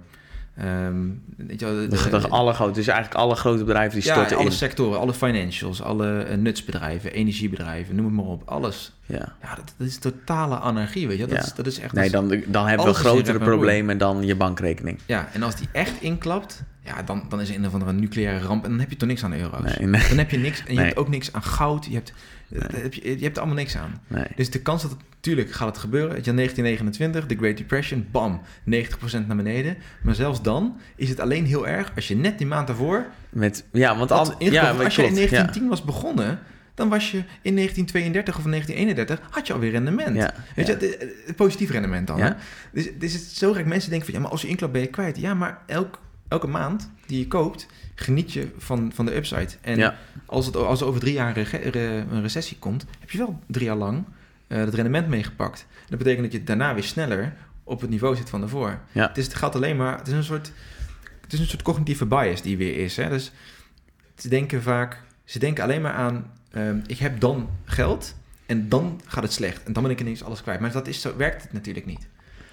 ehm, 0.57 0.97
weet 1.37 1.61
je 1.61 1.67
wel, 1.67 1.89
de- 1.89 2.09
dat 2.11 2.31
alle 2.31 2.53
grote, 2.53 2.73
dus 2.73 2.87
eigenlijk 2.87 3.21
alle 3.21 3.35
grote 3.35 3.65
bedrijven 3.65 3.99
die 4.01 4.09
ja, 4.09 4.15
storten 4.15 4.37
alle 4.37 4.47
in. 4.47 4.53
sectoren, 4.53 4.99
alle 5.01 5.15
financials, 5.15 5.83
alle 5.83 6.19
eh, 6.23 6.37
nutsbedrijven, 6.37 7.13
energiebedrijven, 7.13 7.95
noem 7.95 8.05
het 8.05 8.15
maar 8.15 8.25
op. 8.25 8.43
Alles. 8.49 8.93
Ja. 9.07 9.33
Ja, 9.43 9.55
dat, 9.55 9.75
dat 9.77 9.87
is 9.87 9.99
totale 9.99 10.57
anarchie, 10.57 11.07
weet 11.09 11.19
je. 11.19 11.27
Dat, 11.27 11.37
Ja. 11.39 11.43
is, 11.45 11.55
dat 11.55 11.67
is 11.67 11.79
echt... 11.79 11.93
Nee, 11.93 12.11
dan, 12.11 12.43
dan 12.47 12.67
hebben 12.67 12.87
we 12.87 12.95
grotere 12.95 13.39
problemen 13.39 13.99
dan 13.99 14.27
je 14.27 14.37
bankrekening. 14.37 14.99
Ja, 15.07 15.29
en 15.33 15.43
als 15.43 15.57
die 15.57 15.69
echt 15.73 16.01
inklapt, 16.03 16.63
ja, 16.85 17.03
dan, 17.03 17.23
dan 17.29 17.41
is 17.41 17.49
er 17.49 17.55
een 17.55 17.67
of 17.67 17.73
andere 17.73 17.93
nucleaire 17.93 18.47
ramp. 18.47 18.65
En 18.65 18.71
dan 18.71 18.81
heb 18.81 18.91
je 18.91 18.97
toch 18.97 19.09
niks 19.09 19.25
aan 19.25 19.31
de 19.31 19.39
euro's. 19.41 19.77
Nee, 19.79 19.89
nee, 19.89 20.09
Dan 20.09 20.19
heb 20.19 20.31
je 20.31 20.39
niks. 20.39 20.59
En 20.61 20.65
je 20.69 20.75
Nee. 20.75 20.85
hebt 20.85 20.97
ook 20.99 21.09
niks 21.09 21.33
aan 21.33 21.43
goud. 21.43 21.85
Je 21.85 21.95
hebt, 21.95 22.13
je, 22.91 23.01
je 23.19 23.25
hebt 23.25 23.37
er 23.37 23.43
allemaal 23.43 23.63
niks 23.63 23.77
aan. 23.77 24.01
nee. 24.09 24.25
Dus 24.37 24.51
de 24.51 24.61
kans 24.61 24.83
dat 24.83 24.91
het, 24.91 25.01
natuurlijk 25.15 25.53
gaat 25.53 25.69
het 25.69 25.79
gebeuren. 25.79 26.15
Het 26.17 26.25
jaar 26.25 26.35
1929, 26.35 27.27
de 27.27 27.37
Great 27.37 27.57
Depression, 27.57 28.07
bam, 28.11 28.41
90% 28.71 29.27
naar 29.27 29.37
beneden. 29.37 29.77
Maar 30.03 30.15
zelfs 30.15 30.43
dan 30.43 30.77
is 30.97 31.09
het 31.09 31.21
alleen 31.21 31.47
heel 31.47 31.67
erg 31.69 31.93
als 31.95 32.09
je 32.09 32.17
net 32.17 32.39
die 32.39 32.47
maand 32.47 32.67
daarvoor... 32.67 33.07
Met, 33.31 33.65
ja, 33.73 33.97
want 33.97 34.11
al, 34.11 34.19
ja, 34.19 34.71
als 34.71 34.95
je 34.97 35.03
in 35.03 35.09
klopt, 35.09 35.31
ja. 35.31 35.41
1910 35.41 35.69
was 35.69 35.85
begonnen, 35.85 36.39
dan 36.75 36.89
was 36.89 37.11
je 37.11 37.17
in 37.43 37.55
1932 37.57 38.37
of 38.39 38.45
1931, 38.45 39.29
had 39.31 39.47
je 39.47 39.53
alweer 39.53 39.71
rendement. 39.71 40.17
Ja, 40.17 40.35
Weet 40.57 40.67
ja. 40.67 40.77
je, 40.81 41.13
het- 41.27 41.37
positief 41.37 41.71
rendement 41.71 42.07
dan. 42.07 42.17
Ja. 42.19 42.25
Hè? 42.25 42.33
Dus, 42.73 42.85
dus 42.99 43.13
het 43.13 43.23
is 43.23 43.39
zo 43.39 43.53
gek. 43.53 43.67
Mensen 43.67 43.91
denken 43.91 44.07
van, 44.09 44.15
ja, 44.17 44.23
maar 44.23 44.31
als 44.33 44.43
je 44.43 44.49
inklapt 44.49 44.73
ben 44.73 44.81
je 44.83 44.87
kwijt. 44.89 45.17
Ja, 45.19 45.35
maar 45.35 45.59
elk, 45.67 45.99
elke 46.29 46.47
maand 46.47 46.91
die 47.07 47.19
je 47.19 47.27
koopt, 47.29 47.67
geniet 47.95 48.33
je 48.33 48.49
van, 48.59 48.93
van 48.95 49.07
de 49.07 49.17
upside. 49.17 49.49
En 49.61 49.79
Ja. 49.79 49.97
als, 50.27 50.47
het, 50.47 50.57
als 50.57 50.81
er 50.81 50.87
over 50.87 51.01
drie 51.01 51.13
jaar 51.13 51.29
een, 51.29 51.35
rege- 51.35 51.57
re- 51.71 52.05
een 52.11 52.23
recessie 52.23 52.59
komt, 52.59 52.85
heb 53.01 53.11
je 53.11 53.19
wel 53.19 53.39
drie 53.47 53.65
jaar 53.67 53.77
lang 53.77 54.05
eh 54.47 54.59
het 54.59 54.75
rendement 54.75 55.09
meegepakt. 55.09 55.67
Dat 55.89 55.99
betekent 55.99 56.23
dat 56.23 56.33
je 56.33 56.45
daarna 56.45 56.75
weer 56.75 56.83
sneller 56.85 57.33
op 57.65 57.81
het 57.81 57.91
niveau 57.91 58.17
zit 58.17 58.31
van 58.31 58.41
daarvoor. 58.41 58.79
Ja. 58.93 59.09
Het, 59.09 59.19
is, 59.19 59.25
het 59.25 59.35
gaat 59.35 59.55
alleen 59.55 59.77
maar, 59.77 59.99
het 59.99 60.07
is 60.07 60.13
een 60.13 60.25
soort, 60.25 60.53
het 61.21 61.33
is 61.33 61.39
een 61.39 61.47
soort 61.47 61.63
cognitieve 61.63 62.07
bias 62.07 62.43
die 62.43 62.57
weer 62.57 62.77
is. 62.85 62.97
Hè? 62.97 63.09
Dus 63.09 63.33
ze 64.17 64.29
denken 64.29 64.63
vaak, 64.63 65.03
ze 65.25 65.39
denken 65.39 65.65
alleen 65.65 65.81
maar 65.83 65.93
aan, 65.93 66.31
ehm, 66.51 66.79
ik 66.87 66.99
heb 66.99 67.21
dan 67.21 67.49
geld 67.65 68.15
en 68.47 68.69
dan 68.69 69.01
gaat 69.07 69.23
het 69.23 69.33
slecht. 69.33 69.63
En 69.65 69.73
dan 69.73 69.83
ben 69.83 69.93
ik 69.93 70.01
ineens 70.01 70.23
alles 70.25 70.43
kwijt. 70.43 70.61
Maar 70.61 70.73
dat 70.73 70.87
is 70.87 71.01
zo, 71.01 71.17
werkt 71.17 71.43
het 71.43 71.53
natuurlijk 71.53 71.87
niet. 71.87 72.07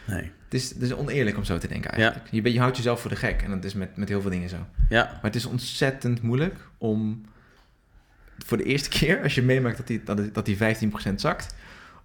Nee. 0.08 0.32
Het 0.44 0.54
is, 0.62 0.70
het 0.70 0.82
is 0.82 0.94
oneerlijk 0.94 1.38
om 1.38 1.44
zo 1.44 1.58
te 1.58 1.68
denken 1.68 1.92
eigenlijk. 1.92 2.28
Je, 2.32 2.54
je 2.54 2.60
houdt 2.60 2.78
jezelf 2.78 3.02
voor 3.02 3.10
de 3.10 3.16
gek 3.16 3.42
en 3.42 3.50
dat 3.52 3.64
is 3.64 3.74
met, 3.74 3.98
met 3.98 4.10
heel 4.10 4.22
veel 4.22 4.30
dingen 4.30 4.50
zo. 4.50 4.66
Ja, 4.90 5.04
Maar 5.14 5.20
het 5.24 5.36
is 5.36 5.46
ontzettend 5.46 6.22
moeilijk 6.22 6.56
om 6.78 7.26
voor 8.46 8.58
de 8.58 8.64
eerste 8.64 8.90
keer, 8.90 9.22
als 9.24 9.36
je 9.36 9.42
meemaakt 9.42 9.78
dat, 9.78 9.88
die- 9.88 10.32
dat 10.32 10.46
die 10.46 10.58
15% 10.58 11.22
zakt, 11.22 11.56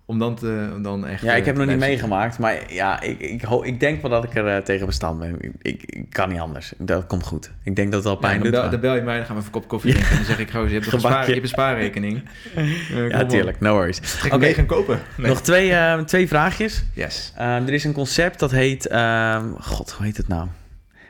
om 0.09 0.18
dan, 0.18 0.34
te, 0.34 0.72
om 0.74 0.82
dan 0.82 1.07
echt... 1.07 1.22
ja 1.22 1.32
ik 1.32 1.38
eh, 1.40 1.46
heb 1.46 1.54
te 1.54 1.61
nog 1.61 1.70
niet 1.70 1.78
meegemaakt, 1.78 2.38
maar 2.38 2.72
ja, 2.72 3.00
ik, 3.00 3.20
ik, 3.20 3.42
ho- 3.42 3.62
ik 3.62 3.80
denk 3.80 4.02
wel 4.02 4.11
dat 4.11 4.24
ik 4.24 4.34
er 4.34 4.46
eh, 4.46 4.62
tegen 4.62 4.86
bestand 4.86 5.18
ben. 5.18 5.36
Ik, 5.40 5.52
ik, 5.62 5.82
ik 5.86 6.11
kan 6.11 6.28
niet 6.28 6.38
anders. 6.40 6.72
Dat 6.78 7.07
komt 7.07 7.22
goed. 7.26 7.50
Ik 7.62 7.76
denk 7.76 7.92
dat 7.92 8.04
het 8.04 8.09
al 8.09 8.14
Ja, 8.20 8.20
pijn 8.28 8.32
dan, 8.34 8.42
doet. 8.42 8.50
bel, 8.52 8.61
maar- 8.61 8.70
dan 8.70 8.80
bel 8.80 8.94
je 8.94 9.00
mij, 9.02 9.16
dan 9.16 9.26
gaan 9.26 9.34
we 9.34 9.40
even 9.42 9.54
een 9.54 9.61
kop 9.61 9.68
koffie 9.70 9.90
drinken. 9.92 10.11
En 10.12 10.16
dan 10.16 10.26
zeg 10.26 10.38
ik, 10.38 10.50
goh, 10.50 10.68
je 10.68 10.74
hebt 10.74 10.92
een, 10.92 11.00
spaar, 11.00 11.26
je 11.26 11.30
hebt 11.32 11.42
een 11.42 11.48
spaarrekening. 11.48 12.22
Eh, 12.57 13.09
ja, 13.09 13.24
tuurlijk. 13.26 13.61
No 13.61 13.72
worries. 13.74 13.98
Trek 14.18 14.32
ik 14.32 14.38
mee 14.40 14.54
gaan 14.54 14.66
kopen. 14.66 15.00
Nee. 15.16 15.28
Nog 15.28 15.40
twee, 15.40 15.72
eh, 15.72 15.98
twee 16.00 16.28
vraagjes. 16.28 16.84
Yes. 16.92 17.32
Eh, 17.36 17.57
er 17.57 17.72
is 17.72 17.84
een 17.84 17.92
concept 17.92 18.38
dat 18.38 18.50
heet... 18.50 18.86
ehm, 18.86 19.50
God, 19.61 19.90
hoe 19.90 20.07
heet 20.07 20.16
het 20.16 20.28
nou? 20.28 20.48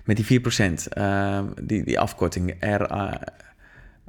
Met 0.04 0.16
die 0.16 0.40
4%. 0.40 0.88
ehm, 0.88 1.44
die, 1.62 1.84
die 1.84 2.00
afkorting. 2.00 2.54
R, 2.60 2.64
eh, 2.64 3.12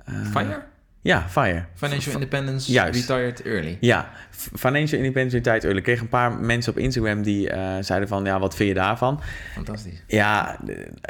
eh, 0.05 0.13
FIRE? 0.31 0.59
Ja, 1.01 1.29
FIRE. 1.29 1.65
Financial 1.73 2.13
Independence, 2.13 2.71
Juist. 2.71 3.09
Retired 3.09 3.41
Early. 3.41 3.77
Ja, 3.79 4.09
Financial 4.55 4.99
Independence 4.99 5.41
tijd 5.41 5.63
early. 5.63 5.77
Ik 5.77 5.83
kreeg 5.83 5.99
een 5.99 6.09
paar 6.09 6.33
mensen 6.33 6.71
op 6.71 6.77
Instagram 6.77 7.21
die 7.21 7.49
eh, 7.49 7.75
zeiden 7.81 8.07
van... 8.07 8.25
Ja, 8.25 8.39
wat 8.39 8.55
vind 8.55 8.69
je 8.69 8.75
daarvan? 8.75 9.21
Fantastisch. 9.53 10.03
Ja, 10.07 10.59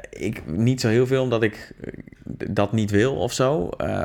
ik 0.09 0.45
niet 0.45 0.81
zo 0.81 0.87
heel 0.87 1.07
veel, 1.07 1.21
omdat 1.23 1.43
ik 1.43 1.71
dat 2.49 2.71
niet 2.71 2.91
wil 2.91 3.15
of 3.15 3.33
zo. 3.33 3.69
Eh, 3.69 4.03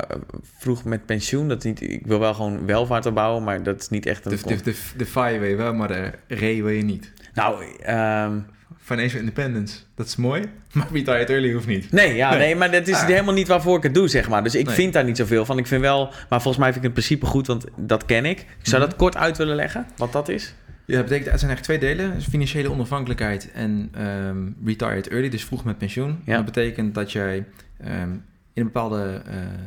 vroeg 0.59 0.85
met 0.85 1.07
pensioen, 1.07 1.49
dat 1.49 1.65
niet, 1.65 1.81
ik 1.81 2.07
wil 2.07 2.19
wel 2.19 2.35
gewoon 2.35 2.67
welvaart 2.67 3.07
opbouwen, 3.07 3.45
maar 3.45 3.63
dat 3.63 3.81
is 3.81 3.89
niet 3.89 4.07
echt 4.07 4.25
een... 4.25 4.31
De, 4.31 4.43
de, 4.43 4.63
de, 4.63 4.77
de 4.97 5.07
FIRE 5.07 5.39
wil 5.39 5.49
je 5.49 5.57
wel, 5.57 5.75
maar 5.75 5.89
de 5.89 6.11
RE 6.29 6.63
wil 6.63 6.69
je 6.69 6.83
niet. 6.83 7.13
Nou, 7.35 7.65
ehm, 7.83 8.39
Financial 8.85 9.19
Independence, 9.21 9.79
dat 9.95 10.07
is 10.07 10.17
mooi. 10.17 10.43
Maar 10.73 10.87
Retired 10.93 11.31
Early 11.31 11.53
hoeft 11.53 11.67
niet. 11.67 11.93
nee, 11.93 12.15
ja, 12.15 12.31
Nee. 12.31 12.39
nee. 12.39 12.57
maar 12.57 12.71
dat 12.71 12.89
is 12.89 12.95
Ah. 12.95 13.07
helemaal 13.07 13.35
niet 13.35 13.49
waarvoor 13.49 13.77
ik 13.77 13.83
het 13.83 13.95
doe, 13.95 14.09
zeg 14.09 14.29
maar. 14.29 14.43
Dus 14.43 14.55
ik 14.55 14.67
Nee. 14.67 14.75
vind 14.75 14.93
daar 14.93 15.05
niet 15.05 15.17
zoveel 15.17 15.45
van. 15.45 15.59
Ik 15.59 15.67
vind 15.67 15.81
wel, 15.81 16.05
maar 16.29 16.43
volgens 16.43 16.57
mij 16.57 16.67
vind 16.73 16.77
ik 16.77 16.83
het 16.83 16.93
principe 16.93 17.27
goed, 17.27 17.47
want 17.47 17.65
dat 17.77 18.05
ken 18.05 18.25
ik. 18.25 18.39
Ik 18.41 18.47
zou 18.63 18.81
Mhm. 18.81 18.91
dat 18.91 18.99
kort 18.99 19.17
uit 19.17 19.37
willen 19.37 19.57
leggen, 19.57 19.87
wat 19.97 20.13
dat 20.13 20.29
is. 20.29 20.55
Ja, 20.85 20.95
dat 20.97 21.05
betekent, 21.05 21.31
het 21.31 21.41
zijn 21.41 21.51
eigenlijk 21.51 21.83
twee 21.83 21.97
delen. 21.97 22.15
Dus 22.15 22.27
financiële 22.27 22.71
onafhankelijkheid 22.71 23.51
en 23.53 23.89
ehm, 23.95 24.37
retired 24.65 25.09
early, 25.09 25.29
dus 25.29 25.45
vroeg 25.45 25.65
met 25.65 25.79
pensioen. 25.79 26.19
Ja. 26.25 26.37
Dat 26.37 26.45
betekent 26.45 26.95
dat 26.95 27.13
jij 27.13 27.45
ehm, 27.85 28.11
in 28.11 28.19
een 28.55 28.65
bepaalde 28.65 29.23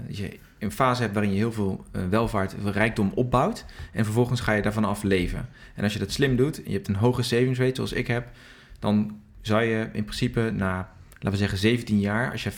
dat 0.08 0.18
je 0.18 0.38
een 0.60 0.72
fase 0.72 1.02
hebt 1.02 1.14
waarin 1.14 1.32
je 1.32 1.38
heel 1.38 1.52
veel 1.52 1.86
eh, 1.92 2.02
welvaart, 2.10 2.56
veel 2.62 2.72
rijkdom 2.72 3.12
opbouwt. 3.16 3.66
En 3.94 4.04
vervolgens 4.04 4.42
ga 4.42 4.54
je 4.54 4.62
daarvan 4.62 4.86
af 4.86 5.04
leven. 5.04 5.50
En 5.76 5.84
als 5.84 5.94
je 5.94 6.00
dat 6.00 6.12
slim 6.12 6.36
doet, 6.36 6.58
en 6.58 6.64
je 6.70 6.76
hebt 6.76 6.88
een 6.88 6.96
hoge 6.96 7.22
savings 7.22 7.60
rate 7.60 7.76
zoals 7.76 7.94
ik 7.94 8.08
heb, 8.08 8.28
dan 8.80 9.20
zou 9.42 9.64
je 9.64 9.90
in 9.92 10.04
principe 10.04 10.52
na, 10.54 10.90
laten 11.12 11.32
we 11.32 11.38
zeggen, 11.38 11.58
17 11.58 12.00
jaar, 12.00 12.32
als 12.32 12.44
je 12.44 12.52
50% 12.52 12.56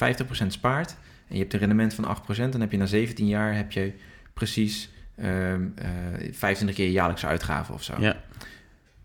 spaart 0.47 0.95
en 1.27 1.35
je 1.35 1.41
hebt 1.41 1.53
een 1.53 1.59
rendement 1.59 1.93
van 1.93 2.17
8%, 2.35 2.49
dan 2.49 2.61
heb 2.61 2.71
je 2.71 2.77
na 2.77 2.85
17 2.85 3.27
jaar 3.27 3.55
heb 3.55 3.71
je 3.71 3.93
precies 4.33 4.89
ehm, 5.15 5.67
eh, 5.75 5.87
25 6.31 6.75
keer 6.75 6.85
je 6.85 6.91
jaarlijkse 6.91 7.27
uitgaven 7.27 7.73
of 7.73 7.83
zo. 7.83 7.93
Ja. 7.99 8.15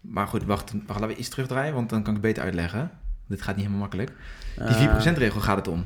Maar 0.00 0.26
goed, 0.26 0.44
wacht, 0.44 0.72
wacht, 0.72 1.00
laten 1.00 1.16
we 1.16 1.20
iets 1.20 1.28
terugdraaien, 1.28 1.74
want 1.74 1.90
dan 1.90 2.02
kan 2.02 2.14
ik 2.14 2.22
het 2.22 2.26
beter 2.30 2.42
uitleggen. 2.42 2.90
Dit 3.26 3.42
gaat 3.42 3.56
niet 3.56 3.64
helemaal 3.64 3.88
makkelijk. 3.88 4.12
Die 4.56 4.64
Eh, 4.66 5.00
4%-regel 5.00 5.40
gaat 5.40 5.56
het 5.56 5.68
om. 5.68 5.84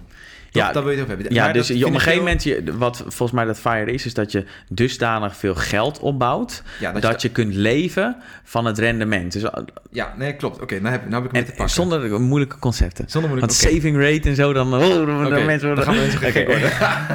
Ja, 0.57 0.73
daar 0.73 0.83
wil 0.83 0.93
je 0.93 0.99
het 0.99 1.07
over 1.07 1.17
hebben. 1.17 1.35
Ja, 1.35 1.45
Maar 1.45 1.53
dus 1.53 1.69
dat 1.69 1.79
je, 1.79 1.87
op 1.87 1.93
een 1.93 2.01
gegeven 2.01 2.19
moment, 2.19 2.43
je, 2.43 2.63
wat 2.77 2.97
volgens 2.97 3.31
mij 3.31 3.45
dat 3.45 3.59
FIRE 3.59 3.93
is, 3.93 4.07
is 4.07 4.15
dat 4.15 4.33
je 4.33 4.45
dusdanig 4.69 5.37
veel 5.37 5.55
geld 5.55 5.99
opbouwt, 5.99 6.63
Ja, 6.81 6.93
dat, 6.93 7.03
dat, 7.03 7.23
je... 7.23 7.29
je 7.29 7.35
kunt 7.35 7.55
leven 7.55 8.17
van 8.45 8.65
het 8.65 8.79
rendement. 8.79 9.33
Dus, 9.33 9.43
eh, 9.43 9.63
Ja, 9.91 10.15
nee, 10.17 10.37
klopt. 10.37 10.61
Oké, 10.61 10.81
nou 10.81 10.93
heb, 10.93 11.09
nou 11.09 11.23
heb 11.23 11.35
ik 11.35 11.57
hem 11.57 11.67
te 11.67 11.75
zonder 11.75 12.21
moeilijke 12.21 12.59
concepten. 12.59 13.05
Zonder 13.09 13.31
moet 13.31 13.43
ik... 13.43 13.45
Want 13.47 13.59
saving 13.59 13.97
rate 13.97 14.29
en 14.29 14.35
zo, 14.35 14.53
dan, 14.53 14.75
oh, 14.75 14.81
dan 15.29 15.45
mensen 15.45 15.75
dan 15.75 15.85
worden... 15.85 15.85
gaan 15.85 15.95
we 15.95 16.01
mensen 16.01 16.21
gek 16.21 16.47
worden. 16.47 16.71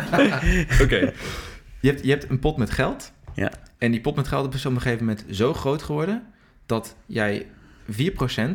Oké. 0.85 1.13
Je, 1.79 1.87
hebt, 1.89 2.03
je 2.03 2.09
hebt 2.09 2.29
een 2.29 2.39
pot 2.39 2.57
met 2.57 2.71
geld. 2.71 3.11
Ja. 3.33 3.51
En 3.77 3.91
die 3.91 4.01
pot 4.01 4.15
met 4.15 4.27
geld 4.27 4.53
is 4.53 4.65
op 4.65 4.73
een 4.73 4.81
gegeven 4.81 5.05
moment 5.05 5.25
zo 5.29 5.53
groot 5.53 5.83
geworden... 5.83 6.23
dat 6.65 6.95
jij 7.05 7.45
4%, 7.93 7.95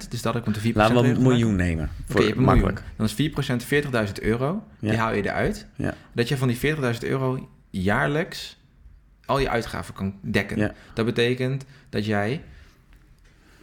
dus 0.09 0.23
dat 0.23 0.37
ik 0.37 0.47
met 0.47 0.55
de 0.55 0.73
4% 0.73 0.75
Laten 0.75 1.03
we 1.03 1.09
een 1.09 1.23
miljoen 1.23 1.57
nemen. 1.57 1.91
Voor 2.09 2.21
makkelijk. 2.21 2.47
miljoen. 2.47 2.79
Dan 2.97 3.07
is 3.07 4.05
4% 4.05 4.07
40.000 4.07 4.13
euro. 4.23 4.65
Die 4.81 4.97
haal 4.97 5.15
je 5.15 5.23
eruit. 5.23 5.67
Ja. 5.75 5.95
Dat 6.13 6.29
je 6.29 6.37
van 6.37 6.49
die 6.49 6.59
40.000 6.77 6.99
euro 7.01 7.49
jaarlijks 7.71 8.59
al 9.25 9.39
je 9.39 9.49
uitgaven 9.49 9.95
kan 9.95 10.15
dekken. 10.21 10.59
Ja. 10.59 10.75
Dat 10.95 11.05
betekent 11.05 11.65
dat 11.89 12.07
jij 12.07 12.43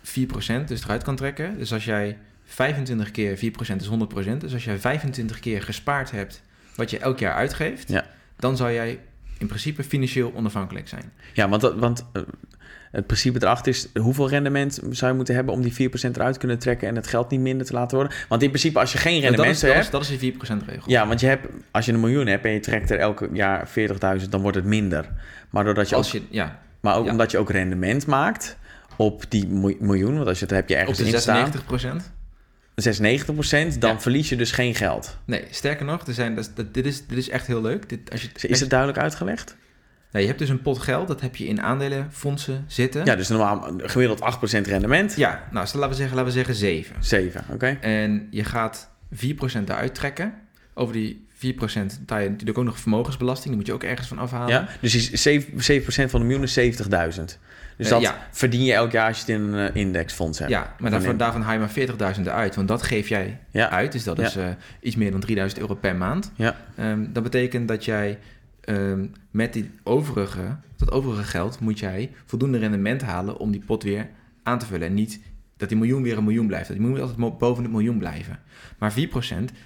4% 0.03 0.63
dus 0.65 0.83
eruit 0.83 1.03
kan 1.03 1.15
trekken. 1.15 1.57
Dus 1.57 1.73
als 1.73 1.85
jij 1.85 2.17
25 2.45 3.11
keer 3.11 3.37
4% 3.37 3.39
is 3.75 3.89
100%. 3.89 4.37
Dus 4.37 4.53
als 4.53 4.63
jij 4.63 4.77
25 4.77 5.39
keer 5.39 5.61
gespaard 5.61 6.11
hebt 6.11 6.41
wat 6.75 6.89
je 6.89 6.99
elk 6.99 7.19
jaar 7.19 7.33
uitgeeft... 7.33 7.93
Dan 8.35 8.57
zou 8.57 8.71
jij 8.71 8.99
in 9.37 9.47
principe 9.47 9.83
financieel 9.83 10.33
onafhankelijk 10.35 10.87
zijn. 10.87 11.11
Ja, 11.33 11.49
want, 11.49 11.61
dat, 11.61 11.75
want 11.75 12.05
eh, 12.13 12.21
het 12.93 13.07
principe 13.07 13.39
erachter 13.41 13.71
is... 13.71 13.87
hoeveel 13.99 14.29
rendement 14.29 14.79
zou 14.89 15.11
je 15.11 15.17
moeten 15.17 15.35
hebben 15.35 15.53
om 15.53 15.61
die 15.61 15.73
4% 15.73 15.75
eruit 16.11 16.33
te 16.33 16.39
kunnen 16.39 16.59
trekken... 16.59 16.87
en 16.87 16.95
het 16.95 17.07
geld 17.07 17.29
niet 17.29 17.39
minder 17.39 17.65
te 17.65 17.73
laten 17.73 17.97
worden? 17.97 18.17
Want 18.29 18.41
in 18.41 18.47
principe, 18.49 18.79
als 18.79 18.91
je 18.91 18.97
geen 18.97 19.21
rendement 19.21 19.61
dat, 19.61 19.71
hebt... 19.71 19.83
is, 19.83 19.89
dat 19.89 20.01
is 20.01 20.19
die 20.19 20.33
4% 20.33 20.37
regel. 20.65 20.91
Ja, 20.91 21.07
want 21.07 21.19
je 21.19 21.27
hebt, 21.27 21.47
als 21.71 21.85
je 21.85 21.93
een 21.93 21.99
miljoen 21.99 22.27
hebt 22.27 22.45
en 22.45 22.51
je 22.51 22.59
trekt 22.59 22.89
er 22.91 22.99
elke 22.99 23.29
jaar 23.33 23.67
40.000, 24.21 24.29
dan 24.29 24.41
wordt 24.41 24.57
het 24.57 24.65
minder. 24.65 25.09
Maar, 25.49 25.63
doordat 25.63 25.89
je 25.89 25.95
Als 25.95 26.07
ook, 26.07 26.13
je, 26.13 26.21
ja, 26.29 26.59
maar 26.79 26.95
ook 26.95 27.05
ja. 27.05 27.11
omdat 27.11 27.31
je 27.31 27.37
ook 27.37 27.49
rendement 27.51 28.05
maakt 28.05 28.57
op 28.95 29.23
die 29.29 29.47
miljoen, 29.79 30.15
want 30.15 30.27
als 30.27 30.39
je 30.39 30.45
het 30.45 30.53
heb 30.53 30.69
je 30.69 30.75
op 30.75 30.79
ergens 30.81 30.97
de 30.97 31.05
in 31.05 31.19
staan, 31.19 31.51
96%. 31.51 32.21
96%, 32.75 33.77
dan 33.79 33.91
Ja. 33.91 33.99
verlies 33.99 34.29
je 34.29 34.35
dus 34.35 34.51
geen 34.51 34.75
geld. 34.75 35.17
Nee, 35.25 35.43
sterker 35.49 35.85
nog, 35.85 36.07
er 36.07 36.13
zijn, 36.13 36.35
dat, 36.35 36.51
dat- 36.55 36.73
dit, 36.73 36.85
is, 36.85 37.07
dit 37.07 37.17
is 37.17 37.29
echt 37.29 37.47
heel 37.47 37.61
leuk. 37.61 37.89
Dit, 37.89 38.11
als 38.11 38.21
je, 38.21 38.47
Is 38.47 38.59
het 38.59 38.69
duidelijk 38.69 38.99
uitgelegd? 38.99 39.55
Nou, 40.13 40.25
je 40.25 40.31
hebt 40.31 40.39
dus 40.39 40.49
een 40.49 40.61
pot 40.61 40.79
geld, 40.79 41.07
dat 41.07 41.21
heb 41.21 41.35
je 41.35 41.45
in 41.47 41.61
aandelenfondsen 41.61 42.63
zitten. 42.67 43.05
Ja, 43.05 43.15
dus 43.15 43.27
normaal 43.27 43.73
gemiddeld 43.77 44.19
8% 44.21 44.67
rendement. 44.67 45.15
Ja, 45.15 45.43
nou, 45.51 45.67
laten 45.73 45.89
we 45.89 45.95
zeggen, 45.95 46.15
laten 46.15 46.25
we 46.31 46.37
zeggen 46.37 46.55
7. 46.55 46.95
7, 46.99 47.43
oké? 47.51 47.77
En 47.81 48.27
je 48.31 48.43
gaat 48.43 48.89
4% 49.15 49.17
eruit 49.65 49.95
trekken 49.95 50.33
over 50.73 50.93
die 50.93 51.25
4% 51.35 51.39
betaal 51.99 52.19
je 52.19 52.29
natuurlijk 52.29 52.57
ook 52.57 52.65
nog 52.65 52.79
vermogensbelasting. 52.79 53.47
Die 53.47 53.55
moet 53.57 53.65
je 53.67 53.73
ook 53.73 53.83
ergens 53.83 54.07
van 54.07 54.17
afhalen. 54.17 54.49
Ja, 54.49 54.67
dus 54.81 55.21
die 55.23 55.41
7%, 55.51 55.55
7 55.57 56.09
van 56.09 56.19
de 56.19 56.25
miljoen 56.25 56.43
is 56.43 56.53
70.000. 56.59 57.39
Dus 57.77 57.85
Eh, 57.87 57.91
dat 57.91 58.01
ja. 58.01 58.27
verdien 58.31 58.63
je 58.63 58.73
elk 58.73 58.91
jaar 58.91 59.07
als 59.07 59.15
je 59.25 59.31
het 59.31 59.41
in 59.41 59.53
een 59.53 59.69
eh, 59.69 59.75
indexfonds 59.81 60.39
hebt. 60.39 60.51
Ja, 60.51 60.75
maar 60.79 61.01
Van 61.01 61.17
daarvan, 61.17 61.41
haal 61.41 61.53
je 61.53 61.59
maar 61.59 61.69
40.000 62.17 62.21
eruit. 62.27 62.55
Want 62.55 62.67
dat 62.67 62.83
geef 62.83 63.07
jij 63.09 63.39
Ja. 63.51 63.69
uit. 63.69 63.91
Dus 63.91 64.03
dat 64.03 64.17
Ja. 64.17 64.23
is 64.25 64.35
eh, 64.35 64.45
iets 64.79 64.95
meer 64.95 65.11
dan 65.11 65.19
3000 65.19 65.61
euro 65.61 65.75
per 65.75 65.95
maand. 65.95 66.31
Ja. 66.35 66.55
Ehm, 66.77 67.05
dat 67.09 67.23
betekent 67.23 67.67
dat 67.67 67.85
jij 67.85 68.17
ehm, 68.63 69.05
met 69.31 69.53
die 69.53 69.71
overige, 69.83 70.57
dat 70.77 70.91
overige 70.91 71.23
geld 71.23 71.59
moet 71.59 71.79
jij 71.79 72.11
voldoende 72.25 72.57
rendement 72.57 73.01
halen 73.01 73.37
om 73.37 73.51
die 73.51 73.63
pot 73.65 73.83
weer 73.83 74.09
aan 74.43 74.59
te 74.59 74.65
vullen. 74.65 74.87
En 74.87 74.93
niet 74.93 75.19
dat 75.57 75.69
die 75.69 75.77
miljoen 75.77 76.03
weer 76.03 76.17
een 76.17 76.23
miljoen 76.23 76.47
blijft. 76.47 76.67
Dat 76.67 76.77
die 76.77 76.85
miljoen 76.85 77.07
moet 77.07 77.17
altijd 77.17 77.39
boven 77.39 77.63
het 77.63 77.71
miljoen 77.71 77.97
blijven. 77.97 78.39
Maar 78.77 78.93
4% 78.93 78.95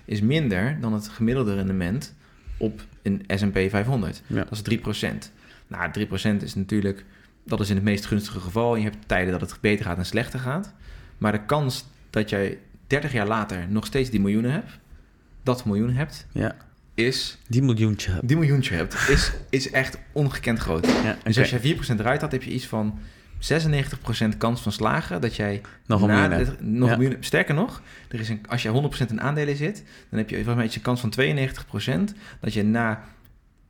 is 0.05 0.21
minder 0.21 0.77
dan 0.79 0.93
het 0.93 1.07
gemiddelde 1.07 1.55
rendement 1.55 2.15
op 2.57 2.81
een 3.01 3.23
S&P 3.27 3.69
500. 3.69 4.21
Ja. 4.27 4.43
Dat 4.49 4.51
is 4.51 4.61
3%. 4.61 5.31
Nou, 5.67 5.91
3% 6.39 6.43
is 6.43 6.55
natuurlijk, 6.55 7.05
dat 7.45 7.59
is 7.59 7.69
in 7.69 7.75
het 7.75 7.83
meest 7.83 8.05
gunstige 8.05 8.39
geval. 8.39 8.75
Je 8.75 8.83
hebt 8.83 9.07
tijden 9.07 9.39
dat 9.39 9.49
het 9.49 9.61
beter 9.61 9.85
gaat 9.85 9.97
en 9.97 10.05
slechter 10.05 10.39
gaat. 10.39 10.73
Maar 11.17 11.31
de 11.31 11.45
kans 11.45 11.85
dat 12.09 12.29
jij 12.29 12.59
30 12.87 13.11
jaar 13.11 13.27
later 13.27 13.65
nog 13.69 13.85
steeds 13.85 14.09
die 14.09 14.19
miljoenen 14.19 14.51
hebt, 14.51 14.79
dat 15.43 15.65
miljoen 15.65 15.93
hebt, 15.93 16.27
ja, 16.31 16.55
is 16.97 17.37
die 17.47 17.61
miljoentje. 17.63 18.19
die 18.23 18.37
miljoentje 18.37 18.75
hebt, 18.75 19.09
is, 19.09 19.31
is 19.49 19.71
echt 19.71 19.97
ongekend 20.11 20.59
groot. 20.59 20.85
Ja, 21.03 21.17
Dus 21.23 21.39
als 21.39 21.49
je 21.49 21.75
4% 21.95 21.99
eruit 21.99 22.21
had, 22.21 22.31
heb 22.31 22.43
je 22.43 22.51
iets 22.51 22.65
van 22.65 22.99
96% 23.39 24.37
kans 24.37 24.61
van 24.61 24.71
slagen 24.71 25.21
dat 25.21 25.35
jij 25.35 25.61
Nog 25.85 26.01
een 26.01 26.07
miljoen 26.07 26.31
hebt. 26.31 26.45
dit- 26.49 26.61
nog 26.61 26.87
Ja. 26.87 26.93
een 26.93 26.99
miljoen- 27.01 27.23
Sterker 27.23 27.55
nog, 27.55 27.81
er 28.09 28.19
is 28.19 28.29
een, 28.29 28.41
als 28.49 28.61
je 28.63 28.69
100% 28.69 29.11
in 29.11 29.21
aandelen 29.21 29.55
zit, 29.55 29.83
dan 30.09 30.19
heb 30.19 30.29
je 30.29 30.35
volgens 30.35 30.55
mij 30.55 30.65
iets 30.65 30.75
een 30.75 30.81
kans 30.81 30.99
van 30.99 31.09
92% 31.09 32.13
dat 32.41 32.53
je 32.53 32.63
na 32.63 33.03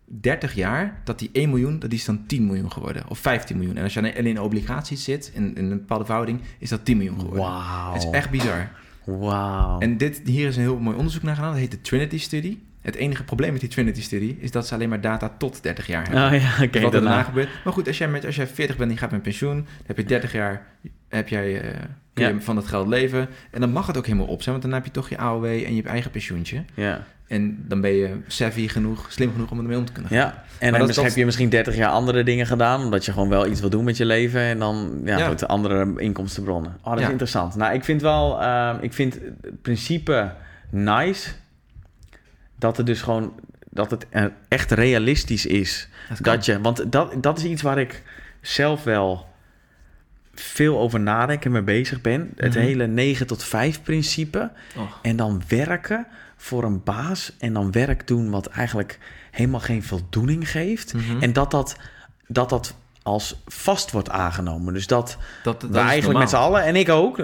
30 0.05 0.53
jaar, 0.53 1.01
dat 1.03 1.19
die 1.19 1.30
1 1.34 1.49
miljoen, 1.49 1.80
dat 1.80 1.91
is 1.91 2.05
dan 2.05 2.25
10 2.28 2.45
miljoen 2.45 2.71
geworden. 2.71 3.03
Of 3.09 3.19
15 3.19 3.57
miljoen. 3.57 3.78
En 3.78 3.84
als 3.84 3.93
je 3.93 3.99
alleen 3.99 4.25
in 4.25 4.39
obligaties 4.41 5.03
zit, 5.03 5.32
in, 5.34 5.55
in 5.55 5.63
een 5.71 5.78
bepaalde 5.78 6.05
verhouding, 6.05 6.41
is 6.59 6.69
dat 6.69 6.86
10 6.86 6.97
miljoen 6.97 7.19
geworden. 7.19 7.43
Wauw. 7.43 7.93
Het 7.93 8.03
is 8.03 8.09
echt 8.09 8.30
bizar. 8.30 8.69
Wauw. 9.05 9.80
En 9.80 9.97
dit, 9.97 10.21
hier 10.25 10.47
is 10.47 10.55
een 10.55 10.61
heel 10.61 10.80
mooi 10.80 10.97
onderzoek 10.97 11.23
naar 11.23 11.36
gedaan. 11.36 11.51
Dat 11.51 11.59
heet 11.59 11.71
de 11.71 11.82
Trinity 11.82 12.19
Study. 12.19 12.57
Het 12.88 12.95
enige 12.95 13.23
probleem 13.23 13.51
met 13.51 13.61
die 13.61 13.69
Trinity 13.69 14.01
Study 14.01 14.35
is 14.39 14.51
dat 14.51 14.67
ze 14.67 14.73
alleen 14.73 14.89
maar 14.89 15.01
data 15.01 15.31
tot 15.38 15.63
30 15.63 15.88
jaar 15.88 16.03
hebben. 16.09 16.25
Oh 16.25 16.41
ja, 16.41 16.63
oké. 16.65 16.65
wat 16.65 16.73
er 16.73 16.81
daarna 16.81 16.99
daarna. 17.09 17.23
gebeurt. 17.23 17.49
Maar 17.63 17.73
goed, 17.73 17.88
als 17.88 17.97
jij, 17.97 18.07
met, 18.07 18.25
als 18.25 18.35
jij 18.35 18.47
40 18.47 18.77
bent 18.77 18.89
en 18.89 18.95
je 18.95 19.01
gaat 19.01 19.11
met 19.11 19.21
pensioen, 19.21 19.55
dan 19.55 19.65
heb 19.85 19.97
je 19.97 20.03
30 20.03 20.31
jaar 20.31 20.65
heb 21.09 21.27
jij, 21.27 21.61
eh, 21.61 21.69
kun 22.13 22.25
je 22.27 22.33
Ja. 22.33 22.39
van 22.39 22.55
dat 22.55 22.67
geld 22.67 22.88
leven. 22.88 23.27
En 23.51 23.61
dan 23.61 23.71
mag 23.71 23.88
het 23.88 23.97
ook 23.97 24.05
helemaal 24.05 24.27
op 24.27 24.41
zijn, 24.41 24.55
want 24.55 24.67
dan 24.67 24.73
heb 24.77 24.85
je 24.85 24.91
toch 24.91 25.09
je 25.09 25.17
AOW 25.17 25.45
en 25.45 25.75
je 25.75 25.83
eigen 25.83 26.11
pensioentje. 26.11 26.63
Ja. 26.73 27.03
En 27.27 27.63
dan 27.67 27.81
ben 27.81 27.91
je 27.93 28.15
savvy 28.27 28.67
genoeg, 28.67 29.11
slim 29.11 29.31
genoeg 29.31 29.51
om 29.51 29.57
ermee 29.59 29.77
om 29.77 29.85
te 29.85 29.91
kunnen 29.91 30.11
gaan. 30.11 30.19
ja. 30.19 30.43
En 30.59 30.69
dan 30.69 30.77
dat- 30.77 30.88
dus 30.88 30.95
dat- 30.95 31.05
heb 31.05 31.15
je 31.15 31.25
misschien 31.25 31.49
30 31.49 31.75
jaar 31.75 31.89
andere 31.89 32.23
dingen 32.23 32.45
gedaan, 32.45 32.83
omdat 32.83 33.05
je 33.05 33.11
gewoon 33.11 33.29
wel 33.29 33.47
iets 33.47 33.59
wil 33.59 33.69
doen 33.69 33.83
met 33.83 33.97
je 33.97 34.05
leven. 34.05 34.41
En 34.41 34.59
dan 34.59 35.01
ja, 35.05 35.17
Ja. 35.17 35.27
goed, 35.27 35.47
andere 35.47 35.93
inkomstenbronnen. 35.95 36.71
Oh, 36.81 36.85
dat 36.89 36.95
is 36.97 37.01
Ja. 37.05 37.09
interessant. 37.09 37.55
Nou, 37.55 37.73
ik 37.73 37.83
vind 37.83 38.01
wel, 38.01 38.41
ehm, 38.41 38.77
ik 38.81 38.93
vind 38.93 39.13
het 39.13 39.61
principe 39.61 40.31
nice 40.69 41.29
dat 42.60 42.78
het 42.78 42.86
dus 42.86 43.01
gewoon, 43.01 43.39
dat 43.70 43.91
het 43.91 44.05
echt 44.47 44.72
realistisch 44.72 45.45
is. 45.45 45.89
Dat 46.22 46.45
je, 46.45 46.62
want 46.62 46.91
dat, 46.91 47.14
dat 47.24 47.38
is 47.38 47.43
iets 47.43 47.62
waar 47.62 47.78
ik 47.78 48.03
zelf 48.41 48.84
wel 48.84 49.26
veel 50.34 50.80
over 50.80 50.99
nadenk 50.99 51.45
en 51.45 51.51
mee 51.51 51.62
bezig 51.62 52.01
ben. 52.01 52.32
Het 52.36 52.53
Mhm. 52.53 52.64
hele 52.64 52.88
9 52.88 53.28
tot 53.28 53.43
5 53.43 53.82
principe. 53.84 54.51
En 55.01 55.16
dan 55.16 55.41
werken 55.47 56.08
voor 56.36 56.64
een 56.64 56.84
baas 56.84 57.36
en 57.39 57.53
dan 57.53 57.72
werk 57.72 58.08
doen 58.08 58.30
wat 58.30 58.47
eigenlijk 58.47 58.99
helemaal 59.32 59.60
geen 59.60 59.84
voldoening 59.84 60.51
geeft. 60.51 60.93
Mhm. 60.93 61.22
En 61.22 61.34
dat 61.34 61.51
dat, 61.51 61.78
dat 62.28 62.49
dat 62.49 62.76
als 63.08 63.41
vast 63.45 63.91
wordt 63.91 64.10
aangenomen. 64.10 64.74
Dus 64.74 64.88
dat, 64.88 65.18
dat, 65.43 65.62
dat 65.62 65.70
we 65.70 65.78
eigenlijk 65.78 66.20
met 66.20 66.30
z'n 66.30 66.36
allen, 66.36 66.64
en 66.64 66.76
ik 66.76 66.89
ook, 66.89 67.18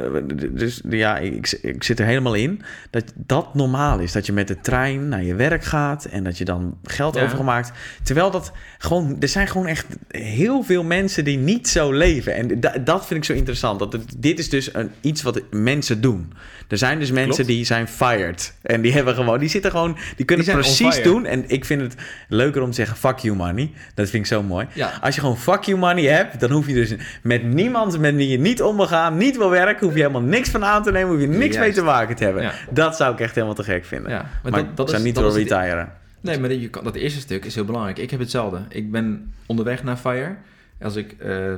dus 0.58 0.82
ja, 0.90 1.18
ik, 1.18 1.60
ik 1.62 1.84
zit 1.84 2.00
er 2.00 2.06
helemaal 2.06 2.34
in, 2.34 2.62
dat 2.90 3.04
dat 3.16 3.54
normaal 3.54 4.00
is. 4.00 4.12
Dat 4.12 4.26
je 4.26 4.34
met 4.34 4.48
de 4.48 4.60
trein 4.62 5.10
naar 5.10 5.24
je 5.24 5.36
werk 5.36 5.64
gaat 5.64 6.06
en 6.06 6.24
dat 6.24 6.38
je 6.38 6.46
dan 6.46 6.78
geld 6.84 7.16
Ja. 7.16 7.24
overgemaakt. 7.24 7.72
Terwijl 8.04 8.32
dat 8.32 8.52
gewoon, 8.78 9.16
er 9.20 9.28
zijn 9.28 9.48
gewoon 9.48 9.68
echt 9.68 9.86
heel 10.08 10.64
veel 10.64 10.84
mensen 10.84 11.24
die 11.24 11.38
niet 11.38 11.68
zo 11.68 11.92
leven. 11.92 12.36
En 12.36 12.60
da- 12.60 12.78
dat 12.84 13.06
vind 13.06 13.20
ik 13.20 13.26
zo 13.26 13.34
interessant. 13.34 13.80
Dat 13.80 13.94
het, 13.94 14.16
dit 14.18 14.40
is 14.40 14.50
dus 14.50 14.74
een, 14.74 14.92
iets 15.02 15.22
wat 15.22 15.42
mensen 15.52 16.02
doen. 16.02 16.34
Er 16.68 16.78
zijn 16.78 17.00
dus 17.00 17.12
mensen 17.12 17.34
Klopt. 17.34 17.50
die 17.50 17.66
zijn 17.66 17.88
fired. 17.88 18.54
En 18.62 18.82
die 18.82 18.94
hebben 18.94 19.14
gewoon, 19.16 19.40
die 19.40 19.50
zitten 19.50 19.72
gewoon, 19.72 19.98
die 20.16 20.26
kunnen 20.26 20.46
Die 20.46 20.54
precies 20.56 21.02
doen. 21.04 21.26
En 21.26 21.44
ik 21.50 21.66
vind 21.66 21.82
het 21.82 21.96
leuker 22.28 22.62
om 22.62 22.70
te 22.70 22.76
zeggen 22.76 22.98
fuck 22.98 23.18
you 23.18 23.36
money. 23.36 23.72
Dat 23.96 24.10
vind 24.10 24.24
ik 24.24 24.32
zo 24.32 24.44
mooi. 24.44 24.68
Ja. 24.74 24.92
Als 25.02 25.16
je 25.16 25.22
gewoon 25.22 25.38
fuck 25.38 25.64
you 25.64 25.73
money 25.78 26.04
hebt, 26.06 26.40
dan 26.40 26.52
hoef 26.52 26.68
je 26.68 26.74
dus 26.74 26.96
met 27.24 27.44
niemand 27.44 28.00
met 28.00 28.16
wie 28.16 28.28
je 28.30 28.40
niet 28.40 28.62
om 28.62 28.76
wil 28.76 28.88
gaan, 28.88 29.18
niet 29.18 29.38
wil 29.38 29.50
werken, 29.50 29.86
hoef 29.86 29.96
je 29.96 30.02
helemaal 30.02 30.22
niks 30.22 30.50
van 30.50 30.66
aan 30.66 30.84
te 30.84 30.92
nemen, 30.92 31.12
hoef 31.12 31.22
je 31.22 31.28
niks 31.28 31.58
mee 31.58 31.72
te 31.74 31.84
maken 31.84 32.16
te 32.16 32.24
hebben. 32.24 32.44
Ja. 32.44 32.52
Dat 32.72 32.96
zou 32.96 33.14
ik 33.14 33.20
echt 33.20 33.36
helemaal 33.36 33.56
te 33.56 33.64
gek 33.64 33.86
vinden. 33.86 34.12
Ja, 34.12 34.26
maar 34.44 34.52
maar, 34.52 34.60
ik 34.60 34.66
dat, 34.68 34.78
dat 34.78 34.88
zou 34.90 35.00
is, 35.02 35.06
niet 35.08 35.16
dat 35.16 35.24
wil 35.24 35.36
is 35.36 35.50
het- 35.50 35.52
retiren. 35.60 35.92
Nee, 36.22 36.40
maar 36.40 36.54
je 36.54 36.70
kan, 36.70 36.84
dat 36.84 36.96
eerste 36.96 37.20
stuk 37.20 37.46
is 37.46 37.56
heel 37.56 37.66
belangrijk. 37.66 37.98
Ik 37.98 38.12
heb 38.12 38.20
hetzelfde. 38.20 38.62
Ik 38.70 38.92
ben 38.92 39.34
onderweg 39.46 39.84
naar 39.84 39.98
FIRE. 39.98 40.36
Als 40.82 40.96
ik 40.96 41.12
eh, 41.20 41.54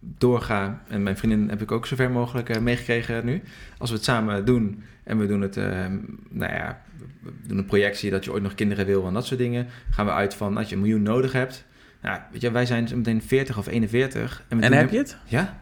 doorga, 0.00 0.82
en 0.88 1.02
mijn 1.02 1.16
vriendin 1.16 1.48
heb 1.48 1.62
ik 1.62 1.72
ook 1.72 1.86
zover 1.86 2.10
mogelijk 2.10 2.48
eh, 2.48 2.60
meegekregen 2.60 3.24
nu. 3.24 3.42
Als 3.78 3.90
we 3.90 3.96
het 3.96 4.04
samen 4.04 4.44
doen 4.44 4.82
en 5.04 5.18
we 5.18 5.26
doen 5.26 5.40
het, 5.40 5.56
eh, 5.56 5.64
nou 6.30 6.52
ja, 6.52 6.80
we 7.22 7.30
doen 7.46 7.58
een 7.58 7.64
projectie 7.66 8.10
dat 8.10 8.24
je 8.24 8.32
ooit 8.32 8.42
nog 8.42 8.54
kinderen 8.54 8.86
wil 8.86 9.06
en 9.06 9.14
dat 9.14 9.26
soort 9.26 9.40
dingen. 9.40 9.66
Gaan 9.90 10.06
we 10.06 10.12
uit 10.12 10.34
van 10.34 10.54
dat 10.54 10.68
je 10.68 10.74
een 10.74 10.80
miljoen 10.80 11.02
nodig 11.02 11.32
hebt. 11.32 11.64
Nou, 12.02 12.20
weet 12.32 12.40
je, 12.40 12.50
wij 12.50 12.66
zijn 12.66 12.88
zo 12.88 12.96
meteen 12.96 13.22
40 13.22 13.58
of 13.58 13.66
41. 13.66 14.44
we 14.48 14.56
En 14.60 14.72
heb 14.72 14.90
je 14.90 14.98
het? 14.98 15.16
Ja. 15.24 15.58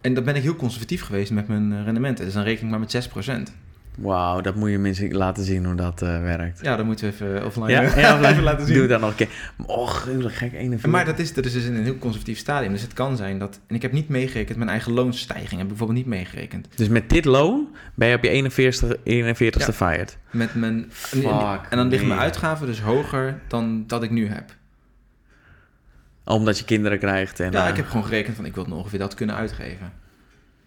En 0.00 0.14
dan 0.14 0.24
ben 0.24 0.34
ik 0.36 0.42
heel 0.42 0.56
conservatief 0.56 1.02
geweest 1.02 1.30
met 1.30 1.48
mijn 1.48 1.72
eh, 1.72 1.84
rendementen. 1.84 2.24
Dus 2.24 2.34
dan 2.34 2.42
reken 2.42 2.64
ik 2.64 2.70
maar 2.70 2.80
met 2.80 3.08
6%. 3.50 3.52
Wauw, 3.98 4.40
dat 4.40 4.54
moet 4.54 4.70
je 4.70 4.78
mensen 4.78 5.14
laten 5.14 5.44
zien 5.44 5.64
hoe 5.64 5.74
dat 5.74 6.02
eh, 6.02 6.20
werkt. 6.20 6.60
Ja, 6.62 6.76
dan 6.76 6.86
moeten 6.86 7.06
we 7.08 7.12
even 7.12 7.44
offline 7.46 7.70
Ja, 7.70 7.82
ja, 7.98 8.30
even 8.30 8.42
laten 8.42 8.66
zien. 8.66 8.76
Doe 8.76 8.86
dat 8.86 9.00
nog 9.00 9.10
een 9.10 9.16
keer. 9.16 9.28
Och, 9.66 10.00
gruwelijk 10.00 10.34
gek. 10.34 10.52
41. 10.52 10.90
Maar 10.90 11.04
dat 11.04 11.18
is, 11.18 11.34
dat 11.34 11.44
is 11.44 11.52
dus 11.52 11.64
in 11.64 11.74
een 11.74 11.82
heel 11.82 11.98
conservatief 11.98 12.38
stadium. 12.38 12.72
Dus 12.72 12.82
het 12.82 12.92
kan 12.92 13.16
zijn 13.16 13.38
dat... 13.38 13.60
En 13.66 13.74
ik 13.74 13.82
heb 13.82 13.92
niet 13.92 14.08
meegerekend, 14.08 14.58
mijn 14.58 14.70
eigen 14.70 14.92
loonsstijging 14.92 15.50
heb 15.50 15.60
ik 15.60 15.68
bijvoorbeeld 15.68 15.98
niet 15.98 16.06
meegerekend. 16.06 16.68
Dus 16.74 16.88
met 16.88 17.10
dit 17.10 17.24
loon 17.24 17.68
ben 17.94 18.08
je 18.08 18.16
op 18.16 18.24
je 18.24 18.50
41ste 18.50 18.86
41ste 18.96 19.58
Ja. 19.58 19.72
fired. 19.72 20.18
Met 20.30 20.54
mijn, 20.54 20.74
en, 20.74 20.90
Fuck 20.90 21.66
en 21.70 21.76
dan 21.76 21.88
liggen 21.88 22.08
mijn 22.08 22.20
uitgaven 22.20 22.66
dus 22.66 22.80
hoger 22.80 23.40
dan 23.48 23.84
dat 23.86 24.02
ik 24.02 24.10
nu 24.10 24.28
heb. 24.28 24.60
Omdat 26.24 26.58
je 26.58 26.64
kinderen 26.64 26.98
krijgt. 26.98 27.40
En, 27.40 27.52
Ja, 27.52 27.64
eh, 27.64 27.70
ik 27.70 27.76
heb 27.76 27.86
gewoon 27.86 28.04
gerekend 28.04 28.36
van 28.36 28.44
ik 28.44 28.54
wil 28.54 28.64
ongeveer 28.64 28.98
dat 28.98 29.14
kunnen 29.14 29.34
uitgeven. 29.34 29.92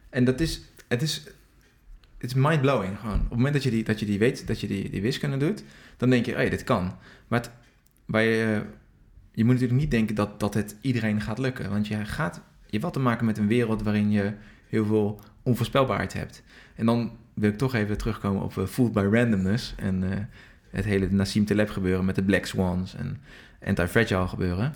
En 0.10 0.24
dat 0.24 0.40
is... 0.40 0.62
Het 0.88 1.02
is... 1.02 1.24
Het 2.18 2.36
is 2.36 2.42
mind-blowing 2.42 3.00
gewoon. 3.00 3.16
Op 3.16 3.22
het 3.22 3.36
moment 3.36 3.54
dat 3.54 3.64
je 3.64 3.70
die, 3.70 3.84
dat 3.84 4.00
je 4.00 4.06
die 4.06 4.20
weet, 4.20 4.48
dat 4.48 4.60
je 4.60 4.68
die, 4.68 4.90
die 4.90 5.02
wiskunde 5.02 5.38
doet, 5.38 5.64
dan 5.98 6.10
denk 6.10 6.26
je, 6.26 6.34
hé, 6.34 6.50
dit 6.50 6.64
kan. 6.64 6.96
Maar 7.28 7.40
het, 7.40 7.50
waar 8.06 8.22
je, 8.22 8.62
je 9.32 9.46
moet 9.46 9.54
natuurlijk 9.54 9.80
niet 9.80 9.92
denken 9.92 10.16
dat, 10.16 10.40
dat 10.40 10.54
het 10.54 10.76
iedereen 10.82 11.22
gaat 11.22 11.38
lukken. 11.38 11.70
Want 11.70 11.88
je 11.88 12.06
gaat, 12.06 12.36
je 12.36 12.72
hebt 12.72 12.84
wat 12.84 12.94
te 12.94 13.00
maken 13.00 13.26
met 13.26 13.38
een 13.38 13.48
wereld 13.48 13.84
waarin 13.84 14.12
je 14.12 14.34
heel 14.70 14.86
veel 14.86 15.22
onvoorspelbaarheid 15.44 16.14
hebt. 16.14 16.44
En 16.76 16.86
dan 16.86 17.18
wil 17.34 17.50
ik 17.50 17.58
toch 17.58 17.74
even 17.74 17.98
terugkomen 17.98 18.44
op 18.44 18.56
uh, 18.56 18.66
Fooled 18.66 18.94
by 18.94 19.08
Randomness 19.12 19.74
en 19.78 20.04
uh, 20.04 20.10
het 20.70 20.86
hele 20.86 21.08
Nassim 21.10 21.46
Taleb 21.46 21.70
gebeuren 21.70 22.06
met 22.06 22.16
de 22.16 22.24
Black 22.24 22.46
Swans 22.46 22.96
en 22.96 23.22
anti-fragile 23.64 24.28
gebeuren. 24.28 24.76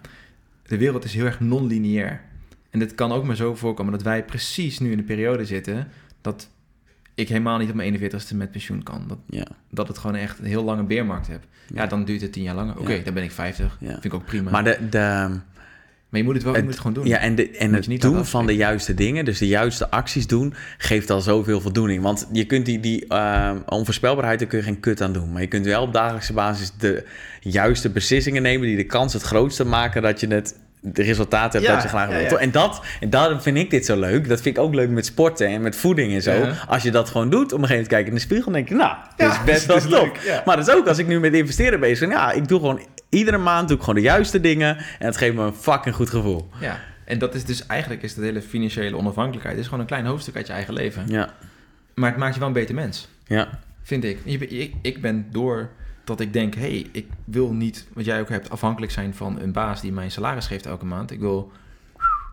De 0.70 0.78
wereld 0.78 1.04
is 1.04 1.14
heel 1.14 1.26
erg 1.26 1.40
non-lineair. 1.40 2.22
En 2.70 2.80
het 2.80 2.96
kan 2.96 3.12
ook 3.12 3.24
maar 3.24 3.36
zo 3.36 3.56
voorkomen 3.56 3.92
dat 3.92 4.02
wij 4.02 4.24
precies 4.26 4.80
nu 4.80 4.92
in 4.92 4.98
de 4.98 5.04
periode 5.04 5.46
zitten 5.46 5.88
dat 6.22 6.50
ik 7.16 7.28
helemaal 7.28 7.58
niet 7.58 7.70
op 7.70 7.76
mijn 7.76 8.00
41ste 8.00 8.36
met 8.36 8.52
pensioen 8.52 8.84
kan. 8.84 9.04
Dat, 9.08 9.18
Ja. 9.30 9.48
dat 9.70 9.88
het 9.88 9.98
gewoon 9.98 10.16
echt 10.16 10.40
een 10.40 10.46
heel 10.46 10.64
lange 10.64 10.84
beermarkt 10.84 11.28
heb. 11.28 11.44
Ja, 11.68 11.82
Ja. 11.82 11.88
dan 11.88 12.06
duurt 12.06 12.22
het 12.22 12.34
tien 12.34 12.44
jaar 12.44 12.56
langer. 12.56 12.80
Oké, 12.80 13.02
dan 13.04 13.14
ben 13.14 13.24
ik 13.24 13.32
50. 13.32 13.78
Ja. 13.80 13.92
Vind 13.92 14.06
ik 14.06 14.14
ook 14.14 14.26
prima. 14.26 14.52
Maar, 14.52 14.64
de, 14.64 14.90
de, 14.90 15.30
Maar 16.10 16.20
je 16.20 16.26
moet 16.26 16.36
het 16.36 16.44
wel 16.44 16.52
je 16.52 16.58
Het- 16.58 16.66
moet 16.68 16.78
het 16.78 16.86
gewoon 16.86 17.02
doen. 17.04 17.12
Ja, 17.12 17.18
en, 17.20 17.36
de, 17.36 17.50
en 17.50 17.74
het 17.74 17.88
niet 17.88 18.02
doen 18.02 18.26
van 18.26 18.46
de 18.46 18.56
juiste 18.56 18.94
dingen, 18.94 19.26
dus 19.26 19.38
de 19.38 19.48
juiste 19.48 19.90
acties 19.90 20.28
doen, 20.28 20.54
geeft 20.78 21.10
al 21.10 21.22
zoveel 21.22 21.62
voldoening. 21.62 22.04
Want 22.04 22.28
je 22.32 22.46
kunt 22.46 22.66
die, 22.66 22.80
die 22.80 23.08
eh, 23.08 23.52
onvoorspelbaarheid, 23.66 24.40
daar 24.40 24.48
kun 24.48 24.58
je 24.58 24.64
geen 24.64 24.80
kut 24.80 25.02
aan 25.02 25.14
doen. 25.14 25.32
Maar 25.32 25.42
je 25.42 25.48
kunt 25.48 25.66
wel 25.66 25.82
op 25.82 25.94
dagelijkse 25.94 26.34
basis 26.34 26.72
de 26.78 27.04
juiste 27.42 27.90
beslissingen 27.90 28.42
nemen 28.42 28.68
die 28.68 28.76
de 28.78 28.84
kans 28.84 29.14
het 29.14 29.22
grootste 29.22 29.64
maken 29.66 30.02
dat 30.02 30.20
je 30.20 30.28
het 30.28 30.56
de 30.82 31.04
resultaten 31.04 31.52
hebt 31.52 31.66
Ja, 31.66 31.74
dat 31.74 31.84
je 31.84 31.90
graag 31.90 32.10
ja, 32.12 32.18
wilt. 32.18 32.30
ja. 32.30 32.38
En, 32.38 32.52
dat, 32.52 32.82
en 33.00 33.10
daarom 33.10 33.42
vind 33.42 33.58
ik 33.58 33.70
dit 33.70 33.86
zo 33.86 34.00
leuk. 34.00 34.28
Dat 34.28 34.42
vind 34.42 34.58
ik 34.58 34.64
ook 34.64 34.74
leuk 34.74 34.90
met 34.90 35.06
sporten 35.06 35.48
en 35.48 35.62
met 35.62 35.76
voeding 35.76 36.14
en 36.14 36.22
zo. 36.22 36.32
Ja. 36.32 36.54
Als 36.68 36.84
je 36.84 36.92
dat 36.92 37.10
gewoon 37.10 37.30
doet, 37.30 37.54
op 37.54 37.60
een 37.62 37.68
gegeven 37.68 37.70
moment 37.74 37.88
kijk 37.88 38.02
je 38.04 38.10
in 38.10 38.16
de 38.16 38.22
spiegel 38.22 38.46
en 38.48 38.54
denk 38.54 38.70
je, 38.70 38.76
nou, 38.76 38.96
dit 39.18 39.28
Ja, 39.28 39.34
is 39.40 39.44
best 39.44 39.66
wel 39.66 39.80
top. 39.80 39.90
leuk, 39.90 40.20
ja. 40.26 40.42
Maar 40.46 40.56
dat 40.58 40.68
is 40.68 40.74
ook 40.74 40.88
als 40.88 40.98
ik 40.98 41.08
nu 41.08 41.20
met 41.20 41.34
investeren 41.34 41.80
bezig 41.80 42.00
ben. 42.08 42.18
Ja, 42.18 42.32
ik 42.32 42.48
doe 42.48 42.60
gewoon 42.60 42.80
iedere 43.10 43.38
maand 43.38 43.68
doe 43.68 43.78
ik 43.78 43.84
gewoon 43.84 44.00
de 44.00 44.06
juiste 44.06 44.42
dingen 44.42 44.78
en 44.78 45.06
het 45.06 45.18
geeft 45.18 45.36
me 45.36 45.44
een 45.44 45.54
fucking 45.54 45.96
goed 45.96 46.10
gevoel. 46.10 46.50
Ja, 46.60 46.80
en 47.06 47.20
dat 47.20 47.36
is 47.36 47.46
dus 47.46 47.66
eigenlijk 47.66 48.04
is 48.04 48.14
de 48.14 48.22
hele 48.22 48.42
financiële 48.42 48.98
onafhankelijkheid. 48.98 49.54
Het 49.56 49.64
is 49.64 49.70
gewoon 49.70 49.84
een 49.84 49.90
klein 49.90 50.06
hoofdstuk 50.06 50.36
uit 50.36 50.48
je 50.48 50.54
eigen 50.54 50.74
leven. 50.74 51.08
Ja, 51.08 51.34
Maar 51.96 52.10
het 52.10 52.20
maakt 52.20 52.34
je 52.34 52.40
wel 52.40 52.48
een 52.48 52.54
beter 52.54 52.76
mens, 52.76 53.08
ja, 53.28 53.60
vind 53.82 54.04
ik. 54.04 54.20
Ik, 54.26 54.74
ik 54.82 55.02
ben 55.02 55.28
door 55.32 55.70
dat 56.04 56.20
ik 56.20 56.34
denk, 56.34 56.56
hey, 56.56 56.88
ik 56.92 57.08
wil 57.26 57.54
niet, 57.54 57.88
wat 57.94 58.06
jij 58.06 58.20
ook 58.20 58.30
hebt, 58.30 58.50
afhankelijk 58.50 58.92
zijn 58.92 59.14
van 59.14 59.40
een 59.40 59.52
baas 59.52 59.82
die 59.82 59.92
mij 59.92 60.04
een 60.04 60.12
salaris 60.12 60.48
geeft 60.48 60.66
elke 60.66 60.86
maand. 60.86 61.12
Ik 61.12 61.20
wil 61.20 61.52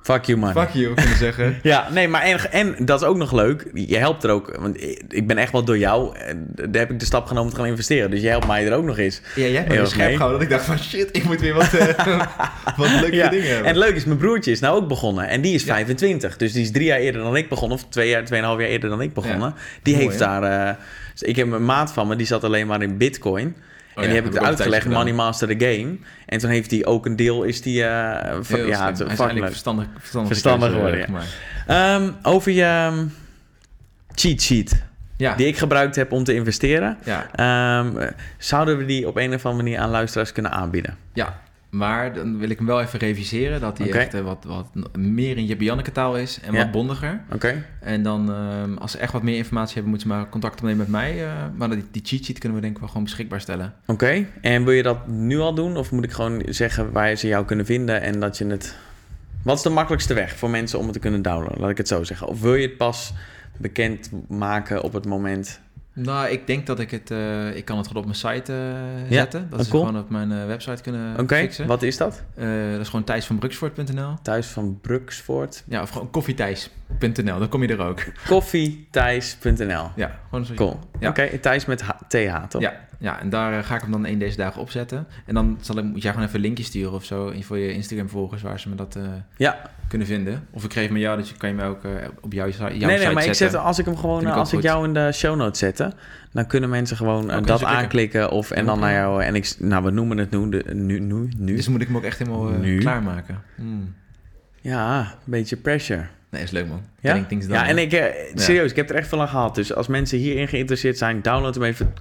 Fuck 0.06 0.24
you, 0.24 0.38
man. 0.38 0.52
fuck 0.52 0.68
you 0.70 0.94
kunnen 0.94 1.16
zeggen. 1.16 1.58
Ja, 1.62 1.88
nee, 1.90 2.08
maar 2.08 2.22
en, 2.22 2.52
en 2.52 2.74
dat 2.78 3.00
is 3.00 3.06
ook 3.06 3.16
nog 3.16 3.32
leuk. 3.32 3.70
Je 3.74 3.96
helpt 3.96 4.24
er 4.24 4.30
ook, 4.30 4.56
want 4.60 4.82
ik 5.08 5.26
ben 5.26 5.38
echt 5.38 5.52
wel 5.52 5.64
door 5.64 5.78
jou. 5.78 6.16
Daar 6.46 6.80
heb 6.82 6.90
ik 6.90 6.98
de 7.00 7.04
stap 7.04 7.26
genomen 7.26 7.50
te 7.50 7.56
gaan 7.56 7.66
investeren. 7.66 8.10
Dus 8.10 8.20
je 8.20 8.28
helpt 8.28 8.46
mij 8.46 8.66
er 8.66 8.72
ook 8.74 8.84
nog 8.84 8.98
eens. 8.98 9.20
Ja, 9.34 9.42
jij 9.46 9.52
hebt 9.62 9.68
me 9.68 9.86
scherp 9.86 10.12
gehouden 10.16 10.38
dat 10.38 10.48
ik 10.50 10.54
dacht 10.54 10.64
van 10.64 10.78
shit, 10.78 11.08
ik 11.12 11.24
moet 11.24 11.40
weer 11.40 11.54
wat, 11.54 11.74
eh, 11.74 11.86
wat 12.76 12.90
leuke 13.00 13.16
Ja, 13.16 13.28
dingen 13.28 13.48
hebben. 13.48 13.66
En 13.66 13.78
leuk 13.78 13.94
is, 13.94 14.04
mijn 14.04 14.18
broertje 14.18 14.50
is 14.50 14.60
nou 14.60 14.76
ook 14.76 14.88
begonnen. 14.88 15.28
En 15.28 15.40
die 15.40 15.54
is 15.54 15.64
Ja. 15.64 15.74
25. 15.74 16.36
Dus 16.36 16.52
die 16.52 16.62
is 16.62 16.70
drie 16.70 16.86
jaar 16.86 16.98
eerder 16.98 17.22
dan 17.22 17.36
ik 17.36 17.48
begonnen. 17.48 17.76
Of 17.78 17.84
twee 17.88 18.08
jaar, 18.08 18.24
tweeënhalf 18.24 18.58
jaar 18.60 18.68
eerder 18.68 18.90
dan 18.90 19.00
ik 19.00 19.12
begonnen. 19.14 19.54
Die 19.82 19.94
Mooi, 19.94 20.06
heeft 20.06 20.18
daar... 20.18 20.42
eh, 20.68 20.74
dus 21.12 21.22
ik 21.28 21.36
heb 21.36 21.52
een 21.52 21.64
maat 21.64 21.92
van 21.92 22.08
me, 22.08 22.16
die 22.16 22.26
zat 22.26 22.44
alleen 22.44 22.66
maar 22.66 22.82
in 22.82 22.96
bitcoin. 22.96 23.56
Oh 23.96 24.02
en 24.02 24.08
die 24.10 24.20
heb 24.22 24.26
ik 24.34 24.36
uitgelegd, 24.38 24.88
Money 24.88 25.12
Master 25.12 25.48
the 25.58 25.64
Game. 25.66 25.96
En 26.26 26.38
toen 26.38 26.50
heeft 26.50 26.70
hij 26.70 26.84
ook 26.86 27.06
een 27.06 27.16
deel, 27.16 27.42
is 27.42 27.62
die... 27.62 27.84
eh, 27.84 28.36
van- 28.40 28.58
ja, 28.58 28.64
het 28.66 28.78
Hij 28.78 28.90
is 28.90 28.96
fucking 28.96 29.08
eigenlijk 29.08 29.38
leuk. 29.38 29.48
verstandig, 29.48 29.86
verstandig, 29.98 30.30
Verstandig 30.32 30.70
geworden, 30.70 31.06
eh. 31.66 31.94
Ehm, 31.94 32.10
over 32.22 32.52
je 32.52 32.62
ehm, 32.62 33.04
cheat 34.14 34.40
sheet, 34.42 34.84
Ja, 35.16 35.34
die 35.34 35.46
ik 35.46 35.58
gebruikt 35.58 35.96
heb 35.96 36.12
om 36.12 36.24
te 36.24 36.34
investeren. 36.34 36.96
ja, 37.04 37.26
Ehm, 37.34 37.98
eh, 37.98 38.08
zouden 38.38 38.78
we 38.78 38.84
die 38.84 39.08
op 39.08 39.16
een 39.16 39.34
of 39.34 39.44
andere 39.46 39.62
manier 39.64 39.78
aan 39.80 39.90
luisteraars 39.90 40.32
kunnen 40.32 40.52
aanbieden? 40.52 40.96
ja. 41.12 41.44
Maar 41.70 42.14
dan 42.14 42.38
wil 42.38 42.50
ik 42.50 42.56
hem 42.56 42.66
wel 42.66 42.80
even 42.80 42.98
reviseren. 42.98 43.60
Dat 43.60 43.78
hij 43.78 43.92
echt 43.92 44.14
eh, 44.14 44.20
wat, 44.20 44.44
wat 44.44 44.96
meer 44.96 45.36
in 45.36 45.46
je 45.46 45.56
Janneke 45.56 45.92
taal 45.92 46.16
is 46.16 46.40
en 46.40 46.52
Ja. 46.52 46.58
wat 46.58 46.70
bondiger. 46.70 47.20
Oké. 47.32 47.64
En 47.80 48.02
dan, 48.02 48.32
ehm, 48.32 48.76
als 48.76 48.90
ze 48.92 48.98
echt 48.98 49.12
wat 49.12 49.22
meer 49.22 49.36
informatie 49.36 49.72
hebben, 49.74 49.90
moeten 49.90 50.08
ze 50.08 50.14
maar 50.14 50.28
contact 50.28 50.54
opnemen 50.54 50.78
met 50.78 50.88
mij. 50.88 51.24
eh, 51.24 51.32
maar 51.56 51.70
die, 51.70 51.84
die 51.90 52.02
cheat 52.04 52.24
sheet 52.24 52.38
kunnen 52.38 52.56
we 52.58 52.62
denk 52.64 52.74
ik 52.74 52.80
wel 52.80 52.88
gewoon 52.90 53.04
beschikbaar 53.04 53.40
stellen. 53.40 53.74
Oké, 53.86 54.26
en 54.40 54.64
wil 54.64 54.72
je 54.72 54.82
dat 54.82 55.06
nu 55.06 55.38
al 55.38 55.54
doen? 55.54 55.76
Of 55.76 55.90
moet 55.92 56.04
ik 56.04 56.12
gewoon 56.12 56.42
zeggen 56.48 56.92
waar 56.92 57.16
ze 57.16 57.26
jou 57.26 57.44
kunnen 57.44 57.66
vinden 57.66 58.00
en 58.02 58.20
dat 58.20 58.38
je 58.38 58.46
het... 58.46 58.76
Wat 59.42 59.56
is 59.56 59.62
de 59.62 59.70
makkelijkste 59.70 60.14
weg 60.14 60.36
voor 60.36 60.50
mensen 60.50 60.78
om 60.78 60.84
het 60.84 60.92
te 60.94 60.98
kunnen 61.00 61.22
downloaden? 61.22 61.60
Laat 61.60 61.70
ik 61.70 61.76
het 61.76 61.88
zo 61.88 62.04
zeggen. 62.04 62.26
Of 62.26 62.40
wil 62.40 62.54
je 62.54 62.66
het 62.66 62.76
pas 62.76 63.12
bekend 63.56 64.10
maken 64.28 64.82
op 64.82 64.92
het 64.92 65.06
moment... 65.06 65.60
Nou, 65.98 66.28
ik 66.28 66.46
denk 66.46 66.66
dat 66.66 66.78
ik 66.80 66.90
het... 66.90 67.10
eh, 67.10 67.56
ik 67.56 67.64
kan 67.64 67.76
het 67.76 67.86
gewoon 67.86 68.02
op 68.02 68.08
mijn 68.08 68.36
site 68.36 68.52
eh, 68.52 69.10
Ja, 69.10 69.16
zetten. 69.20 69.46
Dat 69.50 69.58
oh, 69.58 69.64
ze 69.64 69.70
cool. 69.70 69.84
gewoon 69.84 70.00
op 70.02 70.10
mijn 70.10 70.32
eh, 70.32 70.46
website 70.46 70.82
kunnen 70.82 71.20
Oké, 71.20 71.36
fixen. 71.36 71.66
wat 71.66 71.82
is 71.82 71.96
dat? 71.96 72.22
Dat 72.34 72.80
is 72.80 72.88
gewoon 72.88 73.04
thijsvanbruksvoort.nl. 73.04 74.14
Thuis 74.22 74.46
van 74.46 74.78
Bruksvoort. 74.80 75.62
Ja, 75.66 75.82
of 75.82 75.90
gewoon 75.90 76.10
koffiethijs.nl. 76.10 77.38
Dan 77.38 77.48
kom 77.48 77.62
je 77.62 77.68
er 77.68 77.80
ook. 77.80 78.04
Koffiethijs.nl 78.26 79.90
Ja, 79.96 80.18
gewoon 80.28 80.44
zo. 80.44 80.54
Cool. 80.54 80.78
Ja. 81.00 81.08
Oké, 81.08 81.38
Thijs 81.38 81.64
met 81.64 81.82
H- 81.82 81.90
TH, 82.08 82.46
toch? 82.48 82.60
Ja, 82.62 82.80
ja, 82.98 83.20
en 83.20 83.30
daar 83.30 83.58
eh, 83.58 83.64
ga 83.64 83.74
ik 83.74 83.80
hem 83.80 83.90
dan 83.90 84.06
een 84.06 84.18
deze 84.18 84.36
dagen 84.36 84.60
opzetten. 84.60 85.06
En 85.26 85.34
dan 85.34 85.58
zal 85.60 85.78
ik, 85.78 85.84
moet 85.84 86.02
jij 86.02 86.10
gewoon 86.10 86.26
even 86.26 86.38
een 86.38 86.44
linkje 86.44 86.64
sturen 86.64 86.92
of 86.92 87.04
zo 87.04 87.32
voor 87.40 87.58
je 87.58 87.72
Instagram-volgers 87.72 88.42
waar 88.42 88.60
ze 88.60 88.68
me 88.68 88.74
dat 88.74 88.96
eh, 88.96 89.02
Ja. 89.36 89.70
kunnen 89.88 90.06
vinden. 90.06 90.46
Of 90.50 90.64
ik 90.64 90.72
geef 90.72 90.90
me 90.90 90.98
jou, 90.98 91.18
dus 91.18 91.36
kan 91.36 91.48
je 91.48 91.54
me 91.54 91.64
ook 91.64 91.84
eh, 91.84 91.90
op 92.20 92.32
jouw, 92.32 92.48
jouw 92.48 92.68
nee, 92.68 92.78
site 92.80 92.86
nee, 93.04 93.14
maar 93.14 93.24
ik 93.24 93.34
zet, 93.34 93.54
als 93.54 93.78
ik 93.78 93.84
hem 93.84 93.96
gewoon, 93.96 94.20
ik 94.26 94.34
als 94.34 94.48
ik 94.48 94.54
goed. 94.54 94.62
jou 94.64 94.86
in 94.86 94.94
de 94.94 95.12
show 95.12 95.36
notes 95.36 95.58
zette, 95.58 95.92
dan 96.32 96.46
kunnen 96.46 96.70
mensen 96.70 96.96
gewoon 96.96 97.24
Oké, 97.24 97.40
dat 97.40 97.64
aanklikken 97.64 98.30
of 98.30 98.50
en 98.50 98.64
dan 98.66 98.78
naar 98.78 98.92
jou. 98.92 99.22
En 99.22 99.34
ik, 99.34 99.54
nou, 99.58 99.84
we 99.84 99.90
noemen 99.90 100.18
het 100.18 100.30
nu, 100.30 100.48
de, 100.48 100.74
nu, 100.74 100.98
nu, 100.98 101.28
nu. 101.36 101.56
Dus 101.56 101.68
moet 101.68 101.80
ik 101.80 101.86
hem 101.86 101.96
ook 101.96 102.04
echt 102.04 102.18
helemaal 102.18 102.48
Nu? 102.48 102.78
klaarmaken. 102.78 103.42
Hmm. 103.54 103.94
Ja, 104.60 105.00
een 105.00 105.30
beetje 105.30 105.56
pressure. 105.56 106.06
Nee, 106.30 106.42
is 106.42 106.50
leuk 106.50 106.68
man. 106.68 106.80
Ja, 107.00 107.24
ja 107.48 107.66
en 107.68 107.78
ik, 107.78 107.92
eh, 107.92 108.04
serieus, 108.34 108.70
ik 108.70 108.76
heb 108.76 108.90
er 108.90 108.96
echt 108.96 109.08
veel 109.08 109.20
aan 109.20 109.28
gehad. 109.28 109.54
Dus 109.54 109.74
als 109.74 109.86
mensen 109.86 110.18
hierin 110.18 110.48
geïnteresseerd 110.48 110.98
zijn, 110.98 111.22
download 111.22 111.54
hem 111.54 111.64
even 111.64 111.92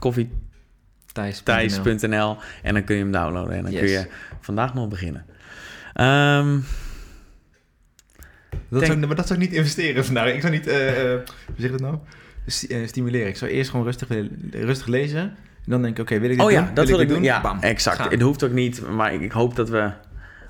Thijs.nl. 1.44 2.38
en 2.64 2.74
dan 2.74 2.84
kun 2.84 2.96
je 2.96 3.02
hem 3.02 3.12
downloaden. 3.12 3.56
En 3.56 3.64
dan 3.64 3.72
Yes. 3.72 3.80
kun 3.82 3.90
je 3.90 4.08
vandaag 4.42 4.74
nog 4.74 4.88
beginnen. 4.90 5.26
Ehm, 5.94 6.58
Dat 8.70 8.80
Denk- 8.80 8.86
zou, 8.94 9.08
maar 9.08 9.16
dat 9.16 9.28
zou 9.28 9.40
ik 9.42 9.48
niet 9.50 9.58
investeren 9.58 10.06
vandaag. 10.06 10.34
Ik 10.34 10.42
zou 10.42 10.54
niet, 10.54 10.68
eh, 10.68 10.90
eh, 10.90 11.20
hoe 11.46 11.56
zeg 11.58 11.66
je 11.66 11.70
dat 11.72 11.80
nou? 11.80 11.98
Eh, 12.70 12.88
stimuleren. 12.88 13.28
Ik 13.28 13.38
zou 13.38 13.52
eerst 13.52 13.70
gewoon 13.70 13.86
rustig, 13.86 14.08
rustig 14.52 14.88
lezen. 14.88 15.20
En 15.20 15.72
dan 15.72 15.82
denk 15.82 15.98
ik, 15.98 16.02
oké, 16.04 16.20
wil 16.20 16.30
ik 16.30 16.36
dit 16.38 16.46
oh 16.46 16.52
doen? 16.54 16.62
ja, 16.64 16.72
dat 16.74 16.88
wil 16.88 17.00
ik 17.00 17.08
doen. 17.08 17.24
Ja, 17.24 17.42
Bam, 17.42 17.58
exact. 17.60 17.98
gaan. 17.98 18.10
Het 18.12 18.22
hoeft 18.22 18.44
ook 18.44 18.52
niet, 18.52 18.88
maar 18.90 19.14
ik, 19.14 19.22
ik 19.22 19.32
hoop 19.32 19.56
dat 19.56 19.70
we 19.70 19.92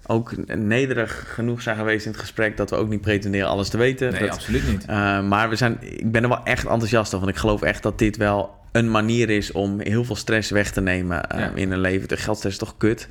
ook 0.07 0.55
nederig 0.55 1.33
genoeg 1.33 1.61
zijn 1.61 1.77
geweest 1.77 2.05
in 2.05 2.11
het 2.11 2.19
gesprek... 2.21 2.57
dat 2.57 2.69
we 2.69 2.75
ook 2.75 2.89
niet 2.89 3.01
pretenderen 3.01 3.47
alles 3.47 3.69
te 3.69 3.77
weten. 3.77 4.11
Nee, 4.11 4.19
Dat- 4.21 4.29
absoluut 4.29 4.67
niet. 4.67 4.85
Uh, 4.89 5.27
maar 5.27 5.49
we 5.49 5.55
zijn, 5.55 5.77
ik 5.81 6.11
ben 6.11 6.23
er 6.23 6.29
wel 6.29 6.43
echt 6.43 6.63
enthousiast 6.65 7.07
over. 7.13 7.19
Want 7.25 7.31
ik 7.31 7.41
geloof 7.41 7.61
echt 7.61 7.83
dat 7.83 7.99
dit 7.99 8.17
wel 8.17 8.55
een 8.75 8.91
manier 8.91 9.29
is 9.29 9.51
om 9.51 9.79
heel 9.79 10.03
veel 10.03 10.15
stress 10.15 10.49
weg 10.49 10.71
te 10.71 10.81
nemen 10.81 11.25
Ja. 11.35 11.51
in 11.55 11.71
een 11.71 11.79
leven. 11.79 12.07
De 12.07 12.17
geldstress 12.17 12.55
is 12.59 12.67
toch 12.67 12.77
kut? 12.77 13.07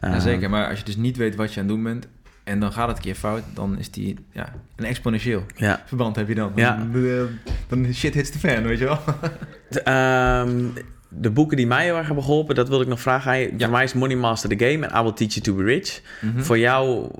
Ja, 0.00 0.20
zeker, 0.20 0.50
maar 0.50 0.68
als 0.68 0.78
je 0.78 0.84
dus 0.84 0.96
niet 0.96 1.16
weet 1.16 1.34
wat 1.34 1.54
je 1.54 1.60
aan 1.60 1.66
het 1.66 1.74
doen 1.74 1.84
bent... 1.84 2.06
en 2.44 2.60
dan 2.60 2.72
gaat 2.72 2.88
het 2.88 2.96
een 2.96 3.02
keer 3.02 3.14
fout, 3.14 3.42
dan 3.54 3.78
is 3.78 3.90
die 3.90 4.18
ja, 4.32 4.52
een 4.76 4.84
exponentieel 4.84 5.44
Ja. 5.56 5.82
verband 5.86 6.16
heb 6.16 6.28
je 6.28 6.34
dan. 6.34 6.52
Ja. 6.54 6.76
Dan, 6.92 7.04
eh, 7.06 7.20
dan 7.68 7.94
shit 7.94 8.14
hits 8.14 8.30
the 8.30 8.38
fan, 8.38 8.62
weet 8.62 8.78
je 8.78 8.84
wel? 8.84 8.98
De, 9.70 9.80
ehm, 9.82 10.60
de 11.08 11.30
boeken 11.30 11.56
die 11.56 11.66
mij 11.66 11.84
heel 11.84 11.96
erg 11.96 12.06
hebben 12.06 12.24
geholpen, 12.24 12.54
dat 12.54 12.68
wilde 12.68 12.82
ik 12.84 12.90
nog 12.90 13.00
vragen 13.00 13.30
aan 13.30 13.38
je. 13.38 13.52
Ja. 13.56 13.58
Voor 13.58 13.70
mij 13.70 13.84
is 13.84 13.92
Money 13.92 14.16
Master 14.16 14.56
the 14.56 14.64
Game 14.64 14.86
en 14.86 14.98
I 14.98 15.02
Will 15.02 15.12
Teach 15.12 15.32
You 15.34 15.40
to 15.40 15.54
Be 15.54 15.62
Rich. 15.62 16.00
Mhm. 16.20 16.42
Voor 16.42 16.58
jou 16.58 17.10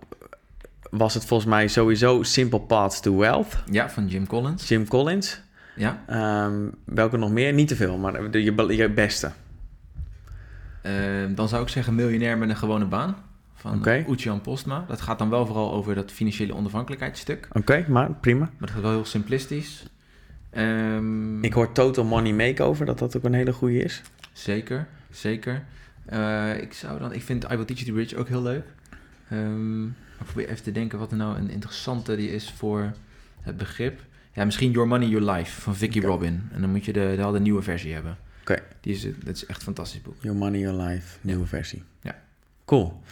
was 0.90 1.14
het 1.14 1.24
volgens 1.24 1.48
mij 1.50 1.68
sowieso 1.68 2.22
Simple 2.22 2.60
Paths 2.60 3.00
to 3.00 3.16
Wealth. 3.16 3.56
Ja, 3.70 3.90
van 3.90 4.06
Jim 4.08 4.26
Collins. 4.26 4.68
Jim 4.68 4.88
Collins. 4.88 5.40
Ja. 5.76 6.02
Ehm, 6.06 6.68
welke 6.84 7.16
nog 7.16 7.30
meer? 7.30 7.52
Niet 7.52 7.68
te 7.68 7.76
veel, 7.76 7.98
maar 7.98 8.30
de, 8.30 8.42
je, 8.42 8.76
je 8.76 8.90
beste. 8.90 9.32
Eh, 10.82 10.92
dan 11.34 11.48
zou 11.48 11.62
ik 11.62 11.68
zeggen 11.68 11.94
Miljonair 11.94 12.38
met 12.38 12.48
een 12.48 12.56
gewone 12.56 12.84
baan. 12.84 13.16
Van 13.54 13.74
okay. 13.76 14.04
Postma. 14.42 14.84
Dat 14.88 15.00
gaat 15.00 15.18
dan 15.18 15.30
wel 15.30 15.46
vooral 15.46 15.72
over 15.72 15.94
dat 15.94 16.12
financiële 16.12 16.54
onafhankelijkheidsstuk. 16.54 17.48
Oké, 17.52 17.84
maar 17.88 18.10
prima. 18.12 18.40
Maar 18.40 18.68
dat 18.68 18.76
is 18.76 18.82
wel 18.82 18.90
heel 18.90 19.04
simplistisch. 19.04 19.86
Ehm, 20.50 21.44
Ik 21.44 21.52
hoor 21.52 21.72
Total 21.72 22.04
Money 22.04 22.32
Makeover, 22.32 22.86
dat 22.86 22.98
dat 22.98 23.16
ook 23.16 23.24
een 23.24 23.34
hele 23.34 23.52
goede 23.52 23.78
is. 23.78 24.02
Zeker, 24.32 24.86
zeker. 25.10 25.64
Eh, 26.06 26.60
ik 26.60 26.72
zou 26.72 26.98
dan, 26.98 27.12
ik 27.12 27.22
vind 27.22 27.44
I 27.44 27.56
Will 27.56 27.64
Teach 27.64 27.80
You 27.80 27.92
Be 27.92 27.98
Rich 27.98 28.14
ook 28.14 28.28
heel 28.28 28.42
leuk. 28.42 28.64
Ehm, 29.28 29.84
ik 29.86 30.24
probeer 30.26 30.48
even 30.48 30.62
te 30.62 30.72
denken 30.72 30.98
wat 30.98 31.10
er 31.10 31.16
nou 31.16 31.36
een 31.36 31.50
interessante 31.50 32.16
die 32.16 32.30
is 32.30 32.52
voor 32.56 32.92
het 33.40 33.56
begrip. 33.56 34.00
Ja, 34.34 34.44
misschien 34.44 34.70
Your 34.70 34.88
Money, 34.88 35.08
Your 35.08 35.30
Life 35.30 35.60
van 35.60 35.76
Vicky. 35.76 36.00
Robin. 36.00 36.48
En 36.52 36.60
dan 36.60 36.70
moet 36.70 36.84
je 36.84 36.92
de, 36.92 37.14
de, 37.16 37.32
de 37.32 37.40
nieuwe 37.40 37.62
versie 37.62 37.92
hebben. 37.92 38.16
Oké. 38.40 38.58
Die 38.80 38.94
is, 38.94 39.02
dat 39.24 39.34
is 39.34 39.46
echt 39.46 39.58
een 39.58 39.64
fantastisch 39.64 40.02
boek. 40.02 40.14
Your 40.20 40.38
Money, 40.38 40.60
Your 40.60 40.82
Life, 40.82 41.16
nieuwe 41.20 41.46
versie. 41.46 41.82
Ja. 42.02 42.14
Cool. 42.64 43.02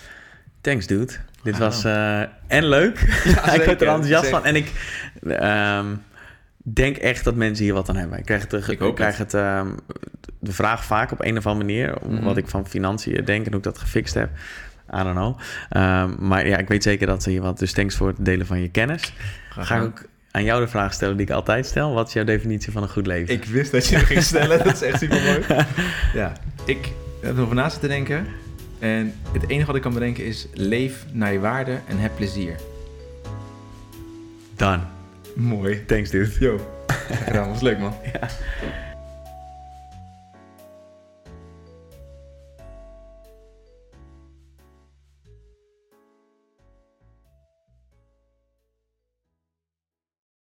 Thanks, 0.60 0.86
dude. 0.86 1.12
Dit 1.42 1.58
was 1.58 1.84
eh, 1.84 2.20
en 2.46 2.68
leuk. 2.68 2.98
ik 3.56 3.62
word 3.64 3.80
er 3.80 3.88
enthousiast 3.88 4.24
zeker. 4.24 4.38
van. 4.38 4.44
En 4.44 4.56
ik 4.56 4.72
ehm, 5.22 5.86
denk 6.56 6.96
echt 6.96 7.24
dat 7.24 7.34
mensen 7.34 7.64
hier 7.64 7.74
wat 7.74 7.88
aan 7.88 7.96
hebben. 7.96 8.18
Ik 8.18 8.24
krijg 8.24 8.50
het, 8.50 8.68
Ik 8.68 8.78
hoop 8.78 8.94
krijg 8.94 9.18
het 9.18 9.34
ehm, 9.34 9.70
de 10.38 10.52
vraag 10.52 10.84
vaak 10.84 11.12
op 11.12 11.24
een 11.24 11.36
of 11.36 11.46
andere 11.46 11.66
manier. 11.66 11.96
Mhm. 12.06 12.22
Wat 12.22 12.36
ik 12.36 12.48
van 12.48 12.66
financiën 12.66 13.24
denk 13.24 13.44
en 13.44 13.50
hoe 13.50 13.58
ik 13.58 13.64
dat 13.64 13.78
gefixt 13.78 14.14
heb. 14.14 14.30
I 14.94 15.02
don't 15.02 15.14
know. 15.14 15.38
Ehm, 15.68 16.26
maar 16.26 16.46
ja, 16.46 16.56
ik 16.56 16.68
weet 16.68 16.82
zeker 16.82 17.06
dat 17.06 17.22
ze 17.22 17.30
hier 17.30 17.42
wat... 17.42 17.58
Dus 17.58 17.72
thanks 17.72 17.96
voor 17.96 18.08
het 18.08 18.24
delen 18.24 18.46
van 18.46 18.60
je 18.60 18.68
kennis. 18.68 19.12
Graag 19.50 19.66
Ga 19.66 19.76
ik 19.76 19.82
ook 19.82 20.04
aan 20.32 20.44
jou 20.44 20.60
de 20.60 20.68
vraag 20.68 20.92
stellen 20.92 21.16
die 21.16 21.26
ik 21.26 21.32
altijd 21.32 21.66
stel. 21.66 21.92
Wat 21.92 22.06
is 22.06 22.12
jouw 22.12 22.24
definitie 22.24 22.72
van 22.72 22.82
een 22.82 22.88
goed 22.88 23.06
leven? 23.06 23.34
Ik 23.34 23.44
wist 23.44 23.72
dat 23.72 23.86
je 23.86 23.96
hem 23.96 24.04
ging 24.04 24.22
stellen. 24.22 24.64
dat 24.64 24.74
is 24.74 24.82
echt 24.82 24.98
super 24.98 25.22
mooi. 25.22 25.44
Ja, 26.14 26.32
ik 26.64 26.92
heb 27.20 27.36
erover 27.36 27.54
na 27.54 27.68
zitten 27.68 27.88
denken. 27.88 28.26
En 28.78 29.14
het 29.32 29.48
enige 29.48 29.66
wat 29.66 29.76
ik 29.76 29.82
kan 29.82 29.92
bedenken 29.92 30.24
is: 30.24 30.46
leef 30.54 31.04
naar 31.12 31.32
je 31.32 31.38
waarde 31.38 31.78
en 31.88 31.98
heb 31.98 32.12
plezier. 32.16 32.56
Done. 34.56 34.80
Mooi. 35.34 35.84
Thanks, 35.86 36.10
dude. 36.10 36.30
Yo. 36.40 36.74
Gedaan, 37.24 37.48
was 37.48 37.60
leuk 37.60 37.78
man. 37.78 37.94
Ja. 38.12 38.28